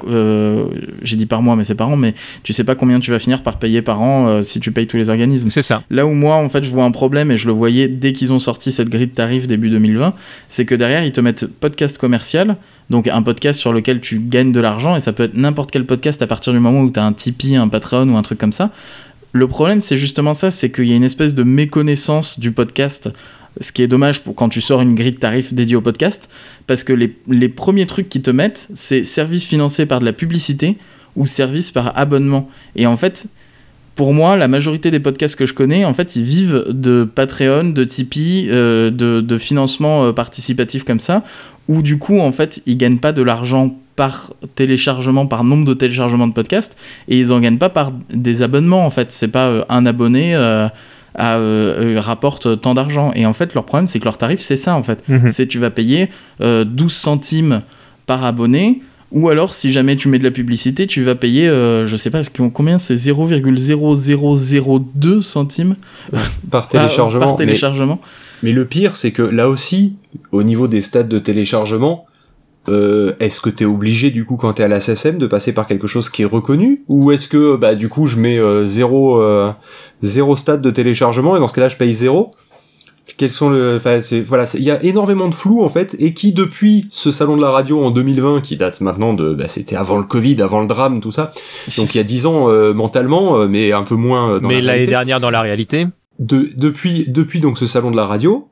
j'ai 1.04 1.18
dit 1.18 1.28
par 1.28 1.44
mois 1.44 1.56
mais 1.56 1.66
c'est 1.66 1.76
par 1.76 1.90
an, 1.90 1.98
mais 1.98 2.16
tu 2.42 2.52
sais 2.52 2.64
pas 2.64 2.74
combien 2.74 3.00
tu 3.00 3.12
vas 3.12 3.20
finir 3.20 3.44
par 3.44 3.60
payer 3.60 3.84
par 3.84 4.02
an 4.02 4.42
si 4.42 4.60
tu 4.60 4.72
payes 4.72 4.88
tous 4.88 4.98
les 4.98 5.12
organismes 5.12 5.19
c'est 5.50 5.62
ça. 5.62 5.84
Là 5.90 6.06
où 6.06 6.12
moi, 6.12 6.36
en 6.36 6.50
fait, 6.50 6.64
je 6.64 6.70
vois 6.70 6.84
un 6.84 6.92
problème 6.92 7.32
et 7.32 7.38
je 7.38 7.48
le 7.48 7.54
voyais 7.54 7.88
dès 7.88 8.14
qu'ils 8.14 8.32
ont 8.32 8.40
sorti 8.40 8.72
cette 8.72 8.90
grille 8.90 9.08
de 9.08 9.12
tarifs 9.12 9.48
début 9.48 9.70
2020, 9.70 10.14
c'est 10.48 10.66
que 10.66 10.76
derrière, 10.76 11.04
ils 11.04 11.12
te 11.12 11.22
mettent 11.22 11.46
podcast 11.46 11.98
commercial, 11.98 12.58
donc 12.90 13.08
un 13.08 13.22
podcast 13.22 13.60
sur 13.60 13.74
lequel 13.74 14.02
tu 14.02 14.20
gagnes 14.20 14.52
de 14.52 14.60
l'argent 14.60 14.96
et 14.96 15.00
ça 15.00 15.14
peut 15.14 15.24
être 15.24 15.36
n'importe 15.36 15.72
quel 15.72 15.86
podcast 15.86 16.22
à 16.22 16.28
partir 16.28 16.54
du 16.54 16.60
moment 16.60 16.82
où 16.82 16.92
tu 16.92 17.00
as 17.00 17.06
un 17.06 17.14
Tipeee, 17.14 17.56
un 17.56 17.68
Patreon 17.68 18.10
ou 18.10 18.18
un 18.18 18.22
truc 18.22 18.40
comme 18.40 18.54
ça. 18.54 18.72
Le 19.32 19.48
problème, 19.48 19.82
c'est 19.82 19.98
justement 19.98 20.34
ça, 20.34 20.52
c'est 20.52 20.72
qu'il 20.72 20.86
y 20.86 20.94
a 20.94 20.96
une 20.96 21.04
espèce 21.04 21.36
de 21.36 21.44
méconnaissance 21.44 22.40
du 22.40 22.52
podcast 22.52 23.12
ce 23.60 23.72
qui 23.72 23.82
est 23.82 23.88
dommage 23.88 24.22
pour 24.22 24.36
quand 24.36 24.50
tu 24.50 24.62
sors 24.62 24.82
une 24.82 24.96
grille 24.96 25.12
de 25.12 25.18
tarifs 25.18 25.54
dédiée 25.54 25.76
au 25.76 25.82
podcast, 25.82 26.30
parce 26.68 26.84
que 26.84 26.94
les, 26.94 27.16
les 27.28 27.50
premiers 27.50 27.86
trucs 27.86 28.10
qu'ils 28.10 28.22
te 28.22 28.32
mettent, 28.32 28.70
c'est 28.74 29.04
service 29.04 29.48
financé 29.48 29.86
par 29.86 30.00
de 30.00 30.06
la 30.06 30.14
publicité 30.14 30.78
ou 31.16 31.26
service 31.26 31.72
par 31.72 31.98
abonnement. 31.98 32.50
Et 32.76 32.86
en 32.86 32.96
fait, 32.96 33.28
pour 34.00 34.14
moi, 34.14 34.38
la 34.38 34.48
majorité 34.48 34.92
des 34.92 35.02
podcasts 35.02 35.36
que 35.36 35.46
je 35.46 35.54
connais, 35.54 35.84
en 35.84 35.94
fait, 35.94 36.16
ils 36.16 36.24
vivent 36.24 36.64
de 36.70 37.04
Patreon, 37.04 37.66
de 37.66 37.84
Tipeee, 37.84 38.48
euh, 38.50 38.90
de, 38.92 39.38
financement 39.38 40.06
euh, 40.06 40.14
participatif 40.14 40.86
comme 40.86 41.02
ça, 41.02 41.22
où 41.68 41.82
du 41.82 41.98
coup, 41.98 42.18
en 42.22 42.32
fait, 42.32 42.62
ils 42.66 42.78
gagnent 42.78 43.00
pas 43.00 43.12
de 43.12 43.22
l'argent 43.22 43.76
par 43.98 44.32
téléchargement, 44.56 45.26
par 45.26 45.44
nombre 45.44 45.66
de 45.66 45.74
téléchargements 45.74 46.30
de 46.30 46.32
podcasts, 46.32 46.78
et 47.10 47.20
ils 47.20 47.34
en 47.34 47.42
gagnent 47.42 47.58
pas 47.58 47.68
par 47.68 47.92
des 48.14 48.42
abonnements, 48.42 48.86
en 48.86 48.90
fait. 48.90 49.12
C'est 49.12 49.28
pas 49.28 49.48
euh, 49.48 49.64
un 49.68 49.86
abonné 49.86 50.34
rapporte 51.18 52.62
tant 52.62 52.76
d'argent. 52.76 53.12
Et 53.16 53.26
en 53.26 53.34
fait, 53.34 53.54
leur 53.54 53.66
problème, 53.66 53.88
c'est 53.88 54.00
que 54.00 54.06
leur 54.06 54.18
tarif, 54.18 54.40
c'est 54.40 54.56
ça, 54.56 54.76
en 54.76 54.84
fait. 54.84 55.06
Mhm. 55.10 55.28
C'est 55.28 55.46
tu 55.46 55.60
vas 55.60 55.72
payer 55.72 56.08
12 56.40 56.90
centimes 56.90 57.64
par 58.06 58.24
abonné, 58.24 58.82
ou 59.12 59.30
alors, 59.30 59.56
si 59.56 59.72
jamais 59.72 59.96
tu 59.96 60.08
mets 60.08 60.20
de 60.20 60.24
la 60.24 60.30
publicité, 60.32 60.86
tu 60.86 61.02
vas 61.04 61.16
payer, 61.16 61.50
euh, 61.50 61.88
je 61.88 61.96
sais 61.96 62.12
pas 62.12 62.22
combien, 62.54 62.78
c'est 62.78 62.94
0,0002 62.96 65.22
centimes 65.22 65.76
par 66.52 66.70
téléchargement. 66.70 67.26
par 67.26 67.36
téléchargement. 67.36 68.00
Mais, 68.44 68.52
le 68.52 68.66
pire, 68.66 68.96
c'est 68.96 69.12
que 69.12 69.24
là 69.24 69.50
aussi, 69.50 69.96
au 70.32 70.44
niveau 70.44 70.68
des 70.68 70.82
stades 70.82 71.10
de 71.10 71.18
téléchargement, 71.18 72.06
euh, 72.68 73.14
est-ce 73.20 73.42
que 73.42 73.50
tu 73.50 73.64
es 73.64 73.66
obligé 73.66 74.12
du 74.12 74.26
coup 74.26 74.36
quand 74.36 74.54
tu 74.54 74.62
es 74.62 74.66
à 74.66 74.68
la 74.68 74.80
SSM 74.80 75.18
de 75.18 75.26
passer 75.26 75.54
par 75.54 75.66
quelque 75.66 75.88
chose 75.88 76.08
qui 76.10 76.22
est 76.22 76.26
reconnu? 76.26 76.84
Ou 76.88 77.12
est-ce 77.12 77.28
que 77.28 77.56
bah 77.56 77.74
du 77.74 77.90
coup 77.90 78.06
je 78.06 78.18
mets 78.18 78.36
0 78.36 78.46
euh, 78.46 78.68
zéro, 78.68 79.20
zéro 80.04 80.36
stade 80.36 80.62
de 80.62 80.70
téléchargement 80.70 81.36
et 81.36 81.40
dans 81.40 81.48
ce 81.48 81.54
cas-là 81.54 81.70
je 81.70 81.78
paye 81.78 81.94
zéro? 81.94 82.30
Quels 83.18 83.30
sont 83.30 83.50
le, 83.50 83.76
enfin, 83.76 84.02
c'est, 84.02 84.22
voilà, 84.22 84.46
il 84.56 84.64
y 84.64 84.72
a 84.72 84.82
énormément 84.84 85.28
de 85.28 85.36
flou 85.36 85.64
en 85.64 85.70
fait, 85.70 85.96
et 86.00 86.14
qui 86.14 86.34
depuis 86.34 86.88
ce 86.92 87.12
salon 87.12 87.38
de 87.38 87.42
la 87.42 87.52
radio 87.52 87.84
en 87.84 87.92
2020, 87.92 88.42
qui 88.42 88.58
date 88.58 88.82
maintenant 88.82 89.14
de, 89.14 89.34
bah, 89.34 89.48
c'était 89.48 89.76
avant 89.76 89.98
le 89.98 90.04
Covid, 90.04 90.42
avant 90.42 90.62
le 90.62 90.68
drame, 90.68 91.02
tout 91.02 91.12
ça, 91.12 91.34
donc 91.78 91.94
il 91.94 91.98
y 91.98 92.02
a 92.02 92.04
dix 92.04 92.26
ans 92.26 92.50
euh, 92.50 92.74
mentalement, 92.74 93.40
euh, 93.40 93.48
mais 93.48 93.72
un 93.72 93.84
peu 93.84 93.96
moins. 93.96 94.32
Euh, 94.32 94.40
dans 94.40 94.48
mais 94.48 94.62
l'année 94.62 94.88
dernière 94.88 95.20
dans 95.20 95.30
la 95.30 95.42
réalité. 95.42 95.88
De, 96.20 96.50
depuis, 96.58 97.06
depuis 97.08 97.40
donc 97.40 97.58
ce 97.58 97.66
salon 97.66 97.92
de 97.92 97.96
la 97.96 98.06
radio, 98.06 98.50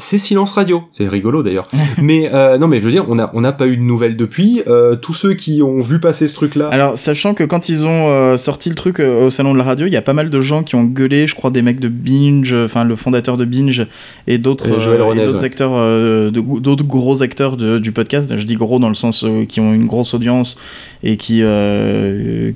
c'est 0.00 0.18
silence 0.18 0.52
radio. 0.52 0.84
C'est 0.92 1.08
rigolo 1.08 1.42
d'ailleurs. 1.42 1.68
mais 2.00 2.30
euh, 2.32 2.56
non, 2.56 2.68
mais 2.68 2.78
je 2.78 2.84
veux 2.84 2.92
dire, 2.92 3.04
on 3.08 3.18
a 3.18 3.30
on 3.34 3.40
n'a 3.40 3.52
pas 3.52 3.66
eu 3.66 3.76
de 3.76 3.82
nouvelles 3.82 4.16
depuis. 4.16 4.62
Euh, 4.68 4.94
tous 4.94 5.12
ceux 5.12 5.34
qui 5.34 5.60
ont 5.60 5.80
vu 5.80 5.98
passer 5.98 6.28
ce 6.28 6.34
truc-là. 6.34 6.68
Alors, 6.68 6.96
sachant 6.96 7.34
que 7.34 7.42
quand 7.42 7.68
ils 7.68 7.84
ont 7.84 8.08
euh, 8.08 8.36
sorti 8.36 8.68
le 8.68 8.76
truc 8.76 9.00
au 9.00 9.30
salon 9.30 9.52
de 9.52 9.58
la 9.58 9.64
radio, 9.64 9.88
il 9.88 9.92
y 9.92 9.96
a 9.96 10.02
pas 10.02 10.12
mal 10.12 10.30
de 10.30 10.40
gens 10.40 10.62
qui 10.62 10.76
ont 10.76 10.84
gueulé. 10.84 11.26
Je 11.26 11.34
crois 11.34 11.50
des 11.50 11.62
mecs 11.62 11.80
de 11.80 11.88
Binge, 11.88 12.54
enfin 12.54 12.84
le 12.84 12.94
fondateur 12.94 13.36
de 13.36 13.44
Binge 13.44 13.86
et 14.28 14.38
d'autres 14.38 15.44
acteurs, 15.44 16.30
d'autres 16.30 16.84
gros 16.84 17.22
acteurs 17.22 17.56
de, 17.56 17.78
du 17.78 17.90
podcast. 17.90 18.38
Je 18.38 18.44
dis 18.44 18.54
gros 18.54 18.78
dans 18.78 18.88
le 18.88 18.94
sens 18.94 19.26
qui 19.48 19.58
ont 19.58 19.74
une 19.74 19.86
grosse 19.86 20.14
audience 20.14 20.56
et 21.02 21.16
qui 21.16 21.42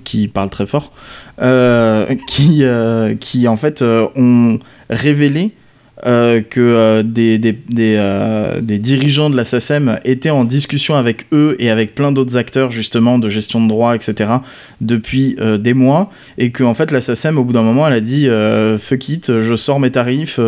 qui 0.05 0.28
parlent 0.28 0.51
très 0.51 0.66
fort, 0.66 0.93
qui 2.28 2.64
qui 3.18 3.49
en 3.49 3.57
fait 3.57 3.82
ont 3.82 4.61
révélé 4.88 5.53
euh, 6.05 6.40
que 6.40 6.59
euh, 6.61 7.03
des, 7.05 7.38
des, 7.38 7.57
euh, 7.70 8.61
des, 8.61 8.80
dirigeants 8.80 9.30
de 9.30 9.36
la 9.36 9.44
SACEM 9.44 10.00
étaient 10.05 10.30
en 10.30 10.42
discussion 10.42 10.96
avec 10.96 11.26
eux 11.32 11.55
et 11.61 11.70
avec 11.70 11.94
plein 11.94 12.11
d'autres 12.11 12.36
acteurs 12.36 12.72
justement 12.72 13.20
de 13.20 13.28
gestion 13.28 13.62
de 13.62 13.68
droit, 13.68 13.94
etc. 13.94 14.30
depuis 14.80 15.36
des 15.61 15.74
mois 15.74 16.11
et 16.38 16.50
que 16.50 16.64
en 16.64 16.74
fait 16.74 16.90
la 16.90 17.03
SACEM 17.03 17.38
au 17.38 17.44
bout 17.44 17.53
d'un 17.53 17.62
moment 17.62 17.86
elle 17.86 17.94
a 17.94 18.00
dit 18.00 18.28
fuck 18.80 19.09
it, 19.09 19.42
je 19.42 19.55
sors 19.55 19.78
mes 19.78 19.90
tarifs 19.90 20.40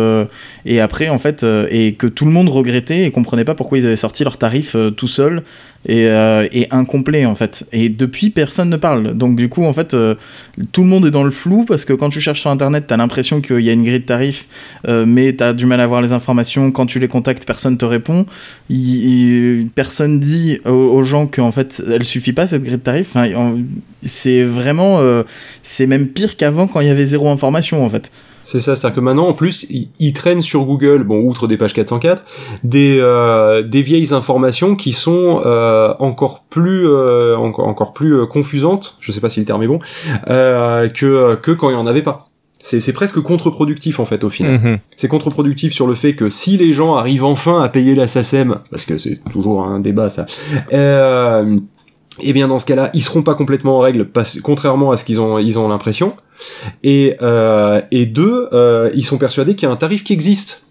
et 0.65 0.81
après 0.81 1.07
en 1.07 1.17
fait 1.17 1.45
et 1.71 1.93
que 1.93 2.07
tout 2.07 2.25
le 2.25 2.31
monde 2.31 2.49
regrettait 2.49 3.05
et 3.05 3.11
comprenait 3.11 3.45
pas 3.45 3.55
pourquoi 3.55 3.77
ils 3.77 3.85
avaient 3.85 3.95
sorti 3.95 4.25
leurs 4.25 4.37
tarifs 4.37 4.75
tout 4.97 5.07
seuls 5.07 5.41
et, 5.85 6.07
euh, 6.07 6.47
et, 6.51 6.67
incomplet 6.71 7.25
en 7.25 7.35
fait. 7.35 7.67
Et 7.71 7.89
depuis, 7.89 8.29
personne 8.29 8.69
ne 8.69 8.77
parle. 8.77 9.13
Donc 9.13 9.35
du 9.35 9.49
coup, 9.49 9.65
en 9.65 9.73
fait, 9.73 9.93
euh, 9.93 10.15
tout 10.71 10.81
le 10.81 10.89
monde 10.89 11.05
est 11.05 11.11
dans 11.11 11.23
le 11.23 11.31
flou 11.31 11.65
parce 11.65 11.85
que 11.85 11.93
quand 11.93 12.09
tu 12.09 12.19
cherches 12.19 12.41
sur 12.41 12.49
Internet, 12.49 12.85
tu 12.87 12.93
as 12.93 12.97
l'impression 12.97 13.41
qu'il 13.41 13.61
y 13.61 13.69
a 13.69 13.73
une 13.73 13.83
grille 13.83 13.99
de 13.99 14.05
tarifs, 14.05 14.47
euh, 14.87 15.05
mais 15.07 15.35
tu 15.35 15.43
as 15.43 15.53
du 15.53 15.65
mal 15.65 15.79
à 15.79 15.87
voir 15.87 16.01
les 16.01 16.11
informations. 16.11 16.71
Quand 16.71 16.85
tu 16.85 16.99
les 16.99 17.07
contactes, 17.07 17.45
personne 17.45 17.77
te 17.77 17.85
répond. 17.85 18.25
Personne 19.75 20.19
dit 20.19 20.59
aux, 20.65 21.03
gens 21.03 21.27
qu'en 21.27 21.51
fait, 21.51 21.83
elle 21.87 22.03
suffit 22.03 22.33
pas 22.33 22.47
cette 22.47 22.63
grille 22.63 22.77
de 22.77 22.81
tarifs. 22.81 23.15
C'est 24.03 24.43
vraiment... 24.43 24.99
c'est 25.61 25.87
même 25.87 26.07
pire 26.07 26.35
qu'avant 26.37 26.67
quand 26.67 26.79
il 26.79 26.87
y 26.87 26.91
avait 26.91 27.05
zéro 27.05 27.29
information 27.29 27.85
en 27.85 27.89
fait. 27.89 28.11
C'est 28.45 28.59
ça, 28.59 28.75
c'est-à-dire 28.75 28.95
que 28.95 29.01
maintenant, 29.01 29.27
en 29.27 29.33
plus, 29.33 29.67
ils, 29.99 30.13
traînent 30.13 30.43
sur 30.43 30.63
Google, 30.65 31.03
bon, 31.03 31.19
outre 31.19 31.47
des 31.47 31.57
pages 31.57 31.73
404, 31.73 32.23
des, 32.63 32.99
euh, 33.01 33.63
des 33.63 33.81
vieilles 33.81 34.13
informations 34.13 34.75
qui 34.75 34.93
sont 34.93 35.41
euh, 35.45 35.93
encore 35.99 36.43
plus, 36.43 36.87
euh, 36.87 37.35
encore, 37.35 37.67
encore 37.67 37.93
plus 37.93 38.25
confusantes, 38.27 38.97
je 38.99 39.11
sais 39.11 39.19
pas 39.19 39.29
si 39.29 39.39
le 39.39 39.45
terme 39.45 39.63
est 39.63 39.67
bon, 39.67 39.79
que, 40.27 41.35
que 41.35 41.51
quand 41.51 41.69
il 41.69 41.73
y 41.73 41.77
en 41.77 41.87
avait 41.87 42.03
pas. 42.03 42.29
C'est 42.65 42.93
presque 42.93 43.21
contre-productif 43.21 43.99
en 43.99 44.05
fait 44.05 44.23
au 44.23 44.29
final. 44.29 44.53
Mhm. 44.53 44.79
C'est 44.97 45.07
contre-productif 45.07 45.71
sur 45.71 45.85
le 45.85 45.93
fait 45.93 46.15
que 46.15 46.31
si 46.31 46.57
les 46.57 46.73
gens 46.73 46.95
arrivent 46.95 47.23
enfin 47.23 47.61
à 47.61 47.69
payer 47.69 47.93
la 47.93 48.07
SACEM, 48.07 48.57
parce 48.71 48.85
que 48.85 48.97
c'est 48.97 49.23
toujours 49.29 49.63
un 49.63 49.79
débat 49.79 50.09
ça, 50.09 50.25
euh, 50.73 51.59
eh 52.21 52.33
bien 52.33 52.47
dans 52.47 52.59
ce 52.59 52.65
cas-là, 52.65 52.89
ils 52.93 53.01
seront 53.01 53.23
pas 53.23 53.35
complètement 53.35 53.77
en 53.77 53.81
règle, 53.81 54.07
contrairement 54.43 54.91
à 54.91 54.97
ce 54.97 55.05
qu'ils 55.05 55.19
ont 55.19 55.37
ils 55.37 55.59
ont 55.59 55.67
l'impression. 55.67 56.13
Et 56.83 57.15
euh, 57.21 57.81
et 57.91 58.05
deux, 58.05 58.49
euh, 58.53 58.89
ils 58.93 59.05
sont 59.05 59.17
persuadés 59.17 59.55
qu'il 59.55 59.67
y 59.67 59.69
a 59.69 59.73
un 59.73 59.77
tarif 59.77 60.03
qui 60.03 60.13
existe. 60.13 60.63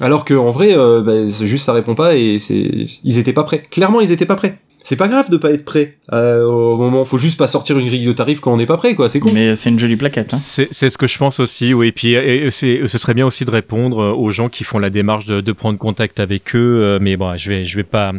Alors 0.00 0.24
que 0.24 0.34
en 0.34 0.50
vrai, 0.50 0.76
euh, 0.76 1.02
bah, 1.02 1.28
juste 1.28 1.64
ça 1.64 1.72
répond 1.72 1.94
pas 1.94 2.16
et 2.16 2.38
c'est 2.38 2.86
ils 3.02 3.18
étaient 3.18 3.32
pas 3.32 3.44
prêts. 3.44 3.62
Clairement, 3.70 4.00
ils 4.00 4.12
étaient 4.12 4.26
pas 4.26 4.36
prêts 4.36 4.58
c'est 4.88 4.94
pas 4.94 5.08
grave 5.08 5.30
de 5.30 5.36
pas 5.36 5.50
être 5.50 5.64
prêt 5.64 5.98
euh, 6.12 6.44
au 6.44 6.76
moment. 6.76 7.04
Faut 7.04 7.18
juste 7.18 7.36
pas 7.36 7.48
sortir 7.48 7.76
une 7.76 7.88
grille 7.88 8.04
de 8.04 8.12
tarifs 8.12 8.38
quand 8.38 8.52
on 8.52 8.56
n'est 8.56 8.66
pas 8.66 8.76
prêt, 8.76 8.94
quoi. 8.94 9.08
C'est 9.08 9.18
cool. 9.18 9.32
Mais 9.32 9.56
c'est 9.56 9.68
une 9.68 9.80
jolie 9.80 9.96
plaquette. 9.96 10.32
Hein. 10.32 10.38
C'est 10.38 10.70
ce 10.70 10.96
que 10.96 11.08
je 11.08 11.18
pense 11.18 11.40
aussi, 11.40 11.74
oui. 11.74 11.88
Et 11.88 11.92
puis 11.92 12.14
et, 12.14 12.50
ce 12.50 12.86
serait 12.98 13.14
bien 13.14 13.26
aussi 13.26 13.44
de 13.44 13.50
répondre 13.50 13.98
euh, 13.98 14.12
aux 14.12 14.30
gens 14.30 14.48
qui 14.48 14.62
font 14.62 14.78
la 14.78 14.88
démarche 14.88 15.26
de, 15.26 15.40
de 15.40 15.52
prendre 15.52 15.76
contact 15.76 16.20
avec 16.20 16.54
eux. 16.54 16.78
Euh, 16.82 16.98
mais 17.02 17.16
bon, 17.16 17.36
je 17.36 17.48
vais 17.48 17.64
je 17.64 17.74
vais 17.74 17.82
pas 17.82 18.12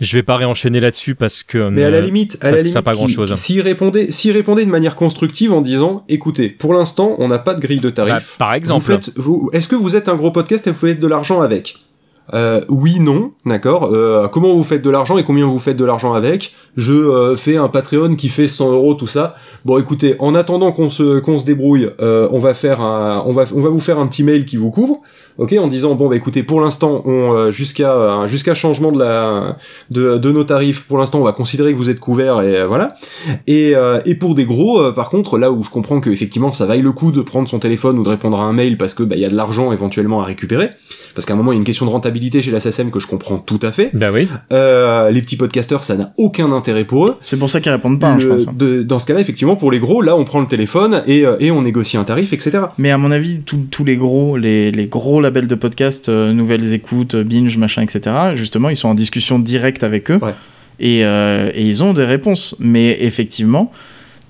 je 0.00 0.16
vais 0.16 0.22
pas 0.22 0.38
réenchaîner 0.38 0.80
là-dessus 0.80 1.14
parce 1.14 1.42
que. 1.42 1.68
Mais 1.68 1.84
à 1.84 1.90
la 1.90 2.00
limite, 2.00 2.38
à 2.40 2.52
la 2.52 2.56
limite, 2.56 2.72
ça 2.72 2.80
pas 2.80 2.94
grand 2.94 3.08
chose. 3.08 3.34
S'ils 3.34 3.60
répondaient 3.60 4.10
s'ils 4.10 4.32
répondaient 4.32 4.64
de 4.64 4.70
manière 4.70 4.94
constructive 4.94 5.52
en 5.52 5.60
disant, 5.60 6.04
écoutez, 6.08 6.48
pour 6.48 6.72
l'instant, 6.72 7.16
on 7.18 7.28
n'a 7.28 7.38
pas 7.38 7.52
de 7.52 7.60
grille 7.60 7.80
de 7.80 7.90
tarifs. 7.90 8.14
Bah, 8.14 8.22
par 8.46 8.54
exemple. 8.54 8.98
Vous 9.14 9.40
vous, 9.40 9.50
est-ce 9.52 9.68
que 9.68 9.76
vous 9.76 9.94
êtes 9.94 10.08
un 10.08 10.16
gros 10.16 10.30
podcast 10.30 10.66
et 10.68 10.70
vous 10.70 10.78
faites 10.78 11.00
de 11.00 11.06
l'argent 11.06 11.42
avec? 11.42 11.76
Euh, 12.34 12.60
oui, 12.68 13.00
non, 13.00 13.32
d'accord. 13.46 13.90
Euh, 13.92 14.28
comment 14.28 14.54
vous 14.54 14.64
faites 14.64 14.82
de 14.82 14.90
l'argent 14.90 15.16
et 15.18 15.24
combien 15.24 15.46
vous 15.46 15.58
faites 15.58 15.76
de 15.76 15.84
l'argent 15.84 16.12
avec? 16.12 16.54
Je 16.76 16.92
euh, 16.92 17.36
fais 17.36 17.56
un 17.56 17.68
Patreon 17.68 18.16
qui 18.16 18.28
fait 18.28 18.46
100 18.46 18.72
euros, 18.72 18.94
tout 18.94 19.06
ça. 19.06 19.36
Bon, 19.64 19.78
écoutez, 19.78 20.16
en 20.18 20.34
attendant 20.34 20.72
qu'on 20.72 20.90
se 20.90 21.20
qu'on 21.20 21.38
se 21.38 21.44
débrouille, 21.44 21.90
on 21.98 22.38
va 22.38 22.54
faire 22.54 22.80
un, 22.80 23.22
on 23.26 23.32
va 23.32 23.44
on 23.54 23.60
va 23.60 23.70
vous 23.70 23.80
faire 23.80 23.98
un 23.98 24.06
petit 24.06 24.22
mail 24.22 24.44
qui 24.44 24.56
vous 24.56 24.70
couvre, 24.70 25.00
ok, 25.38 25.54
en 25.58 25.68
disant 25.68 25.94
bon 25.94 26.08
bah 26.08 26.16
écoutez, 26.16 26.42
pour 26.42 26.60
l'instant, 26.60 27.02
on 27.04 27.50
jusqu'à 27.50 28.26
jusqu'à 28.26 28.54
changement 28.54 28.92
de 28.92 28.98
la 28.98 29.56
de, 29.90 30.18
de 30.18 30.32
nos 30.32 30.44
tarifs, 30.44 30.86
pour 30.86 30.98
l'instant, 30.98 31.20
on 31.20 31.24
va 31.24 31.32
considérer 31.32 31.72
que 31.72 31.78
vous 31.78 31.90
êtes 31.90 32.00
couvert 32.00 32.42
et 32.42 32.66
voilà. 32.66 32.88
Et 33.46 33.74
et 34.04 34.14
pour 34.14 34.34
des 34.34 34.44
gros, 34.44 34.92
par 34.92 35.10
contre, 35.10 35.38
là 35.38 35.50
où 35.50 35.62
je 35.62 35.70
comprends 35.70 36.00
que 36.00 36.10
effectivement 36.10 36.52
ça 36.52 36.66
vaille 36.66 36.82
le 36.82 36.92
coup 36.92 37.12
de 37.12 37.22
prendre 37.22 37.48
son 37.48 37.58
téléphone 37.58 37.98
ou 37.98 38.02
de 38.02 38.08
répondre 38.08 38.38
à 38.38 38.44
un 38.44 38.52
mail 38.52 38.76
parce 38.76 38.94
que 38.94 39.02
bah 39.02 39.16
il 39.16 39.22
y 39.22 39.24
a 39.24 39.30
de 39.30 39.36
l'argent 39.36 39.72
éventuellement 39.72 40.20
à 40.20 40.24
récupérer, 40.24 40.70
parce 41.14 41.26
qu'à 41.26 41.34
un 41.34 41.36
moment 41.36 41.52
il 41.52 41.56
y 41.56 41.58
a 41.58 41.60
une 41.60 41.64
question 41.64 41.86
de 41.86 41.90
rentabilité 41.90 42.42
chez 42.42 42.50
la 42.50 42.60
SSM 42.60 42.90
que 42.90 43.00
je 43.00 43.06
comprends 43.06 43.38
tout 43.38 43.60
à 43.62 43.72
fait. 43.72 43.90
Bah 43.92 44.10
oui. 44.12 44.28
Euh, 44.52 45.10
les 45.10 45.22
petits 45.22 45.36
podcasteurs, 45.36 45.82
ça 45.82 45.96
n'a 45.96 46.12
aucun 46.16 46.52
intérêt 46.52 46.84
pour 46.84 47.06
eux. 47.06 47.16
C'est 47.20 47.38
pour 47.38 47.50
ça 47.50 47.60
qu'ils 47.60 47.72
répondent 47.72 48.00
pas, 48.00 48.12
hein, 48.12 48.18
je 48.18 48.28
pense. 48.28 48.48
Hein. 48.48 48.54
dans 48.84 48.98
ce 48.98 49.06
cas-là, 49.06 49.20
effectivement, 49.20 49.56
pour 49.56 49.70
les 49.70 49.78
gros, 49.78 50.02
là, 50.02 50.16
on 50.16 50.24
prend 50.24 50.40
le 50.40 50.46
téléphone 50.46 51.02
et, 51.06 51.24
euh, 51.24 51.36
et 51.40 51.50
on 51.50 51.62
négocie 51.62 51.96
un 51.96 52.04
tarif, 52.04 52.32
etc. 52.32 52.58
Mais 52.78 52.90
à 52.90 52.98
mon 52.98 53.10
avis, 53.10 53.40
tous 53.42 53.84
les 53.84 53.96
gros, 53.96 54.36
les, 54.36 54.70
les, 54.70 54.86
gros 54.86 55.20
de 55.30 55.54
podcast, 55.54 56.08
euh, 56.08 56.32
Nouvelles 56.32 56.72
Écoutes, 56.72 57.16
Binge, 57.16 57.56
machin, 57.56 57.82
etc., 57.82 58.14
justement, 58.34 58.68
ils 58.68 58.76
sont 58.76 58.88
en 58.88 58.94
discussion 58.94 59.38
directe 59.38 59.84
avec 59.84 60.10
eux. 60.10 60.20
Et, 60.80 61.00
et, 61.00 61.62
ils 61.62 61.82
ont 61.82 61.92
des 61.92 62.04
réponses. 62.04 62.54
Mais 62.60 62.98
effectivement, 63.00 63.72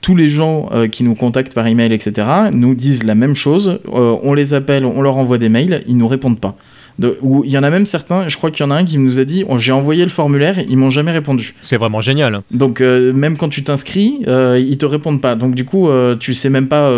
tous 0.01 0.17
les 0.17 0.31
gens 0.31 0.71
qui 0.91 1.05
nous 1.05 1.15
contactent 1.15 1.53
par 1.53 1.67
email, 1.67 1.93
etc., 1.93 2.27
nous 2.53 2.75
disent 2.75 3.03
la 3.03 3.15
même 3.15 3.35
chose. 3.35 3.81
on 3.93 4.33
les 4.33 4.55
appelle, 4.55 4.87
on 4.87 5.03
leur 5.03 5.17
envoie 5.17 5.37
des 5.37 5.51
mails, 5.51 5.83
ils 5.87 5.97
nous 5.97 6.09
répondent 6.09 6.41
pas 6.41 6.57
il 7.01 7.51
y 7.51 7.57
en 7.57 7.63
a 7.63 7.71
même 7.71 7.87
certains, 7.87 8.29
je 8.29 8.37
crois 8.37 8.51
qu'il 8.51 8.65
y 8.65 8.69
en 8.69 8.73
a 8.73 8.75
un 8.75 8.85
qui 8.85 8.99
nous 8.99 9.19
a 9.21 9.25
dit 9.25 9.45
oh, 9.49 9.59
j'ai 9.59 9.73
envoyé 9.73 10.03
le 10.03 10.11
formulaire, 10.11 10.57
ils 10.69 10.77
m'ont 10.77 10.91
jamais 10.91 11.13
répondu. 11.13 11.55
C'est 11.61 11.77
vraiment 11.77 12.01
génial. 12.01 12.43
Donc 12.51 12.81
euh, 12.81 13.13
même 13.13 13.37
quand 13.37 13.49
tu 13.49 13.63
t'inscris, 13.63 14.21
euh, 14.27 14.59
ils 14.59 14.79
te 14.79 14.87
répondent 14.87 15.21
pas. 15.21 15.37
Donc 15.37 15.55
du 15.55 15.65
coup, 15.65 15.89
euh, 15.89 16.17
tu 16.17 16.35
sais 16.35 16.51
même 16.51 16.67
pas, 16.67 16.91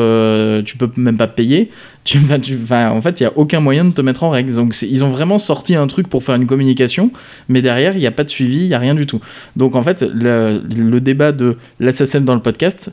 tu 0.64 0.76
peux 0.76 0.90
même 0.96 1.16
pas 1.16 1.26
payer. 1.26 1.70
Tu, 2.04 2.18
tu 2.42 2.58
en 2.72 3.00
fait, 3.02 3.20
il 3.20 3.24
y 3.24 3.26
a 3.26 3.32
aucun 3.36 3.60
moyen 3.60 3.84
de 3.84 3.92
te 3.92 4.00
mettre 4.00 4.22
en 4.22 4.30
règle. 4.30 4.54
Donc 4.54 4.74
ils 4.80 5.04
ont 5.04 5.10
vraiment 5.10 5.38
sorti 5.38 5.74
un 5.74 5.86
truc 5.86 6.08
pour 6.08 6.24
faire 6.24 6.34
une 6.34 6.46
communication, 6.46 7.10
mais 7.48 7.60
derrière 7.60 7.94
il 7.94 8.00
n'y 8.00 8.06
a 8.06 8.10
pas 8.10 8.24
de 8.24 8.30
suivi, 8.30 8.56
il 8.56 8.68
y 8.68 8.74
a 8.74 8.78
rien 8.78 8.94
du 8.94 9.06
tout. 9.06 9.20
Donc 9.56 9.76
en 9.76 9.82
fait, 9.82 10.02
le, 10.02 10.62
le 10.76 11.00
débat 11.00 11.32
de 11.32 11.56
l'assassin 11.78 12.22
dans 12.22 12.34
le 12.34 12.40
podcast, 12.40 12.90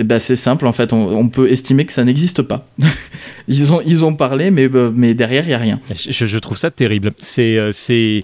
eh 0.00 0.04
ben, 0.04 0.18
c'est 0.18 0.34
simple 0.34 0.66
en 0.66 0.72
fait, 0.72 0.94
on, 0.94 1.28
peut 1.28 1.50
estimer 1.50 1.84
que 1.84 1.92
ça 1.92 2.04
n'existe 2.04 2.40
pas. 2.40 2.66
ils, 3.48 3.70
ont, 3.70 3.82
ils 3.84 4.02
ont 4.02 4.14
parlé, 4.14 4.50
mais, 4.50 4.66
euh, 4.72 4.90
mais 4.94 5.12
derrière, 5.12 5.44
il 5.44 5.48
n'y 5.48 5.54
a 5.54 5.58
rien. 5.58 5.78
Je, 5.94 6.24
je, 6.24 6.38
trouve 6.38 6.56
ça 6.56 6.70
terrible. 6.70 7.12
C'est, 7.18 7.58
euh, 7.58 7.70
c'est... 7.70 8.22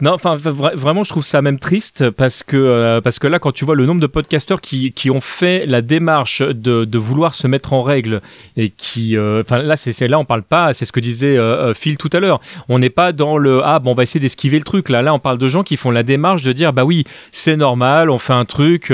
Non, 0.00 0.12
enfin, 0.12 0.36
vraiment, 0.36 1.04
je 1.04 1.10
trouve 1.10 1.26
ça 1.26 1.42
même 1.42 1.58
triste 1.58 2.08
parce 2.08 2.42
que, 2.42 2.56
euh, 2.56 3.02
parce 3.02 3.18
que 3.18 3.26
là, 3.26 3.38
quand 3.38 3.52
tu 3.52 3.66
vois 3.66 3.74
le 3.74 3.84
nombre 3.84 4.00
de 4.00 4.06
podcasteurs 4.06 4.62
qui, 4.62 4.92
qui 4.92 5.10
ont 5.10 5.20
fait 5.20 5.66
la 5.66 5.82
démarche 5.82 6.40
de, 6.40 6.86
de 6.86 6.98
vouloir 6.98 7.34
se 7.34 7.46
mettre 7.46 7.74
en 7.74 7.82
règle 7.82 8.22
et 8.56 8.70
qui. 8.70 9.14
Enfin, 9.18 9.58
là, 9.58 9.76
c'est, 9.76 10.08
là, 10.08 10.18
on 10.18 10.24
parle 10.24 10.44
pas, 10.44 10.72
c'est 10.72 10.86
ce 10.86 10.92
que 10.92 11.00
disait 11.00 11.36
Phil 11.74 11.98
tout 11.98 12.10
à 12.14 12.20
l'heure. 12.20 12.40
On 12.70 12.78
n'est 12.78 12.88
pas 12.88 13.12
dans 13.12 13.36
le 13.36 13.60
Ah, 13.62 13.80
bon, 13.80 13.90
on 13.90 13.94
va 13.94 14.04
essayer 14.04 14.20
d'esquiver 14.20 14.56
le 14.56 14.64
truc. 14.64 14.88
Là, 14.88 15.02
là, 15.02 15.12
on 15.12 15.18
parle 15.18 15.36
de 15.36 15.46
gens 15.46 15.62
qui 15.62 15.76
font 15.76 15.90
la 15.90 16.02
démarche 16.02 16.42
de 16.42 16.52
dire 16.52 16.72
Bah 16.72 16.86
oui, 16.86 17.04
c'est 17.32 17.56
normal, 17.56 18.08
on 18.08 18.18
fait 18.18 18.32
un 18.32 18.46
truc, 18.46 18.90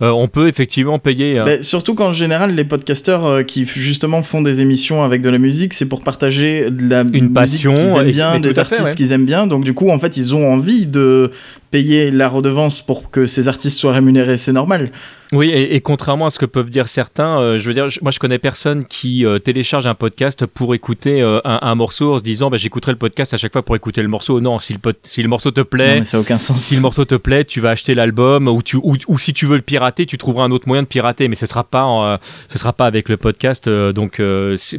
on 0.00 0.28
peut 0.28 0.46
effectivement 0.46 1.00
payer. 1.00 1.42
Surtout 1.72 1.94
qu'en 1.94 2.12
général, 2.12 2.54
les 2.54 2.66
podcasteurs 2.66 3.24
euh, 3.24 3.42
qui 3.42 3.64
justement 3.64 4.22
font 4.22 4.42
des 4.42 4.60
émissions 4.60 5.04
avec 5.04 5.22
de 5.22 5.30
la 5.30 5.38
musique, 5.38 5.72
c'est 5.72 5.86
pour 5.86 6.02
partager 6.02 6.70
de 6.70 6.86
la 6.86 7.00
une 7.00 7.32
passion, 7.32 7.72
qu'ils 7.72 7.96
aiment 7.96 8.10
bien, 8.10 8.40
des 8.40 8.58
artistes 8.58 8.94
qu'ils 8.94 9.12
aiment 9.12 9.24
bien. 9.24 9.46
Donc 9.46 9.64
du 9.64 9.72
coup, 9.72 9.88
en 9.88 9.98
fait, 9.98 10.18
ils 10.18 10.34
ont 10.34 10.52
envie 10.52 10.84
de 10.84 11.30
payer 11.72 12.12
la 12.12 12.28
redevance 12.28 12.82
pour 12.82 13.10
que 13.10 13.26
ces 13.26 13.48
artistes 13.48 13.78
soient 13.78 13.94
rémunérés, 13.94 14.36
c'est 14.36 14.52
normal. 14.52 14.92
Oui, 15.32 15.48
et, 15.48 15.80
contrairement 15.80 16.26
à 16.26 16.30
ce 16.30 16.38
que 16.38 16.44
peuvent 16.44 16.68
dire 16.68 16.88
certains, 16.88 17.40
euh, 17.40 17.56
je 17.56 17.66
veux 17.66 17.72
dire, 17.72 17.86
moi 18.02 18.10
je 18.10 18.18
connais 18.18 18.38
personne 18.38 18.84
qui 18.84 19.24
euh, 19.24 19.38
télécharge 19.38 19.86
un 19.86 19.94
podcast 19.94 20.44
pour 20.44 20.74
écouter 20.74 21.22
euh, 21.22 21.40
un, 21.44 21.74
morceau 21.74 22.14
en 22.14 22.18
se 22.18 22.22
disant, 22.22 22.50
bah, 22.50 22.58
j'écouterai 22.58 22.92
le 22.92 22.98
podcast 22.98 23.32
à 23.32 23.38
chaque 23.38 23.52
fois 23.52 23.62
pour 23.62 23.74
écouter 23.74 24.02
le 24.02 24.08
morceau. 24.08 24.42
Non, 24.42 24.58
si 24.58 24.74
le, 24.74 24.92
si 25.02 25.22
le 25.22 25.28
morceau 25.30 25.50
te 25.50 25.62
plaît, 25.62 25.98
non, 25.98 26.04
ça 26.04 26.20
aucun 26.20 26.36
sens. 26.36 26.60
Si 26.60 26.74
le 26.74 26.82
morceau 26.82 27.06
te 27.06 27.14
plaît, 27.14 27.46
tu 27.46 27.60
vas 27.60 27.70
acheter 27.70 27.94
l'album 27.94 28.46
ou 28.46 28.62
tu 28.62 28.76
ou, 28.76 29.18
si 29.18 29.32
tu 29.32 29.46
veux 29.46 29.56
le 29.56 29.62
pirater, 29.62 30.04
tu 30.04 30.18
trouveras 30.18 30.44
un 30.44 30.50
autre 30.50 30.68
moyen 30.68 30.82
de 30.82 30.88
pirater, 30.88 31.28
mais 31.28 31.34
ce 31.34 31.46
sera 31.46 31.64
pas 31.64 32.20
ce 32.48 32.58
sera 32.58 32.74
pas 32.74 32.84
avec 32.84 33.08
le 33.08 33.16
podcast. 33.16 33.70
donc 33.70 34.20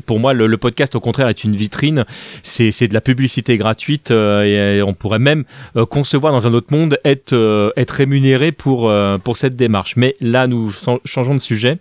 pour 0.06 0.20
moi, 0.20 0.34
le, 0.34 0.58
podcast 0.58 0.94
au 0.94 1.00
contraire 1.00 1.30
est 1.30 1.44
une 1.44 1.56
vitrine. 1.56 2.06
C'est 2.44 2.70
c'est 2.70 2.88
de 2.88 2.94
la 2.94 3.02
publicité 3.02 3.58
gratuite 3.58 4.12
et, 4.12 4.82
on 4.86 4.94
pourrait 4.94 5.20
même 5.20 5.46
concevoir 5.90 6.32
dans 6.32 6.46
un 6.46 6.54
autre 6.54 6.72
monde 6.72 6.83
être 7.04 7.74
être 7.76 7.92
rémunéré 7.92 8.52
pour 8.52 8.92
pour 9.24 9.38
cette 9.38 9.56
démarche. 9.56 9.96
Mais 9.96 10.16
là 10.20 10.48
nous 10.48 10.72
changeons 11.06 11.34
de 11.34 11.40
sujet. 11.40 11.80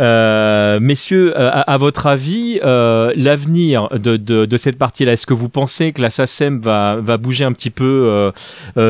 Euh, 0.00 0.78
messieurs, 0.80 1.32
euh, 1.36 1.50
à, 1.52 1.76
votre 1.76 2.06
avis, 2.06 2.60
euh, 2.62 3.12
l'avenir 3.16 3.88
de, 3.92 4.16
de, 4.16 4.56
cette 4.56 4.78
partie-là, 4.78 5.12
est-ce 5.12 5.26
que 5.26 5.34
vous 5.34 5.48
pensez 5.48 5.92
que 5.92 6.00
la 6.00 6.10
SACEM 6.10 6.60
va, 6.60 6.96
va 7.00 7.16
bouger 7.16 7.44
un 7.44 7.52
petit 7.52 7.70
peu 7.70 8.32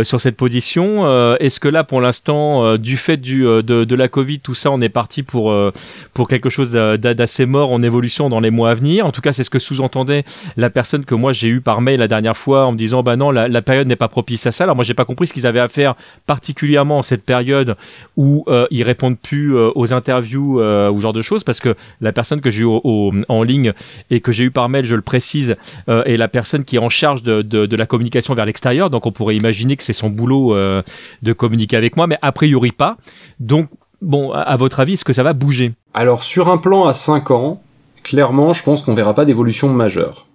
sur 0.03 0.21
cette 0.21 0.37
position 0.37 1.37
Est-ce 1.37 1.61
que 1.61 1.69
là, 1.69 1.85
pour 1.85 2.01
l'instant, 2.01 2.77
du 2.77 2.97
fait 2.97 3.17
du, 3.17 3.43
de, 3.43 3.95
la 3.95 4.09
Covid, 4.09 4.41
tout 4.41 4.55
ça, 4.55 4.71
on 4.71 4.81
est 4.81 4.89
parti 4.89 5.23
pour, 5.23 5.55
pour 6.15 6.29
quelque 6.29 6.51
chose 6.51 6.73
d'assez 6.73 7.47
mort 7.47 7.73
en 7.73 7.83
évolution 7.83 8.29
dans 8.29 8.41
les 8.41 8.51
mois 8.51 8.71
à 8.71 8.75
venir? 8.75 9.07
En 9.07 9.13
tout 9.13 9.21
cas, 9.21 9.33
c'est 9.33 9.43
ce 9.43 9.51
que 9.51 9.59
sous-entendait 9.59 10.25
la 10.57 10.71
personne 10.71 11.05
que 11.05 11.15
moi 11.15 11.33
j'ai 11.33 11.49
eu 11.49 11.61
par 11.61 11.81
mail 11.81 11.99
la 11.99 12.09
dernière 12.09 12.37
fois 12.37 12.67
en 12.67 12.73
me 12.73 12.79
disant, 12.79 13.03
bah 13.03 13.17
non, 13.17 13.31
la, 13.31 13.49
la 13.49 13.63
période 13.63 13.87
n'est 13.87 13.97
pas 13.97 14.09
propice 14.09 14.47
à 14.47 14.53
ça. 14.53 14.65
Alors 14.65 14.77
moi, 14.77 14.85
j'ai 14.85 14.95
pas 14.95 15.05
compris 15.05 15.27
ce 15.27 15.33
qu'ils 15.33 15.47
avaient 15.47 15.61
à 15.61 15.69
faire 15.69 15.95
particulièrement 16.27 16.99
en 16.99 17.03
cette 17.03 17.25
période 17.25 17.77
où 18.17 18.45
ils 18.71 18.83
répondent 18.83 19.19
plus 19.19 19.57
aux 19.57 19.95
interviews 19.95 20.61
genre 21.01 21.13
de 21.13 21.23
choses 21.23 21.45
parce 21.45 21.61
que 21.61 21.75
la 22.01 22.13
personne 22.13 22.41
que 22.41 22.51
j'ai 22.51 22.63
eu 22.63 22.69
en 23.29 23.43
ligne 23.43 23.73
et 24.11 24.21
que 24.21 24.33
j'ai 24.33 24.45
eu 24.45 24.51
par 24.51 24.69
mail, 24.69 24.85
je 24.85 24.97
le 24.97 25.03
précise, 25.03 25.57
euh, 25.89 26.05
est 26.05 26.17
la 26.17 26.29
personne 26.29 26.65
qui 26.65 26.77
est 26.77 26.81
en 26.81 26.89
charge 26.89 27.23
de, 27.23 27.77
la 27.77 27.87
communication 27.87 28.35
vers 28.35 28.47
l'extérieur. 28.47 28.91
Donc 28.91 29.07
on 29.07 29.13
pourrait 29.13 29.37
imaginer 29.37 29.77
que 29.77 29.83
c'est 29.83 29.93
son 29.93 30.11
boulot 30.11 30.55
euh, 30.55 30.83
de 31.23 31.33
communiquer 31.33 31.77
avec 31.77 31.97
moi, 31.97 32.07
mais 32.07 32.19
a 32.23 32.33
priori 32.33 32.73
pas. 32.73 32.97
Donc 33.41 33.69
bon, 34.03 34.33
à, 34.33 34.57
votre 34.57 34.81
avis, 34.81 34.95
est-ce 34.95 35.05
que 35.05 35.13
ça 35.13 35.23
va 35.23 35.33
bouger? 35.33 35.73
Alors 35.95 36.23
sur 36.23 36.49
un 36.49 36.59
plan 36.59 36.87
à 36.87 36.95
5 36.95 37.31
ans, 37.31 37.63
clairement, 38.03 38.53
je 38.53 38.63
pense 38.63 38.83
qu'on 38.83 38.95
verra 38.95 39.15
pas 39.15 39.25
d'évolution 39.25 39.69
majeure. 39.69 40.27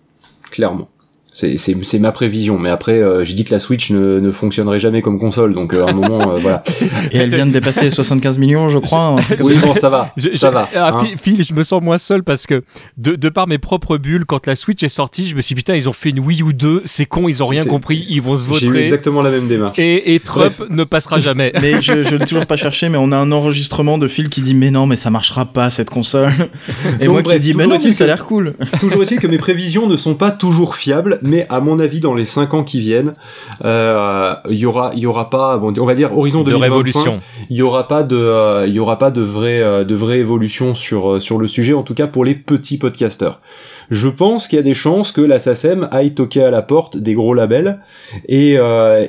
Clairement. 0.51 0.89
C'est 1.33 1.99
ma 1.99 2.11
prévision, 2.11 2.59
mais 2.59 2.69
après 2.69 3.01
euh, 3.01 3.25
j'ai 3.25 3.33
dit 3.33 3.43
que 3.43 3.51
la 3.51 3.59
Switch 3.59 3.89
ne, 3.89 4.19
ne 4.19 4.31
fonctionnerait 4.31 4.79
jamais 4.79 5.01
comme 5.01 5.17
console, 5.17 5.55
donc 5.55 5.73
euh, 5.73 5.83
à 5.85 5.89
un 5.89 5.93
moment 5.93 6.33
euh, 6.33 6.37
voilà. 6.37 6.61
Et 7.11 7.17
elle 7.17 7.33
vient 7.33 7.47
de 7.47 7.51
dépasser 7.51 7.85
les 7.85 7.89
75 7.89 8.37
millions, 8.37 8.69
je 8.69 8.77
crois. 8.77 9.15
oui 9.39 9.57
bon 9.57 9.73
ça 9.73 9.89
va, 9.89 10.13
ça 10.35 10.51
va. 10.51 10.69
Ah, 10.75 10.91
hein. 10.93 11.07
Phil, 11.19 11.43
je 11.43 11.53
me 11.55 11.63
sens 11.63 11.81
moins 11.81 11.97
seul 11.97 12.23
parce 12.23 12.45
que 12.45 12.63
de, 12.97 13.15
de, 13.15 13.29
par 13.29 13.47
mes 13.47 13.57
propres 13.57 13.97
bulles, 13.97 14.25
quand 14.25 14.45
la 14.45 14.55
Switch 14.55 14.83
est 14.83 14.89
sortie, 14.89 15.25
je 15.25 15.35
me 15.35 15.41
suis 15.41 15.55
dit 15.55 15.61
putain 15.61 15.73
ils 15.73 15.89
ont 15.89 15.93
fait 15.93 16.09
une 16.09 16.19
Wii 16.19 16.43
U 16.43 16.53
2, 16.53 16.81
c'est 16.83 17.07
con, 17.07 17.27
ils 17.27 17.41
ont 17.41 17.47
rien 17.47 17.65
compris, 17.65 18.05
ils 18.09 18.21
vont 18.21 18.37
se 18.37 18.47
voter. 18.47 18.67
J'ai 18.67 18.71
eu 18.71 18.77
exactement 18.77 19.23
la 19.23 19.31
même 19.31 19.47
démarche. 19.47 19.79
Et, 19.79 20.13
et 20.13 20.19
Trump 20.19 20.53
ne 20.69 20.83
passera 20.83 21.17
jamais. 21.17 21.51
Mais 21.61 21.81
je, 21.81 22.03
je 22.03 22.15
l'ai 22.15 22.25
toujours 22.25 22.45
pas 22.45 22.57
cherché, 22.57 22.89
mais 22.89 22.97
on 22.99 23.11
a 23.11 23.17
un 23.17 23.31
enregistrement 23.31 23.97
de 23.97 24.07
Phil 24.07 24.29
qui 24.29 24.41
dit 24.41 24.53
mais 24.53 24.69
non 24.69 24.85
mais 24.85 24.97
ça 24.97 25.09
marchera 25.09 25.45
pas 25.45 25.69
cette 25.71 25.89
console. 25.89 26.31
Et 27.01 27.07
moi 27.07 27.23
qui 27.23 27.39
dis 27.39 27.53
mais 27.55 27.65
non 27.65 27.77
mais 27.83 27.91
ça 27.91 28.03
a 28.03 28.07
l'air 28.07 28.23
cool. 28.25 28.53
Toujours 28.79 29.01
est-il 29.01 29.19
que 29.19 29.27
mes 29.27 29.39
prévisions 29.39 29.87
ne 29.87 29.97
sont 29.97 30.13
pas 30.13 30.29
toujours 30.29 30.75
fiables, 30.75 31.19
mais 31.23 31.47
à 31.49 31.59
mon 31.61 31.79
avis 31.79 31.99
dans 31.99 32.13
les 32.13 32.25
5 32.25 32.53
ans 32.53 32.63
qui 32.63 32.79
viennent, 32.79 33.13
euh, 33.63 34.35
il 34.49 34.57
y 34.57 34.65
aura, 34.65 34.91
il 34.93 34.99
y 34.99 35.07
aura 35.07 35.29
pas, 35.29 35.57
bon, 35.57 35.73
on 35.79 35.85
va 35.85 35.95
dire 35.95 36.15
horizon 36.15 36.43
2025, 36.43 37.19
il 37.49 37.57
y 37.57 37.61
aura 37.61 37.87
pas 37.87 38.03
de, 38.03 38.17
euh, 38.17 38.65
il 38.67 38.73
y 38.73 38.79
aura 38.79 38.99
pas 38.99 39.09
de 39.09 39.21
vraie, 39.21 39.61
euh, 39.61 39.83
de 39.83 39.95
vraie 39.95 40.19
évolution 40.19 40.75
sur 40.75 41.21
sur 41.21 41.37
le 41.37 41.47
sujet, 41.47 41.73
en 41.73 41.83
tout 41.83 41.93
cas 41.93 42.07
pour 42.07 42.25
les 42.25 42.35
petits 42.35 42.77
podcasteurs. 42.77 43.39
Je 43.89 44.07
pense 44.07 44.47
qu'il 44.47 44.57
y 44.57 44.59
a 44.59 44.63
des 44.63 44.73
chances 44.73 45.11
que 45.11 45.21
la 45.21 45.39
aille 45.91 46.13
toquer 46.13 46.43
à 46.43 46.51
la 46.51 46.61
porte 46.61 46.97
des 46.97 47.13
gros 47.13 47.33
labels 47.33 47.79
et 48.27 48.53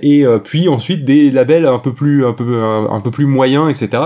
et 0.03 0.27
puis 0.43 0.69
ensuite 0.69 1.05
des 1.05 1.31
labels 1.31 1.67
un 1.67 1.79
peu 1.79 1.93
plus 1.93 2.27
un 2.27 2.33
peu 2.33 2.63
un, 2.63 3.01
peu 3.01 3.11
plus 3.11 3.27
moyens, 3.27 3.71
etc. 3.71 4.05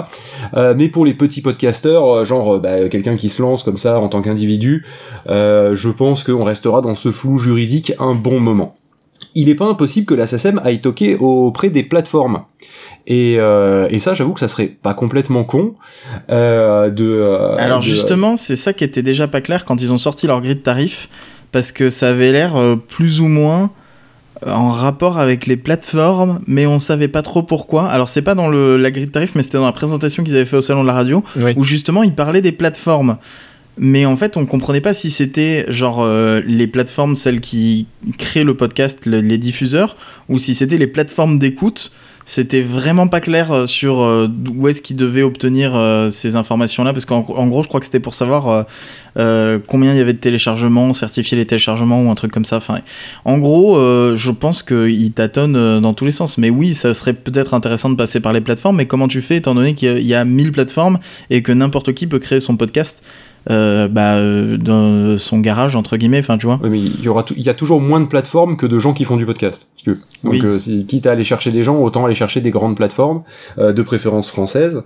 mais 0.76 0.88
pour 0.88 1.04
les 1.04 1.14
petits 1.14 1.40
podcasteurs, 1.40 2.24
genre 2.24 2.58
bah, 2.60 2.88
quelqu'un 2.88 3.16
qui 3.16 3.28
se 3.28 3.42
lance 3.42 3.62
comme 3.62 3.78
ça 3.78 3.98
en 3.98 4.08
tant 4.08 4.22
qu'individu, 4.22 4.84
je 5.26 5.88
pense 5.88 6.24
qu'on 6.24 6.44
restera 6.44 6.80
dans 6.82 6.94
ce 6.94 7.12
flou 7.12 7.38
juridique 7.38 7.92
un 7.98 8.14
bon 8.14 8.40
moment 8.40 8.74
il 9.34 9.46
n'est 9.46 9.54
pas 9.54 9.66
impossible 9.66 10.06
que 10.06 10.14
la 10.14 10.26
aille 10.64 10.80
toquer 10.80 11.16
auprès 11.16 11.70
des 11.70 11.82
plateformes. 11.82 12.42
Et, 13.10 13.36
euh, 13.38 13.88
et 13.90 13.98
ça, 13.98 14.12
j'avoue 14.12 14.34
que 14.34 14.40
ça 14.40 14.48
serait 14.48 14.66
pas 14.66 14.92
complètement 14.92 15.42
con 15.42 15.74
euh, 16.30 16.90
de. 16.90 17.04
Euh, 17.04 17.56
Alors 17.58 17.80
justement, 17.80 18.36
c'est 18.36 18.54
ça 18.54 18.74
qui 18.74 18.84
était 18.84 19.02
déjà 19.02 19.26
pas 19.26 19.40
clair 19.40 19.64
quand 19.64 19.80
ils 19.80 19.92
ont 19.94 19.98
sorti 19.98 20.26
leur 20.26 20.42
grille 20.42 20.56
de 20.56 20.60
tarifs, 20.60 21.08
parce 21.50 21.72
que 21.72 21.88
ça 21.88 22.10
avait 22.10 22.32
l'air 22.32 22.56
plus 22.86 23.20
ou 23.22 23.28
moins 23.28 23.70
en 24.46 24.68
rapport 24.68 25.18
avec 25.18 25.46
les 25.46 25.56
plateformes, 25.56 26.40
mais 26.46 26.66
on 26.66 26.78
savait 26.78 27.08
pas 27.08 27.22
trop 27.22 27.42
pourquoi. 27.42 27.86
Alors 27.86 28.10
c'est 28.10 28.22
pas 28.22 28.34
dans 28.34 28.48
le, 28.48 28.76
la 28.76 28.90
grille 28.90 29.06
de 29.06 29.10
tarifs, 29.10 29.34
mais 29.34 29.42
c'était 29.42 29.58
dans 29.58 29.64
la 29.64 29.72
présentation 29.72 30.22
qu'ils 30.22 30.36
avaient 30.36 30.44
fait 30.44 30.58
au 30.58 30.62
salon 30.62 30.82
de 30.82 30.86
la 30.86 30.92
radio, 30.92 31.24
où 31.56 31.64
justement 31.64 32.02
ils 32.02 32.14
parlaient 32.14 32.42
des 32.42 32.52
plateformes 32.52 33.16
mais 33.80 34.06
en 34.06 34.16
fait 34.16 34.36
on 34.36 34.44
comprenait 34.44 34.80
pas 34.80 34.92
si 34.92 35.10
c'était 35.10 35.64
genre 35.68 36.02
euh, 36.02 36.40
les 36.44 36.66
plateformes 36.66 37.16
celles 37.16 37.40
qui 37.40 37.86
créent 38.18 38.44
le 38.44 38.56
podcast 38.56 39.06
les 39.06 39.38
diffuseurs 39.38 39.96
ou 40.28 40.38
si 40.38 40.54
c'était 40.54 40.78
les 40.78 40.86
plateformes 40.86 41.38
d'écoute 41.38 41.92
c'était 42.28 42.60
vraiment 42.60 43.08
pas 43.08 43.20
clair 43.20 43.50
euh, 43.50 43.66
sur 43.66 44.02
euh, 44.02 44.28
où 44.54 44.68
est-ce 44.68 44.82
qu'ils 44.82 44.96
devaient 44.96 45.22
obtenir 45.22 45.72
ces 46.10 46.36
informations 46.36 46.84
là 46.84 46.92
parce 46.92 47.06
qu'en 47.06 47.22
gros 47.22 47.62
je 47.62 47.68
crois 47.68 47.80
que 47.80 47.86
c'était 47.86 48.00
pour 48.00 48.14
savoir 48.14 48.66
combien 49.66 49.92
il 49.92 49.96
y 49.96 50.00
avait 50.00 50.12
de 50.12 50.18
téléchargements 50.18 50.92
certifier 50.94 51.36
les 51.36 51.46
téléchargements 51.46 52.02
ou 52.02 52.10
un 52.10 52.14
truc 52.14 52.30
comme 52.30 52.44
ça. 52.44 52.58
Enfin 52.58 52.80
en 53.24 53.38
gros 53.38 53.76
je 54.14 54.30
pense 54.30 54.62
qu'ils 54.62 55.12
tâtonnent 55.12 55.80
dans 55.80 55.94
tous 55.94 56.04
les 56.04 56.10
sens. 56.10 56.38
Mais 56.38 56.50
oui 56.50 56.74
ça 56.74 56.94
serait 56.94 57.14
peut-être 57.14 57.54
intéressant 57.54 57.90
de 57.90 57.96
passer 57.96 58.20
par 58.20 58.32
les 58.32 58.40
plateformes 58.40 58.76
mais 58.76 58.86
comment 58.86 59.08
tu 59.08 59.22
fais 59.22 59.36
étant 59.36 59.54
donné 59.54 59.74
qu'il 59.74 59.98
y 60.00 60.14
a 60.14 60.24
1000 60.24 60.52
plateformes 60.52 60.98
et 61.30 61.42
que 61.42 61.52
n'importe 61.52 61.94
qui 61.94 62.06
peut 62.06 62.18
créer 62.18 62.40
son 62.40 62.56
podcast 62.56 63.02
euh, 63.50 63.88
bah, 63.88 64.16
euh, 64.16 64.58
dans 64.58 65.16
son 65.16 65.38
garage 65.40 65.74
entre 65.74 65.96
guillemets 65.96 66.18
enfin 66.18 66.36
tu 66.36 66.46
vois. 66.46 66.60
Oui, 66.62 66.68
mais 66.68 66.78
il 66.78 67.00
y 67.02 67.08
aura 67.08 67.24
il 67.34 67.42
y 67.42 67.48
a 67.48 67.54
toujours 67.54 67.80
moins 67.80 68.00
de 68.00 68.06
plateformes 68.06 68.56
que 68.56 68.66
de 68.66 68.78
gens 68.78 68.92
qui 68.92 69.04
font 69.04 69.16
du 69.16 69.24
podcast 69.24 69.68
donc 69.86 69.96
oui. 70.24 70.40
euh, 70.44 70.58
quitte 70.86 71.06
à 71.06 71.12
aller 71.12 71.24
chercher 71.24 71.50
des 71.50 71.62
gens 71.62 71.78
autant 71.78 72.04
aller 72.04 72.14
chercher 72.14 72.42
des 72.42 72.50
grandes 72.50 72.76
plateformes 72.76 73.22
euh, 73.58 73.72
de 73.72 73.82
préférence 73.82 74.28
françaises. 74.28 74.82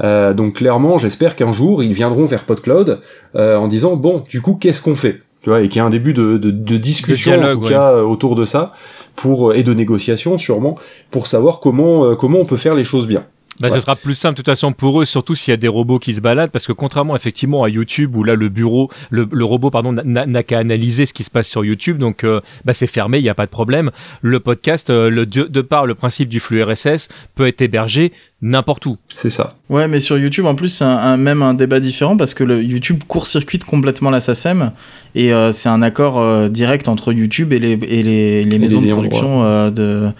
Donc 0.00 0.56
clairement 0.56 0.98
j'espère 0.98 1.36
qu'un 1.36 1.52
jour 1.52 1.82
ils 1.82 1.94
viendront 1.94 2.26
vers 2.26 2.44
PodCloud 2.44 3.00
en 3.34 3.66
disant 3.66 3.96
bon 3.96 4.24
du 4.28 4.42
coup 4.42 4.54
qu'est-ce 4.54 4.82
qu'on 4.82 4.94
fait? 4.94 5.22
Tu 5.42 5.48
vois 5.50 5.62
et 5.62 5.68
qu'il 5.68 5.80
y 5.80 5.84
ait 5.84 5.86
un 5.86 5.90
début 5.90 6.12
de, 6.12 6.36
de, 6.36 6.50
de 6.50 6.76
discussion 6.76 7.42
en 7.42 7.54
tout 7.54 7.60
cas 7.62 7.94
autour 8.02 8.34
de 8.34 8.44
ça 8.44 8.72
pour 9.14 9.54
et 9.54 9.62
de 9.62 9.72
négociation 9.72 10.36
sûrement 10.36 10.76
pour 11.10 11.26
savoir 11.26 11.60
comment 11.60 12.14
comment 12.14 12.38
on 12.38 12.44
peut 12.44 12.58
faire 12.58 12.74
les 12.74 12.84
choses 12.84 13.06
bien 13.06 13.24
bah, 13.60 13.70
Ce 13.70 13.80
sera 13.80 13.96
plus 13.96 14.14
simple 14.14 14.34
de 14.34 14.36
toute 14.36 14.46
façon 14.46 14.72
pour 14.72 15.00
eux, 15.00 15.04
surtout 15.04 15.34
s'il 15.34 15.52
y 15.52 15.54
a 15.54 15.58
des 15.58 15.68
robots 15.68 15.98
qui 15.98 16.14
se 16.14 16.20
baladent, 16.20 16.50
parce 16.50 16.66
que 16.66 16.72
contrairement 16.72 17.16
effectivement 17.16 17.64
à 17.64 17.68
YouTube 17.68 18.16
où 18.16 18.24
là 18.24 18.34
le 18.34 18.48
bureau, 18.48 18.90
le, 19.10 19.28
le 19.30 19.44
robot 19.44 19.70
pardon 19.70 19.92
n'a 19.92 20.42
qu'à 20.42 20.58
analyser 20.58 21.06
ce 21.06 21.12
qui 21.12 21.24
se 21.24 21.30
passe 21.30 21.48
sur 21.48 21.64
YouTube, 21.64 21.98
donc 21.98 22.24
euh, 22.24 22.40
bah, 22.64 22.72
c'est 22.72 22.86
fermé, 22.86 23.18
il 23.18 23.22
n'y 23.22 23.28
a 23.28 23.34
pas 23.34 23.46
de 23.46 23.50
problème. 23.50 23.90
Le 24.22 24.40
podcast, 24.40 24.90
euh, 24.90 25.10
le, 25.10 25.26
de, 25.26 25.44
de, 25.44 25.60
par 25.60 25.86
le 25.86 25.94
principe 25.94 26.28
du 26.28 26.40
flux 26.40 26.62
RSS, 26.62 27.08
peut 27.34 27.46
être 27.46 27.60
hébergé 27.60 28.12
n'importe 28.42 28.84
où. 28.86 28.98
C'est 29.14 29.30
ça. 29.30 29.54
Ouais, 29.70 29.88
mais 29.88 29.98
sur 29.98 30.18
YouTube, 30.18 30.44
en 30.44 30.54
plus, 30.54 30.68
c'est 30.68 30.84
un, 30.84 31.16
même 31.16 31.42
un 31.42 31.54
débat 31.54 31.80
différent 31.80 32.16
parce 32.16 32.34
que 32.34 32.44
le 32.44 32.62
YouTube 32.62 33.02
court-circuite 33.08 33.64
complètement 33.64 34.10
la 34.10 34.20
SACEM 34.20 34.72
et 35.14 35.32
euh, 35.32 35.52
c'est 35.52 35.70
un 35.70 35.80
accord 35.80 36.20
euh, 36.20 36.48
direct 36.48 36.88
entre 36.88 37.12
YouTube 37.14 37.54
et 37.54 37.58
les, 37.58 37.72
et 37.72 38.02
les, 38.02 38.44
les 38.44 38.58
maisons 38.58 38.82
de 38.82 38.92
production 38.92 39.42
euh, 39.42 39.70
de. 39.70 40.10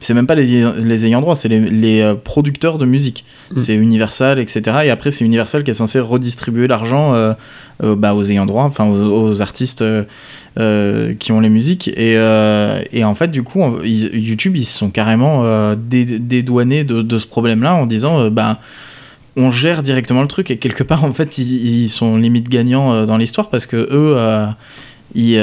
C'est 0.00 0.14
même 0.14 0.26
pas 0.26 0.34
les, 0.34 0.64
les 0.82 1.06
ayants 1.06 1.20
droit, 1.20 1.36
c'est 1.36 1.48
les, 1.48 1.60
les, 1.60 2.14
producteurs 2.24 2.78
de 2.78 2.86
musique. 2.86 3.24
Mm. 3.50 3.58
C'est 3.58 3.74
Universal, 3.74 4.38
etc. 4.38 4.78
Et 4.84 4.90
après, 4.90 5.10
c'est 5.10 5.24
Universal 5.24 5.62
qui 5.62 5.70
est 5.70 5.74
censé 5.74 6.00
redistribuer 6.00 6.66
l'argent 6.66 7.12
bah, 7.80 8.14
aux 8.14 8.24
ayants 8.24 8.46
droit, 8.46 8.64
enfin 8.64 8.86
aux, 8.86 9.42
artistes 9.42 9.84
euh, 10.58 11.12
qui 11.12 11.32
ont 11.32 11.40
les 11.40 11.50
musiques. 11.50 11.88
Et, 11.88 12.14
euh, 12.16 12.80
et, 12.90 13.04
en 13.04 13.14
fait, 13.14 13.30
du 13.30 13.42
coup, 13.42 13.62
YouTube, 13.84 14.56
ils 14.56 14.64
se 14.64 14.78
sont 14.78 14.88
carrément 14.88 15.42
euh, 15.44 15.74
dédouanés 15.76 16.82
de, 16.82 17.18
ce 17.18 17.26
problème-là 17.26 17.74
en 17.74 17.84
disant, 17.84 18.30
bah, 18.30 18.58
on 19.36 19.50
gère 19.50 19.82
directement 19.82 20.22
le 20.22 20.28
truc. 20.28 20.50
Et 20.50 20.56
quelque 20.56 20.82
part, 20.82 21.04
en 21.04 21.12
fait, 21.12 21.36
ils, 21.36 21.90
sont 21.90 22.16
limite 22.16 22.48
gagnants 22.48 23.04
dans 23.04 23.18
l'histoire 23.18 23.50
parce 23.50 23.66
que 23.66 23.76
eux, 23.76 24.16
ils, 25.14 25.34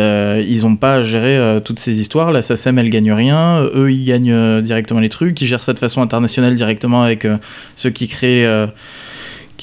ils 0.49 0.65
ont 0.65 0.77
pas 0.77 1.03
géré 1.03 1.59
toutes 1.63 1.77
ces 1.77 2.01
histoires. 2.01 2.31
La 2.31 2.41
SACEM, 2.41 2.79
elle 2.79 2.89
gagne 2.89 3.11
rien. 3.11 3.61
Eux, 3.75 3.91
ils 3.91 4.05
gagnent 4.05 4.61
directement 4.61 4.99
les 4.99 5.09
trucs. 5.09 5.39
Ils 5.41 5.45
gèrent 5.45 5.61
ça 5.61 5.73
de 5.73 5.79
façon 5.79 6.01
internationale 6.01 6.55
directement 6.55 7.03
avec 7.03 7.27
ceux 7.75 7.91
qui 7.91 8.07
créent 8.07 8.47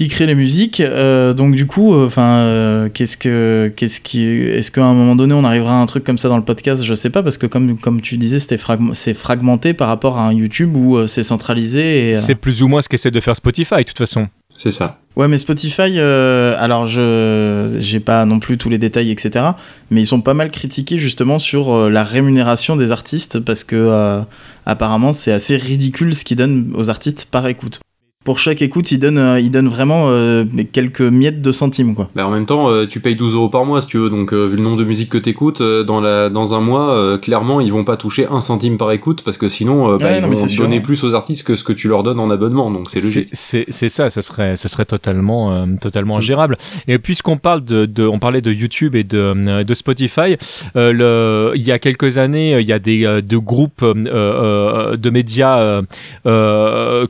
qui 0.01 0.09
crée 0.09 0.25
les 0.25 0.35
musiques. 0.35 0.81
Euh, 0.81 1.35
donc 1.35 1.55
du 1.55 1.67
coup, 1.67 1.95
enfin, 1.95 2.23
euh, 2.23 2.89
qu'est-ce 2.89 3.19
que, 3.19 3.71
qu'est-ce 3.77 4.01
qui, 4.01 4.25
est-ce 4.25 4.73
qu'à 4.73 4.83
un 4.83 4.95
moment 4.95 5.15
donné, 5.15 5.35
on 5.35 5.45
arrivera 5.45 5.75
à 5.75 5.77
un 5.77 5.85
truc 5.85 6.05
comme 6.05 6.17
ça 6.17 6.31
dans 6.31 6.39
le 6.39 6.43
podcast? 6.43 6.83
Je 6.83 6.95
sais 6.95 7.11
pas 7.11 7.23
parce 7.23 7.37
que 7.37 7.47
comme 7.47 7.77
comme 7.77 8.01
tu 8.01 8.17
disais, 8.17 8.39
c'était 8.39 8.57
c'est 8.95 9.13
fragmenté 9.13 9.75
par 9.75 9.89
rapport 9.89 10.17
à 10.17 10.27
un 10.27 10.33
YouTube 10.33 10.75
où 10.75 10.97
euh, 10.97 11.07
c'est 11.07 11.23
centralisé. 11.23 12.15
c'est 12.17 12.35
plus 12.35 12.63
ou 12.63 12.69
moins 12.69 12.81
ce 12.81 12.89
qu'essaie 12.89 13.11
de 13.11 13.21
faire 13.21 13.37
Spotify, 13.37 13.77
de 13.77 13.83
toute 13.83 13.99
façon. 13.99 14.29
C'est 14.57 14.73
ça. 14.73 15.01
Ouais, 15.17 15.29
mais 15.29 15.37
Spotify, 15.37 16.01
alors 16.01 16.87
je 16.87 17.77
j'ai 17.79 18.01
pas 18.01 18.25
non 18.25 18.39
plus 18.39 18.57
tous 18.57 18.71
les 18.71 18.79
détails, 18.79 19.11
etc. 19.11 19.45
Mais 19.91 20.01
ils 20.01 20.07
sont 20.07 20.23
pas 20.23 20.35
mal 20.35 20.51
critiqués 20.51 20.97
justement 20.97 21.39
sur 21.39 21.91
la 21.91 22.05
rémunération 22.05 22.75
des 22.75 22.91
artistes 22.91 23.39
parce 23.41 23.65
que 23.65 24.23
apparemment 24.65 25.13
c'est 25.13 25.33
assez 25.33 25.59
ridicule 25.59 26.15
ce 26.15 26.25
qu'ils 26.25 26.39
donnent 26.39 26.73
aux 26.75 26.89
artistes 26.89 27.27
par 27.31 27.47
écoute 27.49 27.81
pour 28.23 28.39
chaque 28.39 28.61
écoute, 28.61 28.93
il 28.93 28.99
donne, 28.99 29.17
euh, 29.17 29.41
il 29.41 29.51
donne 29.51 29.69
vraiment 29.69 30.09
euh, 30.09 30.45
quelques 30.75 31.01
miettes 31.01 31.41
de 31.41 31.53
centimes, 31.53 31.95
quoi. 31.95 32.11
Bah 32.15 32.27
en 32.27 32.31
même 32.31 32.45
temps, 32.45 32.69
euh, 32.69 32.87
tu 32.87 33.01
payes 33.01 33.17
12 33.17 33.35
euros 33.35 33.49
par 33.49 33.65
mois, 33.65 33.81
si 33.81 33.87
tu 33.87 33.97
veux, 33.97 34.11
donc 34.11 34.35
vu 34.35 34.57
le 34.57 34.63
nombre 34.63 34.77
de 34.77 34.85
musiques 34.85 35.09
que 35.09 35.17
t'écoutes, 35.17 35.63
dans, 35.63 36.03
la, 36.03 36.29
dans 36.29 36.55
un 36.55 36.61
mois, 36.61 37.17
clairement, 37.19 37.63
ils 37.63 37.73
vont 37.73 37.85
pas 37.85 37.97
toucher 37.97 38.27
un 38.27 38.43
centime 38.43 38.77
par 38.77 38.93
écoute, 38.93 39.23
parce 39.25 39.39
que 39.39 39.49
sinon, 39.49 39.97
bah, 39.97 40.19
ils 40.19 40.23
vont 40.23 40.47
donner 40.59 40.81
plus 40.81 41.03
aux 41.03 41.15
artistes 41.15 41.47
que 41.47 41.57
ce 41.57 41.65
que 41.65 41.73
tu 41.73 41.89
leur 41.89 42.03
donnes 42.03 42.21
en 42.21 42.29
abonnement, 42.29 42.71
donc 42.71 42.91
c'est 42.91 43.01
logique. 43.01 43.31
C'est 43.33 43.89
ça, 43.89 44.11
ce 44.11 44.21
serait, 44.21 44.55
ce 44.57 44.69
serait 44.69 44.85
totalement, 44.85 45.67
totalement 45.79 46.19
ingérable. 46.19 46.59
Et 46.89 46.99
puisqu'on 46.99 47.39
parle 47.39 47.65
de, 47.65 47.87
de, 47.87 48.07
on 48.07 48.19
parlait 48.19 48.43
de 48.43 48.53
YouTube 48.53 48.97
et 48.97 49.05
de, 49.05 49.63
de 49.63 49.75
Spotify, 49.75 50.37
le, 50.75 51.53
il 51.55 51.63
y 51.63 51.73
a 51.73 51.79
quelques 51.79 52.19
années, 52.19 52.61
il 52.61 52.69
y 52.69 52.73
a 52.75 52.79
des 52.79 53.23
de 53.23 53.37
groupes 53.39 53.83
de 53.83 55.11
médias 55.11 55.81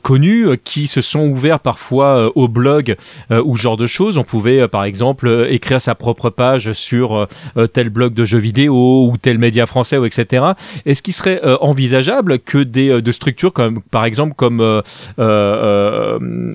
connus 0.02 0.46
qui 0.62 0.86
se 0.86 0.99
sont 1.00 1.26
ouverts 1.28 1.60
parfois 1.60 2.16
euh, 2.16 2.30
au 2.34 2.48
blog 2.48 2.96
euh, 3.30 3.42
ou 3.44 3.56
ce 3.56 3.62
genre 3.62 3.76
de 3.76 3.86
choses. 3.86 4.18
On 4.18 4.24
pouvait 4.24 4.60
euh, 4.60 4.68
par 4.68 4.84
exemple 4.84 5.46
écrire 5.50 5.80
sa 5.80 5.94
propre 5.94 6.30
page 6.30 6.72
sur 6.72 7.26
tel 7.72 7.90
blog 7.90 8.14
de 8.14 8.24
jeux 8.24 8.38
vidéo 8.38 9.08
ou 9.10 9.16
tel 9.16 9.38
média 9.38 9.66
français 9.66 9.96
ou 9.96 10.04
etc. 10.04 10.44
Est-ce 10.86 11.02
qu'il 11.02 11.14
serait 11.14 11.40
envisageable 11.60 12.38
que 12.38 12.58
des 12.58 13.00
de 13.00 13.12
structures 13.12 13.52
comme 13.52 13.80
par 13.90 14.04
exemple 14.04 14.34
comme 14.36 14.82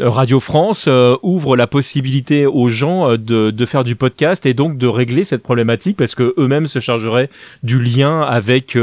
Radio 0.01 0.39
France 0.39 0.89
ouvrent 1.23 1.55
la 1.55 1.67
possibilité 1.67 2.45
aux 2.45 2.69
gens 2.69 3.11
de, 3.11 3.51
de 3.51 3.65
faire 3.65 3.83
du 3.83 3.95
podcast 3.95 4.45
et 4.45 4.53
donc 4.53 4.77
de 4.77 4.87
régler 4.87 5.23
cette 5.23 5.43
problématique 5.43 5.97
parce 5.97 6.15
que 6.15 6.33
eux-mêmes 6.37 6.67
se 6.67 6.79
chargeraient 6.79 7.29
du 7.63 7.81
lien 7.81 8.21
avec 8.21 8.77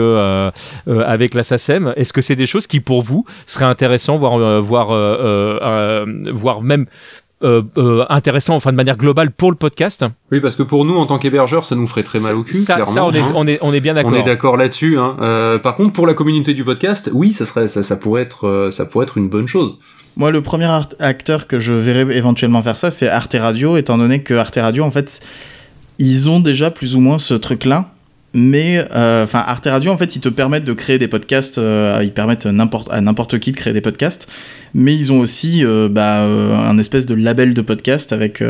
avec 0.86 1.34
la 1.34 1.42
SACEM. 1.42 1.92
Est-ce 1.96 2.12
que 2.12 2.22
c'est 2.22 2.36
des 2.36 2.46
choses 2.46 2.66
qui 2.66 2.80
pour 2.80 3.02
vous 3.02 3.24
seraient 3.46 3.64
intéressantes 3.64 4.18
voire 4.18 4.60
voir 4.62 4.90
euh, 4.90 5.51
même 6.62 6.86
euh, 7.44 7.62
euh, 7.76 8.04
intéressant, 8.08 8.54
enfin 8.54 8.70
de 8.70 8.76
manière 8.76 8.96
globale 8.96 9.32
pour 9.32 9.50
le 9.50 9.56
podcast. 9.56 10.04
Oui, 10.30 10.40
parce 10.40 10.54
que 10.54 10.62
pour 10.62 10.84
nous, 10.84 10.96
en 10.96 11.06
tant 11.06 11.18
qu'hébergeurs, 11.18 11.64
ça 11.64 11.74
nous 11.74 11.88
ferait 11.88 12.04
très 12.04 12.20
mal 12.20 12.36
au 12.36 12.44
cul. 12.44 12.54
Ça, 12.54 12.76
clairement, 12.76 13.08
on, 13.08 13.12
est, 13.12 13.18
hein. 13.18 13.32
on, 13.34 13.46
est, 13.48 13.58
on 13.62 13.72
est 13.72 13.80
bien 13.80 13.94
d'accord. 13.94 14.12
On 14.12 14.14
est 14.14 14.22
d'accord 14.22 14.56
là-dessus. 14.56 14.96
Hein. 14.96 15.16
Euh, 15.20 15.58
par 15.58 15.74
contre, 15.74 15.92
pour 15.92 16.06
la 16.06 16.14
communauté 16.14 16.54
du 16.54 16.62
podcast, 16.62 17.10
oui, 17.12 17.32
ça 17.32 17.44
serait, 17.44 17.66
ça, 17.66 17.82
ça 17.82 17.96
pourrait 17.96 18.22
être, 18.22 18.68
ça 18.70 18.84
pourrait 18.84 19.04
être 19.04 19.18
une 19.18 19.28
bonne 19.28 19.48
chose. 19.48 19.76
Moi, 20.14 20.30
le 20.30 20.40
premier 20.40 20.68
acteur 21.00 21.48
que 21.48 21.58
je 21.58 21.72
verrais 21.72 22.16
éventuellement 22.16 22.62
faire 22.62 22.76
ça, 22.76 22.92
c'est 22.92 23.08
Arte 23.08 23.34
Radio, 23.36 23.76
étant 23.76 23.98
donné 23.98 24.22
que 24.22 24.34
Arte 24.34 24.58
Radio, 24.60 24.84
en 24.84 24.92
fait, 24.92 25.20
ils 25.98 26.30
ont 26.30 26.38
déjà 26.38 26.70
plus 26.70 26.94
ou 26.94 27.00
moins 27.00 27.18
ce 27.18 27.34
truc-là 27.34 27.91
mais 28.34 28.84
euh, 28.94 29.24
enfin 29.24 29.40
Arte 29.46 29.66
Radio 29.66 29.90
en 29.90 29.96
fait 29.96 30.16
ils 30.16 30.20
te 30.20 30.28
permettent 30.28 30.64
de 30.64 30.72
créer 30.72 30.98
des 30.98 31.08
podcasts 31.08 31.58
euh, 31.58 32.00
ils 32.02 32.12
permettent 32.12 32.46
n'importe 32.46 32.90
à 32.90 33.00
n'importe 33.00 33.38
qui 33.38 33.52
de 33.52 33.56
créer 33.56 33.72
des 33.72 33.80
podcasts. 33.80 34.28
Mais 34.74 34.94
ils 34.94 35.12
ont 35.12 35.20
aussi 35.20 35.64
euh, 35.64 35.88
bah, 35.90 36.22
un 36.22 36.78
espèce 36.78 37.04
de 37.04 37.14
label 37.14 37.52
de 37.52 37.60
podcast 37.60 38.12
avec 38.12 38.42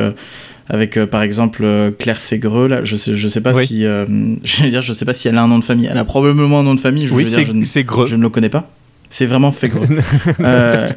avec 0.68 1.04
par 1.06 1.22
exemple 1.22 1.64
Claire 1.98 2.18
Fégreux 2.18 2.68
là. 2.68 2.84
Je 2.84 2.94
sais 2.96 3.16
je 3.16 3.28
sais 3.28 3.40
pas 3.40 3.54
si 3.54 3.82
je 3.82 4.66
dire 4.68 4.82
je 4.82 4.92
sais 4.92 5.04
pas 5.04 5.14
si 5.14 5.28
elle 5.28 5.38
a 5.38 5.42
un 5.42 5.48
nom 5.48 5.58
de 5.58 5.64
famille. 5.64 5.88
Elle 5.90 5.98
a 5.98 6.04
probablement 6.04 6.60
un 6.60 6.64
nom 6.64 6.74
de 6.74 6.80
famille 6.80 7.06
je 7.06 7.14
oui 7.14 7.26
c'est 7.26 7.44
je 7.44 8.16
ne 8.16 8.22
le 8.22 8.28
connais 8.28 8.48
pas 8.48 8.70
c'est 9.12 9.26
vraiment 9.26 9.52
Fégreux. 9.52 9.86
euh, 10.40 10.88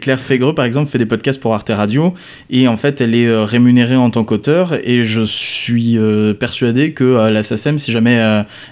Claire 0.00 0.18
Fégreux, 0.18 0.54
par 0.54 0.64
exemple, 0.64 0.90
fait 0.90 0.96
des 0.96 1.06
podcasts 1.06 1.38
pour 1.38 1.54
Arte 1.54 1.68
Radio 1.68 2.14
et 2.48 2.66
en 2.68 2.78
fait, 2.78 3.02
elle 3.02 3.14
est 3.14 3.26
euh, 3.26 3.44
rémunérée 3.44 3.96
en 3.96 4.08
tant 4.08 4.24
qu'auteur 4.24 4.78
et 4.82 5.04
je 5.04 5.20
suis 5.20 5.98
euh, 5.98 6.32
persuadé 6.32 6.94
que 6.94 7.04
euh, 7.04 7.30
la 7.30 7.42
SACEM, 7.42 7.78
si 7.78 7.92
jamais 7.92 8.18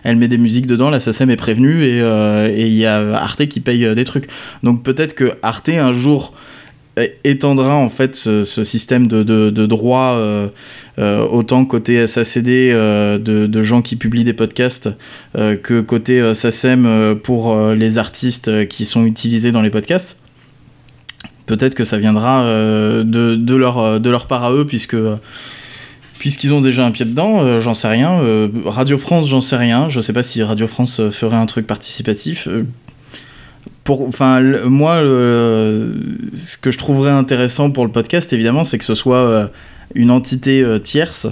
elle 0.05 0.17
met 0.17 0.27
des 0.27 0.39
musiques 0.39 0.67
dedans, 0.67 0.89
la 0.89 1.01
SACEM 1.01 1.29
est 1.29 1.37
prévenue 1.37 1.85
et 1.85 2.67
il 2.67 2.75
y 2.75 2.87
a 2.87 3.15
Arte 3.19 3.47
qui 3.47 3.61
paye 3.61 3.95
des 3.95 4.05
trucs. 4.07 4.29
Donc 4.63 4.83
peut-être 4.83 5.15
que 5.15 5.33
Arte 5.43 5.69
un 5.69 5.93
jour 5.93 6.33
étendra 7.25 7.77
en 7.77 7.89
fait 7.89 8.15
ce, 8.15 8.45
système 8.45 9.07
de, 9.07 9.67
droit 9.67 10.15
euh, 10.17 10.49
euh, 10.99 11.27
autant 11.27 11.65
côté 11.65 12.07
SACD 12.07 12.71
euh, 12.73 13.19
de, 13.19 13.63
gens 13.63 13.83
qui 13.83 13.97
publient 13.97 14.25
des 14.25 14.33
podcasts 14.33 14.91
que 15.35 15.81
côté 15.81 16.35
SACEM 16.35 17.17
pour 17.23 17.57
les 17.71 17.99
artistes 17.99 18.69
qui 18.69 18.85
sont 18.85 19.05
utilisés 19.05 19.53
dans 19.53 19.63
les 19.63 19.71
podcasts. 19.71 20.19
Peut-être 21.47 21.75
que 21.75 21.85
ça 21.85 21.99
viendra 21.99 22.45
de, 22.45 23.03
de, 23.03 23.55
leur, 23.55 24.01
de 24.01 24.11
leur 24.11 24.27
part 24.27 24.45
à 24.45 24.53
eux 24.53 24.67
puisque 24.67 24.97
puisqu'ils 26.19 26.53
ont 26.53 26.61
déjà 26.61 26.85
un 26.85 26.91
pied 26.91 27.07
dedans, 27.07 27.61
j'en 27.61 27.75
sais 27.75 27.89
rien. 27.89 28.21
Radio 28.67 28.99
France, 28.99 29.29
j'en 29.29 29.41
sais 29.41 29.57
rien. 29.57 29.89
Je 29.89 30.01
sais 30.01 30.13
pas 30.13 30.23
si 30.23 30.43
Radio 30.43 30.67
France 30.67 31.01
ferait 31.11 31.37
un 31.37 31.47
truc 31.47 31.67
participatif 31.67 32.49
enfin, 33.91 34.41
moi, 34.67 34.99
ce 35.01 36.59
que 36.59 36.71
je 36.71 36.79
trouverais 36.79 37.11
intéressant 37.11 37.71
pour 37.71 37.85
le 37.85 37.93
podcast, 37.93 38.33
évidemment, 38.33 38.65
c'est 38.65 38.79
que 38.79 38.85
ce 38.85 38.95
soit 38.95 39.17
euh, 39.17 39.47
une 39.95 40.11
entité 40.11 40.63
euh, 40.63 40.79
tierce 40.79 41.27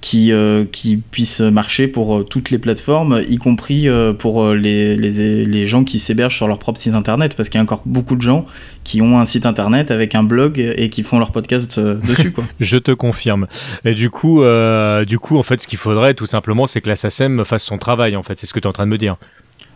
qui, 0.00 0.30
euh, 0.30 0.64
qui 0.70 0.98
puisse 0.98 1.40
marcher 1.40 1.88
pour 1.88 2.28
toutes 2.28 2.50
les 2.50 2.58
plateformes, 2.58 3.22
y 3.28 3.38
compris 3.38 3.88
pour 4.18 4.52
les, 4.52 4.96
les, 4.96 5.44
les, 5.44 5.66
gens 5.66 5.82
qui 5.82 5.98
s'hébergent 5.98 6.36
sur 6.36 6.46
leur 6.46 6.58
propre 6.58 6.78
site 6.78 6.94
internet, 6.94 7.34
parce 7.34 7.48
qu'il 7.48 7.58
y 7.58 7.60
a 7.60 7.62
encore 7.62 7.82
beaucoup 7.86 8.14
de 8.14 8.22
gens 8.22 8.46
qui 8.84 9.02
ont 9.02 9.18
un 9.18 9.24
site 9.24 9.46
internet 9.46 9.90
avec 9.90 10.14
un 10.14 10.22
blog 10.22 10.60
et 10.60 10.90
qui 10.90 11.02
font 11.02 11.18
leur 11.18 11.32
podcast 11.32 11.80
dessus. 12.06 12.30
Quoi. 12.30 12.44
Je 12.60 12.78
te 12.78 12.92
confirme. 12.92 13.48
Et 13.84 13.94
du 13.94 14.10
coup, 14.10 14.42
du 15.06 15.18
coup, 15.18 15.38
en 15.38 15.42
fait, 15.42 15.60
ce 15.60 15.66
qu'il 15.66 15.78
faudrait 15.78 16.14
tout 16.14 16.26
simplement, 16.26 16.66
c'est 16.66 16.80
que 16.80 16.88
la 16.88 16.96
SACEM 16.96 17.44
fasse 17.44 17.64
son 17.64 17.78
travail, 17.78 18.14
en 18.14 18.22
fait. 18.22 18.38
C'est 18.38 18.46
ce 18.46 18.54
que 18.54 18.60
tu 18.60 18.64
es 18.64 18.68
en 18.68 18.72
train 18.72 18.86
de 18.86 18.90
me 18.92 18.98
dire. 18.98 19.16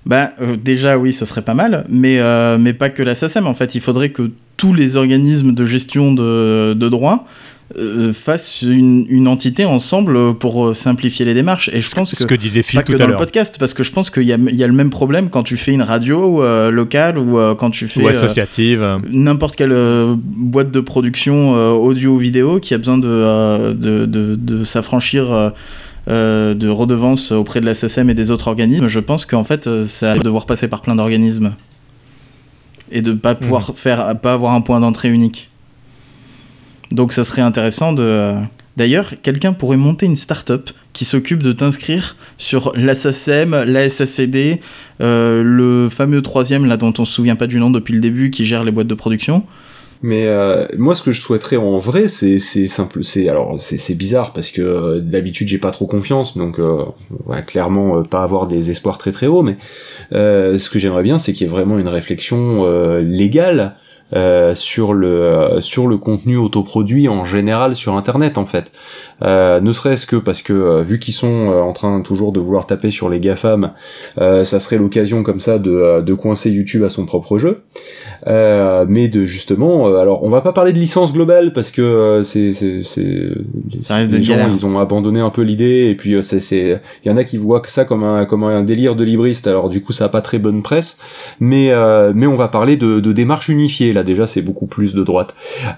Bah, 0.06 0.32
euh, 0.40 0.56
déjà, 0.56 0.98
oui, 0.98 1.12
ce 1.12 1.26
serait 1.26 1.42
pas 1.42 1.54
mal, 1.54 1.84
mais, 1.88 2.18
euh, 2.18 2.58
mais 2.58 2.72
pas 2.72 2.88
que 2.88 3.02
la 3.02 3.14
SACEM. 3.14 3.46
En 3.46 3.54
fait, 3.54 3.74
il 3.74 3.80
faudrait 3.80 4.10
que 4.10 4.30
tous 4.56 4.74
les 4.74 4.96
organismes 4.96 5.52
de 5.52 5.64
gestion 5.64 6.12
de, 6.12 6.74
de 6.74 6.88
droits 6.88 7.26
euh, 7.78 8.12
fassent 8.12 8.62
une, 8.62 9.06
une, 9.08 9.28
entité 9.28 9.64
ensemble 9.64 10.34
pour 10.34 10.74
simplifier 10.74 11.24
les 11.24 11.34
démarches. 11.34 11.70
Et 11.72 11.80
je 11.80 11.90
pense 11.90 12.14
ce 12.14 12.24
que, 12.24 12.34
que 12.34 12.34
disait 12.34 12.62
Phil 12.62 12.80
pas 12.80 12.82
que 12.82 12.94
dans 12.94 13.06
le 13.06 13.16
podcast, 13.16 13.56
parce 13.60 13.74
que 13.74 13.82
je 13.82 13.92
pense 13.92 14.10
qu'il 14.10 14.24
y, 14.24 14.28
y, 14.28 14.64
a 14.64 14.66
le 14.66 14.72
même 14.72 14.90
problème 14.90 15.30
quand 15.30 15.42
tu 15.42 15.56
fais 15.56 15.72
une 15.72 15.82
radio 15.82 16.42
locale 16.70 17.18
ou 17.18 17.38
quand 17.56 17.70
tu 17.70 17.86
fais 17.86 18.02
ou 18.02 18.08
associative, 18.08 18.84
n'importe 19.12 19.56
quelle 19.56 19.74
boîte 20.16 20.72
de 20.72 20.80
production 20.80 21.52
audio 21.76 22.14
ou 22.14 22.18
vidéo 22.18 22.58
qui 22.58 22.74
a 22.74 22.78
besoin 22.78 22.98
de, 22.98 23.72
de, 23.72 24.04
de, 24.06 24.34
de 24.34 24.64
s'affranchir 24.64 25.52
euh, 26.10 26.54
de 26.54 26.68
redevances 26.68 27.30
auprès 27.30 27.60
de 27.60 27.66
la 27.66 27.74
SSM 27.74 28.10
et 28.10 28.14
des 28.14 28.32
autres 28.32 28.48
organismes, 28.48 28.88
je 28.88 29.00
pense 29.00 29.26
qu'en 29.26 29.44
fait, 29.44 29.66
euh, 29.66 29.84
ça 29.84 30.14
va 30.14 30.20
devoir 30.20 30.44
passer 30.44 30.66
par 30.66 30.82
plein 30.82 30.96
d'organismes 30.96 31.54
et 32.90 33.00
de 33.00 33.12
pas 33.12 33.36
pouvoir 33.36 33.70
mhm. 33.70 33.76
faire, 33.76 34.18
pas 34.18 34.32
avoir 34.32 34.54
un 34.54 34.60
point 34.60 34.80
d'entrée 34.80 35.10
unique. 35.10 35.48
Donc, 36.90 37.12
ça 37.12 37.22
serait 37.22 37.42
intéressant 37.42 37.92
de. 37.92 38.34
D'ailleurs, 38.76 39.12
quelqu'un 39.22 39.52
pourrait 39.52 39.76
monter 39.76 40.06
une 40.06 40.16
start-up 40.16 40.70
qui 40.92 41.04
s'occupe 41.04 41.42
de 41.42 41.52
t'inscrire 41.52 42.16
sur 42.38 42.72
l'ASSM, 42.74 43.64
la 43.64 43.88
SACD, 43.88 44.60
euh, 45.00 45.42
le 45.44 45.88
fameux 45.88 46.22
troisième 46.22 46.66
là 46.66 46.76
dont 46.76 46.92
on 46.98 47.04
se 47.04 47.12
souvient 47.12 47.36
pas 47.36 47.46
du 47.46 47.58
nom 47.58 47.70
depuis 47.70 47.94
le 47.94 48.00
début 48.00 48.30
qui 48.30 48.44
gère 48.44 48.64
les 48.64 48.72
boîtes 48.72 48.86
de 48.86 48.94
production. 48.94 49.44
Mais 50.02 50.26
euh, 50.26 50.66
moi, 50.78 50.94
ce 50.94 51.02
que 51.02 51.12
je 51.12 51.20
souhaiterais 51.20 51.56
en 51.56 51.78
vrai, 51.78 52.08
c'est 52.08 52.38
simple, 52.38 53.04
c'est 53.04 53.28
alors 53.28 53.60
c'est 53.60 53.94
bizarre 53.94 54.32
parce 54.32 54.50
que 54.50 54.62
euh, 54.62 55.00
d'habitude 55.00 55.48
j'ai 55.48 55.58
pas 55.58 55.72
trop 55.72 55.86
confiance, 55.86 56.38
donc 56.38 56.58
euh, 56.58 56.84
on 57.26 57.30
va 57.30 57.42
clairement 57.42 57.98
euh, 57.98 58.02
pas 58.02 58.22
avoir 58.22 58.46
des 58.46 58.70
espoirs 58.70 58.96
très 58.96 59.12
très 59.12 59.26
hauts. 59.26 59.42
Mais 59.42 59.58
ce 60.10 60.70
que 60.70 60.78
j'aimerais 60.78 61.02
bien, 61.02 61.18
c'est 61.18 61.34
qu'il 61.34 61.46
y 61.46 61.50
ait 61.50 61.52
vraiment 61.52 61.78
une 61.78 61.88
réflexion 61.88 62.64
légale 63.00 63.76
euh, 64.12 64.56
sur 64.56 64.92
le 64.92 65.22
euh, 65.22 65.60
sur 65.60 65.86
le 65.86 65.96
contenu 65.96 66.36
autoproduit 66.36 67.08
en 67.08 67.24
général 67.24 67.76
sur 67.76 67.94
internet 67.94 68.38
en 68.38 68.46
fait 68.46 68.72
euh, 69.22 69.60
ne 69.60 69.72
serait-ce 69.72 70.06
que 70.06 70.16
parce 70.16 70.42
que 70.42 70.82
vu 70.82 70.98
qu'ils 70.98 71.14
sont 71.14 71.48
en 71.48 71.72
train 71.72 72.00
toujours 72.00 72.32
de 72.32 72.40
vouloir 72.40 72.66
taper 72.66 72.90
sur 72.90 73.08
les 73.08 73.20
gafam 73.20 73.72
ça 74.16 74.60
serait 74.60 74.78
l'occasion 74.78 75.22
comme 75.22 75.40
ça 75.40 75.58
de, 75.58 76.00
de 76.00 76.14
coincer 76.14 76.50
YouTube 76.50 76.84
à 76.84 76.88
son 76.88 77.06
propre 77.06 77.38
jeu. 77.38 77.62
Mais 78.26 79.08
de 79.08 79.24
justement 79.24 79.86
alors 79.96 80.22
on 80.24 80.30
va 80.30 80.40
pas 80.40 80.52
parler 80.52 80.72
de 80.72 80.78
licence 80.78 81.12
globale 81.12 81.52
parce 81.52 81.70
que 81.70 82.22
c'est 82.24 82.52
c'est 82.52 83.30
les 84.10 84.22
gens 84.22 84.50
ils 84.54 84.66
ont 84.66 84.78
abandonné 84.78 85.20
un 85.20 85.30
peu 85.30 85.42
l'idée 85.42 85.88
et 85.90 85.94
puis 85.94 86.16
c'est 86.22 86.40
c'est 86.40 86.80
il 87.04 87.10
y 87.10 87.12
en 87.12 87.16
a 87.16 87.24
qui 87.24 87.36
voient 87.36 87.60
que 87.60 87.68
ça 87.68 87.84
comme 87.84 88.04
un 88.04 88.24
comme 88.24 88.44
un 88.44 88.62
délire 88.62 88.96
de 88.96 89.04
libriste. 89.04 89.46
Alors 89.46 89.68
du 89.68 89.82
coup 89.82 89.92
ça 89.92 90.06
a 90.06 90.08
pas 90.08 90.22
très 90.22 90.38
bonne 90.38 90.62
presse. 90.62 90.98
Mais 91.40 91.72
mais 92.14 92.26
on 92.26 92.36
va 92.36 92.48
parler 92.48 92.76
de, 92.76 93.00
de 93.00 93.12
démarche 93.12 93.48
unifiée. 93.48 93.92
Là 93.92 94.02
déjà 94.02 94.26
c'est 94.26 94.42
beaucoup 94.42 94.66
plus 94.66 94.94
de 94.94 95.02
droite. 95.04 95.34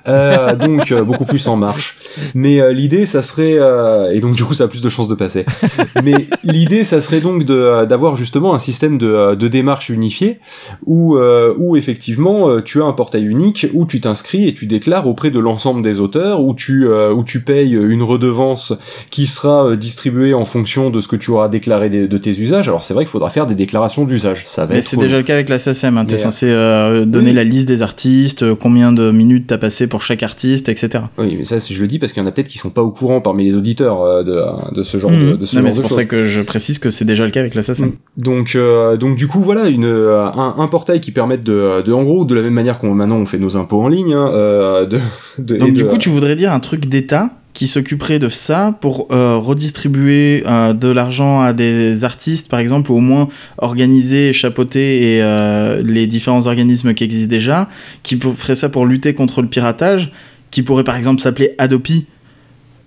Euh, 0.08 0.54
donc 0.56 0.92
beaucoup 1.02 1.24
plus 1.24 1.46
en 1.48 1.56
marche. 1.56 1.98
Mais 2.34 2.72
l'idée 2.72 3.06
ça 3.06 3.22
serait 3.22 3.31
et 3.40 4.20
donc 4.20 4.34
du 4.34 4.44
coup 4.44 4.54
ça 4.54 4.64
a 4.64 4.68
plus 4.68 4.82
de 4.82 4.88
chances 4.88 5.08
de 5.08 5.14
passer. 5.14 5.44
Mais 6.04 6.26
l'idée 6.44 6.84
ça 6.84 7.00
serait 7.00 7.20
donc 7.20 7.44
de 7.44 7.84
d'avoir 7.86 8.16
justement 8.16 8.54
un 8.54 8.58
système 8.58 8.98
de, 8.98 9.34
de 9.34 9.48
démarche 9.48 9.90
unifié 9.90 10.38
où 10.86 11.16
où 11.58 11.76
effectivement 11.76 12.60
tu 12.60 12.82
as 12.82 12.84
un 12.84 12.92
portail 12.92 13.24
unique 13.24 13.66
où 13.72 13.86
tu 13.86 14.00
t'inscris 14.00 14.48
et 14.48 14.54
tu 14.54 14.66
déclares 14.66 15.06
auprès 15.06 15.30
de 15.30 15.38
l'ensemble 15.38 15.82
des 15.82 16.00
auteurs 16.00 16.42
où 16.42 16.54
tu 16.54 16.86
où 16.88 17.24
tu 17.24 17.40
payes 17.40 17.72
une 17.72 18.02
redevance 18.02 18.72
qui 19.10 19.26
sera 19.26 19.76
distribuée 19.76 20.34
en 20.34 20.44
fonction 20.44 20.90
de 20.90 21.00
ce 21.00 21.08
que 21.08 21.16
tu 21.16 21.30
auras 21.30 21.48
déclaré 21.48 21.90
de, 21.90 22.18
tes 22.18 22.30
usages. 22.30 22.68
Alors 22.68 22.84
c'est 22.84 22.94
vrai 22.94 23.04
qu'il 23.04 23.10
faudra 23.10 23.30
faire 23.30 23.46
des 23.46 23.54
déclarations 23.54 24.04
d'usage. 24.04 24.44
Ça 24.46 24.66
va 24.66 24.74
Mais 24.74 24.82
c'est 24.82 24.96
déjà 24.96 25.16
le 25.16 25.22
cas 25.22 25.34
avec 25.34 25.48
la 25.48 25.58
SSM. 25.58 25.98
Hein. 25.98 26.04
T'es 26.04 26.16
censé 26.16 26.46
euh, 26.48 27.04
donner 27.04 27.32
la 27.32 27.44
liste 27.44 27.68
des 27.68 27.82
artistes, 27.82 28.42
euh, 28.42 28.54
combien 28.54 28.92
de 28.92 29.10
minutes 29.10 29.46
t'as 29.48 29.58
passé 29.58 29.86
pour 29.86 30.02
chaque 30.02 30.22
artiste, 30.22 30.68
etc. 30.68 31.04
Oui, 31.18 31.36
mais 31.38 31.44
ça 31.44 31.58
je 31.58 31.80
le 31.80 31.86
dis 31.86 31.98
parce 31.98 32.12
qu'il 32.12 32.22
y 32.22 32.26
en 32.26 32.28
a 32.28 32.32
peut-être 32.32 32.48
qui 32.48 32.58
sont 32.58 32.70
pas 32.70 32.82
au 32.82 32.90
courant 32.90 33.20
parmi 33.22 33.44
les 33.44 33.56
auditeurs 33.56 34.02
euh, 34.02 34.22
de, 34.22 34.82
ce 34.82 34.98
genre 34.98 35.10
de, 35.10 35.34
de 35.34 35.46
ce 35.46 35.56
non, 35.56 35.62
mais 35.62 35.72
c'est 35.72 35.80
pour 35.80 35.92
ça 35.92 36.04
que 36.04 36.24
je 36.24 36.42
précise 36.42 36.78
que 36.78 36.90
c'est 36.90 37.04
déjà 37.04 37.24
le 37.24 37.30
cas 37.30 37.40
avec 37.40 37.54
la 37.54 37.62
SSM. 37.62 37.92
Donc 38.16 38.56
donc 38.98 39.16
du 39.16 39.28
coup 39.28 39.40
voilà 39.40 39.68
une 39.68 39.86
un, 39.86 40.68
portail 40.68 41.00
qui 41.00 41.10
permette 41.10 41.42
de, 41.42 41.82
de 41.82 41.92
en 41.92 42.02
gros 42.04 42.24
de 42.24 42.34
la 42.34 42.42
même 42.42 42.54
manière 42.54 42.78
qu'on 42.78 42.94
maintenant 42.94 43.16
on 43.16 43.26
fait 43.26 43.38
nos 43.38 43.56
impôts 43.56 43.80
en 43.80 43.88
ligne. 43.88 44.14
Hein, 44.14 44.86
de, 45.38 45.56
donc 45.56 45.72
du 45.72 45.86
coup 45.86 45.98
tu 45.98 46.08
voudrais 46.08 46.36
dire 46.36 46.52
un 46.52 46.60
truc 46.60 46.86
d'État 46.86 47.30
qui 47.52 47.66
s'occuperait 47.66 48.18
de 48.18 48.28
ça 48.28 48.76
pour 48.80 49.08
euh, 49.12 49.36
redistribuer 49.36 50.42
euh, 50.46 50.72
de 50.72 50.88
l'argent 50.88 51.40
à 51.40 51.52
des 51.52 52.04
artistes, 52.04 52.48
par 52.48 52.60
exemple, 52.60 52.90
ou 52.90 52.96
au 52.96 53.00
moins 53.00 53.28
organiser, 53.58 54.32
chapeauter 54.32 55.16
et, 55.16 55.22
euh, 55.22 55.82
les 55.84 56.06
différents 56.06 56.46
organismes 56.46 56.94
qui 56.94 57.04
existent 57.04 57.30
déjà, 57.30 57.68
qui 58.02 58.18
ferait 58.18 58.54
ça 58.54 58.68
pour 58.68 58.86
lutter 58.86 59.12
contre 59.14 59.42
le 59.42 59.48
piratage, 59.48 60.12
qui 60.50 60.62
pourrait 60.62 60.84
par 60.84 60.96
exemple 60.96 61.20
s'appeler 61.20 61.54
Adopi, 61.58 62.06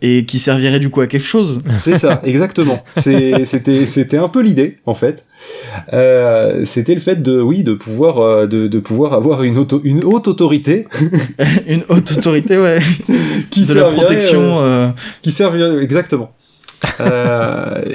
et 0.06 0.24
qui 0.26 0.38
servirait 0.38 0.78
du 0.78 0.90
coup 0.90 1.02
à 1.02 1.08
quelque 1.08 1.26
chose. 1.26 1.62
C'est 1.80 1.98
ça, 1.98 2.22
exactement. 2.24 2.84
C'était 2.96 4.18
un 4.18 4.30
peu 4.30 4.42
l'idée 4.42 4.78
en 4.86 4.94
fait. 4.94 5.26
Euh, 5.94 6.64
c'était 6.64 6.94
le 6.94 7.02
fait 7.02 7.22
de 7.22 7.42
oui 7.42 7.64
de 7.64 7.74
pouvoir 7.74 8.20
euh, 8.20 8.46
de, 8.46 8.68
de 8.68 8.80
pouvoir 8.80 9.14
avoir 9.14 9.44
une 9.44 9.58
auto, 9.58 9.82
une 9.84 10.04
haute 10.04 10.28
autorité. 10.28 10.88
une 11.68 11.84
haute 11.90 12.12
autorité 12.18 12.58
ouais. 12.60 12.80
qui 13.50 13.66
de 13.66 13.74
la 13.74 13.86
protection. 13.86 14.60
Euh, 14.60 14.90
qui 15.24 15.32
servirait 15.32 15.84
exactement. 15.84 16.32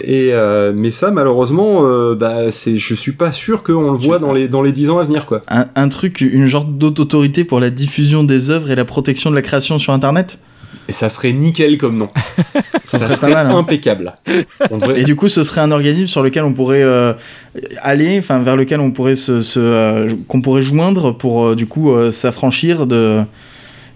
et 0.05 0.33
mais 0.75 0.91
ça 0.91 1.13
malheureusement 1.13 1.83
bah 2.15 2.51
c'est 2.51 2.77
je 2.77 2.95
suis 2.95 3.13
pas 3.13 3.31
sûr 3.31 3.63
qu'on 3.63 3.93
le 3.93 3.99
voit 3.99 4.19
dans 4.19 4.33
les 4.33 4.49
dans 4.49 4.63
les 4.63 4.73
dix 4.73 4.91
ans 4.91 4.99
à 4.99 5.05
venir 5.05 5.27
quoi. 5.27 5.43
Un, 5.49 5.67
un 5.77 5.89
truc 5.89 6.21
une 6.21 6.47
genre 6.47 6.65
d'auto 6.65 7.03
autorité 7.03 7.45
pour 7.45 7.61
la 7.61 7.71
diffusion 7.71 8.25
des 8.25 8.51
œuvres 8.51 8.69
et 8.73 8.75
la 8.75 8.85
protection 8.85 9.31
de 9.31 9.37
la 9.37 9.43
création 9.43 9.79
sur 9.79 9.93
internet? 9.93 10.41
Et 10.91 10.93
ça 10.93 11.09
serait 11.09 11.33
nickel 11.33 11.79
comme 11.79 11.99
nom. 11.99 12.09
ça, 12.85 12.99
serait, 12.99 13.33
hein. 13.33 13.57
impeccable. 13.57 14.13
Et 14.97 15.05
du 15.05 15.15
coup, 15.15 15.29
ce 15.29 15.45
serait 15.45 15.61
un 15.61 15.71
organisme 15.71 16.09
sur 16.09 16.21
lequel 16.21 16.43
on 16.43 16.53
pourrait 16.53 16.83
euh, 16.83 17.13
aller, 17.81 18.19
enfin 18.19 18.41
vers 18.41 18.57
lequel 18.57 18.81
on 18.81 18.91
pourrait 18.91 19.15
se, 19.15 19.41
euh, 19.57 20.13
qu'on 20.27 20.41
pourrait 20.41 20.63
joindre 20.63 21.17
pour 21.17 21.45
euh, 21.45 21.55
du 21.55 21.67
coup 21.67 21.93
s'affranchir 22.11 22.89
de 22.89 23.23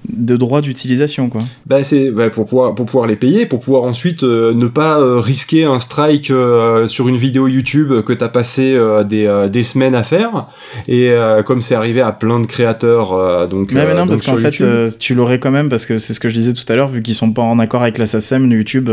de 0.09 0.37
droits 0.37 0.61
d'utilisation 0.61 1.31
quoi. 1.31 1.43
Bah 1.67 1.83
c'est 1.83 2.11
bah, 2.11 2.29
pour 2.29 2.45
pouvoir 2.45 2.75
pour 2.75 2.85
pouvoir 2.87 3.07
les 3.07 3.17
payer, 3.17 3.47
pour 3.47 3.61
pouvoir 3.61 3.85
ensuite 3.85 4.23
euh, 4.23 4.53
ne 4.53 4.67
pas 4.67 5.01
euh, 5.01 5.19
risquer 5.19 5.65
un 5.65 5.81
strike 5.81 6.31
euh, 6.31 6.89
sur 6.89 7.09
une 7.09 7.17
vidéo 7.17 7.49
YouTube 7.49 8.03
que 8.03 8.13
t'as 8.13 8.29
passé 8.29 8.79
des, 9.09 9.49
des 9.51 9.63
semaines 9.63 9.95
à 9.95 10.03
faire 10.03 10.47
et 10.89 11.13
comme 11.47 11.63
c'est 11.63 11.75
arrivé 11.75 12.01
à 12.01 12.13
plein 12.13 12.41
de 12.41 12.47
créateurs 12.47 13.49
donc. 13.49 13.73
Mais, 13.73 13.95
non 13.95 14.07
parce 14.07 14.23
qu'en 14.23 14.37
fait 14.37 14.63
tu 14.99 15.15
l'aurais 15.15 15.39
quand 15.39 15.51
même 15.51 15.69
parce 15.69 15.87
que 15.87 15.99
c'est 15.99 16.13
ce 16.15 16.21
que 16.21 16.29
je 16.29 16.35
disais 16.35 16.53
tout 16.53 16.71
à 16.71 16.77
l'heure 16.77 16.89
vu 16.89 17.03
qu'ils 17.03 17.15
sont 17.15 17.33
pas 17.33 17.43
en 17.43 17.59
accord 17.59 17.83
avec 17.83 17.99
la 17.99 18.07
SACEM 18.07 18.51
YouTube 18.51 18.91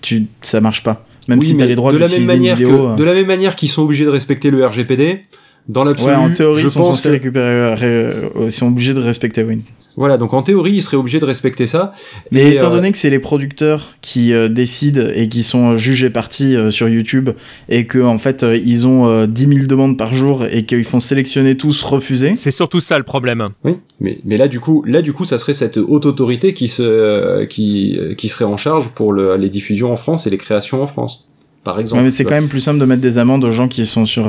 tu 0.00 0.26
ça 0.40 0.60
marche 0.60 0.82
pas. 0.82 1.04
Même 1.28 1.42
si 1.42 1.56
t'as 1.56 1.66
les 1.66 1.76
droits 1.76 1.92
d'utiliser 1.92 2.36
une 2.36 2.54
vidéo. 2.54 2.94
de 2.94 3.04
la 3.04 3.12
même 3.12 3.26
manière 3.26 3.56
qu'ils 3.56 3.68
sont 3.68 3.82
obligés 3.82 4.04
de 4.04 4.10
respecter 4.10 4.50
le 4.50 4.64
RGPD. 4.66 5.20
Dans 5.68 5.84
l'absolu, 5.84 6.10
ouais, 6.10 6.16
en 6.16 6.32
théorie, 6.32 6.62
ils 6.62 6.70
sont 6.70 6.84
censés 6.84 7.10
récupérer, 7.10 8.12
ils 8.40 8.50
sont 8.50 8.68
obligés 8.68 8.94
de 8.94 8.98
respecter, 8.98 9.44
oui. 9.44 9.60
Voilà, 9.96 10.16
donc 10.16 10.34
en 10.34 10.42
théorie, 10.42 10.72
ils 10.72 10.82
seraient 10.82 10.96
obligés 10.96 11.20
de 11.20 11.24
respecter 11.24 11.66
ça. 11.66 11.92
Mais 12.30 12.54
étant 12.54 12.68
euh, 12.70 12.76
donné 12.76 12.92
que 12.92 12.98
c'est 12.98 13.10
les 13.10 13.18
producteurs 13.18 13.94
qui 14.00 14.32
euh, 14.32 14.48
décident 14.48 15.02
et 15.14 15.28
qui 15.28 15.42
sont 15.42 15.76
jugés 15.76 16.10
partis 16.10 16.56
euh, 16.56 16.70
sur 16.70 16.88
YouTube 16.88 17.30
et 17.68 17.86
que 17.86 17.98
en 17.98 18.18
fait 18.18 18.44
ils 18.64 18.86
ont 18.86 19.26
10 19.26 19.46
000 19.46 19.66
demandes 19.66 19.96
par 19.96 20.14
jour 20.14 20.44
et 20.44 20.64
qu'ils 20.64 20.84
font 20.84 21.00
sélectionner 21.00 21.56
tous 21.56 21.82
refuser. 21.82 22.34
C'est 22.36 22.50
surtout 22.50 22.80
ça 22.80 22.98
le 22.98 23.04
problème. 23.04 23.48
Oui, 23.64 23.76
mais, 24.00 24.18
mais 24.24 24.36
là 24.36 24.48
du 24.48 24.60
coup, 24.60 24.84
là 24.86 25.02
du 25.02 25.12
coup, 25.12 25.24
ça 25.24 25.38
serait 25.38 25.54
cette 25.54 25.76
haute 25.76 26.06
autorité 26.06 26.54
qui 26.54 26.68
se 26.68 27.44
qui 27.44 27.98
qui 28.16 28.28
serait 28.28 28.44
en 28.44 28.56
charge 28.56 28.88
pour 28.90 29.12
le, 29.12 29.36
les 29.36 29.48
diffusions 29.48 29.92
en 29.92 29.96
France 29.96 30.26
et 30.26 30.30
les 30.30 30.38
créations 30.38 30.82
en 30.82 30.86
France, 30.86 31.28
par 31.64 31.80
exemple. 31.80 32.02
mais 32.02 32.10
c'est 32.10 32.24
quand 32.24 32.30
même 32.34 32.48
plus 32.48 32.60
simple 32.60 32.78
de 32.78 32.84
mettre 32.84 33.02
des 33.02 33.18
amendes 33.18 33.44
aux 33.44 33.50
gens 33.50 33.68
qui 33.68 33.86
sont 33.86 34.06
sur 34.06 34.26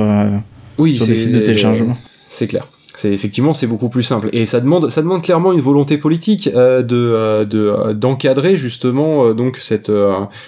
oui, 0.77 0.95
sur 0.95 1.05
des 1.05 1.15
sites 1.15 1.31
de 1.31 1.39
téléchargement. 1.39 1.97
C'est 2.29 2.47
clair. 2.47 2.67
C'est 3.01 3.11
effectivement 3.11 3.55
c'est 3.55 3.65
beaucoup 3.65 3.89
plus 3.89 4.03
simple 4.03 4.29
et 4.31 4.45
ça 4.45 4.59
demande 4.59 4.91
ça 4.91 5.01
demande 5.01 5.23
clairement 5.23 5.53
une 5.53 5.59
volonté 5.59 5.97
politique 5.97 6.51
euh, 6.53 6.83
de 6.83 6.95
euh, 6.95 7.45
de 7.45 7.57
euh, 7.57 7.93
d'encadrer 7.95 8.57
justement 8.57 9.25
euh, 9.25 9.33
donc 9.33 9.57
cette 9.57 9.91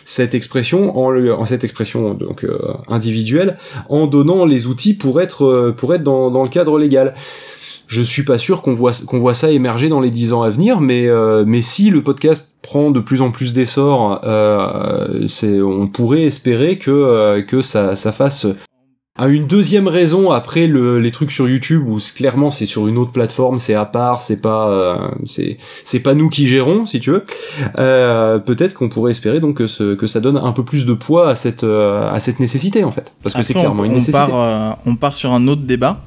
cette 0.05 0.35
expression 0.35 0.95
en, 0.95 1.45
cette 1.47 1.63
expression 1.63 2.13
donc 2.13 2.45
individuelle 2.87 3.57
en 3.89 4.05
donnant 4.05 4.45
les 4.45 4.67
outils 4.67 4.93
pour 4.93 5.19
être 5.19 5.73
pour 5.75 5.95
être 5.95 6.03
dans, 6.03 6.29
dans 6.29 6.43
le 6.43 6.49
cadre 6.49 6.77
légal. 6.77 7.15
Je 7.87 8.03
suis 8.03 8.23
pas 8.23 8.37
sûr 8.37 8.61
qu'on 8.61 8.73
voit 8.73 8.91
qu'on 9.07 9.17
voit 9.17 9.33
ça 9.33 9.49
émerger 9.49 9.89
dans 9.89 9.99
les 9.99 10.11
dix 10.11 10.31
ans 10.31 10.43
à 10.43 10.51
venir, 10.51 10.79
mais 10.79 11.09
mais 11.47 11.63
si 11.63 11.89
le 11.89 12.03
podcast 12.03 12.51
prend 12.61 12.91
de 12.91 12.99
plus 12.99 13.23
en 13.23 13.31
plus 13.31 13.53
d'essor, 13.53 14.21
c'est 15.27 15.59
on 15.59 15.87
pourrait 15.87 16.23
espérer 16.23 16.77
que 16.77 17.41
que 17.41 17.63
ça 17.63 17.95
ça 17.95 18.11
fasse 18.11 18.45
à 19.15 19.27
une 19.27 19.45
deuxième 19.45 19.87
raison 19.87 20.31
après 20.31 20.65
le, 20.65 20.99
les 20.99 21.11
trucs 21.11 21.31
sur 21.31 21.47
YouTube 21.47 21.87
où 21.87 21.99
clairement 22.15 22.49
c'est 22.49 22.65
sur 22.65 22.87
une 22.87 22.97
autre 22.97 23.11
plateforme, 23.11 23.59
c'est 23.59 23.75
à 23.75 23.85
part, 23.85 24.23
c'est 24.23 24.41
pas 24.41 24.69
euh, 24.69 25.07
c'est 25.25 25.57
c'est 25.83 25.99
pas 25.99 26.15
nous 26.15 26.29
qui 26.29 26.47
gérons 26.47 26.87
si 26.87 26.99
tu 26.99 27.11
veux. 27.11 27.23
Euh, 27.77 28.39
peut-être 28.39 28.73
qu'on 28.73 28.89
pourrait 28.89 29.11
espérer 29.11 29.39
donc 29.39 29.57
que, 29.57 29.67
ce, 29.67 29.93
que 29.93 30.07
ça 30.07 30.19
donne 30.19 30.37
un 30.37 30.51
peu 30.51 30.63
plus 30.63 30.87
de 30.87 30.93
poids 30.93 31.29
à 31.29 31.35
cette 31.35 31.63
euh, 31.63 32.11
à 32.11 32.19
cette 32.19 32.39
nécessité 32.39 32.83
en 32.83 32.91
fait 32.91 33.11
parce 33.21 33.35
que 33.35 33.43
c'est 33.43 33.53
clairement 33.53 33.85
une 33.85 33.91
on 33.91 33.95
nécessité. 33.95 34.17
Part, 34.17 34.79
on 34.87 34.95
part 34.95 35.15
sur 35.15 35.31
un 35.31 35.47
autre 35.47 35.61
débat. 35.61 36.01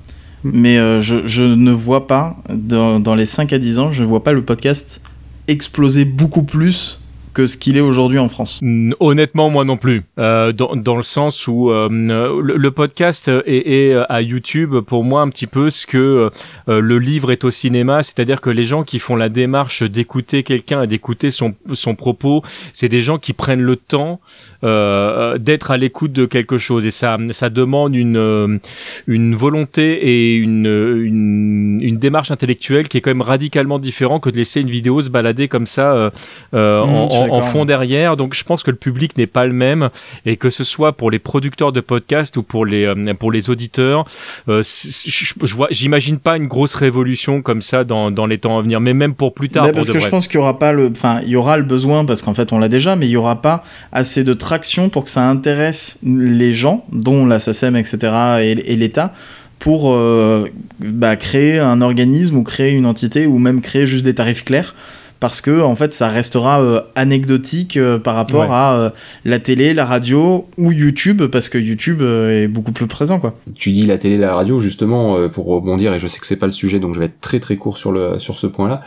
Mais 0.44 0.76
je, 1.00 1.26
je, 1.26 1.42
ne 1.42 1.72
vois 1.72 2.06
pas, 2.06 2.36
dans, 2.48 3.00
dans 3.00 3.16
les 3.16 3.26
5 3.26 3.52
à 3.52 3.58
10 3.58 3.78
ans, 3.80 3.90
je 3.90 4.04
ne 4.04 4.06
vois 4.06 4.22
pas 4.22 4.32
le 4.32 4.44
podcast 4.44 5.00
exploser 5.48 6.04
beaucoup 6.04 6.44
plus 6.44 7.00
que 7.36 7.44
ce 7.44 7.58
qu'il 7.58 7.76
est 7.76 7.82
aujourd'hui 7.82 8.18
en 8.18 8.30
France. 8.30 8.62
Honnêtement, 8.98 9.50
moi 9.50 9.66
non 9.66 9.76
plus. 9.76 10.04
Euh, 10.18 10.52
dans, 10.52 10.74
dans, 10.74 10.96
le 10.96 11.02
sens 11.02 11.46
où 11.46 11.70
euh, 11.70 11.90
le, 11.90 12.70
podcast 12.70 13.28
est, 13.28 13.90
est, 13.90 13.94
à 14.08 14.22
YouTube 14.22 14.74
pour 14.80 15.04
moi 15.04 15.20
un 15.20 15.28
petit 15.28 15.46
peu 15.46 15.68
ce 15.68 15.86
que 15.86 16.30
euh, 16.70 16.80
le 16.80 16.98
livre 16.98 17.30
est 17.30 17.44
au 17.44 17.50
cinéma, 17.50 18.02
c'est-à-dire 18.02 18.40
que 18.40 18.48
les 18.48 18.64
gens 18.64 18.84
qui 18.84 18.98
font 18.98 19.16
la 19.16 19.28
démarche 19.28 19.82
d'écouter 19.82 20.44
quelqu'un 20.44 20.84
et 20.84 20.86
d'écouter 20.86 21.30
son, 21.30 21.54
son 21.74 21.94
propos, 21.94 22.42
c'est 22.72 22.88
des 22.88 23.02
gens 23.02 23.18
qui 23.18 23.34
prennent 23.34 23.60
le 23.60 23.76
temps 23.76 24.18
euh, 24.64 25.36
d'être 25.36 25.70
à 25.70 25.76
l'écoute 25.76 26.12
de 26.12 26.24
quelque 26.24 26.56
chose 26.56 26.86
et 26.86 26.90
ça 26.90 27.18
ça 27.30 27.50
demande 27.50 27.94
une 27.94 28.16
euh, 28.16 28.58
une 29.06 29.34
volonté 29.34 29.92
et 29.92 30.36
une, 30.36 30.66
une, 30.66 31.78
une 31.82 31.98
démarche 31.98 32.30
intellectuelle 32.30 32.88
qui 32.88 32.96
est 32.96 33.00
quand 33.02 33.10
même 33.10 33.20
radicalement 33.20 33.78
différent 33.78 34.18
que 34.18 34.30
de 34.30 34.36
laisser 34.38 34.62
une 34.62 34.70
vidéo 34.70 35.02
se 35.02 35.10
balader 35.10 35.46
comme 35.46 35.66
ça 35.66 35.92
euh, 35.92 36.10
euh 36.54 36.84
mmh, 36.84 36.88
en, 36.88 37.25
en, 37.30 37.40
fond 37.40 37.64
derrière 37.64 38.16
donc 38.16 38.34
je 38.34 38.44
pense 38.44 38.62
que 38.62 38.70
le 38.70 38.76
public 38.76 39.16
n'est 39.16 39.26
pas 39.26 39.46
le 39.46 39.52
même 39.52 39.90
et 40.24 40.36
que 40.36 40.50
ce 40.50 40.64
soit 40.64 40.92
pour 40.92 41.10
les 41.10 41.18
producteurs 41.18 41.72
de 41.72 41.80
podcasts 41.80 42.36
ou 42.36 42.42
pour 42.42 42.66
les 42.66 42.92
pour 43.18 43.32
les 43.32 43.50
auditeurs 43.50 44.04
je, 44.46 44.62
je 44.62 45.54
vois 45.54 45.68
j'imagine 45.70 46.18
pas 46.18 46.36
une 46.36 46.46
grosse 46.46 46.74
révolution 46.74 47.42
comme 47.42 47.62
ça 47.62 47.84
dans, 47.84 48.10
dans 48.10 48.26
les 48.26 48.38
temps 48.38 48.58
à 48.58 48.62
venir 48.62 48.80
mais 48.80 48.94
même 48.94 49.14
pour 49.14 49.34
plus 49.34 49.48
tard 49.48 49.70
parce 49.72 49.90
que 49.90 49.98
je 49.98 50.08
pense 50.08 50.28
qu'il 50.28 50.36
y 50.36 50.42
aura 50.42 50.58
pas 50.58 50.72
le 50.72 50.90
enfin 50.90 51.20
il 51.22 51.30
y 51.30 51.36
aura 51.36 51.56
le 51.56 51.64
besoin 51.64 52.04
parce 52.04 52.22
qu'en 52.22 52.34
fait 52.34 52.52
on 52.52 52.58
l'a 52.58 52.68
déjà 52.68 52.96
mais 52.96 53.06
il 53.06 53.10
y 53.10 53.16
aura 53.16 53.42
pas 53.42 53.64
assez 53.92 54.24
de 54.24 54.32
traction 54.32 54.88
pour 54.88 55.04
que 55.04 55.10
ça 55.10 55.28
intéresse 55.28 55.98
les 56.02 56.54
gens, 56.54 56.84
dont 56.92 57.26
la 57.26 57.40
SACEM, 57.40 57.76
etc., 57.76 58.12
et, 58.42 58.76
l'État, 58.76 59.12
pour 59.58 59.92
euh, 59.92 60.48
bah, 60.80 61.16
créer 61.16 61.58
un 61.58 61.80
organisme 61.80 62.36
ou 62.36 62.42
créer 62.42 62.72
une 62.72 62.86
entité 62.86 63.26
ou 63.26 63.38
même 63.38 63.60
créer 63.60 63.86
juste 63.86 64.04
des 64.04 64.14
tarifs 64.14 64.44
clairs 64.44 64.74
parce 65.20 65.40
que 65.40 65.62
en 65.62 65.76
fait 65.76 65.94
ça 65.94 66.08
restera 66.08 66.60
euh, 66.60 66.80
anecdotique 66.94 67.76
euh, 67.76 67.98
par 67.98 68.14
rapport 68.14 68.52
à 68.52 68.76
euh, 68.76 68.90
la 69.24 69.38
télé, 69.38 69.74
la 69.74 69.84
radio 69.84 70.46
ou 70.58 70.72
YouTube 70.72 71.24
parce 71.26 71.48
que 71.48 71.58
YouTube 71.58 72.02
est 72.02 72.48
beaucoup 72.48 72.72
plus 72.72 72.86
présent 72.86 73.18
quoi. 73.18 73.34
Tu 73.54 73.72
dis 73.72 73.86
la 73.86 73.98
télé, 73.98 74.18
la 74.18 74.34
radio 74.34 74.60
justement 74.60 75.28
pour 75.28 75.46
rebondir 75.46 75.94
et 75.94 75.98
je 75.98 76.06
sais 76.06 76.18
que 76.18 76.26
c'est 76.26 76.36
pas 76.36 76.46
le 76.46 76.52
sujet 76.52 76.80
donc 76.80 76.94
je 76.94 77.00
vais 77.00 77.06
être 77.06 77.20
très 77.20 77.40
très 77.40 77.56
court 77.56 77.78
sur 77.78 77.92
le 77.92 78.18
sur 78.18 78.38
ce 78.38 78.46
point-là. 78.46 78.82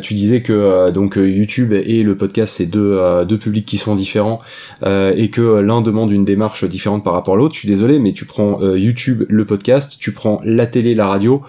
tu 0.00 0.14
disais 0.14 0.42
que 0.42 0.90
donc 0.90 1.16
YouTube 1.16 1.72
et 1.72 2.02
le 2.02 2.16
podcast 2.16 2.54
c'est 2.56 2.66
deux 2.66 3.24
deux 3.26 3.38
publics 3.38 3.66
qui 3.66 3.78
sont 3.78 3.94
différents 3.94 4.40
et 4.84 5.30
que 5.30 5.60
l'un 5.60 5.80
demande 5.80 6.12
une 6.12 6.24
démarche 6.24 6.64
différente 6.64 7.04
par 7.04 7.12
rapport 7.12 7.34
à 7.34 7.36
l'autre. 7.36 7.54
Je 7.54 7.60
suis 7.60 7.68
désolé 7.68 7.98
mais 7.98 8.12
tu 8.12 8.24
prends 8.24 8.60
YouTube, 8.74 9.24
le 9.28 9.44
podcast, 9.44 9.96
tu 9.98 10.12
prends 10.12 10.40
la 10.44 10.66
télé, 10.66 10.94
la 10.94 11.06
radio 11.06 11.42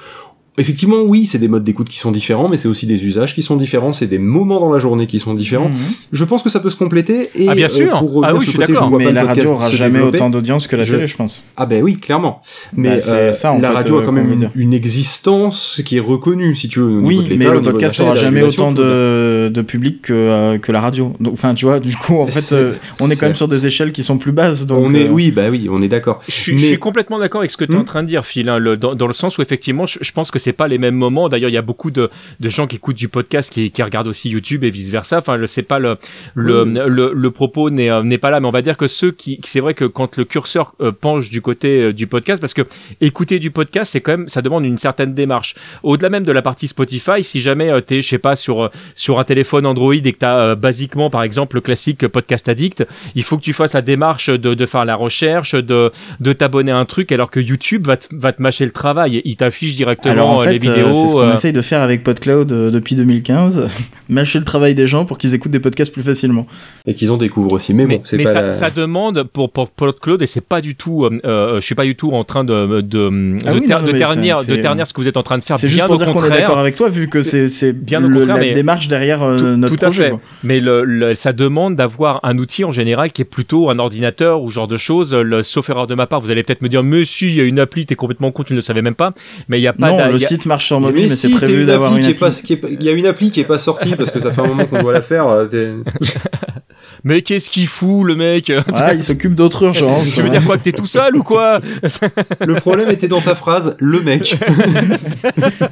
effectivement, 0.58 0.98
oui, 1.02 1.26
c'est 1.26 1.38
des 1.40 1.48
modes 1.48 1.64
d'écoute 1.64 1.88
qui 1.90 1.98
sont 1.98 2.12
différents, 2.12 2.50
mais 2.50 2.58
c'est 2.58 2.68
aussi 2.68 2.86
des 2.86 3.06
usages 3.06 3.34
qui 3.34 3.42
sont 3.42 3.56
différents, 3.56 3.94
c'est 3.94 4.08
des 4.08 4.18
moments 4.20 4.60
dans 4.60 4.72
la 4.72 4.80
journée 4.80 5.08
qui 5.08 5.20
sont 5.20 5.34
différents. 5.34 5.70
Mhm. 5.70 5.76
Je 6.12 6.24
pense 6.26 6.44
que 6.44 6.50
ça 6.50 6.60
peut 6.60 6.70
se 6.70 6.76
compléter. 6.76 7.30
Et 7.36 7.48
Ah, 7.50 7.56
bien 7.56 7.68
sûr. 7.70 7.96
euh, 7.96 8.00
pour 8.00 8.14
revenir 8.14 8.30
Ah 8.30 8.38
oui, 8.38 8.46
je 8.46 8.50
suis 8.52 8.60
d'accord. 8.60 8.90
vois 8.90 8.98
Mais 9.00 9.06
pas 9.06 9.12
la 9.12 9.22
le 9.22 9.28
podcast 9.28 9.48
radio 9.48 9.56
aura 9.58 9.72
jamais 9.72 9.94
développer. 10.00 10.18
autant 10.18 10.30
d'audience 10.30 10.68
que 10.68 10.76
la 10.76 10.86
Je- 10.86 10.94
télé, 10.96 11.08
je 11.08 11.16
pense. 11.16 11.44
Ah 11.58 11.66
ben 11.66 11.82
oui, 11.84 11.96
clairement. 11.98 12.42
Mais 12.76 12.90
Bah, 12.96 13.00
c'est 13.00 13.12
euh, 13.14 13.34
ça, 13.34 13.54
en 13.54 13.60
la 13.60 13.70
fait, 13.70 13.76
radio 13.76 13.98
euh, 13.98 14.02
a 14.02 14.06
quand 14.06 14.12
même 14.12 14.50
une, 14.56 14.74
existence 14.74 15.82
qui 15.86 15.98
est 15.98 16.02
reconnue, 16.02 16.56
si 16.56 16.68
tu 16.68 16.80
veux. 16.80 17.00
Oui, 17.00 17.28
mais 17.38 17.50
le 17.50 17.62
podcast 17.62 18.00
aura 18.00 18.16
jamais 18.16 18.42
autant 18.44 18.72
de, 18.72 19.50
de 19.50 19.62
public 19.62 20.02
que, 20.04 20.14
euh, 20.14 20.58
que 20.58 20.72
la 20.72 20.82
radio. 20.82 21.14
Donc, 21.20 21.34
Enfin, 21.34 21.54
tu 21.54 21.66
vois, 21.66 21.80
du 21.80 21.96
coup, 21.96 22.18
en 22.20 22.28
fait, 22.28 22.54
euh, 22.54 22.74
on 23.00 23.10
est 23.10 23.16
quand 23.16 23.26
même 23.26 23.36
sur 23.36 23.48
des 23.48 23.68
échelles 23.68 23.92
qui 23.94 24.04
sont 24.04 24.18
plus 24.18 24.32
basses. 24.32 24.66
Donc, 24.68 24.84
on 24.86 24.94
est, 24.94 25.08
euh, 25.08 25.12
oui, 25.12 25.32
bah 25.32 25.44
oui, 25.50 25.68
on 25.72 25.82
est 25.82 25.88
d'accord. 25.88 26.22
Je 26.28 26.34
suis, 26.34 26.56
Mais- 26.72 26.78
complètement 26.78 27.20
d'accord 27.20 27.42
avec 27.42 27.52
ce 27.52 27.58
que 27.58 27.66
tu 27.66 27.72
es 27.72 27.76
en 27.76 27.82
Hmm. 27.82 27.86
train 27.86 28.04
de 28.04 28.08
dire, 28.08 28.26
Phil, 28.26 28.50
hein, 28.50 28.60
dans, 28.80 28.96
dans 28.96 29.08
le 29.08 29.14
sens 29.14 29.38
où 29.38 29.42
effectivement, 29.42 29.86
je 29.86 30.12
pense 30.12 30.30
que 30.32 30.40
c'est 30.42 30.54
pas 30.54 30.68
les 30.68 30.78
mêmes 30.78 30.96
moments. 30.96 31.30
D'ailleurs, 31.30 31.50
il 31.50 31.54
y 31.54 31.58
a 31.58 31.62
beaucoup 31.62 31.92
de, 31.92 32.10
de 32.40 32.50
gens 32.50 32.68
qui 32.68 32.76
écoutent 32.78 32.98
du 32.98 33.08
podcast 33.08 33.52
qui, 33.54 33.72
qui 33.72 33.84
regardent 33.84 34.08
aussi 34.08 34.30
YouTube 34.30 34.64
et 34.64 34.70
vice 34.70 34.90
versa. 34.90 35.20
Enfin, 35.20 35.40
c'est 35.46 35.64
pas 35.64 35.80
le 35.80 35.98
le, 36.36 36.64
le, 36.66 37.14
le 37.14 37.32
propos 37.32 37.70
n'est 37.70 37.90
euh, 37.90 38.04
n'est 38.04 38.18
pas 38.18 38.30
là, 38.30 38.40
mais 38.40 38.48
on 38.48 38.52
va 38.52 38.62
dire 38.62 38.78
que 38.78 38.88
ceux 38.88 39.12
qui, 39.12 39.40
c'est 39.44 39.60
vrai 39.60 39.74
que 39.74 39.86
quand 39.86 40.18
le 40.18 40.26
curseur 40.26 40.74
euh, 40.82 40.92
penche 40.92 41.30
du 41.30 41.42
côté 41.42 41.82
euh, 41.82 41.94
du 41.94 42.08
podcast, 42.08 42.42
parce 42.42 42.54
que 42.54 42.64
écouter 43.00 43.40
du 43.40 43.52
podcast, 43.52 43.92
c'est 43.92 44.02
quand 44.02 44.18
même, 44.18 44.28
ça 44.28 44.42
demande 44.42 44.66
une 44.66 44.78
certaine 44.78 45.14
démarche. 45.14 45.56
Au-delà 45.84 46.10
même 46.10 46.24
de 46.24 46.32
la 46.32 46.42
partie 46.42 46.68
Spotify, 46.68 47.24
si 47.24 47.40
jamais 47.42 47.70
euh, 47.70 47.82
t'es, 47.82 48.02
je 48.02 48.08
sais 48.08 48.18
pas, 48.18 48.36
sur 48.36 48.70
sur 48.96 49.20
un 49.20 49.24
téléphone 49.24 49.66
Android 49.66 49.94
et 49.94 50.14
que 50.14 50.18
t'as 50.18 50.38
euh, 50.38 50.56
basiquement, 50.56 51.10
par 51.10 51.24
exemple, 51.24 51.56
le 51.56 51.62
classique 51.62 52.08
Podcast 52.08 52.50
Addict, 52.50 52.86
il 53.16 53.24
faut 53.24 53.38
que 53.38 53.44
tu 53.44 53.54
fasses 53.54 53.74
la 53.74 53.82
démarche 53.82 54.30
de, 54.30 54.54
de 54.54 54.66
faire 54.66 54.86
la 54.86 54.96
recherche, 54.96 55.56
de, 55.56 55.92
de 56.20 56.34
t'abonner 56.34 56.72
à 56.72 56.78
un 56.78 56.86
truc, 56.86 57.12
alors 57.12 57.30
que 57.30 57.40
YouTube 57.40 57.86
va 57.88 57.98
te, 57.98 58.08
va 58.16 58.34
te 58.34 58.42
mâcher 58.42 58.66
le 58.66 58.72
travail. 58.72 59.22
Il 59.26 59.36
t'affiche 59.36 59.76
directement 59.76 60.14
Alors 60.14 60.31
en 60.38 60.42
fait, 60.42 60.54
les 60.58 60.68
euh, 60.68 60.72
vidéos. 60.74 60.94
c'est 60.94 61.08
ce 61.10 61.14
qu'on 61.14 61.22
euh, 61.30 61.34
essaye 61.34 61.54
de 61.54 61.62
faire 61.62 61.82
avec 61.82 62.04
PodCloud 62.04 62.52
euh, 62.52 62.72
depuis 62.72 62.96
2015, 62.96 63.70
mâcher 64.10 64.40
le 64.40 64.46
travail 64.46 64.76
des 64.76 64.88
gens 64.88 65.06
pour 65.06 65.18
qu'ils 65.18 65.34
écoutent 65.34 65.52
des 65.52 65.60
podcasts 65.60 65.92
plus 65.94 66.04
facilement. 66.04 66.48
Et 66.88 66.94
qu'ils 66.94 67.12
en 67.12 67.18
découvrent 67.18 67.54
aussi. 67.54 67.74
Mais, 67.74 67.86
mais, 67.86 67.98
bon, 67.98 68.02
c'est 68.06 68.18
mais 68.18 68.24
pas 68.24 68.34
ça, 68.34 68.42
la- 68.42 68.52
ça 68.52 68.70
demande 68.70 69.24
pour 69.24 69.52
pour 69.52 69.70
PodCloud 69.70 70.22
et 70.22 70.28
c'est 70.28 70.42
pas 70.46 70.62
du 70.62 70.76
tout. 70.76 71.08
je 71.24 71.60
suis 71.62 71.76
pas 71.76 71.84
du 71.86 71.96
tout 71.96 72.12
en 72.12 72.24
train 72.24 72.44
de 72.44 72.82
de, 72.82 73.38
Ah 73.46 73.54
de, 73.54 73.60
oui, 73.60 73.66
ter- 73.68 73.82
non, 73.82 73.88
de 73.88 73.92
ternir 73.94 74.38
ça, 74.38 74.42
de 74.52 74.56
c'est- 74.56 74.62
ternir 74.62 74.88
ce 74.88 74.94
que 74.94 75.02
vous 75.02 75.08
êtes 75.08 75.18
en 75.18 75.24
train 75.24 75.38
de 75.38 75.44
faire. 75.44 75.58
C'est 75.58 75.68
bien 75.68 75.76
juste 75.76 75.86
pour 75.86 75.96
au 75.96 75.98
dire 75.98 76.08
qu'on 76.08 76.12
est 76.20 76.22
contraire. 76.24 76.40
d'accord 76.42 76.58
avec 76.60 76.76
toi, 76.76 76.90
vu 76.90 77.08
que 77.10 77.22
c'est 77.22 77.50
c'est 77.50 77.74
Bien 77.74 78.04
au 78.04 78.08
le- 78.08 78.20
contraire, 78.26 78.44
la 78.44 78.54
démarche 78.54 78.88
derrière 78.88 79.22
euh, 79.24 79.38
Tout- 79.38 79.44
notre 79.58 79.76
tout 79.76 79.86
à 79.86 79.88
projet. 79.88 80.04
fait. 80.06 80.10
quoi. 80.12 80.20
Mais 80.44 80.60
le, 80.60 80.84
le- 80.84 81.14
ça 81.14 81.34
demande 81.34 81.76
d'avoir 81.76 82.20
un 82.24 82.38
outil 82.38 82.64
en 82.66 82.72
général 82.72 83.12
qui 83.12 83.22
est 83.22 83.26
plutôt 83.26 83.70
un 83.70 83.80
ordinateur 83.80 84.42
ou 84.42 84.50
ce 84.50 84.54
genre 84.56 84.68
de 84.68 84.78
choses. 84.78 85.14
Le, 85.14 85.44
sauf 85.44 85.70
erreur 85.70 85.88
de 85.88 85.96
ma 85.96 86.08
part, 86.08 86.20
vous 86.22 86.32
allez 86.32 86.44
peut-être 86.44 86.62
me 86.62 86.70
dire, 86.70 86.82
si, 87.06 87.28
il 87.28 87.36
y 87.36 87.42
a 87.42 87.44
une 87.44 87.60
appli, 87.60 87.86
t'es 87.86 87.96
complètement 87.96 88.32
con, 88.32 88.44
tu 88.44 88.54
ne 88.54 88.58
le 88.58 88.62
savais 88.62 88.82
même 88.82 88.96
pas. 88.96 89.14
Mais 89.50 89.60
il 89.60 89.64
y 89.64 89.68
a 89.68 89.74
pas 89.74 89.90
Non, 89.92 89.98
le 90.12 90.18
site 90.22 90.46
marche 90.46 90.68
sur 90.68 90.80
Mais 90.80 90.88
mobile, 90.88 91.04
mais, 91.10 91.16
si, 91.16 91.30
c'est 91.30 91.30
prévu 91.30 91.66
d'avoir 91.66 91.96
une 91.96 92.06
appli. 92.06 92.58
Il 92.70 92.84
y 92.84 92.90
a 92.90 92.92
une 92.92 93.06
appli 93.06 93.32
qui 93.32 93.40
est 93.40 93.46
pas 93.46 93.58
sortie 93.58 93.96
parce 93.96 94.12
que 94.12 94.20
ça 94.20 94.32
fait 94.32 94.42
un 94.42 94.48
moment 94.48 94.66
qu'on 94.66 94.82
doit 94.82 94.94
la 94.94 95.02
faire. 95.02 95.28
euh, 95.28 95.78
Mais 97.04 97.22
qu'est-ce 97.24 97.50
qu'il 97.50 97.68
fout, 97.68 98.06
le 98.06 98.16
mec? 98.16 98.52
Ah, 98.74 98.94
il 98.94 99.02
s'occupe 99.02 99.34
d'autres 99.34 99.64
urgences. 99.64 100.14
Tu 100.14 100.22
veux 100.22 100.30
dire 100.30 100.44
quoi 100.44 100.58
Que 100.58 100.64
t'es 100.64 100.72
tout 100.72 100.86
seul 100.86 101.16
ou 101.16 101.24
quoi? 101.24 101.60
Le 102.46 102.54
problème 102.56 102.92
était 102.92 103.08
dans 103.08 103.22
ta 103.22 103.34
phrase, 103.34 103.76
le 103.80 104.02
mec. 104.02 104.36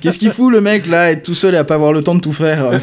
Qu'est-ce 0.01 0.17
qu'il 0.17 0.31
fout 0.31 0.51
le 0.51 0.61
mec 0.61 0.88
là, 0.88 1.11
être 1.11 1.23
tout 1.23 1.35
seul 1.35 1.53
et 1.53 1.57
à 1.57 1.63
pas 1.63 1.76
avoir 1.76 1.93
le 1.93 2.01
temps 2.01 2.15
de 2.15 2.21
tout 2.21 2.31
faire? 2.31 2.71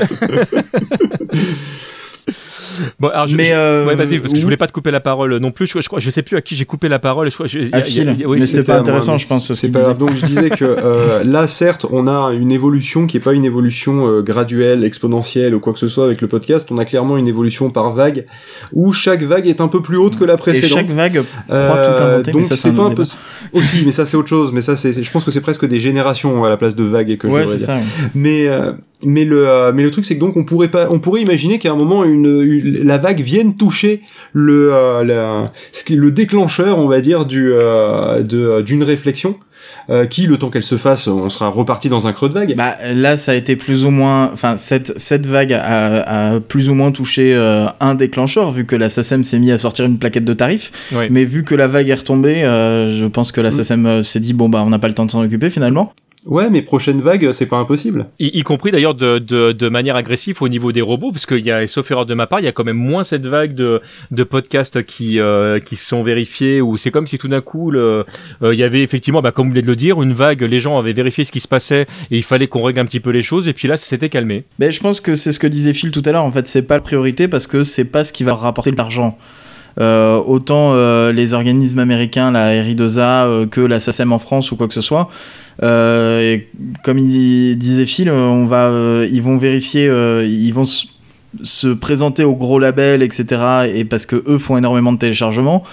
Bon, 3.01 3.09
alors 3.09 3.27
je, 3.27 3.36
Mais 3.36 3.47
je- 3.47 3.53
euh, 3.55 3.86
ouais, 3.86 3.94
vas-y, 3.94 4.19
parce 4.19 4.32
que 4.32 4.39
je 4.39 4.44
voulais 4.44 4.57
pas 4.57 4.66
te 4.66 4.73
couper 4.73 4.90
la 4.90 5.01
parole 5.01 5.36
non 5.39 5.51
plus. 5.51 5.66
Je, 5.66 5.81
je 5.81 5.86
crois, 5.89 5.98
je 6.01 6.11
sais 6.11 6.23
plus 6.23 6.36
à 6.36 6.43
qui 6.43 6.55
j'ai 6.57 6.65
coupé 6.65 6.89
la 6.89 6.98
parole. 6.98 7.28
Je, 7.31 7.35
crois- 7.35 7.47
je- 7.47 7.59
À 7.59 7.62
il 7.62 7.70
y 7.70 7.74
a- 7.74 7.82
Phil. 7.82 8.15
il 8.16 8.20
y 8.20 8.24
a- 8.24 8.28
oui, 8.28 8.39
Mais 8.40 8.47
c'était 8.47 8.62
pas 8.62 8.73
moi, 8.74 8.81
intéressant, 8.82 9.19
je 9.19 9.27
pense. 9.27 9.47
ce 9.47 9.55
C'est 9.55 9.70
pas. 9.70 9.94
Donc 9.94 10.11
je 10.16 10.27
disais 10.27 10.51
que 10.51 10.65
euh, 10.65 11.23
là, 11.24 11.47
certes, 11.47 11.86
on 11.90 12.07
a 12.07 12.32
une 12.32 12.53
évolution 12.53 13.07
qui 13.07 13.16
est 13.16 13.20
pas 13.20 13.32
une 13.32 13.44
évolution 13.44 14.07
euh, 14.09 14.23
graduelle, 14.23 14.85
exponentielle 14.85 15.55
ou 15.55 15.61
quoi 15.61 15.73
que 15.73 15.78
ce 15.78 15.89
soit 15.89 16.05
avec 16.07 16.20
le 16.20 16.28
podcast. 16.28 16.69
On 16.70 16.78
a 16.78 16.85
clairement 16.85 17.16
une 17.16 17.28
évolution 17.28 17.70
par 17.70 17.93
vague 17.93 18.27
où 18.73 18.93
chaque 18.93 19.23
vague 19.23 19.47
est 19.47 19.61
un 19.61 19.69
peu 19.69 19.82
plus 19.82 19.97
haute 19.97 20.19
que 20.19 20.24
la 20.24 20.35
Et 20.35 20.36
précédente. 20.36 20.78
chaque 20.78 20.90
vague 20.90 21.23
croit 21.48 21.57
Euh, 21.57 21.97
tout 21.97 22.03
inventer, 22.03 22.32
donc 22.32 22.40
mais 22.43 22.47
ça 22.48 22.57
c'est 22.57 22.73
pas 22.73 22.82
un 22.85 22.90
peu 22.90 23.05
aussi, 23.53 23.82
mais 23.85 23.93
ça 23.93 24.07
c'est 24.07 24.16
autre 24.16 24.28
chose. 24.28 24.53
Mais 24.53 24.62
ça 24.62 24.77
c'est, 24.77 24.93
je 25.03 25.11
pense 25.11 25.24
que 25.24 25.31
c'est 25.31 25.40
presque 25.40 25.66
des 25.66 25.81
générations 25.81 26.44
à 26.44 26.48
la 26.48 26.57
place 26.57 26.74
de 26.77 26.85
vagues 26.85 27.16
que 27.16 27.28
je 27.28 27.32
Ouais, 27.32 27.47
c'est 27.47 27.59
ça. 27.59 27.78
Mais 28.15 28.47
euh, 28.48 28.73
mais 29.02 29.24
le 29.24 29.47
euh, 29.47 29.73
mais 29.74 29.82
le 29.82 29.90
truc 29.90 30.06
c'est 30.06 30.14
que 30.14 30.20
donc 30.20 30.36
on 30.36 30.44
pourrait 30.44 30.68
pas 30.70 30.86
on 30.90 30.98
pourrait 30.98 31.20
imaginer 31.23 31.59
qu'à 31.59 31.70
un 31.73 31.77
moment 31.77 32.05
une, 32.05 32.24
une- 32.43 32.82
la 32.85 32.97
vague 32.98 33.20
vienne 33.20 33.55
toucher 33.56 34.01
le 34.32 34.70
euh, 34.73 35.05
la- 35.05 35.52
ce 35.73 35.85
qui 35.85 35.94
est 35.94 35.97
le 35.97 36.10
déclencheur 36.10 36.78
on 36.78 36.89
va 36.89 37.01
dire 37.01 37.24
du 37.27 37.51
euh, 37.52 38.23
de 38.23 38.62
d'une 38.62 38.82
réflexion 38.82 39.36
euh, 39.90 40.06
qui 40.06 40.27
le 40.27 40.36
temps 40.39 40.48
qu'elle 40.48 40.62
se 40.64 40.77
fasse 40.78 41.09
on 41.09 41.28
sera 41.28 41.48
reparti 41.48 41.89
dans 41.89 42.06
un 42.06 42.12
creux 42.12 42.28
de 42.28 42.35
vague. 42.35 42.55
Bah, 42.56 42.77
là, 42.94 43.16
ça 43.16 43.32
a 43.32 43.35
été 43.35 43.56
plus 43.56 43.85
ou 43.85 43.90
moins. 43.90 44.31
Enfin, 44.32 44.56
cette, 44.59 44.97
cette 44.98 45.27
vague 45.27 45.52
a, 45.52 46.35
a 46.35 46.40
plus 46.40 46.68
ou 46.68 46.74
moins 46.74 46.93
touché 46.93 47.35
euh, 47.35 47.66
un 47.81 47.94
déclencheur, 47.97 48.52
vu 48.52 48.64
que 48.64 48.77
la 48.77 48.89
SACEM 48.89 49.24
s'est 49.24 49.39
mis 49.40 49.51
à 49.51 49.59
sortir 49.59 49.85
une 49.86 49.98
plaquette 49.98 50.24
de 50.24 50.32
tarifs. 50.35 50.70
Ouais. 50.94 51.09
Mais 51.10 51.24
vu 51.24 51.43
que 51.43 51.55
la 51.56 51.66
vague 51.66 51.89
est 51.89 51.94
retombée, 51.94 52.44
euh, 52.44 52.97
je 52.97 53.06
pense 53.06 53.32
que 53.32 53.40
la 53.40 53.48
Mm. 53.48 53.52
SACEM 53.52 53.86
euh, 53.86 54.02
s'est 54.05 54.20
dit 54.20 54.35
bon, 54.35 54.48
bah, 54.48 54.62
on 54.64 54.70
n'a 54.70 54.78
pas 54.78 54.89
le 54.89 54.94
temps 54.94 55.06
de 55.06 55.10
s'en 55.10 55.23
occuper 55.23 55.51
finalement. 55.51 55.93
Ouais, 56.27 56.51
mais 56.51 56.61
prochaine 56.61 57.01
vague 57.01 57.31
c'est 57.31 57.47
pas 57.47 57.57
impossible. 57.57 58.07
y, 58.19 58.40
y 58.40 58.43
compris 58.43 58.73
d'ailleurs 58.73 58.97
de, 58.97 59.20
de, 59.20 59.53
de 59.53 59.69
manière 59.69 59.94
agressive 59.94 60.43
au 60.43 60.48
niveau 60.48 60.73
des 60.73 60.81
robots, 60.81 61.12
parce 61.12 61.24
qu'il 61.24 61.47
y 61.47 61.53
a, 61.53 61.65
sauf 61.69 61.89
erreur 61.90 62.05
de 62.05 62.15
ma 62.15 62.27
part, 62.27 62.40
il 62.40 62.44
y 62.44 62.48
a 62.48 62.53
quand 62.53 62.65
même 62.65 62.77
moins 62.77 63.05
cette 63.05 63.27
vague 63.27 63.55
de, 63.55 63.81
de 64.11 64.24
podcasts 64.24 64.85
qui, 64.85 65.20
euh, 65.20 65.61
qui 65.61 65.77
se 65.77 65.86
sont 65.86 66.03
vérifiés, 66.03 66.61
où 66.61 66.77
c'est 66.77 66.90
comme 66.90 67.07
si 67.07 67.16
tout 67.16 67.28
d'un 67.28 67.40
coup, 67.40 67.70
le, 67.70 68.05
euh, 68.43 68.55
il 68.55 68.59
y 68.59 68.65
avait 68.65 68.82
effectivement, 68.82 69.23
bah, 69.23 69.31
comme 69.31 69.47
vous 69.47 69.53
venez 69.53 69.62
de 69.62 69.69
le 69.69 69.77
dire, 69.77 70.03
une 70.03 70.15
vague, 70.15 70.43
les 70.43 70.59
gens 70.59 70.78
avaient 70.78 70.93
vérifié 70.93 71.23
ce 71.23 71.31
qui 71.31 71.40
se 71.40 71.48
passait, 71.48 71.86
et 72.11 72.16
il 72.16 72.24
fallait 72.24 72.48
qu'on 72.48 72.62
règle 72.62 72.81
un 72.81 72.86
petit 72.86 73.01
peu 73.01 73.11
les 73.11 73.23
choses, 73.23 73.47
et 73.47 73.53
puis 73.53 73.69
là, 73.69 73.77
ça 73.77 73.86
s'était 73.86 74.09
calmé. 74.09 74.44
Mais 74.59 74.73
je 74.73 74.81
pense 74.81 75.01
que 75.01 75.15
c'est 75.15 75.32
ce 75.32 75.39
que 75.39 75.47
disait 75.47 75.74
Phil 75.74 75.93
tout 75.93 76.03
à 76.05 76.11
l'heure. 76.11 76.24
En 76.24 76.32
fait, 76.32 76.48
c'est 76.48 76.66
pas 76.66 76.74
la 76.74 76.81
priorité 76.81 77.28
parce 77.28 77.47
que 77.47 77.62
c'est 77.62 77.90
pas 77.90 78.03
ce 78.03 78.12
qui 78.12 78.24
va 78.24 78.35
rapporter 78.35 78.73
de 78.73 78.77
l'argent. 78.77 79.16
Euh, 79.78 80.16
autant 80.27 80.73
euh, 80.73 81.12
les 81.12 81.35
organismes 81.35 81.81
américains, 81.81 82.31
la 82.31 82.62
RI2A, 82.62 83.27
euh, 83.27 83.47
que 83.47 83.61
la 83.61 83.78
SACEM 83.78 84.12
en 84.12 84.19
France 84.19 84.51
ou 84.51 84.57
quoi 84.57 84.69
que 84.69 84.74
ce 84.74 84.81
soit. 84.81 85.11
Euh, 85.62 86.39
comme 86.85 86.99
il 86.99 87.57
disait 87.57 87.87
Phil, 87.87 88.09
euh, 88.09 89.09
ils 89.11 89.23
vont 89.23 89.37
vérifier, 89.37 89.89
euh, 89.89 90.24
ils 90.24 90.53
vont 90.53 90.65
se 91.43 91.69
présenter 91.69 92.24
au 92.24 92.35
gros 92.35 92.59
label, 92.59 93.03
etc. 93.03 93.70
Et 93.74 93.85
parce 93.85 94.07
que 94.07 94.23
eux 94.27 94.39
font 94.39 94.57
énormément 94.57 94.93
de 94.93 94.99
téléchargements. 94.99 95.65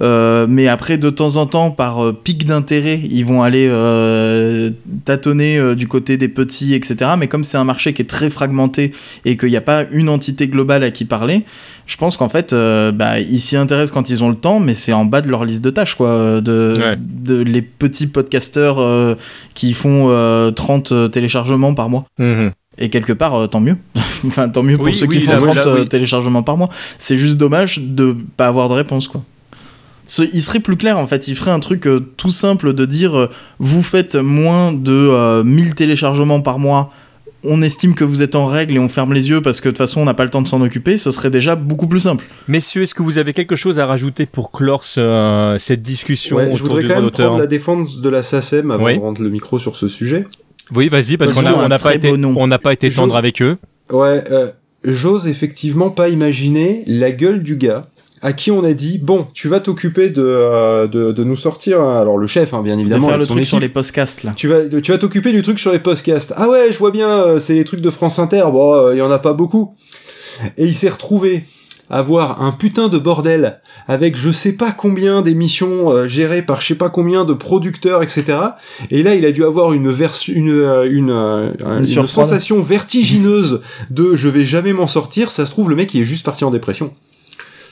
Euh, 0.00 0.46
mais 0.48 0.68
après, 0.68 0.98
de 0.98 1.10
temps 1.10 1.36
en 1.36 1.46
temps, 1.46 1.70
par 1.70 2.04
euh, 2.04 2.12
pic 2.12 2.46
d'intérêt, 2.46 3.00
ils 3.10 3.24
vont 3.24 3.42
aller 3.42 3.66
euh, 3.68 4.70
tâtonner 5.04 5.74
du 5.74 5.86
côté 5.88 6.16
des 6.16 6.28
petits, 6.28 6.74
etc. 6.74 7.12
Mais 7.18 7.26
comme 7.28 7.44
c'est 7.44 7.58
un 7.58 7.64
marché 7.64 7.92
qui 7.92 8.02
est 8.02 8.06
très 8.06 8.30
fragmenté 8.30 8.92
et 9.24 9.36
qu'il 9.36 9.50
n'y 9.50 9.56
a 9.56 9.60
pas 9.60 9.84
une 9.92 10.08
entité 10.08 10.48
globale 10.48 10.82
à 10.84 10.90
qui 10.90 11.04
parler, 11.04 11.44
je 11.86 11.96
pense 11.96 12.16
qu'en 12.16 12.28
fait, 12.28 12.52
bah, 12.54 13.18
ils 13.20 13.40
s'y 13.40 13.56
intéressent 13.56 13.92
quand 13.92 14.10
ils 14.10 14.22
ont 14.22 14.28
le 14.28 14.36
temps, 14.36 14.60
mais 14.60 14.74
c'est 14.74 14.92
en 14.92 15.04
bas 15.04 15.20
de 15.20 15.28
leur 15.28 15.44
liste 15.44 15.62
de 15.62 15.70
tâches, 15.70 15.94
quoi. 15.96 16.40
De, 16.40 16.74
Ouais. 16.78 16.96
de 16.98 17.42
les 17.42 17.62
petits 17.62 18.06
podcasteurs 18.06 19.16
qui 19.54 19.72
font 19.72 20.06
euh, 20.08 20.50
30 20.50 21.10
téléchargements 21.10 21.74
par 21.74 21.88
mois. 21.90 22.06
Et 22.78 22.88
quelque 22.88 23.12
part, 23.12 23.34
euh, 23.34 23.46
tant 23.46 23.60
mieux. 23.60 23.76
enfin, 24.26 24.48
tant 24.48 24.62
mieux 24.62 24.76
pour 24.76 24.86
Oui, 24.86 24.94
ceux 24.94 25.06
oui, 25.06 25.18
qui 25.18 25.22
font 25.24 25.32
là, 25.32 25.38
30 25.38 25.54
là, 25.56 25.66
euh, 25.66 25.76
oui. 25.80 25.88
téléchargements 25.88 26.42
par 26.42 26.56
mois. 26.56 26.70
C'est 26.98 27.16
juste 27.16 27.36
dommage 27.36 27.78
de 27.78 28.16
pas 28.36 28.46
avoir 28.46 28.68
de 28.68 28.74
réponse, 28.74 29.06
quoi. 29.08 29.22
Ce- 30.06 30.22
il 30.32 30.42
serait 30.42 30.60
plus 30.60 30.76
clair, 30.76 30.98
en 30.98 31.06
fait. 31.06 31.28
Il 31.28 31.36
ferait 31.36 31.50
un 31.50 31.60
truc 31.60 31.86
euh, 31.86 32.00
tout 32.16 32.30
simple 32.30 32.72
de 32.72 32.84
dire 32.86 33.16
euh, 33.18 33.30
vous 33.58 33.82
faites 33.82 34.16
moins 34.16 34.72
de 34.72 34.92
euh, 34.92 35.44
1000 35.44 35.74
téléchargements 35.74 36.40
par 36.40 36.58
mois. 36.58 36.92
On 37.42 37.62
estime 37.62 37.94
que 37.94 38.04
vous 38.04 38.20
êtes 38.20 38.34
en 38.34 38.44
règle 38.44 38.74
et 38.74 38.78
on 38.78 38.88
ferme 38.88 39.14
les 39.14 39.30
yeux 39.30 39.40
parce 39.40 39.62
que 39.62 39.68
de 39.68 39.70
toute 39.70 39.78
façon 39.78 40.02
on 40.02 40.04
n'a 40.04 40.12
pas 40.12 40.24
le 40.24 40.30
temps 40.30 40.42
de 40.42 40.48
s'en 40.48 40.60
occuper, 40.60 40.98
ce 40.98 41.10
serait 41.10 41.30
déjà 41.30 41.56
beaucoup 41.56 41.86
plus 41.86 42.00
simple. 42.00 42.26
Messieurs, 42.48 42.82
est-ce 42.82 42.94
que 42.94 43.02
vous 43.02 43.16
avez 43.16 43.32
quelque 43.32 43.56
chose 43.56 43.78
à 43.78 43.86
rajouter 43.86 44.26
pour 44.26 44.50
clore 44.52 44.84
ce- 44.84 45.54
cette 45.58 45.80
discussion 45.80 46.36
Ouais, 46.36 46.48
je 46.48 46.62
autour 46.62 46.66
voudrais 46.66 46.82
du 46.82 46.88
quand 46.88 47.00
même 47.00 47.10
prendre 47.10 47.38
la 47.38 47.46
défense 47.46 48.02
de 48.02 48.08
la 48.10 48.22
SACEM 48.22 48.70
avant 48.70 48.84
Oui. 48.84 48.96
de 48.96 49.00
rendre 49.00 49.22
le 49.22 49.30
micro 49.30 49.58
sur 49.58 49.74
ce 49.76 49.88
sujet. 49.88 50.26
Oui, 50.74 50.88
vas-y, 50.90 51.16
parce 51.16 51.32
qu'on 51.32 51.40
n'a 51.42 51.78
pas 51.78 51.94
été, 51.94 52.12
on 52.12 52.48
pas 52.58 52.72
été 52.74 52.90
tendre 52.90 53.16
avec 53.16 53.40
eux. 53.40 53.56
Ouais, 53.90 54.22
euh, 54.30 54.50
j'ose 54.84 55.26
effectivement 55.26 55.88
pas 55.88 56.10
imaginer 56.10 56.84
la 56.86 57.10
gueule 57.10 57.42
du 57.42 57.56
gars 57.56 57.86
à 58.22 58.32
qui 58.32 58.50
on 58.50 58.64
a 58.64 58.72
dit 58.72 58.98
bon, 58.98 59.26
tu 59.34 59.48
vas 59.48 59.60
t'occuper 59.60 60.10
de, 60.10 60.22
euh, 60.22 60.86
de 60.86 61.12
de 61.12 61.24
nous 61.24 61.36
sortir. 61.36 61.80
hein, 61.80 61.96
Alors 61.98 62.18
le 62.18 62.26
chef, 62.26 62.52
hein, 62.54 62.62
bien 62.62 62.76
De 62.76 62.80
évidemment, 62.82 63.06
faire 63.08 63.16
avec 63.16 63.28
le 63.28 63.34
truc 63.34 63.46
sur 63.46 63.60
les 63.60 63.68
podcasts 63.68 64.24
là. 64.24 64.32
Tu 64.36 64.48
vas 64.48 64.66
tu 64.82 64.92
vas 64.92 64.98
t'occuper 64.98 65.32
du 65.32 65.42
truc 65.42 65.58
sur 65.58 65.72
les 65.72 65.78
podcasts. 65.78 66.32
Ah 66.36 66.48
ouais, 66.48 66.68
je 66.70 66.78
vois 66.78 66.90
bien, 66.90 67.08
euh, 67.08 67.38
c'est 67.38 67.54
les 67.54 67.64
trucs 67.64 67.80
de 67.80 67.90
France 67.90 68.18
Inter. 68.18 68.44
Bon, 68.52 68.74
euh, 68.74 68.94
il 68.94 68.98
y 68.98 69.02
en 69.02 69.10
a 69.10 69.18
pas 69.18 69.32
beaucoup. 69.32 69.74
Et 70.56 70.66
il 70.66 70.74
s'est 70.74 70.88
retrouvé 70.88 71.44
à 71.90 71.98
avoir 71.98 72.40
un 72.40 72.52
putain 72.52 72.88
de 72.88 72.98
bordel 72.98 73.60
avec 73.88 74.16
je 74.16 74.30
sais 74.30 74.52
pas 74.52 74.70
combien 74.70 75.22
d'émissions 75.22 75.90
euh, 75.90 76.06
gérées 76.06 76.42
par 76.42 76.60
je 76.60 76.68
sais 76.68 76.74
pas 76.76 76.88
combien 76.88 77.24
de 77.24 77.32
producteurs, 77.34 78.02
etc. 78.02 78.24
Et 78.92 79.02
là, 79.02 79.16
il 79.16 79.24
a 79.26 79.32
dû 79.32 79.44
avoir 79.44 79.72
une 79.72 79.90
version, 79.90 80.32
une 80.34 80.50
euh, 80.50 80.88
une, 80.88 81.10
euh, 81.10 81.52
une, 81.80 81.86
surprendre. 81.86 82.08
sensation 82.08 82.62
vertigineuse 82.62 83.60
de 83.90 84.14
je 84.14 84.28
vais 84.28 84.44
jamais 84.44 84.72
m'en 84.72 84.86
sortir. 84.86 85.30
Ça 85.30 85.46
se 85.46 85.50
trouve, 85.50 85.68
le 85.68 85.76
mec, 85.76 85.92
il 85.94 86.02
est 86.02 86.04
juste 86.04 86.24
parti 86.24 86.44
en 86.44 86.50
dépression. 86.52 86.92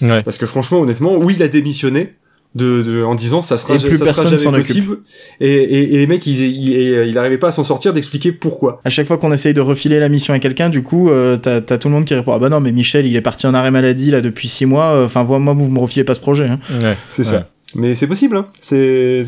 Ouais. 0.01 0.23
Parce 0.23 0.39
que 0.39 0.47
franchement, 0.47 0.81
honnêtement, 0.81 1.17
oui, 1.17 1.35
il 1.37 1.43
a 1.43 1.49
démissionné. 1.49 2.15
de, 2.55 3.05
en 3.05 3.15
disant 3.15 3.43
ça 3.43 3.57
sera, 3.59 3.75
et 3.75 3.79
plus 3.79 3.99
ça 3.99 4.05
personne 4.07 4.37
sera 4.37 4.51
jamais 4.53 4.59
possible. 4.59 4.99
Et, 5.41 5.53
et, 5.53 5.95
et, 5.95 5.99
les 5.99 6.07
mecs, 6.07 6.27
ils, 6.27 6.41
ils, 6.41 7.09
ils 7.09 7.19
arrivaient 7.19 7.39
pas 7.39 7.49
à 7.49 7.53
s'en 7.53 7.65
sortir 7.65 7.93
d'expliquer 7.93 8.33
pourquoi. 8.33 8.81
À 8.85 8.91
chaque 8.91 9.07
fois 9.07 9.19
qu'on 9.19 9.33
essaye 9.33 9.55
de 9.55 9.61
refiler 9.61 9.99
la 9.99 10.09
mission 10.09 10.33
à 10.35 10.39
quelqu'un, 10.39 10.69
du 10.71 10.83
coup, 10.83 11.11
euh, 11.11 11.37
t'as 11.37 11.57
as 11.57 11.79
tout 11.79 11.89
le 11.89 11.95
monde 11.95 12.05
qui 12.05 12.15
répond 12.15 12.33
Ah 12.33 12.39
bah 12.39 12.49
non, 12.49 12.61
mais 12.61 12.73
Michel, 12.73 13.07
il 13.07 13.15
est 13.17 13.21
parti 13.21 13.47
en 13.47 13.55
arrêt 13.55 13.71
maladie 13.71 14.11
là 14.11 14.21
depuis 14.21 14.49
6 14.49 14.67
mois. 14.67 15.05
Enfin, 15.05 15.25
moi, 15.25 15.53
vous 15.53 15.69
me 15.69 15.79
refilez 15.79 16.05
pas 16.05 16.15
ce 16.15 16.21
projet. 16.21 16.47
Hein. 16.47 16.59
Ouais, 16.83 16.97
c'est 17.09 17.27
ouais. 17.27 17.33
ça. 17.33 17.49
Mais 17.75 17.95
c'est 17.95 18.07
possible, 18.07 18.39
hein. 18.39 18.47
c'est 18.63 19.25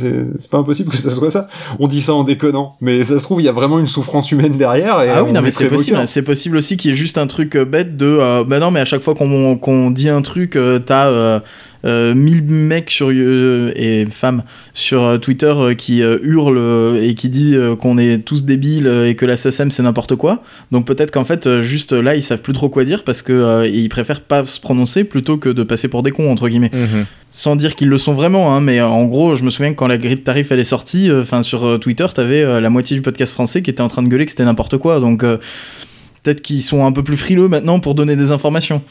pas 0.51 0.59
impossible 0.59 0.91
que 0.91 0.97
ça 0.97 1.11
soit 1.11 1.31
ça. 1.31 1.49
On 1.79 1.89
dit 1.89 2.01
ça 2.01 2.15
en 2.15 2.25
déconnant, 2.25 2.77
mais 2.81 3.05
ça 3.05 3.19
se 3.19 3.23
trouve 3.23 3.43
il 3.43 3.45
y 3.45 3.49
a 3.49 3.53
vraiment 3.53 3.79
une 3.79 3.87
souffrance 3.87 4.33
humaine 4.33 4.57
derrière. 4.57 5.03
Et 5.03 5.11
ah 5.11 5.23
oui, 5.23 5.33
non 5.33 5.43
mais 5.43 5.51
c'est 5.51 5.69
possible. 5.69 5.99
C'est 6.07 6.23
possible 6.23 6.57
aussi 6.57 6.79
qu'il 6.79 6.91
y 6.91 6.95
ait 6.95 6.97
juste 6.97 7.19
un 7.19 7.27
truc 7.27 7.59
bête 7.59 7.99
de. 7.99 8.07
Euh, 8.07 8.45
bah 8.45 8.59
non, 8.59 8.71
mais 8.71 8.81
à 8.81 8.87
chaque 8.87 9.03
fois 9.03 9.15
qu'on 9.15 9.59
qu'on 9.59 9.91
dit 9.91 10.09
un 10.09 10.23
truc, 10.23 10.57
euh, 10.57 10.79
t'as 10.79 11.09
euh, 11.09 11.41
euh, 11.85 12.15
1000 12.15 12.43
mecs 12.43 12.91
sur, 12.91 13.11
euh, 13.11 13.73
et 13.75 14.07
femmes 14.11 14.43
sur 14.75 15.03
euh, 15.03 15.19
Twitter 15.19 15.53
euh, 15.57 15.75
qui 15.75 16.01
hurlent 16.01 16.97
et 17.01 17.15
qui 17.15 17.29
disent 17.29 17.59
qu'on 17.81 17.99
est 17.99 18.25
tous 18.25 18.45
débiles 18.45 18.87
et 19.07 19.15
que 19.15 19.27
la 19.27 19.37
SSM 19.37 19.71
c'est 19.71 19.83
n'importe 19.83 20.17
quoi. 20.17 20.43
Donc 20.73 20.87
peut-être 20.87 21.11
qu'en 21.11 21.25
fait, 21.25 21.61
juste 21.61 21.93
là, 21.93 22.15
ils 22.15 22.23
savent 22.23 22.43
plus 22.43 22.53
trop 22.53 22.69
quoi 22.69 22.85
dire 22.85 23.05
parce 23.05 23.23
que 23.23 23.67
ils 23.69 23.89
préfèrent 23.89 24.21
pas 24.21 24.45
se 24.45 24.61
prononcer 24.61 25.05
plutôt 25.05 25.37
que 25.39 25.49
de 25.49 25.63
passer 25.63 25.89
pour 25.89 26.03
des 26.03 26.11
cons, 26.11 26.31
entre 26.31 26.49
guillemets. 26.49 26.71
Mhm. 26.73 27.07
Sans 27.33 27.55
dire 27.55 27.77
qu'ils 27.77 27.89
le 27.89 27.99
sont 27.99 28.15
vraiment, 28.15 28.55
hein, 28.55 28.61
mais 28.61 28.81
en 28.81 29.05
gros, 29.05 29.37
je 29.37 29.45
me 29.45 29.51
souviens 29.51 29.71
que 29.71 29.77
quand 29.77 29.87
la 29.87 29.99
grille 29.99 30.17
de 30.17 30.21
tarif 30.21 30.51
elle 30.51 30.59
est 30.59 30.65
sortie, 30.65 31.11
enfin 31.13 31.43
sur 31.43 31.79
Twitter, 31.79 32.07
t'avais 32.13 32.61
la 32.61 32.71
moitié 32.71 32.97
du 32.97 33.03
podcast 33.03 33.33
français 33.33 33.63
qui 33.63 33.71
était 33.71 33.83
en 33.83 33.89
train 33.89 34.03
de 34.03 34.09
gueuler 34.09 34.25
que 34.25 34.33
c'était 34.33 34.45
n'importe 34.45 34.79
quoi. 34.79 34.99
Donc 34.99 35.21
peut-être 35.21 36.43
qu'ils 36.43 36.63
sont 36.63 36.85
un 36.85 36.93
peu 36.93 37.05
plus 37.05 37.17
frileux 37.17 37.49
maintenant 37.49 37.79
pour 37.79 37.95
donner 37.95 38.17
des 38.17 38.33
informations. 38.33 38.83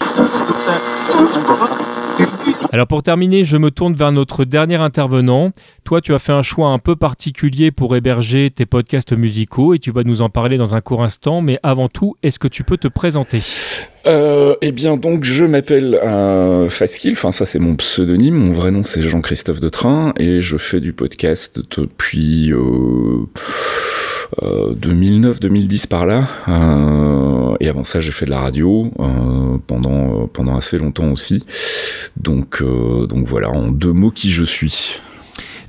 Alors 2.71 2.85
pour 2.85 3.01
terminer, 3.01 3.43
je 3.43 3.57
me 3.57 3.71
tourne 3.71 3.95
vers 3.95 4.11
notre 4.11 4.45
dernier 4.45 4.75
intervenant. 4.75 5.51
Toi, 5.85 6.01
tu 6.01 6.13
as 6.13 6.19
fait 6.19 6.33
un 6.33 6.43
choix 6.43 6.67
un 6.67 6.77
peu 6.77 6.95
particulier 6.95 7.71
pour 7.71 7.95
héberger 7.95 8.51
tes 8.51 8.67
podcasts 8.67 9.13
musicaux 9.13 9.73
et 9.73 9.79
tu 9.79 9.89
vas 9.89 10.03
nous 10.03 10.21
en 10.21 10.29
parler 10.29 10.57
dans 10.57 10.75
un 10.75 10.81
court 10.81 11.01
instant. 11.01 11.41
Mais 11.41 11.59
avant 11.63 11.89
tout, 11.89 12.15
est-ce 12.21 12.37
que 12.37 12.47
tu 12.47 12.63
peux 12.63 12.77
te 12.77 12.87
présenter? 12.87 13.41
Euh, 14.05 14.55
eh 14.61 14.71
bien 14.71 14.95
donc 14.97 15.25
je 15.25 15.43
m'appelle 15.43 15.95
euh, 15.95 16.69
Faskill, 16.69 17.13
enfin 17.13 17.33
ça 17.33 17.45
c'est 17.45 17.59
mon 17.59 17.75
pseudonyme, 17.75 18.33
mon 18.33 18.53
vrai 18.53 18.71
nom 18.71 18.81
c'est 18.81 19.01
Jean-Christophe 19.01 19.59
de 19.59 19.67
Train 19.67 20.13
et 20.17 20.39
je 20.39 20.55
fais 20.55 20.79
du 20.79 20.93
podcast 20.93 21.59
depuis 21.77 22.53
euh, 22.53 23.25
2009-2010 24.37 25.87
par 25.87 26.05
là. 26.05 26.27
Euh, 26.47 27.55
et 27.59 27.67
avant 27.67 27.83
ça, 27.83 27.99
j'ai 27.99 28.11
fait 28.11 28.25
de 28.25 28.31
la 28.31 28.39
radio 28.39 28.91
euh, 28.99 29.57
pendant 29.67 30.27
pendant 30.27 30.55
assez 30.55 30.77
longtemps 30.77 31.11
aussi. 31.11 31.43
Donc 32.17 32.61
euh, 32.61 33.07
donc 33.07 33.27
voilà, 33.27 33.49
en 33.49 33.71
deux 33.71 33.93
mots 33.93 34.11
qui 34.11 34.31
je 34.31 34.43
suis. 34.43 34.99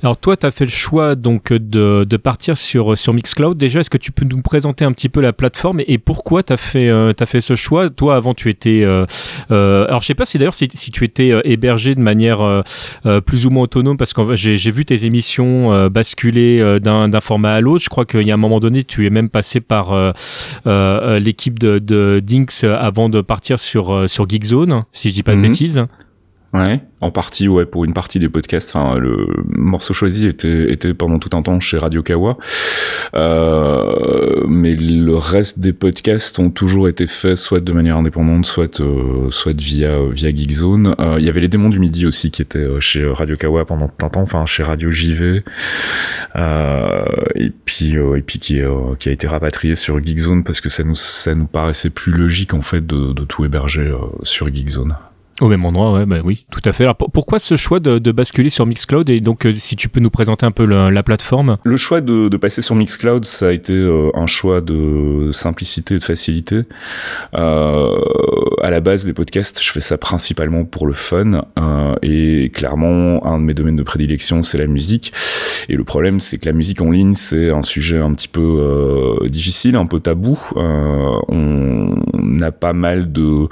Alors 0.03 0.17
toi, 0.17 0.35
tu 0.35 0.45
as 0.47 0.51
fait 0.51 0.65
le 0.65 0.71
choix 0.71 1.15
donc 1.15 1.53
de, 1.53 2.05
de 2.09 2.17
partir 2.17 2.57
sur, 2.57 2.97
sur 2.97 3.13
Mixcloud. 3.13 3.55
Déjà, 3.57 3.81
est-ce 3.81 3.89
que 3.89 3.97
tu 3.99 4.11
peux 4.11 4.25
nous 4.25 4.41
présenter 4.41 4.83
un 4.83 4.91
petit 4.93 5.09
peu 5.09 5.21
la 5.21 5.31
plateforme 5.31 5.81
et, 5.85 5.97
pourquoi 5.99 6.41
tu 6.41 6.53
as, 6.53 6.57
fait, 6.57 6.89
euh, 6.89 7.13
as 7.19 7.25
fait 7.27 7.41
ce 7.41 7.55
choix? 7.55 7.89
Toi, 7.89 8.15
avant, 8.15 8.33
tu 8.33 8.49
étais... 8.49 8.81
Euh, 8.83 9.05
euh, 9.51 9.85
alors, 9.87 10.01
je 10.01 10.07
sais 10.07 10.15
pas 10.15 10.25
si 10.25 10.39
d'ailleurs 10.39 10.55
si, 10.55 10.67
si, 10.73 10.89
tu 10.89 11.05
étais 11.05 11.31
hébergé 11.43 11.93
de 11.93 11.99
manière 11.99 12.63
plus 13.25 13.45
ou 13.45 13.51
moins 13.51 13.63
autonome, 13.63 13.97
parce 13.97 14.13
que 14.13 14.35
j'ai 14.35 14.71
vu 14.71 14.85
tes 14.85 15.05
émissions 15.05 15.87
basculer 15.89 16.79
d'un 16.79 17.19
format 17.19 17.53
à 17.53 17.61
l'autre. 17.61 17.83
Je 17.83 17.89
crois 17.89 18.05
qu'il 18.05 18.21
y 18.23 18.31
a 18.31 18.33
un 18.33 18.37
moment 18.37 18.59
donné, 18.59 18.83
tu 18.83 19.05
es 19.05 19.09
même 19.09 19.29
passé 19.29 19.59
par 19.61 20.13
l'équipe 20.65 21.59
de, 21.59 21.79
de 21.79 22.21
Dinks 22.25 22.63
avant 22.63 23.09
de 23.09 23.21
partir 23.21 23.59
sur, 23.59 24.09
sur 24.09 24.27
Geekzone, 24.27 24.83
si 24.91 25.09
je 25.09 25.13
dis 25.13 25.23
pas 25.23 25.33
de 25.33 25.37
Mhm. 25.37 25.43
bêtises. 25.43 25.85
Ouais, 26.53 26.81
en 26.99 27.11
partie, 27.11 27.47
ouais, 27.47 27.65
pour 27.65 27.85
une 27.85 27.93
partie 27.93 28.19
des 28.19 28.27
podcasts. 28.27 28.75
Enfin, 28.75 28.99
le 28.99 29.25
morceau 29.47 29.93
choisi 29.93 30.27
était, 30.27 30.69
était 30.69 30.93
pendant 30.93 31.17
tout 31.17 31.35
un 31.37 31.41
temps 31.41 31.61
chez 31.61 31.77
Radio 31.77 32.03
Kawa. 32.03 32.37
Euh, 33.13 34.43
mais 34.49 34.73
le 34.73 35.15
reste 35.15 35.59
des 35.59 35.71
podcasts 35.71 36.39
ont 36.39 36.49
toujours 36.49 36.89
été 36.89 37.07
faits 37.07 37.37
soit 37.37 37.61
de 37.61 37.71
manière 37.71 37.95
indépendante, 37.95 38.45
soit, 38.45 38.81
euh, 38.81 39.31
soit 39.31 39.57
via, 39.57 39.95
via 40.11 40.35
Geekzone. 40.35 40.93
Euh, 40.99 41.15
Il 41.19 41.25
y 41.25 41.29
avait 41.29 41.39
les 41.39 41.47
démons 41.47 41.69
du 41.69 41.79
midi 41.79 42.05
aussi 42.05 42.31
qui 42.31 42.41
étaient 42.41 42.59
euh, 42.59 42.81
chez 42.81 43.05
Radio 43.07 43.37
Kawa 43.37 43.63
pendant 43.65 43.87
tout 43.87 44.05
un 44.05 44.09
temps, 44.09 44.21
enfin, 44.21 44.45
chez 44.45 44.63
Radio 44.63 44.91
JV. 44.91 45.43
Et 46.35 47.51
puis, 47.63 47.95
et 47.95 48.21
puis 48.21 48.39
qui, 48.39 48.59
a 48.59 49.11
été 49.11 49.25
rapatrié 49.25 49.75
sur 49.75 50.03
Geekzone 50.03 50.43
parce 50.43 50.59
que 50.59 50.67
ça 50.67 50.83
nous, 50.83 50.97
ça 50.97 51.33
nous 51.33 51.47
paraissait 51.47 51.91
plus 51.91 52.11
logique, 52.11 52.53
en 52.53 52.61
fait, 52.61 52.85
de, 52.85 53.13
de 53.13 53.23
tout 53.23 53.45
héberger 53.45 53.95
sur 54.23 54.53
Geekzone. 54.53 54.95
Au 55.41 55.47
même 55.47 55.65
endroit, 55.65 55.91
ouais, 55.93 56.05
bah 56.05 56.17
oui, 56.23 56.45
tout 56.51 56.61
à 56.65 56.71
fait. 56.71 56.83
Alors 56.83 56.95
pour- 56.95 57.09
pourquoi 57.11 57.39
ce 57.39 57.55
choix 57.55 57.79
de, 57.79 57.97
de 57.97 58.11
basculer 58.11 58.49
sur 58.49 58.67
Mixcloud 58.67 59.09
et 59.09 59.19
donc 59.21 59.47
euh, 59.47 59.51
si 59.51 59.75
tu 59.75 59.89
peux 59.89 59.99
nous 59.99 60.11
présenter 60.11 60.45
un 60.45 60.51
peu 60.51 60.65
le- 60.65 60.91
la 60.91 61.01
plateforme? 61.01 61.57
Le 61.63 61.77
choix 61.77 61.99
de, 61.99 62.29
de 62.29 62.37
passer 62.37 62.61
sur 62.61 62.75
Mixcloud, 62.75 63.25
ça 63.25 63.47
a 63.47 63.51
été 63.51 63.73
euh, 63.73 64.11
un 64.13 64.27
choix 64.27 64.61
de 64.61 65.31
simplicité 65.31 65.95
et 65.95 65.97
de 65.97 66.03
facilité. 66.03 66.61
Euh, 67.33 67.89
à 68.61 68.69
la 68.69 68.81
base 68.81 69.05
des 69.05 69.13
podcasts, 69.13 69.63
je 69.63 69.71
fais 69.71 69.79
ça 69.81 69.97
principalement 69.97 70.63
pour 70.63 70.85
le 70.85 70.93
fun. 70.93 71.41
euh, 71.57 71.95
et 72.03 72.51
clairement, 72.53 73.25
un 73.25 73.39
de 73.39 73.43
mes 73.43 73.55
domaines 73.55 73.75
de 73.75 73.83
prédilection, 73.83 74.43
c'est 74.43 74.59
la 74.59 74.67
musique. 74.67 75.11
Et 75.69 75.75
le 75.75 75.83
problème, 75.83 76.19
c'est 76.19 76.37
que 76.37 76.45
la 76.45 76.53
musique 76.53 76.81
en 76.81 76.91
ligne, 76.91 77.13
c'est 77.15 77.51
un 77.51 77.63
sujet 77.63 77.97
un 77.97 78.13
petit 78.13 78.27
peu 78.27 78.41
euh, 79.21 79.27
difficile, 79.27 79.75
un 79.75 79.87
peu 79.87 79.99
tabou. 79.99 80.39
On 80.55 81.95
a 82.41 82.51
pas 82.51 82.73
mal 82.73 83.11
de 83.11 83.47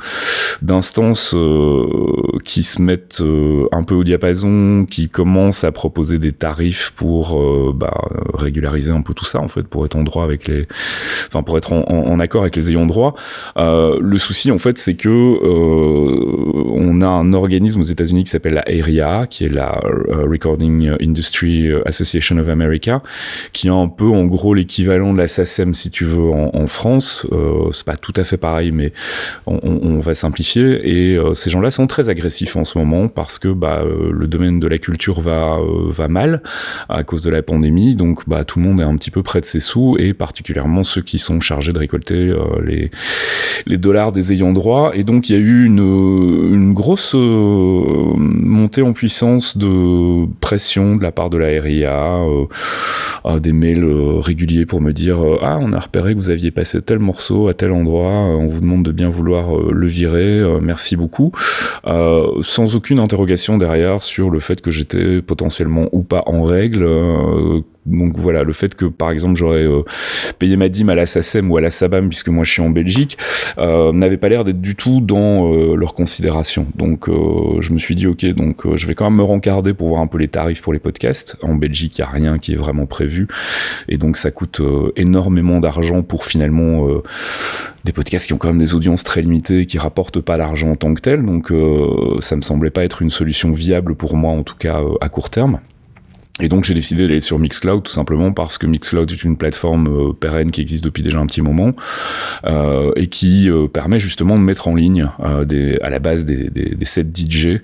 d'instances 0.61 1.33
euh, 1.79 2.39
qui 2.43 2.63
se 2.63 2.81
mettent 2.81 3.21
euh, 3.21 3.67
un 3.71 3.83
peu 3.83 3.95
au 3.95 4.03
diapason, 4.03 4.85
qui 4.89 5.09
commencent 5.09 5.63
à 5.63 5.71
proposer 5.71 6.19
des 6.19 6.31
tarifs 6.31 6.93
pour 6.95 7.39
euh, 7.39 7.71
bah, 7.75 7.93
régulariser 8.33 8.91
un 8.91 9.01
peu 9.01 9.13
tout 9.13 9.25
ça 9.25 9.39
en 9.39 9.47
fait, 9.47 9.63
pour 9.63 9.85
être 9.85 9.95
en 9.95 10.03
droit 10.03 10.23
avec 10.23 10.47
les, 10.47 10.67
enfin 11.27 11.43
pour 11.43 11.57
être 11.57 11.73
en, 11.73 12.19
accord 12.19 12.41
avec 12.41 12.55
les 12.55 12.71
ayants 12.71 12.85
droit. 12.85 13.15
Le 13.55 14.17
souci 14.17 14.51
en 14.51 14.59
fait, 14.59 14.77
c'est 14.77 14.95
que 14.95 15.09
on 15.09 17.01
a 17.01 17.07
un 17.07 17.33
organisme 17.33 17.79
aux 17.81 17.85
États-Unis 17.85 18.23
qui 18.25 18.31
s'appelle 18.31 18.53
la 18.53 18.63
ARIA, 18.67 19.27
qui 19.29 19.45
est 19.45 19.49
la 19.49 19.81
Recording 20.09 20.91
Industry 21.01 21.69
Association 21.85 22.37
of 22.37 22.49
America, 22.49 23.01
qui 23.53 23.67
est 23.67 23.71
un 23.71 23.87
peu 23.87 24.09
en 24.09 24.25
gros 24.25 24.53
l'équivalent 24.53 25.13
de 25.13 25.17
la 25.19 25.27
SACEM 25.27 25.73
si 25.73 25.91
tu 25.91 26.03
veux 26.05 26.29
en, 26.29 26.51
en 26.53 26.67
France. 26.67 27.25
C'est 27.71 27.85
pas 27.85 27.97
tout 27.97 28.13
à 28.15 28.23
fait 28.23 28.37
pareil, 28.37 28.71
mais 28.71 28.91
on, 29.45 29.59
on- 29.63 29.99
va 29.99 30.15
simplifier. 30.15 30.79
Et 30.89 31.19
ces 31.33 31.49
gens-là 31.59 31.71
sont 31.71 31.87
très 31.87 32.09
agressifs 32.09 32.55
en 32.55 32.63
ce 32.63 32.77
moment 32.77 33.07
parce 33.09 33.37
que 33.37 33.49
bah, 33.49 33.83
euh, 33.83 34.11
le 34.11 34.27
domaine 34.27 34.59
de 34.59 34.67
la 34.67 34.77
culture 34.77 35.19
va 35.19 35.57
euh, 35.57 35.91
va 35.91 36.07
mal 36.07 36.41
à 36.87 37.03
cause 37.03 37.21
de 37.23 37.29
la 37.29 37.41
pandémie. 37.41 37.95
Donc 37.95 38.27
bah 38.27 38.45
tout 38.45 38.59
le 38.59 38.65
monde 38.65 38.79
est 38.79 38.83
un 38.83 38.95
petit 38.95 39.11
peu 39.11 39.23
près 39.23 39.41
de 39.41 39.45
ses 39.45 39.59
sous 39.59 39.97
et 39.99 40.13
particulièrement 40.13 40.83
ceux 40.83 41.01
qui 41.01 41.19
sont 41.19 41.41
chargés 41.41 41.73
de 41.73 41.79
récolter 41.79 42.15
euh, 42.15 42.89
les 43.65 43.77
dollars 43.77 44.11
des 44.11 44.31
ayants 44.33 44.53
droit. 44.53 44.91
Et 44.93 45.03
donc 45.03 45.29
il 45.29 45.33
y 45.33 45.35
a 45.35 45.39
eu 45.39 45.65
une 45.65 46.73
grosse 46.73 47.13
montée 47.13 48.81
en 48.81 48.93
puissance 48.93 49.57
de 49.57 50.25
pression 50.39 50.95
de 50.95 51.03
la 51.03 51.11
part 51.11 51.29
de 51.29 51.37
la 51.37 51.61
RIA, 51.61 52.19
des 53.39 53.51
mails 53.51 53.85
réguliers 54.19 54.65
pour 54.65 54.81
me 54.81 54.93
dire 54.93 55.17
ah 55.41 55.57
on 55.61 55.73
a 55.73 55.79
repéré 55.79 56.13
que 56.13 56.19
vous 56.19 56.29
aviez 56.29 56.51
passé 56.51 56.81
tel 56.81 56.99
morceau 56.99 57.47
à 57.47 57.53
tel 57.53 57.71
endroit, 57.71 58.11
on 58.11 58.47
vous 58.47 58.61
demande 58.61 58.83
de 58.83 58.91
bien 58.91 59.09
vouloir 59.09 59.55
le 59.55 59.87
virer, 59.87 60.43
merci 60.61 60.95
beaucoup, 60.95 61.31
sans 61.85 62.75
aucune 62.75 62.99
interrogation 62.99 63.57
derrière 63.57 64.01
sur 64.01 64.29
le 64.29 64.39
fait 64.39 64.61
que 64.61 64.71
j'étais 64.71 65.21
potentiellement 65.21 65.89
ou 65.91 66.03
pas 66.03 66.23
en 66.25 66.43
règle. 66.43 66.87
Donc 67.89 68.17
voilà, 68.17 68.43
le 68.43 68.53
fait 68.53 68.75
que 68.75 68.85
par 68.85 69.11
exemple 69.11 69.35
j'aurais 69.35 69.65
euh, 69.65 69.81
payé 70.37 70.55
ma 70.55 70.69
dîme 70.69 70.89
à 70.89 70.95
la 70.95 71.05
SACEM 71.05 71.51
ou 71.51 71.57
à 71.57 71.61
la 71.61 71.71
SABAM 71.71 72.09
puisque 72.09 72.29
moi 72.29 72.43
je 72.43 72.51
suis 72.51 72.61
en 72.61 72.69
Belgique 72.69 73.17
euh, 73.57 73.91
n'avait 73.91 74.17
pas 74.17 74.29
l'air 74.29 74.43
d'être 74.43 74.61
du 74.61 74.75
tout 74.75 75.01
dans 75.01 75.51
euh, 75.51 75.75
leur 75.75 75.93
considération. 75.93 76.67
Donc 76.75 77.09
euh, 77.09 77.61
je 77.61 77.73
me 77.73 77.79
suis 77.79 77.95
dit 77.95 78.07
ok 78.07 78.25
donc 78.27 78.75
je 78.75 78.87
vais 78.87 78.95
quand 78.95 79.05
même 79.05 79.17
me 79.17 79.23
rencarder 79.23 79.73
pour 79.73 79.89
voir 79.89 80.01
un 80.01 80.07
peu 80.07 80.17
les 80.17 80.27
tarifs 80.27 80.61
pour 80.61 80.73
les 80.73 80.79
podcasts. 80.79 81.37
En 81.41 81.55
Belgique 81.55 81.97
il 81.97 82.01
y 82.01 82.03
a 82.03 82.07
rien 82.07 82.37
qui 82.37 82.53
est 82.53 82.57
vraiment 82.57 82.85
prévu 82.85 83.27
et 83.87 83.97
donc 83.97 84.17
ça 84.17 84.31
coûte 84.31 84.61
énormément 84.95 85.59
d'argent 85.59 86.03
pour 86.03 86.25
finalement 86.25 86.87
des 87.83 87.91
podcasts 87.91 88.27
qui 88.27 88.33
ont 88.33 88.37
quand 88.37 88.49
même 88.49 88.59
des 88.59 88.75
audiences 88.75 89.03
très 89.03 89.21
limitées, 89.21 89.65
qui 89.65 89.77
rapportent 89.77 90.21
pas 90.21 90.37
l'argent 90.37 90.71
en 90.71 90.75
tant 90.75 90.93
que 90.93 91.01
tel. 91.01 91.25
Donc 91.25 91.51
ça 92.21 92.35
me 92.35 92.41
semblait 92.41 92.69
pas 92.69 92.83
être 92.83 93.01
une 93.01 93.09
solution 93.09 93.51
viable 93.51 93.95
pour 93.95 94.15
moi 94.15 94.31
en 94.31 94.43
tout 94.43 94.55
cas 94.57 94.81
à 95.01 95.09
court 95.09 95.29
terme. 95.29 95.59
Et 96.39 96.47
donc 96.47 96.63
j'ai 96.63 96.73
décidé 96.73 97.07
d'aller 97.07 97.21
sur 97.21 97.37
Mixcloud 97.37 97.83
tout 97.83 97.91
simplement 97.91 98.31
parce 98.31 98.57
que 98.57 98.65
Mixcloud 98.65 99.11
est 99.11 99.23
une 99.23 99.37
plateforme 99.37 99.87
euh, 99.87 100.13
pérenne 100.13 100.51
qui 100.51 100.61
existe 100.61 100.83
depuis 100.83 101.03
déjà 101.03 101.19
un 101.19 101.25
petit 101.25 101.41
moment 101.41 101.73
euh, 102.45 102.91
et 102.95 103.07
qui 103.07 103.49
euh, 103.49 103.67
permet 103.67 103.99
justement 103.99 104.37
de 104.37 104.43
mettre 104.43 104.67
en 104.67 104.75
ligne 104.75 105.09
euh, 105.19 105.43
des, 105.43 105.77
à 105.81 105.89
la 105.89 105.99
base 105.99 106.25
des, 106.25 106.49
des, 106.49 106.75
des 106.75 106.85
sets 106.85 107.03
DJ 107.13 107.59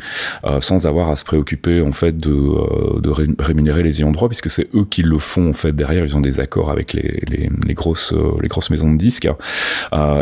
sans 0.60 0.85
avoir 0.88 1.10
à 1.10 1.15
se 1.15 1.23
préoccuper 1.23 1.81
en 1.81 1.91
fait 1.91 2.18
de, 2.18 2.99
de 2.99 3.41
rémunérer 3.41 3.84
les 3.84 3.99
ayants 3.99 4.11
droit 4.11 4.27
puisque 4.27 4.49
c'est 4.49 4.68
eux 4.76 4.85
qui 4.89 5.02
le 5.02 5.19
font 5.19 5.49
en 5.49 5.53
fait 5.53 5.72
derrière. 5.72 6.03
Ils 6.03 6.18
ont 6.18 6.22
des 6.22 6.39
accords 6.39 6.69
avec 6.69 6.93
les, 6.93 7.23
les, 7.27 7.49
les 7.65 7.73
grosses 7.73 8.14
les 8.41 8.47
grosses 8.47 8.69
maisons 8.69 8.91
de 8.91 8.97
disques 8.97 9.27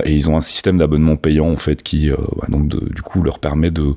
et 0.05 0.13
ils 0.13 0.30
ont 0.30 0.38
un 0.38 0.41
système 0.41 0.77
d'abonnement 0.77 1.15
payant 1.15 1.49
en 1.49 1.57
fait 1.57 1.84
qui 1.84 2.09
bah, 2.09 2.47
donc 2.49 2.67
du 2.67 3.01
coup 3.01 3.21
leur 3.21 3.39
permet 3.39 3.71
de 3.71 3.93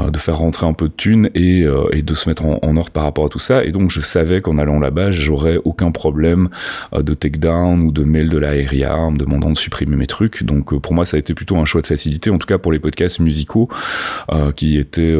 de 0.00 0.18
faire 0.18 0.38
rentrer 0.38 0.66
un 0.66 0.72
peu 0.72 0.88
de 0.88 0.94
thunes 0.94 1.30
et, 1.34 1.66
et 1.92 2.02
de 2.02 2.14
se 2.14 2.28
mettre 2.28 2.44
en, 2.44 2.58
en 2.62 2.76
ordre 2.76 2.90
par 2.90 3.04
rapport 3.04 3.26
à 3.26 3.28
tout 3.28 3.38
ça. 3.38 3.64
Et 3.64 3.72
donc 3.72 3.89
je 3.90 4.00
savais 4.00 4.40
qu'en 4.40 4.58
allant 4.58 4.78
là-bas, 4.78 5.10
j'aurais 5.10 5.58
aucun 5.64 5.90
problème 5.90 6.48
euh, 6.92 7.02
de 7.02 7.14
takedown 7.14 7.82
ou 7.82 7.92
de 7.92 8.04
mail 8.04 8.28
de 8.28 8.38
la 8.38 8.50
RIA 8.50 8.96
en 8.96 9.10
me 9.10 9.18
demandant 9.18 9.50
de 9.50 9.58
supprimer 9.58 9.96
mes 9.96 10.06
trucs. 10.06 10.44
Donc 10.44 10.72
euh, 10.72 10.78
pour 10.78 10.94
moi, 10.94 11.04
ça 11.04 11.16
a 11.16 11.20
été 11.20 11.34
plutôt 11.34 11.56
un 11.56 11.64
choix 11.64 11.82
de 11.82 11.86
facilité, 11.86 12.30
en 12.30 12.38
tout 12.38 12.46
cas 12.46 12.58
pour 12.58 12.72
les 12.72 12.78
podcasts 12.78 13.20
musicaux 13.20 13.68
euh, 14.30 14.52
qui 14.52 14.78
étaient 14.78 15.18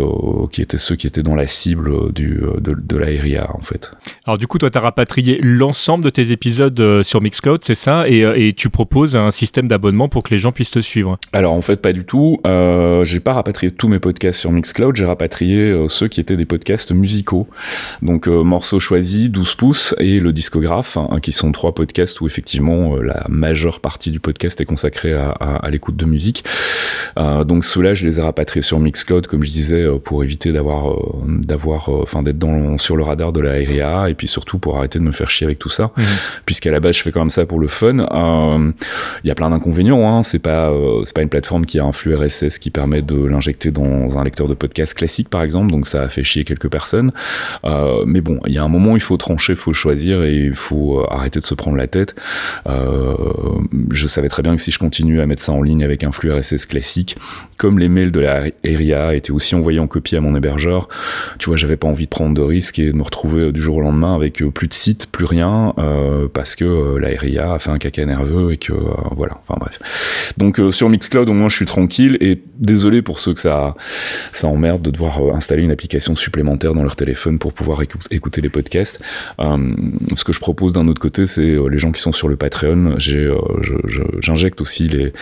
qui 0.52 0.62
étaient 0.62 0.78
ceux 0.78 0.96
qui 0.96 1.06
étaient 1.06 1.22
dans 1.22 1.34
la 1.34 1.46
cible 1.46 2.12
du 2.12 2.40
de, 2.58 2.74
de 2.74 2.96
la 2.96 3.06
RIA 3.06 3.50
en 3.54 3.62
fait. 3.62 3.90
Alors 4.26 4.38
du 4.38 4.46
coup, 4.46 4.58
toi, 4.58 4.70
tu 4.70 4.78
as 4.78 4.80
rapatrié 4.80 5.38
l'ensemble 5.42 6.04
de 6.04 6.10
tes 6.10 6.32
épisodes 6.32 7.02
sur 7.02 7.20
Mixcloud, 7.20 7.60
c'est 7.62 7.74
ça, 7.74 8.08
et, 8.08 8.20
et, 8.20 8.52
tu 8.52 8.70
proposes 8.70 9.16
un 9.16 9.30
système 9.30 9.68
d'abonnement 9.68 10.08
pour 10.08 10.22
que 10.22 10.30
les 10.30 10.38
gens 10.38 10.52
puissent 10.52 10.70
te 10.70 10.78
suivre? 10.78 11.18
Alors 11.32 11.52
en 11.52 11.62
fait, 11.62 11.80
pas 11.80 11.92
du 11.92 12.04
tout. 12.04 12.40
Euh, 12.46 13.04
j'ai 13.04 13.20
pas 13.20 13.32
rapatrié 13.32 13.70
tous 13.70 13.88
mes 13.88 13.98
podcasts 13.98 14.38
sur 14.38 14.52
Mixcloud, 14.52 14.96
j'ai 14.96 15.04
rapatrié 15.04 15.86
ceux 15.88 16.08
qui 16.08 16.20
étaient 16.20 16.36
des 16.36 16.44
podcasts 16.44 16.92
musicaux. 16.92 17.48
Donc 18.02 18.28
morceaux 18.60 18.78
choisis, 18.78 19.30
12 19.30 19.54
pouces 19.54 19.94
et 19.96 20.20
le 20.20 20.34
discographe, 20.34 20.98
hein, 20.98 21.18
qui 21.22 21.32
sont 21.32 21.50
trois 21.50 21.74
podcasts 21.74 22.20
où 22.20 22.26
effectivement 22.26 22.96
euh, 22.96 23.02
la 23.02 23.24
majeure 23.30 23.80
partie 23.80 24.10
du 24.10 24.20
podcast 24.20 24.60
est 24.60 24.66
consacrée 24.66 25.14
à, 25.14 25.30
à, 25.30 25.56
à 25.64 25.70
l'écoute 25.70 25.96
de 25.96 26.04
musique. 26.04 26.44
Euh, 27.16 27.42
donc 27.44 27.64
ceux-là, 27.64 27.94
je 27.94 28.06
les 28.06 28.18
ai 28.18 28.22
rapatriés 28.22 28.60
sur 28.60 28.78
Mixcloud, 28.78 29.26
comme 29.28 29.44
je 29.44 29.50
disais, 29.50 29.82
euh, 29.82 29.96
pour 29.98 30.22
éviter 30.24 30.52
d'avoir, 30.52 30.94
d'avoir, 31.26 31.88
enfin 31.88 32.22
d'être 32.22 32.38
dans 32.38 32.76
sur 32.76 32.98
le 32.98 33.02
radar 33.02 33.32
de 33.32 33.40
la 33.40 33.52
RIA 33.52 34.10
et 34.10 34.14
puis 34.14 34.28
surtout 34.28 34.58
pour 34.58 34.76
arrêter 34.76 34.98
de 34.98 35.04
me 35.04 35.12
faire 35.12 35.30
chier 35.30 35.46
avec 35.46 35.58
tout 35.58 35.70
ça, 35.70 35.92
mmh. 35.96 36.02
puisqu'à 36.44 36.70
la 36.70 36.80
base 36.80 36.96
je 36.96 37.02
fais 37.02 37.12
quand 37.12 37.20
même 37.20 37.30
ça 37.30 37.46
pour 37.46 37.60
le 37.60 37.68
fun. 37.68 38.06
Il 39.24 39.26
y 39.26 39.30
a 39.30 39.34
plein 39.34 39.48
d'inconvénients. 39.48 40.06
Hein. 40.06 40.22
C'est 40.22 40.38
pas, 40.38 40.70
c'est 41.04 41.14
pas 41.14 41.22
une 41.22 41.30
plateforme 41.30 41.64
qui 41.64 41.78
a 41.78 41.84
un 41.86 41.92
flux 41.92 42.14
RSS 42.14 42.58
qui 42.58 42.68
permet 42.68 43.00
de 43.00 43.24
l'injecter 43.24 43.70
dans 43.70 44.18
un 44.18 44.24
lecteur 44.24 44.48
de 44.48 44.54
podcast 44.54 44.92
classique 44.92 45.30
par 45.30 45.40
exemple, 45.40 45.70
donc 45.70 45.88
ça 45.88 46.02
a 46.02 46.10
fait 46.10 46.24
chier 46.24 46.44
quelques 46.44 46.68
personnes. 46.68 47.10
mais 47.64 48.20
bon, 48.20 48.38
il 48.46 48.52
y 48.52 48.58
a 48.58 48.62
un 48.62 48.68
moment 48.68 48.96
il 48.96 49.02
faut 49.02 49.16
trancher, 49.16 49.52
il 49.52 49.58
faut 49.58 49.72
choisir 49.72 50.22
et 50.22 50.34
il 50.34 50.54
faut 50.54 51.00
euh, 51.00 51.06
arrêter 51.10 51.40
de 51.40 51.44
se 51.44 51.54
prendre 51.54 51.76
la 51.76 51.86
tête. 51.86 52.14
Euh, 52.66 53.14
je 53.90 54.06
savais 54.06 54.28
très 54.28 54.42
bien 54.42 54.56
que 54.56 54.62
si 54.62 54.70
je 54.70 54.78
continue 54.78 55.20
à 55.20 55.26
mettre 55.26 55.42
ça 55.42 55.52
en 55.52 55.62
ligne 55.62 55.84
avec 55.84 56.04
un 56.04 56.12
flux 56.12 56.32
RSS 56.32 56.66
classique, 56.66 57.16
comme 57.56 57.78
les 57.78 57.88
mails 57.88 58.12
de 58.12 58.20
la 58.20 58.44
RIA 58.64 59.14
étaient 59.14 59.30
aussi 59.30 59.54
envoyés 59.54 59.78
en 59.78 59.86
copie 59.86 60.16
à 60.16 60.20
mon 60.20 60.34
hébergeur, 60.34 60.88
tu 61.38 61.46
vois, 61.46 61.56
j'avais 61.56 61.76
pas 61.76 61.88
envie 61.88 62.04
de 62.04 62.10
prendre 62.10 62.34
de 62.34 62.42
risques 62.42 62.78
et 62.78 62.86
de 62.86 62.92
me 62.92 63.02
retrouver 63.02 63.40
euh, 63.40 63.52
du 63.52 63.60
jour 63.60 63.76
au 63.76 63.80
lendemain 63.80 64.14
avec 64.14 64.42
plus 64.54 64.68
de 64.68 64.74
site, 64.74 65.10
plus 65.10 65.24
rien, 65.24 65.74
euh, 65.78 66.28
parce 66.32 66.56
que 66.56 66.96
la 66.96 67.08
RIA 67.08 67.54
a 67.54 67.58
fait 67.58 67.70
un 67.70 67.78
caca 67.78 68.04
nerveux 68.04 68.52
et 68.52 68.56
que 68.56 68.72
voilà. 69.12 69.40
Enfin 69.46 69.58
bref. 69.60 70.32
Donc 70.38 70.60
sur 70.70 70.88
Mixcloud, 70.88 71.28
au 71.28 71.32
moins, 71.32 71.48
je 71.48 71.56
suis 71.56 71.66
tranquille 71.66 72.16
et 72.20 72.40
désolé 72.58 73.02
pour 73.02 73.18
ceux 73.18 73.34
que 73.34 73.40
ça 73.40 73.74
ça 74.32 74.48
emmerde 74.48 74.82
de 74.82 74.90
devoir 74.90 75.34
installer 75.34 75.62
une 75.62 75.70
application 75.70 76.16
supplémentaire 76.16 76.74
dans 76.74 76.82
leur 76.82 76.96
téléphone 76.96 77.38
pour 77.38 77.52
pouvoir 77.52 77.82
écouter 78.10 78.29
les 78.38 78.48
podcasts. 78.48 79.00
Euh, 79.40 79.74
ce 80.14 80.24
que 80.24 80.32
je 80.32 80.40
propose 80.40 80.72
d'un 80.72 80.86
autre 80.88 81.00
côté, 81.00 81.26
c'est 81.26 81.42
euh, 81.42 81.68
les 81.68 81.78
gens 81.78 81.92
qui 81.92 82.00
sont 82.00 82.12
sur 82.12 82.28
le 82.28 82.36
Patreon. 82.36 82.96
Euh, 83.08 83.34
j'injecte 84.20 84.60
aussi 84.60 84.88
les, 84.88 85.12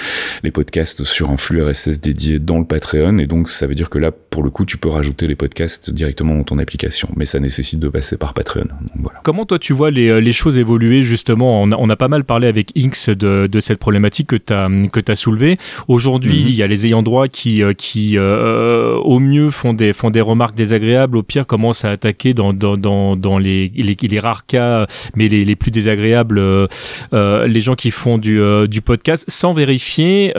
les 0.43 0.51
podcasts 0.51 1.05
sur 1.05 1.31
un 1.31 1.37
flux 1.37 1.63
RSS 1.63 2.01
dédié 2.01 2.39
dans 2.39 2.59
le 2.59 2.65
Patreon, 2.65 3.19
et 3.19 3.27
donc 3.27 3.49
ça 3.49 3.67
veut 3.67 3.75
dire 3.75 3.91
que 3.91 3.99
là, 3.99 4.11
pour 4.11 4.43
le 4.43 4.51
coup, 4.51 4.65
tu 4.65 4.77
peux 4.77 4.89
rajouter 4.89 5.27
les 5.27 5.37
podcasts 5.37 5.91
directement 5.91 6.35
dans 6.35 6.45
ton 6.45 6.59
application, 6.59 7.09
mais 7.17 7.25
ça 7.25 7.41
nécessite 7.41 7.81
de 7.81 7.89
passer 7.89 8.17
par 8.17 8.35
Patreon. 8.35 8.65
Donc, 8.65 9.03
voilà. 9.03 9.21
Comment 9.23 9.47
toi 9.47 9.59
tu 9.59 9.73
vois 9.73 9.91
les, 9.91 10.21
les 10.21 10.33
choses 10.33 10.59
évoluer 10.59 11.03
justement? 11.03 11.63
On 11.63 11.73
a, 11.73 11.77
on 11.79 11.89
a, 11.89 11.97
pas 11.97 12.09
mal 12.09 12.25
parlé 12.25 12.47
avec 12.47 12.73
Inks 12.77 13.11
de, 13.11 13.49
de 13.51 13.61
cette 13.61 13.79
problématique 13.79 14.29
que 14.29 14.37
tu 14.37 14.53
as 14.53 14.69
que 14.93 15.01
as 15.11 15.15
soulevé. 15.15 15.59
Aujourd'hui, 15.89 16.39
mm-hmm. 16.39 16.49
il 16.49 16.55
y 16.55 16.63
a 16.63 16.67
les 16.67 16.87
ayants 16.87 17.03
droit 17.03 17.29
qui 17.29 17.63
qui 17.77 18.17
euh, 18.17 18.95
au 18.97 19.19
mieux 19.19 19.51
font 19.51 19.75
des 19.75 19.93
font 19.93 20.11
des 20.11 20.21
remarques 20.21 20.55
désagréables, 20.55 21.17
au 21.17 21.23
pire 21.23 21.47
commencent 21.47 21.85
à 21.85 21.91
attaquer 21.91 22.35
dans 22.35 22.53
dans 22.53 22.77
dans, 22.77 22.98
dans 23.17 23.39
les, 23.39 23.71
les, 23.75 23.97
les 24.01 24.21
rares 24.21 24.47
cas, 24.47 24.87
mais 25.17 25.29
les, 25.29 25.45
les 25.45 25.57
plus 25.57 25.71
désagréables, 25.71 26.39
euh, 26.39 26.67
euh, 27.13 27.47
les 27.47 27.61
gens 27.61 27.75
qui 27.75 27.91
font 27.91 28.19
du, 28.19 28.41
euh, 28.41 28.67
du 28.67 28.81
podcast 28.81 29.25
sans 29.29 29.53
vérifier 29.53 30.33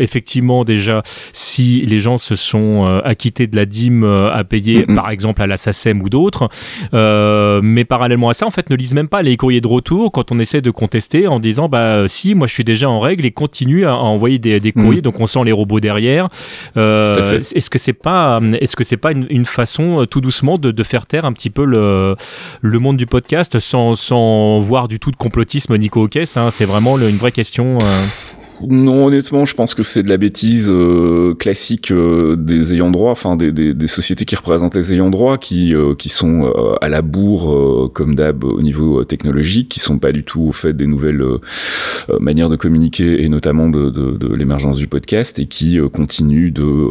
effectivement 0.00 0.64
déjà 0.64 1.02
si 1.32 1.82
les 1.86 1.98
gens 1.98 2.18
se 2.18 2.36
sont 2.36 3.00
acquittés 3.04 3.46
de 3.46 3.56
la 3.56 3.66
dîme 3.66 4.04
à 4.04 4.44
payer, 4.44 4.78
mm 4.80 4.82
-hmm. 4.82 4.94
par 4.94 5.10
exemple 5.10 5.42
à 5.42 5.46
la 5.46 5.56
SACEM 5.56 6.02
ou 6.02 6.08
d'autres. 6.08 6.48
mais 7.62 7.84
parallèlement 7.84 8.28
à 8.28 8.34
ça, 8.34 8.46
en 8.46 8.50
fait, 8.50 8.70
ne 8.70 8.76
lisent 8.76 8.94
même 8.94 9.08
pas 9.08 9.22
les 9.22 9.36
courriers 9.36 9.60
de 9.60 9.72
retour 9.78 10.12
quand 10.12 10.32
on 10.32 10.38
essaie 10.38 10.62
de 10.68 10.70
contester 10.82 11.26
en 11.34 11.40
disant 11.40 11.68
bah 11.68 12.08
si, 12.08 12.34
moi 12.34 12.46
je 12.46 12.54
suis 12.58 12.64
déjà 12.64 12.88
en 12.96 13.00
règle 13.08 13.24
et 13.28 13.32
continue 13.44 13.82
à, 13.86 13.92
à 13.92 14.08
envoyer 14.16 14.38
des, 14.38 14.60
des 14.60 14.72
courriers. 14.72 15.02
Mm. 15.02 15.08
Donc 15.08 15.20
on 15.20 15.26
sent 15.34 15.44
les 15.44 15.52
robots 15.60 15.80
derrière. 15.90 16.24
est-ce 16.76 17.70
que 17.70 17.78
c'est 17.86 18.00
pas, 18.08 18.40
est-ce 18.62 18.76
que 18.78 18.84
c'est 18.90 19.02
pas 19.04 19.12
une, 19.16 19.26
une 19.38 19.48
façon 19.58 19.86
tout 20.10 20.20
doucement 20.20 20.56
de, 20.64 20.70
de 20.80 20.82
faire 20.92 21.04
taire 21.06 21.24
un 21.30 21.34
petit 21.38 21.50
peu 21.50 21.64
le, 21.64 21.97
le 22.60 22.78
monde 22.78 22.96
du 22.96 23.06
podcast 23.06 23.58
sans, 23.58 23.94
sans 23.94 24.60
voir 24.60 24.88
du 24.88 24.98
tout 24.98 25.10
de 25.10 25.16
complotisme 25.16 25.76
Nico 25.76 26.04
Hawkes. 26.04 26.36
Hein, 26.36 26.50
c'est 26.50 26.64
vraiment 26.64 26.98
une 26.98 27.16
vraie 27.16 27.32
question. 27.32 27.78
Euh... 28.62 28.66
Non, 28.68 29.06
honnêtement, 29.06 29.44
je 29.44 29.54
pense 29.54 29.74
que 29.74 29.82
c'est 29.82 30.02
de 30.02 30.08
la 30.08 30.16
bêtise 30.16 30.70
euh, 30.70 31.34
classique 31.34 31.90
euh, 31.90 32.36
des 32.36 32.74
ayants 32.74 32.90
droit, 32.90 33.12
enfin 33.12 33.36
des, 33.36 33.52
des, 33.52 33.74
des, 33.74 33.86
sociétés 33.86 34.24
qui 34.24 34.36
représentent 34.36 34.76
les 34.76 34.94
ayants 34.94 35.10
droit, 35.10 35.38
qui 35.38 35.74
euh, 35.74 35.94
qui 35.94 36.08
sont 36.08 36.44
euh, 36.44 36.74
à 36.80 36.88
la 36.88 37.02
bourre 37.02 37.52
euh, 37.52 37.90
comme 37.92 38.14
d'hab 38.14 38.44
au 38.44 38.60
niveau 38.60 39.04
technologique, 39.04 39.68
qui 39.68 39.80
sont 39.80 39.98
pas 39.98 40.12
du 40.12 40.24
tout 40.24 40.42
au 40.42 40.52
fait 40.52 40.72
des 40.72 40.86
nouvelles 40.86 41.24
manières 42.20 42.48
de 42.48 42.56
communiquer 42.56 43.22
et 43.22 43.28
notamment 43.28 43.68
de, 43.68 43.90
de, 43.90 44.12
de 44.12 44.34
l'émergence 44.34 44.76
du 44.76 44.86
podcast 44.86 45.38
et 45.38 45.46
qui 45.46 45.78
continuent 45.92 46.52
de 46.52 46.88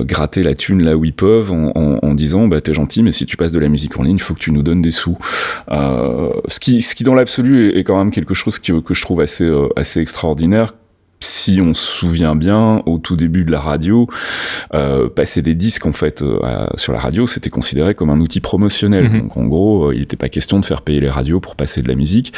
gratter 0.00 0.42
la 0.42 0.54
thune 0.54 0.82
là 0.82 0.96
où 0.96 1.04
ils 1.04 1.12
peuvent 1.12 1.52
en, 1.52 1.72
en, 1.74 1.98
en 2.02 2.14
disant 2.14 2.48
bah 2.48 2.60
t'es 2.60 2.74
gentil, 2.74 3.02
mais 3.02 3.10
si 3.10 3.26
tu 3.26 3.36
passes 3.36 3.52
de 3.52 3.58
la 3.58 3.68
musique 3.68 3.98
en 3.98 4.02
ligne, 4.02 4.16
il 4.16 4.22
faut 4.22 4.34
que 4.34 4.38
tu 4.38 4.52
nous 4.52 4.62
donnes 4.62 4.82
des 4.82 4.90
sous. 4.90 5.18
ce 5.68 6.60
qui 6.60 6.82
ce 6.82 6.94
qui 6.94 7.04
dans 7.04 7.14
l'absolu 7.14 7.68
est, 7.68 7.78
est, 7.78 7.84
quand 7.84 7.98
même 7.98 8.10
quelque 8.10 8.34
chose 8.34 8.58
que, 8.58 8.80
que 8.80 8.94
je 8.94 9.02
trouve 9.02 9.20
assez 9.20 9.48
assez 9.76 10.00
extraordinaire 10.00 10.37
ordinaire 10.38 10.74
si 11.20 11.60
on 11.60 11.74
se 11.74 11.86
souvient 11.86 12.36
bien, 12.36 12.82
au 12.86 12.98
tout 12.98 13.16
début 13.16 13.44
de 13.44 13.50
la 13.50 13.60
radio, 13.60 14.08
euh, 14.74 15.08
passer 15.08 15.42
des 15.42 15.54
disques 15.54 15.86
en 15.86 15.92
fait 15.92 16.22
euh, 16.22 16.66
sur 16.76 16.92
la 16.92 16.98
radio, 16.98 17.26
c'était 17.26 17.50
considéré 17.50 17.94
comme 17.94 18.10
un 18.10 18.20
outil 18.20 18.40
promotionnel. 18.40 19.04
-hmm. 19.06 19.22
Donc 19.22 19.36
en 19.36 19.46
gros, 19.46 19.88
euh, 19.88 19.94
il 19.94 20.00
n'était 20.00 20.16
pas 20.16 20.28
question 20.28 20.60
de 20.60 20.64
faire 20.64 20.82
payer 20.82 21.00
les 21.00 21.10
radios 21.10 21.40
pour 21.40 21.56
passer 21.56 21.82
de 21.82 21.88
la 21.88 21.94
musique. 21.94 22.32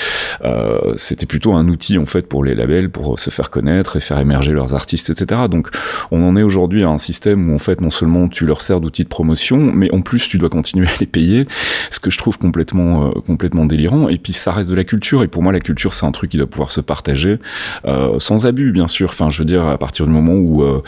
Euh, 0.45 0.95
c'était 0.97 1.27
plutôt 1.27 1.53
un 1.53 1.69
outil 1.69 1.99
en 1.99 2.07
fait 2.07 2.27
pour 2.27 2.45
les 2.45 2.55
labels 2.55 2.91
pour 2.91 3.19
se 3.19 3.31
faire 3.31 3.51
connaître 3.51 3.97
et 3.97 4.01
faire 4.01 4.19
émerger 4.19 4.53
leurs 4.53 4.75
artistes, 4.75 5.11
etc. 5.11 5.43
Donc 5.51 5.71
on 6.11 6.27
en 6.29 6.37
est 6.37 6.43
aujourd'hui 6.43 6.83
à 6.83 6.89
un 6.89 6.99
système 6.99 7.51
où 7.51 7.55
en 7.55 7.59
fait 7.59 7.81
non 7.81 7.91
seulement 7.91 8.29
tu 8.29 8.47
leur 8.47 8.61
sers 8.63 8.81
d'outil 8.81 9.05
de 9.05 9.09
promotion, 9.09 9.59
mais 9.75 9.91
en 9.93 10.01
plus 10.01 10.29
tu 10.29 10.39
dois 10.39 10.49
continuer 10.49 10.87
à 10.87 10.97
les 11.01 11.07
payer, 11.07 11.47
ce 11.91 12.01
que 12.01 12.11
je 12.11 12.19
trouve 12.19 12.39
complètement 12.39 13.09
euh, 13.09 13.11
complètement 13.27 13.67
délirant. 13.67 14.09
Et 14.09 14.19
puis 14.19 14.33
ça 14.33 14.53
reste 14.53 14.71
de 14.71 14.77
la 14.77 14.85
culture. 14.85 15.23
Et 15.23 15.29
pour 15.29 15.43
moi, 15.43 15.53
la 15.53 15.61
culture 15.61 15.93
c'est 15.95 16.07
un 16.07 16.13
truc 16.13 16.31
qui 16.31 16.37
doit 16.37 16.47
pouvoir 16.55 16.71
se 16.71 16.81
partager 16.81 17.39
euh, 17.85 18.19
sans 18.19 18.47
abus 18.47 18.70
bien 18.71 18.87
sûr. 18.87 19.11
Enfin, 19.11 19.31
je 19.31 19.39
veux 19.39 19.45
dire, 19.45 19.67
à 19.67 19.79
partir 19.79 20.07
du 20.07 20.13
moment 20.13 20.35
où 20.35 20.63
euh, 20.63 20.83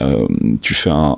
euh, 0.00 0.26
tu 0.62 0.74
fais 0.74 0.90
un, 0.92 1.16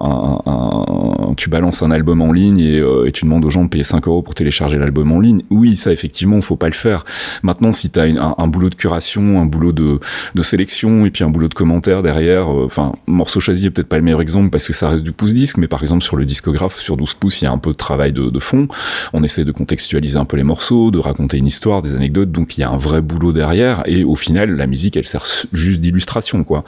tu 1.36 1.48
balances 1.48 1.82
un 1.82 1.90
album 1.90 2.20
en 2.20 2.32
ligne 2.32 2.58
et, 2.60 2.78
euh, 2.78 3.10
tu 3.12 3.24
demandes 3.24 3.44
aux 3.44 3.50
gens 3.50 3.64
de 3.64 3.68
payer 3.68 3.84
5 3.84 4.06
euros 4.08 4.22
pour 4.22 4.34
télécharger 4.34 4.78
l'album 4.78 5.12
en 5.12 5.20
ligne, 5.20 5.42
oui, 5.50 5.76
ça 5.76 5.92
effectivement, 5.92 6.40
faut 6.40 6.56
pas 6.56 6.66
le 6.66 6.74
faire. 6.74 7.04
Maintenant, 7.42 7.72
si 7.72 7.90
tu 7.90 8.00
as 8.00 8.02
un, 8.02 8.46
boulot 8.48 8.70
de 8.70 8.74
curation, 8.74 9.40
un 9.40 9.46
boulot 9.46 9.72
de, 9.72 10.00
sélection 10.42 11.04
et 11.04 11.10
puis 11.10 11.24
un 11.24 11.30
boulot 11.30 11.48
de 11.48 11.54
commentaire 11.54 12.02
derrière, 12.02 12.48
enfin, 12.48 12.92
morceau 13.06 13.40
choisi 13.40 13.66
est 13.66 13.70
peut-être 13.70 13.88
pas 13.88 13.98
le 13.98 14.02
meilleur 14.02 14.22
exemple 14.22 14.50
parce 14.50 14.66
que 14.66 14.72
ça 14.72 14.88
reste 14.88 15.04
du 15.04 15.12
pouce-disque, 15.12 15.58
mais 15.58 15.68
par 15.68 15.82
exemple 15.82 16.02
sur 16.02 16.16
le 16.16 16.24
discographe, 16.24 16.78
sur 16.78 16.96
12 16.96 17.14
pouces, 17.14 17.42
il 17.42 17.44
y 17.44 17.48
a 17.48 17.52
un 17.52 17.58
peu 17.58 17.70
de 17.70 17.76
travail 17.76 18.12
de, 18.12 18.30
de 18.30 18.38
fond. 18.38 18.68
On 19.12 19.22
essaie 19.22 19.44
de 19.44 19.52
contextualiser 19.52 20.16
un 20.16 20.24
peu 20.24 20.36
les 20.36 20.44
morceaux, 20.44 20.90
de 20.90 20.98
raconter 20.98 21.36
une 21.36 21.46
histoire, 21.46 21.82
des 21.82 21.94
anecdotes, 21.94 22.32
donc 22.32 22.56
il 22.56 22.62
y 22.62 22.64
a 22.64 22.70
un 22.70 22.78
vrai 22.78 23.02
boulot 23.02 23.32
derrière 23.32 23.82
et 23.86 24.04
au 24.04 24.16
final, 24.16 24.56
la 24.56 24.66
musique, 24.66 24.96
elle 24.96 25.06
sert 25.06 25.24
juste 25.52 25.80
d'illustration 25.80 26.07
quoi. 26.44 26.64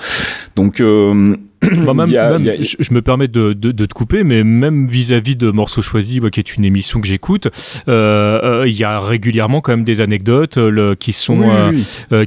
Donc 0.57 0.81
euh, 0.81 1.37
bah, 1.87 1.95
même, 1.95 2.09
Je, 2.61 2.95
me 2.95 3.03
permets 3.03 3.29
de, 3.29 3.53
de, 3.53 3.73
de, 3.73 3.87
te 3.87 3.95
couper, 3.95 4.25
mais 4.25 4.45
même 4.45 4.87
vis-à-vis 4.87 5.37
de 5.37 5.51
Morceaux 5.51 5.83
Choisis, 5.83 6.21
qui 6.33 6.41
est 6.41 6.57
une 6.57 6.65
émission 6.65 7.01
que 7.01 7.07
j'écoute, 7.07 7.49
euh, 7.89 8.61
euh, 8.63 8.69
il 8.69 8.75
y 8.75 8.85
a 8.85 9.01
régulièrement 9.01 9.61
quand 9.61 9.73
même 9.73 9.85
des 9.85 10.01
anecdotes 10.01 10.57
le, 10.57 10.95
qui 10.95 11.13
sont 11.13 11.41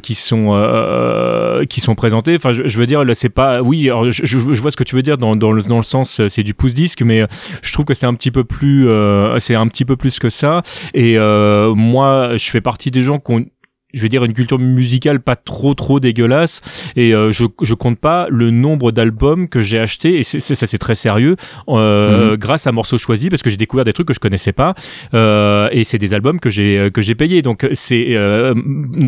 qui 0.02 0.15
sont 0.15 1.65
qui 1.69 1.81
sont 1.81 1.95
présentées. 1.95 2.35
Enfin, 2.35 2.52
je, 2.52 2.77
veux 2.77 2.85
dire, 2.85 3.03
c'est 3.14 3.30
pas. 3.30 3.61
Oui, 3.61 3.90
je, 4.10 4.26
je, 4.26 4.38
vois 4.38 4.72
ce 4.72 4.77
que 4.77 4.84
tu 4.84 4.95
veux 4.95 5.02
dire 5.02 5.18
dans, 5.18 5.35
dans, 5.35 5.52
le, 5.52 5.61
dans 5.64 5.77
le 5.77 5.84
sens, 5.84 6.22
c'est 6.27 6.44
du 6.44 6.53
pouce 6.53 6.73
disque, 6.73 7.02
mais 7.02 7.26
je 7.61 7.73
trouve 7.73 7.85
que 7.85 7.94
c'est 7.94 8.06
un 8.06 8.14
petit 8.14 8.31
peu 8.31 8.44
plus, 8.44 8.88
c'est 9.40 9.56
un 9.56 9.68
petit 9.68 9.85
peu 9.85 9.95
plus 9.95 10.19
que 10.19 10.30
ça. 10.30 10.61
Et 10.94 11.18
moi, 11.18 12.38
je 12.38 12.49
fais 12.49 12.61
partie 12.61 12.91
des 12.91 13.03
gens 13.03 13.19
qui 13.19 13.31
ont 13.31 13.45
je 13.93 14.01
vais 14.01 14.09
dire 14.09 14.23
une 14.23 14.33
culture 14.33 14.59
musicale 14.59 15.19
pas 15.19 15.35
trop 15.35 15.73
trop 15.73 15.99
dégueulasse. 15.99 16.61
Et 16.95 17.13
euh, 17.13 17.31
je 17.31 17.45
je 17.61 17.73
compte 17.73 17.99
pas 17.99 18.27
le 18.29 18.51
nombre 18.51 18.91
d'albums 18.91 19.47
que 19.47 19.61
j'ai 19.61 19.79
acheté 19.79 20.17
et 20.17 20.23
c'est 20.23 20.39
ça 20.39 20.65
c'est 20.67 20.77
très 20.77 20.95
sérieux. 20.95 21.35
Euh, 21.69 22.31
mhm. 22.31 22.37
grâce 22.37 22.67
à 22.67 22.71
morceaux 22.71 22.97
choisis 22.97 23.29
parce 23.29 23.43
que 23.43 23.49
j'ai 23.49 23.57
découvert 23.57 23.85
des 23.85 23.93
trucs 23.93 24.07
que 24.07 24.13
je 24.13 24.19
connaissais 24.19 24.51
pas. 24.51 24.73
Euh, 25.13 25.69
et 25.71 25.83
c'est 25.83 25.97
des 25.97 26.13
albums 26.13 26.39
que 26.39 26.49
j'ai 26.49 26.89
que 26.93 27.01
j'ai 27.01 27.15
payé 27.15 27.41
donc 27.41 27.67
c'est 27.73 28.07
euh, 28.11 28.53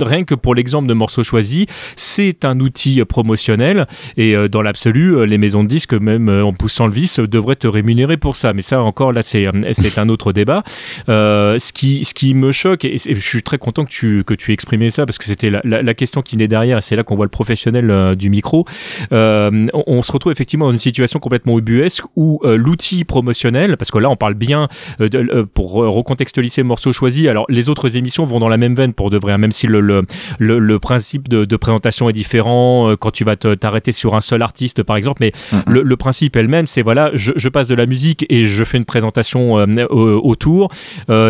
rien 0.02 0.24
que 0.24 0.36
pour 0.36 0.56
l'exemple 0.56 0.88
de 0.88 0.94
morceaux 0.94 1.24
choisis 1.24 1.66
c'est 1.96 2.46
un 2.46 2.60
outil 2.60 3.04
promotionnel. 3.06 3.88
Et 4.18 4.36
euh, 4.36 4.48
dans 4.48 4.62
l'absolu 4.62 5.26
les 5.26 5.38
maisons 5.38 5.64
de 5.64 5.70
disques 5.70 5.94
même 5.94 6.30
en 6.30 6.54
poussant 6.54 6.88
le 6.88 6.94
vice 6.94 7.20
devraient 7.20 7.56
te 7.56 7.68
rémunérer 7.68 8.18
pour 8.18 8.36
ça. 8.36 8.54
Mais 8.54 8.62
ça 8.62 8.82
encore 8.82 9.14
là 9.14 9.24
c'est 9.24 9.48
c'est 9.72 9.98
un 9.98 10.10
autre 10.10 10.32
débat. 10.32 10.64
Ce 11.08 11.74
qui 11.74 12.06
ce 12.06 12.14
qui 12.14 12.36
me 12.36 12.52
choque 12.52 12.86
et, 12.86 12.98
je 12.98 13.20
suis 13.20 13.42
très 13.42 13.58
content 13.58 13.84
que 13.84 13.90
tu 13.90 14.24
que 14.24 14.34
tu 14.34 14.54
exprimes 14.54 14.75
ça 14.90 15.06
parce 15.06 15.18
que 15.18 15.26
c'était 15.26 15.50
la, 15.50 15.62
la, 15.64 15.94
question 15.94 16.22
qui 16.22 16.38
naît 16.38 16.48
derrière 16.48 16.78
et 16.78 16.82
c'est 16.82 16.96
là 16.96 17.04
qu'on 17.04 17.16
voit 17.16 17.26
le 17.26 17.30
professionnel 17.30 17.90
euh, 17.90 18.16
du 18.16 18.30
micro. 18.30 18.66
Euh, 19.12 19.68
on, 19.74 20.02
se 20.02 20.12
retrouve 20.12 20.32
effectivement 20.32 20.66
dans 20.66 20.72
une 20.72 20.78
situation 20.78 21.20
complètement 21.20 21.58
ubuesque 21.58 22.04
où 22.16 22.40
euh, 22.44 22.58
l'outil 22.58 23.04
promotionnel, 23.04 23.78
parce 23.78 23.92
que 23.92 23.98
là 23.98 24.10
on 24.10 24.16
parle 24.16 24.34
bien 24.34 24.68
de, 25.00 25.44
pour 25.54 25.74
recontextualiser 25.74 26.62
le 26.62 26.68
morceau 26.68 26.94
choisi, 26.94 27.28
alors 27.28 27.46
les 27.50 27.70
autres 27.70 27.98
émissions 27.98 28.26
vont 28.26 28.40
dans 28.40 28.50
la 28.50 28.58
même 28.58 28.76
veine 28.76 28.94
pour 28.94 29.10
de 29.10 29.18
vrai, 29.18 29.34
hein, 29.34 29.38
même 29.38 29.52
si 29.52 29.68
le, 29.68 29.80
le, 29.82 30.06
le, 30.40 30.80
principe 30.80 31.28
de, 31.28 31.46
de, 31.46 31.56
présentation 31.56 32.10
est 32.10 32.14
différent 32.14 32.96
quand 33.00 33.12
tu 33.12 33.24
vas 33.24 33.36
t'arrêter 33.36 33.92
sur 33.92 34.16
un 34.16 34.22
seul 34.22 34.42
artiste 34.42 34.84
par 34.84 34.96
exemple, 34.96 35.20
mais 35.22 35.32
mm-hmm. 35.32 35.82
le, 35.82 35.98
principe 35.98 36.36
elle-même 36.36 36.68
c'est 36.68 36.82
voilà, 36.82 37.12
je, 37.14 37.32
je, 37.36 37.50
passe 37.50 37.68
de 37.68 37.76
la 37.76 37.86
musique 37.86 38.26
et 38.30 38.46
je 38.46 38.64
fais 38.64 38.78
une 38.78 38.86
présentation 38.86 39.54
autour. 39.54 40.72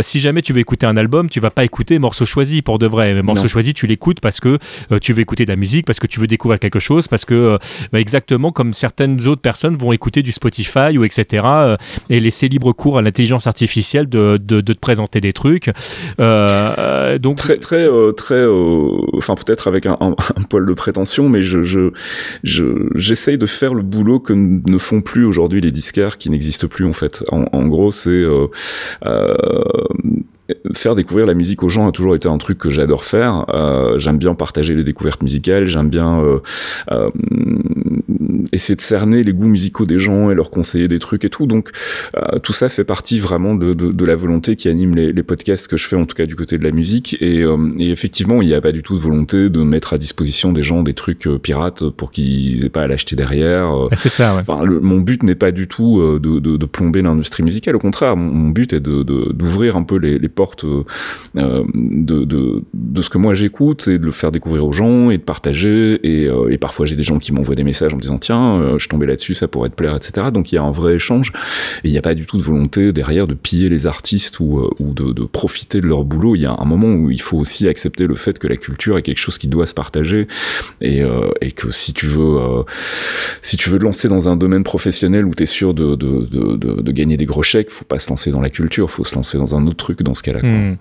si 0.02 0.20
jamais 0.20 0.42
tu 0.42 0.54
veux 0.54 0.60
écouter 0.60 0.86
un 0.86 0.98
album, 0.98 1.30
tu 1.30 1.40
vas 1.40 1.52
pas 1.52 1.64
écouter 1.64 2.00
morceau 2.00 2.26
choisi 2.26 2.62
pour 2.62 2.80
de 2.80 2.88
vrai. 2.88 3.22
Morceau 3.36 3.48
choisi, 3.48 3.74
tu 3.74 3.88
l'écoutes 3.88 4.20
parce 4.20 4.40
que 4.40 4.58
euh, 4.92 5.00
tu 5.00 5.14
veux 5.14 5.22
écouter 5.22 5.46
de 5.46 5.52
la 5.52 5.56
musique, 5.56 5.86
parce 5.86 6.00
que 6.00 6.08
tu 6.08 6.20
veux 6.20 6.28
découvrir 6.28 6.60
quelque 6.60 6.80
chose, 6.80 7.08
parce 7.08 7.26
que 7.26 7.34
euh, 7.34 7.58
bah, 7.92 8.00
exactement 8.00 8.52
comme 8.52 8.74
certaines 8.74 9.28
autres 9.28 9.42
personnes 9.42 9.76
vont 9.76 9.92
écouter 9.92 10.24
du 10.24 10.32
Spotify 10.32 10.98
ou 10.98 11.04
etc. 11.04 11.44
Euh, 11.46 11.78
et 12.10 12.20
laisser 12.20 12.48
libre 12.48 12.74
cours 12.74 12.98
à 12.98 13.02
l'intelligence 13.02 13.48
artificielle 13.48 14.10
de, 14.10 14.38
de, 14.38 14.62
de, 14.62 14.74
te 14.74 14.80
présenter 14.80 15.22
des 15.22 15.34
trucs. 15.34 15.70
donc 16.18 17.38
très 17.38 17.58
très 17.58 17.88
très, 18.16 18.46
enfin 19.14 19.36
peut-être 19.36 19.68
avec 19.68 19.86
un, 19.86 19.98
un, 20.00 20.14
poil 20.50 20.66
de 20.66 20.74
prétention, 20.74 21.30
mais 21.30 21.42
je 21.42 21.64
je 21.64 21.92
j'essaye 22.96 23.38
de 23.38 23.46
faire 23.46 23.74
le 23.74 23.84
boulot 23.84 24.20
que 24.20 24.34
ne 24.34 24.78
font 24.78 25.02
plus 25.02 25.26
aujourd'hui 25.26 25.62
les 25.62 25.72
disquaires 25.72 26.18
qui 26.18 26.30
n'existent 26.30 26.68
plus 26.68 26.86
en 26.86 26.94
fait. 26.94 27.24
En, 27.32 27.46
en 27.52 27.68
gros, 27.68 27.92
c'est 27.92 28.24
faire 30.74 30.96
découvrir 30.96 31.26
la 31.26 31.34
musique 31.34 31.64
aux 31.64 31.70
gens 31.70 31.88
a 31.88 31.92
toujours 31.92 32.16
été 32.16 32.28
un 32.28 32.38
truc 32.38 32.58
que 32.58 32.70
j'adore 32.70 33.04
faire. 33.04 33.46
Euh, 33.50 33.98
j'aime 33.98 34.18
bien 34.18 34.36
partager 34.36 34.76
les 34.76 34.84
découvertes 34.84 35.24
musicales, 35.24 35.68
j'aime 35.68 35.90
bien 35.90 36.20
euh, 36.20 36.40
euh, 36.92 37.10
essayer 38.52 38.76
de 38.76 38.82
cerner 38.82 39.24
les 39.24 39.34
goûts 39.34 39.48
musicaux 39.48 39.86
des 39.86 40.00
gens 40.00 40.32
et 40.32 40.36
leur 40.36 40.50
conseiller 40.50 40.88
des 40.88 41.00
trucs 41.00 41.26
et 41.26 41.30
tout. 41.30 41.46
Donc 41.46 41.72
euh, 42.16 42.40
tout 42.40 42.54
ça 42.54 42.70
fait 42.70 42.84
partie 42.84 43.20
vraiment 43.20 43.56
de, 43.56 43.74
de, 43.74 43.92
de 43.92 44.06
la 44.06 44.16
volonté 44.16 44.56
qui 44.56 44.70
anime 44.70 44.96
les, 44.96 45.14
les, 45.14 45.24
podcasts 45.24 45.68
que 45.68 45.78
je 45.78 45.88
fais, 45.88 45.96
en 45.96 46.06
tout 46.06 46.16
cas 46.16 46.26
du 46.26 46.36
côté 46.36 46.58
de 46.58 46.64
la 46.64 46.72
musique. 46.72 47.18
Et, 47.22 47.42
euh, 47.44 47.58
et 47.80 47.92
effectivement, 47.92 48.42
il 48.42 48.48
n'y 48.48 48.54
a 48.54 48.62
pas 48.62 48.72
du 48.72 48.84
tout 48.84 48.96
de 48.96 49.02
volonté 49.02 49.50
de 49.50 49.64
mettre 49.64 49.94
à 49.94 49.98
disposition 49.98 50.52
des 50.52 50.62
gens 50.62 50.84
des 50.84 50.94
trucs 50.94 51.28
euh, 51.28 51.38
pirates 51.38 51.90
pour 51.90 52.12
qu'ils 52.12 52.66
aient 52.66 52.70
pas 52.70 52.84
à 52.84 52.88
l'acheter 52.88 53.16
derrière. 53.16 53.72
Ah, 53.92 53.96
c'est 53.96 54.10
ça. 54.10 54.36
Ouais. 54.36 54.42
Enfin, 54.42 54.64
le, 54.64 54.80
mon 54.80 55.00
but 55.00 55.24
n'est 55.24 55.36
pas 55.36 55.52
du 55.52 55.68
tout 55.68 56.02
de, 56.20 56.40
de 56.40 56.66
plomber 56.66 57.02
l'industrie 57.02 57.44
musicale. 57.44 57.76
Au 57.76 57.80
contraire, 57.80 58.16
mon, 58.16 58.50
but 58.50 58.74
est 58.74 58.80
d'ouvrir 58.80 59.76
un 59.76 59.84
peu 59.84 59.98
les, 59.98 60.20
les 60.20 60.30
portes 60.36 60.66
de, 60.66 62.26
de, 62.26 63.02
ce 63.02 63.10
que 63.10 63.18
moi 63.18 63.34
j'écoute 63.34 63.88
et 63.88 63.98
de 63.98 64.06
le 64.06 64.12
faire 64.12 64.32
découvrir 64.32 64.66
aux 64.66 64.72
gens 64.72 65.10
et 65.10 65.18
de 65.18 65.24
partager. 65.24 66.00
Et, 66.04 66.30
et 66.50 66.58
parfois, 66.58 66.86
j'ai 66.86 66.96
des 66.96 67.04
gens 67.04 67.20
qui 67.20 67.32
m'envoient 67.32 67.56
des 67.56 67.64
messages 67.64 67.94
en 67.94 67.98
me 67.98 68.02
disant 68.02 68.18
tiens 68.18 68.60
euh, 68.62 68.80
je 68.80 68.88
tombais 68.90 69.06
là-dessus, 69.06 69.36
ça 69.36 69.48
pourrait 69.48 69.70
te 69.70 69.76
plaire, 69.76 69.96
etc. 69.96 70.28
Donc 70.32 70.52
il 70.52 70.56
y 70.56 70.58
a 70.58 70.64
un 70.64 70.72
vrai 70.72 70.96
échange 70.96 71.32
et 71.84 71.88
il 71.88 71.92
n'y 71.92 71.98
a 71.98 72.02
pas 72.02 72.16
du 72.16 72.26
tout 72.26 72.38
de 72.38 72.44
volonté 72.44 72.92
derrière 72.92 73.28
de 73.28 73.34
piller 73.34 73.70
les 73.70 73.88
artistes 73.88 74.40
ou, 74.40 74.60
euh, 74.60 74.70
ou 74.80 74.94
de, 74.94 75.14
de, 75.14 75.24
profiter 75.24 75.82
de 75.82 75.88
leur 75.88 76.04
boulot. 76.04 76.36
Il 76.36 76.42
y 76.42 76.46
a 76.46 76.56
un 76.58 76.66
moment 76.66 76.88
où 76.88 77.12
il 77.12 77.22
faut 77.22 77.38
aussi 77.38 77.68
accepter 77.68 78.08
le 78.08 78.16
fait 78.16 78.40
que 78.40 78.48
la 78.48 78.58
culture 78.58 78.98
est 78.98 79.04
quelque 79.04 79.18
chose 79.18 79.38
qui 79.38 79.48
doit 79.48 79.66
se 79.66 79.74
partager 79.74 80.28
et, 80.82 81.02
euh, 81.02 81.30
et 81.42 81.52
que 81.52 81.72
si 81.72 81.94
tu 81.94 82.08
veux 82.08 82.64
si 83.42 83.58
tu 83.58 83.70
veux 83.70 83.80
te 83.80 83.84
lancer 83.84 84.08
dans 84.08 84.30
un 84.30 84.36
domaine 84.36 84.64
professionnel 84.64 85.26
où 85.26 85.34
tu 85.34 85.44
es 85.44 85.46
sûr 85.46 85.74
de, 85.74 85.96
de, 85.96 86.26
de, 86.26 86.82
de, 86.82 86.92
gagner 86.92 87.18
des 87.18 87.26
gros 87.26 87.44
chèques, 87.44 87.70
faut 87.70 87.86
pas 87.86 88.00
se 88.00 88.10
lancer 88.10 88.32
dans 88.32 88.42
la 88.42 88.50
culture, 88.50 88.90
faut 88.90 89.04
se 89.04 89.16
lancer 89.16 89.38
dans 89.38 89.56
un 89.56 89.66
autre 89.68 89.78
truc 89.78 90.04
dans 90.04 90.14
ce 90.14 90.24
cas-là. 90.26 90.42
Hmm. 90.42 90.76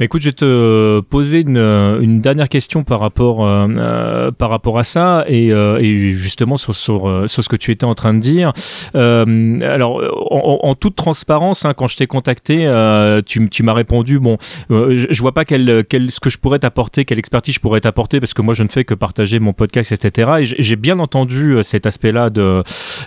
Écoute, 0.00 0.22
je 0.22 0.28
vais 0.28 0.32
te 0.32 1.00
poser 1.00 1.40
une, 1.40 1.58
une 1.58 2.20
dernière 2.20 2.48
question 2.48 2.82
par 2.84 3.00
rapport 3.00 3.46
euh, 3.46 3.68
euh 3.76 4.30
par 4.32 4.50
rapport 4.50 4.78
à 4.78 4.84
ça 4.84 5.24
et, 5.28 5.52
euh, 5.52 5.78
et 5.78 6.12
justement 6.12 6.56
sur, 6.56 6.74
sur, 6.74 7.08
euh, 7.08 7.26
sur 7.26 7.42
ce 7.44 7.48
que 7.48 7.56
tu 7.56 7.70
étais 7.70 7.84
en 7.84 7.94
train 7.94 8.14
de 8.14 8.18
dire. 8.18 8.52
Euh, 8.94 9.60
alors, 9.60 10.02
en, 10.30 10.58
en, 10.62 10.74
toute 10.74 10.96
transparence, 10.96 11.64
hein, 11.64 11.74
quand 11.74 11.86
je 11.86 11.96
t'ai 11.96 12.06
contacté, 12.06 12.68
tu, 13.26 13.48
tu 13.48 13.62
m'as 13.62 13.72
répondu 13.72 14.18
bon, 14.18 14.38
je, 14.70 15.06
je, 15.10 15.20
vois 15.22 15.32
pas 15.32 15.44
quel, 15.44 15.84
quel 15.88 16.10
ce 16.10 16.20
que 16.20 16.30
je 16.30 16.38
pourrais 16.38 16.58
t'apporter, 16.58 17.04
quelle 17.04 17.18
expertise 17.18 17.54
je 17.54 17.60
pourrais 17.60 17.80
t'apporter 17.80 18.20
parce 18.20 18.34
que 18.34 18.42
moi 18.42 18.54
je 18.54 18.62
ne 18.62 18.68
fais 18.68 18.84
que 18.84 18.94
partager 18.94 19.38
mon 19.38 19.52
podcast, 19.52 19.92
etc. 19.92 20.32
Et 20.40 20.44
j'ai 20.44 20.76
bien 20.76 20.98
entendu 20.98 21.58
cet 21.62 21.86
aspect-là 21.86 22.30
de, 22.30 22.62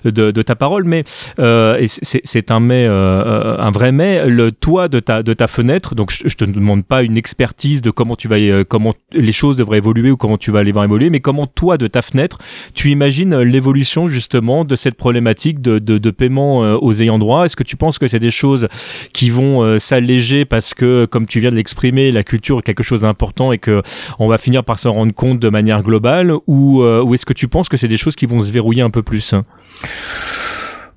de, 0.05 0.31
de 0.31 0.41
ta 0.41 0.55
parole, 0.55 0.83
mais 0.83 1.03
c'est 1.07 2.51
un 2.51 2.59
mais 2.59 2.85
un 2.85 3.71
vrai 3.71 3.91
mais. 3.91 4.25
Le 4.27 4.51
toit 4.51 4.87
de 4.87 4.99
ta 4.99 5.23
de 5.23 5.33
ta 5.33 5.47
fenêtre, 5.47 5.95
donc 5.95 6.11
je 6.11 6.34
te 6.35 6.45
demande 6.45 6.85
pas 6.85 7.03
une 7.03 7.17
expertise 7.17 7.81
de 7.81 7.91
comment 7.91 8.15
tu 8.15 8.27
vas, 8.27 8.37
euh, 8.37 8.63
comment 8.63 8.93
les 9.11 9.31
choses 9.31 9.57
devraient 9.57 9.77
évoluer 9.77 10.11
ou 10.11 10.17
comment 10.17 10.37
tu 10.37 10.51
vas 10.51 10.63
les 10.63 10.71
voir 10.71 10.85
évoluer, 10.85 11.09
mais 11.09 11.19
comment 11.19 11.47
toi, 11.47 11.77
de 11.77 11.87
ta 11.87 12.01
fenêtre, 12.01 12.37
tu 12.73 12.89
imagines 12.89 13.33
euh, 13.33 13.43
l'évolution 13.43 14.07
justement 14.07 14.65
de 14.65 14.75
cette 14.75 14.95
problématique 14.95 15.61
de, 15.61 15.79
de, 15.79 15.97
de 15.97 16.11
paiement 16.11 16.63
euh, 16.63 16.77
aux 16.77 16.93
ayants 17.01 17.19
droit? 17.19 17.45
Est-ce 17.45 17.55
que 17.55 17.63
tu 17.63 17.75
penses 17.75 17.99
que 17.99 18.07
c'est 18.07 18.19
des 18.19 18.31
choses 18.31 18.67
qui 19.13 19.29
vont 19.29 19.79
s'alléger 19.79 20.45
parce 20.45 20.73
que, 20.73 21.05
comme 21.05 21.25
tu 21.25 21.39
viens 21.39 21.51
de 21.51 21.55
l'exprimer, 21.55 22.11
la 22.11 22.23
culture 22.23 22.59
est 22.59 22.61
quelque 22.61 22.83
chose 22.83 23.01
d'important 23.01 23.51
et 23.51 23.57
que 23.57 23.81
on 24.19 24.27
va 24.27 24.37
finir 24.37 24.63
par 24.63 24.79
s'en 24.79 24.91
rendre 24.91 25.13
compte 25.13 25.39
de 25.39 25.49
manière 25.49 25.83
globale, 25.83 26.33
ou, 26.47 26.83
ou 26.83 27.13
est-ce 27.13 27.25
que 27.25 27.33
tu 27.33 27.47
penses 27.47 27.69
que 27.69 27.77
c'est 27.77 27.87
des 27.87 27.97
choses 27.97 28.15
qui 28.15 28.25
vont 28.25 28.41
se 28.41 28.51
verrouiller 28.51 28.81
un 28.81 28.89
peu 28.89 29.03
plus? 29.03 29.33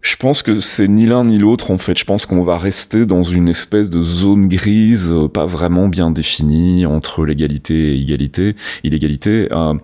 Je 0.01 0.15
pense 0.15 0.43
que 0.43 0.61
c'est 0.61 0.87
ni 0.87 1.07
l'un 1.07 1.25
ni 1.25 1.39
l'autre 1.39 1.73
en 1.73 1.79
fait. 1.79 1.99
Je 1.99 2.05
pense 2.05 2.25
qu'on 2.25 2.43
va 2.43 2.57
rester 2.57 3.05
dans 3.05 3.25
une 3.25 3.49
espèce 3.49 3.91
de 3.91 4.01
zone 4.01 4.49
grise, 4.49 5.11
euh, 5.13 5.27
pas 5.27 5.45
vraiment 5.45 5.89
bien 5.89 6.13
définie 6.13 6.87
entre 6.87 7.25
l'égalité 7.25 7.95
et 7.95 8.01
égalité, 8.01 8.55
illégalité. 8.85 9.49
Euh, 9.51 9.75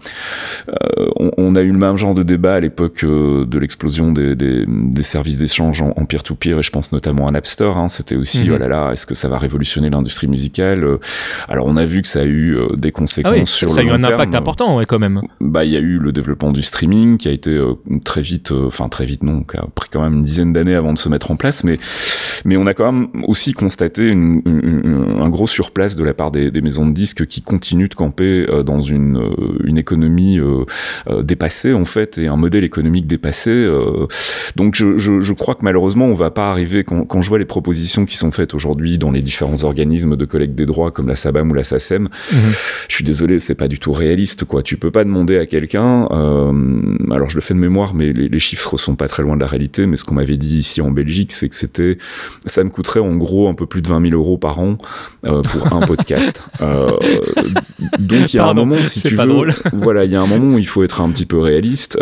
euh, 0.69 1.09
on, 1.16 1.32
on, 1.36 1.57
a 1.57 1.62
eu 1.62 1.73
le 1.73 1.78
même 1.78 1.97
genre 1.97 2.15
de 2.15 2.23
débat 2.23 2.55
à 2.55 2.61
l'époque 2.61 3.05
de 3.05 3.59
l'explosion 3.59 4.12
des, 4.12 4.36
des, 4.36 4.65
des, 4.69 5.03
services 5.03 5.39
d'échange 5.39 5.82
en 5.82 6.05
peer-to-peer, 6.05 6.59
et 6.59 6.62
je 6.62 6.70
pense 6.70 6.93
notamment 6.93 7.27
à 7.27 7.32
Napster. 7.32 7.73
Hein. 7.74 7.89
C'était 7.89 8.16
aussi, 8.16 8.45
mhm. 8.45 8.55
oh 8.55 8.59
là 8.59 8.69
là, 8.69 8.93
est-ce 8.93 9.07
que 9.07 9.16
ça 9.16 9.28
va 9.28 9.39
révolutionner 9.39 9.91
l'industrie 9.91 10.28
musicale 10.28 10.99
Alors 11.49 11.66
on 11.66 11.77
a 11.77 11.86
vu 11.86 12.03
que 12.03 12.09
ça 12.09 12.20
a 12.20 12.24
eu 12.24 12.57
des 12.77 12.93
conséquences 12.93 13.32
ah 13.35 13.39
oui, 13.39 13.47
sur 13.47 13.70
ça 13.70 13.82
le 13.82 13.89
a 13.89 13.91
eu 13.91 13.95
un 13.95 14.01
terme. 14.01 14.15
impact 14.15 14.35
important, 14.36 14.77
ouais, 14.77 14.86
quand 14.86 15.01
même. 15.01 15.23
Bah, 15.41 15.65
il 15.65 15.73
y 15.73 15.77
a 15.77 15.81
eu 15.81 15.99
le 15.99 16.12
développement 16.12 16.53
du 16.53 16.62
streaming 16.62 17.16
qui 17.19 17.28
a 17.28 17.32
été 17.32 17.61
très 18.05 18.23
vite, 18.23 18.53
enfin 18.53 18.89
très 18.89 19.07
vite 19.07 19.24
non, 19.24 19.43
qui 19.43 19.57
a 19.57 19.66
pris 19.74 19.89
quand 19.91 20.01
même 20.01 20.03
une 20.09 20.22
dizaine 20.22 20.52
d'années 20.52 20.74
avant 20.74 20.93
de 20.93 20.98
se 20.98 21.09
mettre 21.09 21.31
en 21.31 21.36
place, 21.36 21.64
mais 21.64 21.78
mais 22.44 22.56
on 22.56 22.66
a 22.66 22.74
quand 22.74 22.90
même 22.90 23.09
aussi 23.26 23.52
constaté 23.52 24.09
une, 24.09 24.43
une, 24.44 25.18
un 25.20 25.28
gros 25.28 25.47
surplace 25.47 25.97
de 25.97 26.05
la 26.05 26.14
part 26.14 26.31
des, 26.31 26.51
des, 26.51 26.60
maisons 26.60 26.86
de 26.86 26.93
disques 26.93 27.26
qui 27.26 27.43
continuent 27.43 27.89
de 27.89 27.94
camper 27.94 28.47
euh, 28.48 28.62
dans 28.62 28.81
une 28.81 29.16
euh, 29.16 29.59
une 29.64 29.78
économie 29.78 30.39
euh, 30.39 30.64
dépassée 31.22 31.72
en 31.72 31.85
fait 31.85 32.18
et 32.18 32.26
un 32.26 32.36
modèle 32.36 32.64
économique 32.64 33.06
dépassé. 33.06 33.68
Donc 34.56 34.74
je, 34.74 34.98
je, 34.98 35.20
je, 35.20 35.32
crois 35.32 35.55
que 35.55 35.64
malheureusement 35.64 36.06
on 36.06 36.14
va 36.14 36.31
pas 36.31 36.51
arriver 36.51 36.85
quand, 36.85 37.05
quand 37.05 37.20
je 37.20 37.28
vois 37.28 37.39
les 37.39 37.44
propositions 37.44 38.05
qui 38.05 38.16
sont 38.16 38.31
faites 38.31 38.55
aujourd'hui 38.55 38.98
dans 38.98 39.10
les 39.10 39.22
différents 39.22 39.64
organismes 39.64 40.16
de 40.16 40.24
collecte 40.24 40.55
des 40.55 40.66
droits 40.66 40.90
comme 40.90 41.09
la 41.09 41.16
SABAM 41.16 41.51
ou 41.51 41.55
la 41.55 41.64
SACEM, 41.64 42.05
mmh. 42.05 42.36
je 42.89 42.94
suis 42.94 43.05
désolé, 43.05 43.40
c'est 43.40 43.55
pas 43.55 43.68
du 43.68 43.78
tout 43.78 43.93
réaliste 43.93 44.44
quoi. 44.44 44.62
Tu 44.62 44.76
peux 44.76 44.90
pas 44.90 45.05
demander 45.05 45.39
à 45.39 45.47
quelqu'un, 45.47 46.05
alors 47.10 47.31
je 47.31 47.36
le 47.36 47.40
fais 47.40 47.55
de 47.55 47.59
mémoire, 47.59 47.94
mais 47.94 48.12
les, 48.12 48.28
les 48.28 48.40
chiffres 48.40 48.76
sont 48.76 48.97
pas 48.97 49.09
très 49.09 49.22
loin 49.22 49.36
de 49.36 49.40
la 49.40 49.47
réalité, 49.47 49.86
mais 49.86 49.93
mais 49.94 49.98
ce 49.98 50.04
qu'on 50.04 50.16
m'avait 50.16 50.36
dit 50.36 50.58
ici 50.58 50.80
en 50.80 50.90
Belgique, 50.90 51.30
c'est 51.30 51.48
que 51.48 51.54
c'était, 51.54 51.98
ça 52.46 52.64
me 52.64 52.70
coûterait 52.70 52.98
en 52.98 53.14
gros 53.14 53.48
un 53.48 53.54
peu 53.54 53.64
plus 53.64 53.80
de 53.80 53.86
20 53.86 54.08
000 54.08 54.20
euros 54.20 54.38
par 54.38 54.58
an 54.58 54.76
pour 55.22 55.72
un 55.72 55.80
podcast. 55.86 56.42
donc 58.00 58.34
il 58.34 58.36
y 58.36 58.40
a 58.40 58.48
un 58.48 58.54
moment, 58.54 58.82
si 58.82 59.02
tu 59.02 59.14
veux, 59.14 59.46
voilà, 59.72 60.04
il 60.04 60.10
y 60.10 60.16
a 60.16 60.20
un 60.20 60.26
moment 60.26 60.56
où 60.56 60.58
il 60.58 60.66
faut 60.66 60.82
être 60.82 61.00
un 61.00 61.10
petit 61.10 61.26
peu 61.26 61.38
réaliste. 61.38 61.96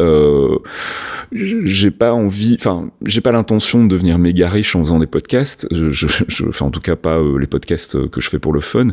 j'ai 1.33 1.91
pas 1.91 2.15
envie, 2.15 2.57
enfin, 2.59 2.89
j'ai 3.05 3.21
pas 3.21 3.33
l'intention 3.33 3.85
de 3.85 3.89
devenir 3.91 4.19
méga 4.19 4.49
riche 4.49 4.75
en 4.75 4.83
faisant 4.83 4.99
des 4.99 5.07
podcasts. 5.07 5.69
Je, 5.71 5.91
je, 5.93 6.49
enfin, 6.49 6.65
en 6.65 6.71
tout 6.71 6.81
cas 6.81 6.97
pas 6.97 7.21
les 7.39 7.47
podcasts 7.47 8.09
que 8.09 8.23
je 8.23 8.31
fais 8.31 8.39
pour 8.39 8.55
le 8.55 8.63
fun 8.63 8.89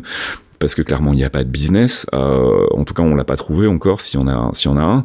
parce 0.60 0.74
que 0.74 0.82
clairement 0.82 1.12
il 1.14 1.16
n'y 1.16 1.24
a 1.24 1.30
pas 1.30 1.42
de 1.42 1.48
business. 1.48 2.06
Euh, 2.14 2.66
en 2.72 2.84
tout 2.84 2.94
cas, 2.94 3.02
on 3.02 3.14
l'a 3.14 3.24
pas 3.24 3.36
trouvé 3.36 3.66
encore 3.66 4.00
si 4.00 4.16
on 4.16 4.28
a 4.28 4.50
si 4.52 4.68
on 4.68 4.76
a 4.76 4.82
un. 4.82 5.04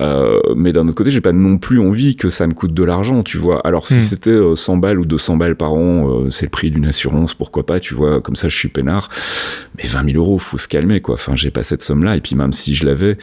Euh, 0.00 0.40
mais 0.54 0.72
d'un 0.72 0.86
autre 0.86 0.94
côté, 0.94 1.10
j'ai 1.10 1.22
pas 1.22 1.32
non 1.32 1.58
plus 1.58 1.80
envie 1.80 2.14
que 2.14 2.28
ça 2.28 2.46
me 2.46 2.52
coûte 2.52 2.74
de 2.74 2.84
l'argent, 2.84 3.22
tu 3.22 3.38
vois. 3.38 3.66
Alors 3.66 3.86
si 3.86 3.94
hmm. 3.94 4.02
c'était 4.02 4.38
100 4.54 4.76
euh, 4.76 4.78
balles 4.78 5.00
ou 5.00 5.06
200 5.06 5.36
balles 5.36 5.56
par 5.56 5.72
an, 5.72 6.30
c'est 6.30 6.46
le 6.46 6.50
prix 6.50 6.70
d'une 6.70 6.86
assurance, 6.86 7.34
pourquoi 7.34 7.64
pas, 7.64 7.80
tu 7.80 7.94
vois. 7.94 8.20
Comme 8.20 8.36
ça, 8.36 8.48
je 8.48 8.56
suis 8.56 8.68
peinard. 8.68 9.08
Mais 9.78 9.84
20 9.88 10.12
000 10.12 10.22
euros, 10.22 10.38
faut 10.38 10.58
se 10.58 10.68
calmer, 10.68 11.00
quoi. 11.00 11.14
Enfin, 11.14 11.34
j'ai 11.34 11.50
pas 11.50 11.62
cette 11.62 11.82
somme-là. 11.82 12.16
Et 12.16 12.20
puis 12.20 12.36
même 12.36 12.52
si 12.52 12.74
je 12.74 12.84
l'avais, 12.84 13.16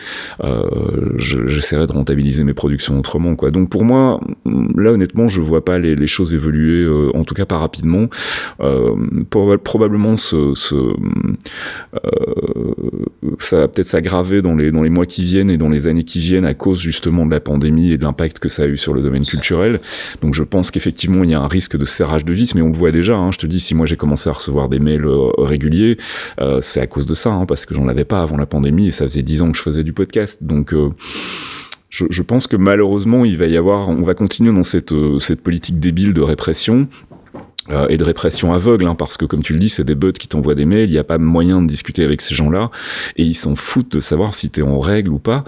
j'essaierais 1.17 1.85
de 1.85 1.91
rentabiliser 1.91 2.43
mes 2.43 2.55
productions 2.55 2.97
autrement, 2.97 3.35
quoi. 3.35 3.51
Donc 3.51 3.69
pour 3.69 3.85
moi, 3.85 4.19
là 4.45 4.91
honnêtement, 4.91 5.27
je 5.27 5.41
vois 5.41 5.63
pas 5.63 5.77
les, 5.77 5.95
les 5.95 6.07
choses 6.07 6.33
évoluer, 6.33 6.87
en 7.13 7.23
tout 7.23 7.35
cas 7.35 7.45
pas 7.45 7.59
rapidement. 7.59 8.07
probablement 9.29 10.17
ce, 10.17 10.53
ce 10.55 10.75
euh, 10.75 10.95
ça 13.39 13.59
va 13.59 13.67
peut-être 13.67 13.87
s'aggraver 13.87 14.41
dans 14.41 14.55
les, 14.55 14.71
mois 14.71 15.05
qui 15.05 15.23
viennent 15.23 15.49
et 15.49 15.57
dans 15.57 15.69
les 15.69 15.87
années 15.87 16.03
qui 16.03 16.19
viennent 16.19 16.45
à 16.45 16.53
cause 16.53 16.79
justement 16.79 17.25
de 17.25 17.31
la 17.31 17.39
pandémie 17.39 17.91
et 17.91 17.97
de 17.97 18.03
l'impact 18.03 18.39
que 18.39 18.49
ça 18.49 18.63
a 18.63 18.65
eu 18.67 18.77
sur 18.77 18.93
le 18.93 19.01
domaine 19.01 19.25
culturel. 19.25 19.79
Donc 20.21 20.33
je 20.33 20.43
pense 20.43 20.71
qu'effectivement 20.71 21.23
il 21.23 21.31
y 21.31 21.33
a 21.33 21.39
un 21.39 21.47
risque 21.47 21.77
de 21.77 21.85
serrage 21.85 22.25
de 22.25 22.33
vis, 22.33 22.55
mais 22.55 22.61
on 22.61 22.67
le 22.67 22.73
voit 22.73 22.91
déjà. 22.91 23.15
Hein. 23.15 23.31
Je 23.31 23.37
te 23.37 23.47
dis, 23.47 23.59
si 23.59 23.75
moi 23.75 23.85
j'ai 23.85 23.97
commencé 23.97 24.29
à 24.29 24.33
recevoir 24.33 24.69
des 24.69 24.79
mails 24.79 25.05
euh, 25.05 25.31
réguliers, 25.37 25.97
euh, 26.39 26.61
c'est 26.61 26.81
à 26.81 26.87
cause 26.87 27.05
de 27.05 27.13
ça, 27.13 27.31
hein, 27.31 27.45
parce 27.45 27.65
que 27.65 27.73
j'en 27.73 27.87
avais 27.87 28.05
pas 28.05 28.21
avant 28.21 28.37
la 28.37 28.45
pandémie 28.45 28.87
et 28.87 28.91
ça 28.91 29.05
faisait 29.05 29.23
dix 29.23 29.41
ans 29.41 29.51
que 29.51 29.57
je 29.57 29.63
faisais 29.63 29.83
du 29.83 29.93
podcast. 29.93 30.43
Donc 30.43 30.73
je, 31.89 32.21
pense 32.21 32.47
que 32.47 32.57
malheureusement, 32.57 33.25
il 33.25 33.37
va 33.37 33.45
y 33.45 33.57
avoir, 33.57 33.89
on 33.89 34.01
va 34.01 34.13
continuer 34.13 34.53
dans 34.53 34.63
cette 34.63 35.41
politique 35.41 35.79
débile 35.79 36.13
de 36.13 36.21
répression 36.21 36.87
euh, 37.71 37.87
et 37.89 37.97
de 37.97 38.03
répression 38.03 38.53
aveugle, 38.53 38.87
hein, 38.87 38.95
parce 38.95 39.17
que 39.17 39.25
comme 39.25 39.41
tu 39.41 39.53
le 39.53 39.59
dis, 39.59 39.69
c'est 39.69 39.83
des 39.83 39.95
bots 39.95 40.11
qui 40.11 40.27
t'envoient 40.27 40.55
des 40.55 40.65
mails, 40.65 40.89
il 40.89 40.93
n'y 40.93 40.97
a 40.97 41.03
pas 41.03 41.17
moyen 41.17 41.61
de 41.61 41.67
discuter 41.67 42.03
avec 42.03 42.21
ces 42.21 42.35
gens-là, 42.35 42.71
et 43.17 43.23
ils 43.23 43.35
s'en 43.35 43.55
foutent 43.55 43.93
de 43.93 43.99
savoir 43.99 44.35
si 44.35 44.49
t'es 44.49 44.61
en 44.61 44.79
règle 44.79 45.11
ou 45.11 45.19
pas. 45.19 45.43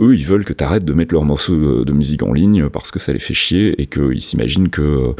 Eux, 0.00 0.14
ils 0.14 0.24
veulent 0.24 0.44
que 0.44 0.52
t'arrêtes 0.52 0.84
de 0.84 0.92
mettre 0.92 1.14
leurs 1.14 1.24
morceaux 1.24 1.84
de 1.84 1.92
musique 1.92 2.22
en 2.22 2.32
ligne 2.32 2.68
parce 2.68 2.90
que 2.90 2.98
ça 2.98 3.12
les 3.12 3.18
fait 3.18 3.34
chier 3.34 3.80
et 3.80 3.86
qu'ils 3.86 4.22
s'imaginent 4.22 4.68
que, 4.68 5.14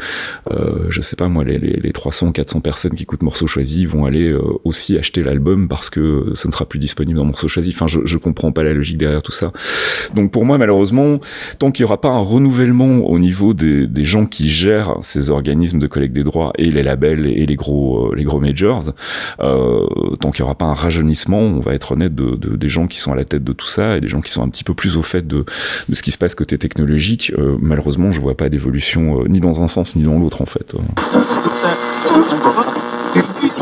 euh, 0.51 0.87
je 0.89 1.01
sais 1.01 1.15
pas 1.15 1.27
moi, 1.27 1.43
les, 1.43 1.57
les, 1.57 1.79
les 1.79 1.91
300, 1.91 2.31
400 2.31 2.61
personnes 2.61 2.93
qui 2.93 3.03
écoutent 3.03 3.23
morceaux 3.23 3.47
choisis 3.47 3.85
vont 3.85 4.05
aller 4.05 4.29
euh, 4.29 4.41
aussi 4.63 4.97
acheter 4.97 5.23
l'album 5.23 5.67
parce 5.67 5.89
que 5.89 6.31
ce 6.33 6.47
ne 6.47 6.53
sera 6.53 6.65
plus 6.65 6.79
disponible 6.79 7.17
dans 7.17 7.25
morceaux 7.25 7.47
choisis. 7.47 7.73
Enfin, 7.75 7.87
je, 7.87 7.99
je 8.05 8.17
comprends 8.17 8.51
pas 8.51 8.63
la 8.63 8.73
logique 8.73 8.97
derrière 8.97 9.23
tout 9.23 9.31
ça. 9.31 9.51
Donc 10.13 10.31
pour 10.31 10.45
moi, 10.45 10.57
malheureusement, 10.57 11.19
tant 11.59 11.71
qu'il 11.71 11.83
n'y 11.83 11.87
aura 11.87 12.01
pas 12.01 12.09
un 12.09 12.19
renouvellement 12.19 12.99
au 13.07 13.19
niveau 13.19 13.53
des, 13.53 13.87
des 13.87 14.03
gens 14.03 14.25
qui 14.25 14.49
gèrent 14.49 14.97
ces 15.01 15.29
organismes 15.29 15.79
de 15.79 15.87
collecte 15.87 16.13
des 16.13 16.23
droits 16.23 16.44
et 16.57 16.71
les 16.71 16.83
labels 16.83 17.25
et 17.25 17.45
les 17.45 17.55
gros 17.55 18.11
euh, 18.11 18.15
les 18.15 18.23
gros 18.23 18.39
majors. 18.39 18.93
Euh, 19.39 19.85
tant 20.19 20.31
qu'il 20.31 20.43
n'y 20.43 20.45
aura 20.45 20.55
pas 20.55 20.65
un 20.65 20.73
rajeunissement, 20.73 21.39
on 21.39 21.59
va 21.59 21.73
être 21.73 21.91
honnête 21.91 22.15
de, 22.15 22.35
de, 22.35 22.55
des 22.55 22.69
gens 22.69 22.87
qui 22.87 22.99
sont 22.99 23.11
à 23.11 23.15
la 23.15 23.25
tête 23.25 23.43
de 23.43 23.53
tout 23.53 23.67
ça 23.67 23.97
et 23.97 24.01
des 24.01 24.07
gens 24.07 24.21
qui 24.21 24.31
sont 24.31 24.43
un 24.43 24.49
petit 24.49 24.63
peu 24.63 24.73
plus 24.73 24.97
au 24.97 25.03
fait 25.03 25.25
de, 25.27 25.45
de 25.89 25.95
ce 25.95 26.01
qui 26.01 26.11
se 26.11 26.17
passe 26.17 26.35
côté 26.35 26.57
technologique. 26.57 27.31
Euh, 27.37 27.57
malheureusement, 27.59 28.11
je 28.11 28.19
vois 28.19 28.35
pas 28.35 28.49
d'évolution 28.49 29.23
ni 29.27 29.39
dans 29.39 29.61
un 29.61 29.67
sens 29.67 29.95
ni 29.95 30.03
dans 30.03 30.19
l'autre 30.19 30.41
en 30.41 30.45
fait. 30.45 30.75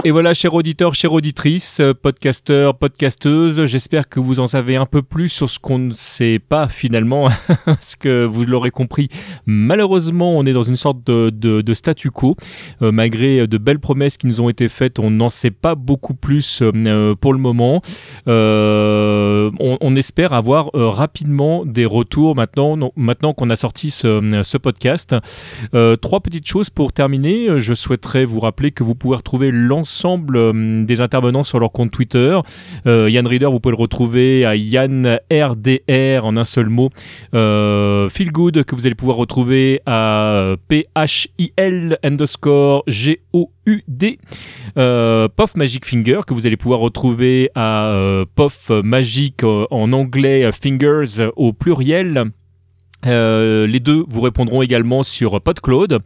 Et 0.05 0.11
voilà, 0.11 0.33
chers 0.33 0.53
auditeurs, 0.53 0.95
chères 0.95 1.13
auditrices, 1.13 1.79
euh, 1.79 1.93
podcasteurs, 1.93 2.75
podcasteuses, 2.75 3.63
j'espère 3.63 4.09
que 4.09 4.19
vous 4.19 4.41
en 4.41 4.47
savez 4.47 4.75
un 4.75 4.85
peu 4.85 5.01
plus 5.01 5.29
sur 5.29 5.49
ce 5.49 5.59
qu'on 5.59 5.79
ne 5.79 5.93
sait 5.93 6.39
pas 6.39 6.67
finalement, 6.67 7.29
parce 7.65 7.95
que 7.95 8.25
vous 8.25 8.43
l'aurez 8.43 8.69
compris, 8.69 9.07
malheureusement, 9.45 10.37
on 10.37 10.43
est 10.43 10.51
dans 10.51 10.63
une 10.63 10.75
sorte 10.75 11.05
de, 11.05 11.73
statu 11.73 12.11
quo. 12.11 12.35
Euh, 12.81 12.91
malgré 12.91 13.47
de 13.47 13.57
belles 13.57 13.79
promesses 13.79 14.17
qui 14.17 14.27
nous 14.27 14.41
ont 14.41 14.49
été 14.49 14.67
faites, 14.67 14.99
on 14.99 15.09
n'en 15.09 15.29
sait 15.29 15.51
pas 15.51 15.73
beaucoup 15.73 16.15
plus 16.15 16.61
euh, 16.61 17.15
pour 17.15 17.31
le 17.31 17.39
moment. 17.39 17.81
On, 18.27 19.95
espère 19.95 20.33
avoir 20.33 20.71
rapidement 20.73 21.65
des 21.65 21.85
retours 21.85 22.35
maintenant, 22.35 22.91
maintenant 22.97 23.33
qu'on 23.33 23.49
a 23.51 23.55
sorti 23.55 23.89
ce, 23.89 24.41
ce 24.43 24.57
podcast. 24.57 25.15
trois 26.01 26.19
petites 26.19 26.47
choses 26.47 26.69
pour 26.69 26.91
terminer. 26.91 27.59
Je 27.59 27.73
souhaiterais 27.73 28.25
vous 28.25 28.39
rappeler 28.41 28.71
que 28.71 28.83
vous 28.83 28.95
pouvez 28.95 29.15
retrouver 29.15 29.51
l'ensemble 29.51 29.92
euh, 30.05 30.83
des 30.85 31.01
intervenants 31.01 31.43
sur 31.43 31.59
leur 31.59 31.71
compte 31.71 31.91
Twitter. 31.91 32.39
Euh, 32.87 33.09
Yann 33.09 33.27
Reader, 33.27 33.47
vous 33.47 33.59
pouvez 33.59 33.75
le 33.75 33.81
retrouver 33.81 34.45
à 34.45 34.55
Yann 34.55 35.19
RDR 35.31 36.25
en 36.25 36.37
un 36.37 36.43
seul 36.43 36.69
mot. 36.69 36.89
Euh, 37.33 38.09
Feel 38.09 38.31
Good, 38.31 38.63
que 38.63 38.75
vous 38.75 38.85
allez 38.85 38.95
pouvoir 38.95 39.17
retrouver 39.17 39.81
à 39.85 40.55
PHIL 40.69 41.97
underscore 42.03 42.83
G-O-U-D. 42.87 44.19
Pof 44.75 45.55
Magic 45.55 45.85
Finger, 45.85 46.21
que 46.27 46.33
vous 46.33 46.47
allez 46.47 46.57
pouvoir 46.57 46.79
retrouver 46.79 47.49
à 47.55 48.23
Pof 48.35 48.71
Magic 48.83 49.43
en 49.43 49.93
anglais 49.93 50.51
Fingers 50.51 51.29
au 51.35 51.53
pluriel. 51.53 52.31
Euh, 53.05 53.67
les 53.67 53.79
deux 53.79 54.05
vous 54.07 54.21
répondront 54.21 54.61
également 54.61 55.03
sur 55.03 55.41
PodCloud. 55.41 55.99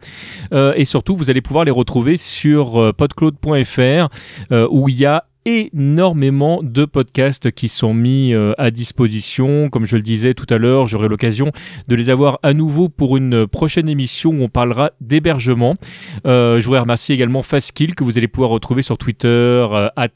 Euh, 0.53 0.73
et 0.75 0.85
surtout 0.85 1.15
vous 1.15 1.29
allez 1.29 1.41
pouvoir 1.41 1.65
les 1.65 1.71
retrouver 1.71 2.17
sur 2.17 2.81
euh, 2.81 2.93
podcloud.fr 2.93 4.07
où 4.69 4.89
il 4.89 4.95
y 4.95 5.05
a 5.05 5.25
énormément 5.47 6.59
de 6.61 6.83
podcasts 6.83 7.51
qui 7.51 7.69
sont 7.69 7.93
mis 7.93 8.33
euh, 8.33 8.51
à 8.57 8.69
disposition. 8.69 9.69
Comme 9.69 9.85
je 9.85 9.95
le 9.95 10.01
disais 10.01 10.33
tout 10.33 10.45
à 10.49 10.57
l'heure, 10.57 10.87
j'aurai 10.87 11.07
l'occasion 11.07 11.53
de 11.87 11.95
les 11.95 12.09
avoir 12.09 12.39
à 12.43 12.53
nouveau 12.53 12.89
pour 12.89 13.15
une 13.15 13.47
prochaine 13.47 13.87
émission 13.87 14.31
où 14.31 14.43
on 14.43 14.49
parlera 14.49 14.91
d'hébergement. 14.99 15.75
Euh, 16.25 16.59
je 16.59 16.65
voudrais 16.65 16.81
remercier 16.81 17.15
également 17.15 17.43
Fastkill 17.43 17.95
que 17.95 18.03
vous 18.03 18.17
allez 18.17 18.27
pouvoir 18.27 18.49
retrouver 18.49 18.81
sur 18.81 18.97
Twitter, 18.97 19.27
euh, 19.27 19.87
at 19.95 20.09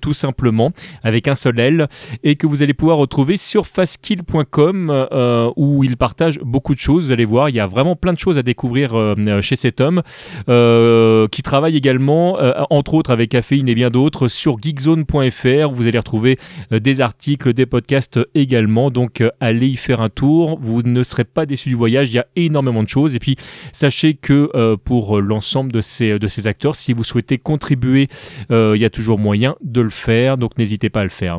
tout 0.00 0.12
simplement, 0.12 0.72
avec 1.04 1.28
un 1.28 1.34
seul 1.36 1.60
L, 1.60 1.88
et 2.24 2.34
que 2.34 2.46
vous 2.46 2.62
allez 2.62 2.74
pouvoir 2.74 2.98
retrouver 2.98 3.36
sur 3.36 3.66
fastkill.com 3.66 4.90
euh, 4.90 5.50
où 5.56 5.84
il 5.84 5.96
partage 5.96 6.40
beaucoup 6.40 6.74
de 6.74 6.80
choses. 6.80 7.06
Vous 7.06 7.12
allez 7.12 7.24
voir, 7.24 7.48
il 7.48 7.54
y 7.54 7.60
a 7.60 7.66
vraiment 7.68 7.94
plein 7.94 8.12
de 8.12 8.18
choses 8.18 8.36
à 8.36 8.42
découvrir 8.42 9.14
chez 9.40 9.56
cet 9.56 9.80
homme 9.80 10.02
qui 10.46 11.42
travaille 11.42 11.76
également, 11.76 12.38
entre 12.70 12.94
autres 12.94 13.10
avec 13.10 13.30
Caféine 13.30 13.68
et 13.68 13.74
bien 13.74 13.90
d'autres, 13.90 14.28
sur 14.28 14.55
geekzone.fr. 14.60 15.70
Vous 15.70 15.88
allez 15.88 15.98
retrouver 15.98 16.38
euh, 16.72 16.78
des 16.78 17.00
articles, 17.00 17.52
des 17.52 17.66
podcasts 17.66 18.20
également. 18.34 18.90
Donc 18.90 19.20
euh, 19.20 19.30
allez 19.40 19.68
y 19.68 19.76
faire 19.76 20.00
un 20.00 20.08
tour. 20.08 20.58
Vous 20.60 20.82
ne 20.82 21.02
serez 21.02 21.24
pas 21.24 21.46
déçus 21.46 21.68
du 21.68 21.74
voyage. 21.74 22.08
Il 22.08 22.14
y 22.14 22.18
a 22.18 22.26
énormément 22.36 22.82
de 22.82 22.88
choses. 22.88 23.14
Et 23.14 23.18
puis 23.18 23.36
sachez 23.72 24.14
que 24.14 24.50
euh, 24.54 24.76
pour 24.76 25.20
l'ensemble 25.20 25.72
de 25.72 25.80
ces, 25.80 26.18
de 26.18 26.28
ces 26.28 26.46
acteurs, 26.46 26.74
si 26.74 26.92
vous 26.92 27.04
souhaitez 27.04 27.38
contribuer, 27.38 28.08
il 28.50 28.76
y 28.76 28.84
a 28.84 28.90
toujours 28.90 29.18
moyen 29.18 29.56
de 29.62 29.80
le 29.80 29.90
faire. 29.90 30.36
Donc 30.36 30.58
n'hésitez 30.58 30.90
pas 30.90 31.00
à 31.00 31.04
le 31.04 31.10
faire. 31.10 31.38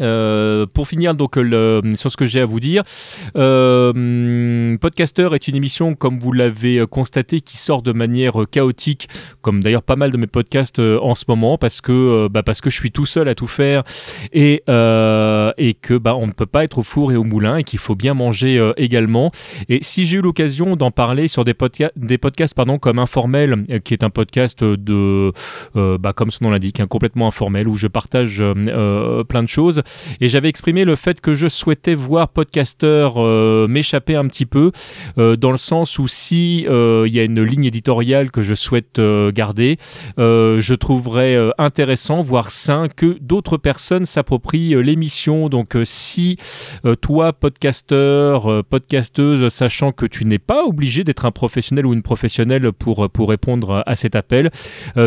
Euh, 0.00 0.66
pour 0.66 0.88
finir 0.88 1.14
donc 1.14 1.38
sur 1.94 2.10
ce 2.10 2.16
que 2.16 2.26
j'ai 2.26 2.40
à 2.40 2.46
vous 2.46 2.60
dire, 2.60 2.82
euh, 3.36 4.76
Podcaster 4.76 5.28
est 5.32 5.48
une 5.48 5.56
émission 5.56 5.94
comme 5.94 6.18
vous 6.18 6.32
l'avez 6.32 6.84
constaté 6.88 7.40
qui 7.40 7.56
sort 7.56 7.82
de 7.82 7.92
manière 7.92 8.44
chaotique, 8.50 9.08
comme 9.42 9.62
d'ailleurs 9.62 9.82
pas 9.82 9.96
mal 9.96 10.12
de 10.12 10.16
mes 10.16 10.26
podcasts 10.26 10.78
euh, 10.78 10.98
en 11.00 11.14
ce 11.14 11.24
moment 11.28 11.58
parce 11.58 11.80
que 11.80 12.28
bah, 12.28 12.42
parce 12.42 12.60
que 12.60 12.70
je 12.70 12.76
suis 12.76 12.90
tout 12.90 13.06
seul 13.06 13.28
à 13.28 13.34
tout 13.34 13.46
faire 13.46 13.82
et 14.32 14.62
euh, 14.68 15.52
et 15.58 15.74
que 15.74 15.94
bah 15.94 16.14
on 16.16 16.26
ne 16.26 16.32
peut 16.32 16.46
pas 16.46 16.64
être 16.64 16.78
au 16.78 16.82
four 16.82 17.12
et 17.12 17.16
au 17.16 17.24
moulin 17.24 17.56
et 17.56 17.64
qu'il 17.64 17.78
faut 17.78 17.94
bien 17.94 18.14
manger 18.14 18.72
également. 18.76 19.30
Et 19.68 19.78
si 19.82 20.04
j'ai 20.04 20.18
eu 20.18 20.20
l'occasion 20.20 20.76
d'en 20.76 20.90
parler 20.90 21.28
sur 21.28 21.44
des 21.44 21.54
podcasts 21.54 21.92
des 21.96 22.18
podcasts 22.18 22.54
pardon 22.54 22.78
comme 22.78 22.98
informel 22.98 23.64
qui 23.84 23.94
est 23.94 24.04
un 24.04 24.10
podcast 24.10 24.62
de 24.64 25.32
bah, 25.74 26.12
comme 26.12 26.30
son 26.30 26.46
nom 26.46 26.50
l'indique, 26.50 26.80
hein, 26.80 26.86
complètement 26.86 27.28
informel 27.28 27.68
où 27.68 27.76
je 27.76 27.86
partage 27.86 28.42
plein 29.28 29.42
de 29.42 29.48
choses 29.48 29.82
et 30.20 30.28
j'avais 30.28 30.48
exprimé 30.48 30.84
le 30.84 30.96
fait 30.96 31.20
que 31.20 31.34
je 31.34 31.48
souhaitais 31.48 31.94
voir 31.94 32.28
Podcaster 32.28 33.08
euh, 33.16 33.68
m'échapper 33.68 34.14
un 34.14 34.26
petit 34.26 34.46
peu 34.46 34.72
euh, 35.18 35.36
dans 35.36 35.50
le 35.50 35.56
sens 35.56 35.98
où 35.98 36.08
si 36.08 36.66
euh, 36.68 37.04
il 37.06 37.14
y 37.14 37.20
a 37.20 37.24
une 37.24 37.42
ligne 37.42 37.64
éditoriale 37.64 38.30
que 38.30 38.42
je 38.42 38.54
souhaite 38.54 39.00
garder, 39.34 39.78
je 40.16 40.74
trouverais 40.74 41.36
intéressant, 41.58 42.22
voire 42.22 42.50
sain, 42.50 42.88
que 42.88 43.16
d'autres 43.20 43.56
personnes 43.56 44.04
s'approprient 44.04 44.74
l'émission. 44.82 45.48
Donc 45.48 45.76
si 45.84 46.38
toi, 47.00 47.32
podcaster, 47.32 48.38
podcasteuse, 48.68 49.48
sachant 49.48 49.92
que 49.92 50.06
tu 50.06 50.24
n'es 50.24 50.38
pas 50.38 50.64
obligé 50.64 51.04
d'être 51.04 51.24
un 51.24 51.30
professionnel 51.30 51.86
ou 51.86 51.92
une 51.92 52.02
professionnelle 52.02 52.72
pour, 52.72 53.08
pour 53.10 53.28
répondre 53.28 53.82
à 53.86 53.96
cet 53.96 54.16
appel, 54.16 54.50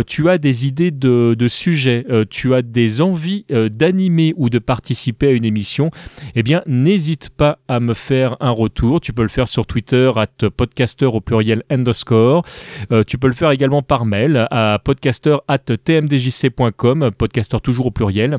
tu 0.07 0.29
as 0.29 0.37
des 0.37 0.67
idées 0.67 0.91
de, 0.91 1.35
de 1.37 1.47
sujets, 1.47 2.05
tu 2.29 2.53
as 2.53 2.61
des 2.61 3.01
envies 3.01 3.45
d'animer 3.49 4.33
ou 4.37 4.49
de 4.49 4.58
participer 4.59 5.27
à 5.27 5.31
une 5.31 5.45
émission, 5.45 5.91
eh 6.35 6.43
bien, 6.43 6.61
n'hésite 6.67 7.29
pas 7.29 7.59
à 7.67 7.79
me 7.79 7.93
faire 7.93 8.37
un 8.39 8.51
retour. 8.51 9.01
Tu 9.01 9.13
peux 9.13 9.23
le 9.23 9.29
faire 9.29 9.47
sur 9.47 9.65
Twitter, 9.65 10.11
at 10.15 10.49
podcaster 10.49 11.05
au 11.05 11.21
pluriel 11.21 11.63
underscore. 11.69 12.43
Euh, 12.91 13.03
tu 13.03 13.17
peux 13.17 13.27
le 13.27 13.33
faire 13.33 13.51
également 13.51 13.81
par 13.81 14.05
mail 14.05 14.47
à 14.51 14.79
podcaster 14.83 15.37
at 15.47 15.59
tmdjc.com, 15.59 17.11
podcaster 17.17 17.59
toujours 17.61 17.87
au 17.87 17.91
pluriel. 17.91 18.37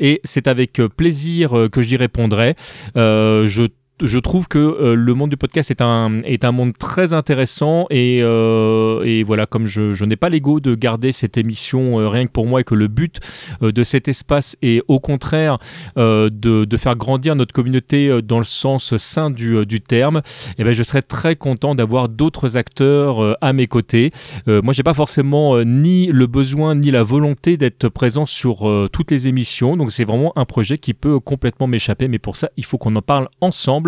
Et 0.00 0.20
c'est 0.24 0.48
avec 0.48 0.80
plaisir 0.96 1.68
que 1.70 1.82
j'y 1.82 1.96
répondrai. 1.96 2.56
Euh, 2.96 3.46
je 3.46 3.64
je 4.00 4.18
trouve 4.18 4.48
que 4.48 4.58
euh, 4.58 4.94
le 4.94 5.14
monde 5.14 5.30
du 5.30 5.36
podcast 5.36 5.70
est 5.70 5.80
un, 5.80 6.22
est 6.24 6.44
un 6.44 6.52
monde 6.52 6.72
très 6.76 7.12
intéressant 7.12 7.86
et, 7.90 8.20
euh, 8.22 9.02
et 9.04 9.22
voilà, 9.22 9.46
comme 9.46 9.66
je, 9.66 9.94
je 9.94 10.04
n'ai 10.04 10.16
pas 10.16 10.28
l'ego 10.28 10.60
de 10.60 10.74
garder 10.74 11.12
cette 11.12 11.36
émission 11.36 12.00
euh, 12.00 12.08
rien 12.08 12.26
que 12.26 12.32
pour 12.32 12.46
moi 12.46 12.62
et 12.62 12.64
que 12.64 12.74
le 12.74 12.88
but 12.88 13.20
de 13.60 13.82
cet 13.82 14.08
espace 14.08 14.56
est 14.62 14.82
au 14.88 14.98
contraire 14.98 15.58
de, 15.96 16.30
de, 16.30 16.76
faire 16.76 16.96
grandir 16.96 17.36
notre 17.36 17.52
communauté 17.52 18.20
dans 18.22 18.38
le 18.38 18.44
sens 18.44 18.96
sain 18.96 19.30
du, 19.30 19.64
du 19.66 19.80
terme, 19.80 20.18
et 20.18 20.54
eh 20.58 20.64
ben, 20.64 20.72
je 20.72 20.82
serais 20.82 21.02
très 21.02 21.36
content 21.36 21.74
d'avoir 21.74 22.08
d'autres 22.08 22.56
acteurs 22.56 23.36
à 23.40 23.52
mes 23.52 23.66
côtés. 23.66 24.10
moi, 24.46 24.72
j'ai 24.72 24.82
pas 24.82 24.94
forcément 24.94 25.62
ni 25.64 26.06
le 26.06 26.26
besoin 26.26 26.74
ni 26.74 26.90
la 26.90 27.02
volonté 27.02 27.56
d'être 27.56 27.88
présent 27.88 28.26
sur 28.26 28.88
toutes 28.92 29.10
les 29.10 29.28
émissions, 29.28 29.76
donc 29.76 29.92
c'est 29.92 30.04
vraiment 30.04 30.32
un 30.36 30.44
projet 30.44 30.78
qui 30.78 30.94
peut 30.94 31.20
complètement 31.20 31.66
m'échapper, 31.66 32.08
mais 32.08 32.18
pour 32.18 32.36
ça, 32.36 32.50
il 32.56 32.64
faut 32.64 32.78
qu'on 32.78 32.96
en 32.96 33.02
parle 33.02 33.28
ensemble. 33.40 33.81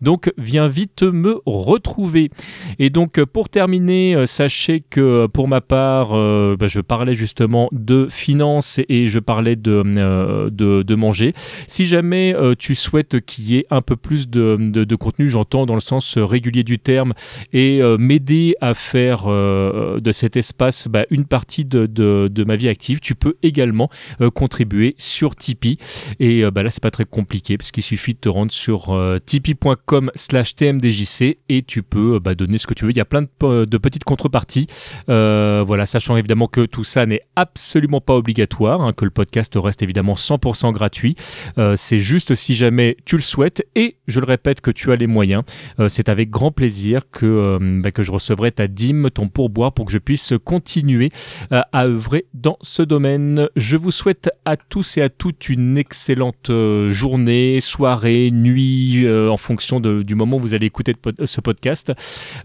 Donc 0.00 0.32
viens 0.38 0.68
vite 0.68 1.02
me 1.02 1.40
retrouver. 1.46 2.30
Et 2.78 2.90
donc 2.90 3.22
pour 3.24 3.48
terminer, 3.48 4.14
euh, 4.14 4.26
sachez 4.26 4.80
que 4.80 5.00
euh, 5.00 5.28
pour 5.28 5.48
ma 5.48 5.60
part, 5.60 6.10
euh, 6.12 6.56
bah, 6.58 6.66
je 6.66 6.80
parlais 6.80 7.14
justement 7.14 7.68
de 7.72 8.06
finances 8.10 8.80
et 8.88 9.06
je 9.06 9.18
parlais 9.18 9.56
de, 9.56 10.94
manger. 10.94 11.34
Si 11.66 11.86
jamais 11.86 12.34
tu 12.58 12.74
souhaites 12.74 13.20
qu'il 13.20 13.50
y 13.50 13.56
ait 13.56 13.66
un 13.70 13.82
peu 13.82 13.96
plus 13.96 14.28
de, 14.30 14.94
contenu, 14.96 15.28
j'entends 15.28 15.66
dans 15.66 15.74
le 15.74 15.80
sens 15.80 16.16
régulier 16.16 16.64
du 16.64 16.78
terme, 16.78 17.12
et 17.52 17.82
m'aider 17.98 18.54
à 18.60 18.72
faire 18.74 19.26
de 19.26 20.12
cet 20.12 20.36
espace 20.36 20.88
bah, 20.88 21.04
une 21.10 21.26
partie 21.26 21.64
de, 21.64 21.86
de, 21.86 22.44
ma 22.44 22.56
vie 22.56 22.68
active, 22.68 23.00
tu 23.00 23.14
peux 23.14 23.34
également 23.42 23.90
contribuer 24.34 24.94
sur 24.96 25.36
Tipeee. 25.36 25.78
Et 26.18 26.50
bah, 26.50 26.62
là, 26.62 26.70
c'est 26.70 26.82
pas 26.82 26.90
très 26.90 27.04
compliqué 27.04 27.58
parce 27.58 27.70
qu'il 27.70 27.82
suffit 27.82 28.14
de 28.14 28.20
te 28.20 28.28
rendre 28.28 28.52
sur 28.52 28.98
Tipeee 29.26 29.35
tipeee.com 29.36 30.10
slash 30.14 30.54
tmdjc 30.56 31.38
et 31.48 31.62
tu 31.62 31.82
peux 31.82 32.18
bah, 32.18 32.34
donner 32.34 32.58
ce 32.58 32.66
que 32.66 32.74
tu 32.74 32.84
veux. 32.84 32.90
Il 32.90 32.96
y 32.96 33.00
a 33.00 33.04
plein 33.04 33.22
de, 33.22 33.78
petites 33.78 34.04
contreparties. 34.04 34.66
Euh, 35.08 35.62
voilà, 35.66 35.84
sachant 35.86 36.16
évidemment 36.16 36.48
que 36.48 36.62
tout 36.62 36.84
ça 36.84 37.04
n'est 37.06 37.20
absolument 37.36 38.00
pas 38.00 38.14
obligatoire, 38.14 38.80
hein, 38.80 38.92
que 38.92 39.04
le 39.04 39.10
podcast 39.10 39.52
reste 39.56 39.82
évidemment 39.82 40.14
100% 40.14 40.72
gratuit. 40.72 41.16
Euh, 41.58 41.74
c'est 41.76 41.98
juste 41.98 42.34
si 42.34 42.54
jamais 42.54 42.96
tu 43.04 43.16
le 43.16 43.22
souhaites 43.22 43.66
et 43.74 43.96
je 44.06 44.20
le 44.20 44.26
répète 44.26 44.60
que 44.60 44.70
tu 44.70 44.90
as 44.92 44.96
les 44.96 45.06
moyens. 45.06 45.42
Euh, 45.80 45.88
c'est 45.88 46.08
avec 46.08 46.30
grand 46.30 46.50
plaisir 46.50 47.02
que, 47.10 47.58
bah, 47.82 47.90
que 47.90 48.02
je 48.02 48.12
recevrai 48.12 48.52
ta 48.52 48.68
dîme, 48.68 49.10
ton 49.10 49.28
pourboire 49.28 49.72
pour 49.72 49.86
que 49.86 49.92
je 49.92 49.98
puisse 49.98 50.32
continuer 50.44 51.10
à 51.50 51.84
œuvrer 51.84 52.26
dans 52.32 52.56
ce 52.62 52.82
domaine. 52.82 53.48
Je 53.56 53.76
vous 53.76 53.90
souhaite 53.90 54.30
à 54.44 54.56
tous 54.56 54.96
et 54.96 55.02
à 55.02 55.08
toutes 55.08 55.48
une 55.48 55.76
excellente 55.76 56.50
journée, 56.90 57.60
soirée, 57.60 58.30
nuit, 58.30 59.04
en 59.28 59.36
fonction 59.36 59.80
du 59.80 60.14
moment 60.14 60.36
où 60.36 60.40
vous 60.40 60.54
allez 60.54 60.66
écouter 60.66 60.94
ce 61.24 61.40
podcast. 61.40 61.92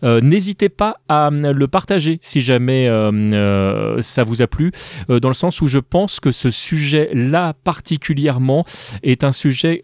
Euh, 0.03 0.21
n'hésitez 0.21 0.69
pas 0.69 0.97
à 1.07 1.29
euh, 1.29 1.53
le 1.53 1.67
partager 1.67 2.19
si 2.21 2.41
jamais 2.41 2.87
euh, 2.87 4.01
ça 4.01 4.23
vous 4.23 4.41
a 4.41 4.47
plu, 4.47 4.71
dans 5.09 5.27
le 5.27 5.33
sens 5.33 5.61
où 5.61 5.67
je 5.67 5.79
pense 5.79 6.19
que 6.19 6.31
ce 6.31 6.49
sujet-là 6.49 7.53
particulièrement 7.63 8.65
est 9.03 9.23
un 9.23 9.31
sujet 9.31 9.81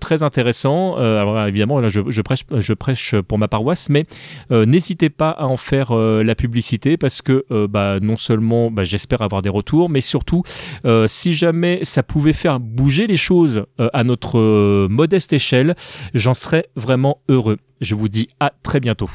très 0.00 0.22
intéressant. 0.22 0.96
alors 0.96 1.46
évidemment, 1.46 1.80
là, 1.80 1.88
je, 1.88 2.20
prêche, 2.22 2.44
je 2.50 2.72
prêche 2.72 3.14
pour 3.28 3.38
ma 3.38 3.48
paroisse, 3.48 3.88
mais 3.90 4.06
n'hésitez 4.50 5.10
pas 5.10 5.30
à 5.30 5.46
en 5.46 5.56
faire 5.56 5.94
la 5.94 6.34
publicité 6.34 6.96
parce 6.96 7.22
que 7.22 7.44
bah, 7.66 7.98
non 8.00 8.16
seulement 8.16 8.70
bah, 8.70 8.84
j'espère 8.84 9.22
avoir 9.22 9.42
des 9.42 9.48
retours, 9.48 9.88
mais 9.88 10.00
surtout 10.00 10.42
si 11.06 11.34
jamais 11.34 11.80
ça 11.82 12.02
pouvait 12.02 12.32
faire 12.32 12.60
bouger 12.60 13.06
les 13.06 13.16
choses 13.16 13.64
à 13.78 14.04
notre 14.04 14.86
modeste 14.88 15.32
échelle, 15.32 15.74
j'en 16.14 16.34
serais 16.34 16.68
vraiment 16.76 17.18
heureux. 17.28 17.58
Je 17.80 17.94
vous 17.94 18.08
dis 18.08 18.28
à 18.40 18.52
très 18.62 18.80
bientôt. 18.80 19.08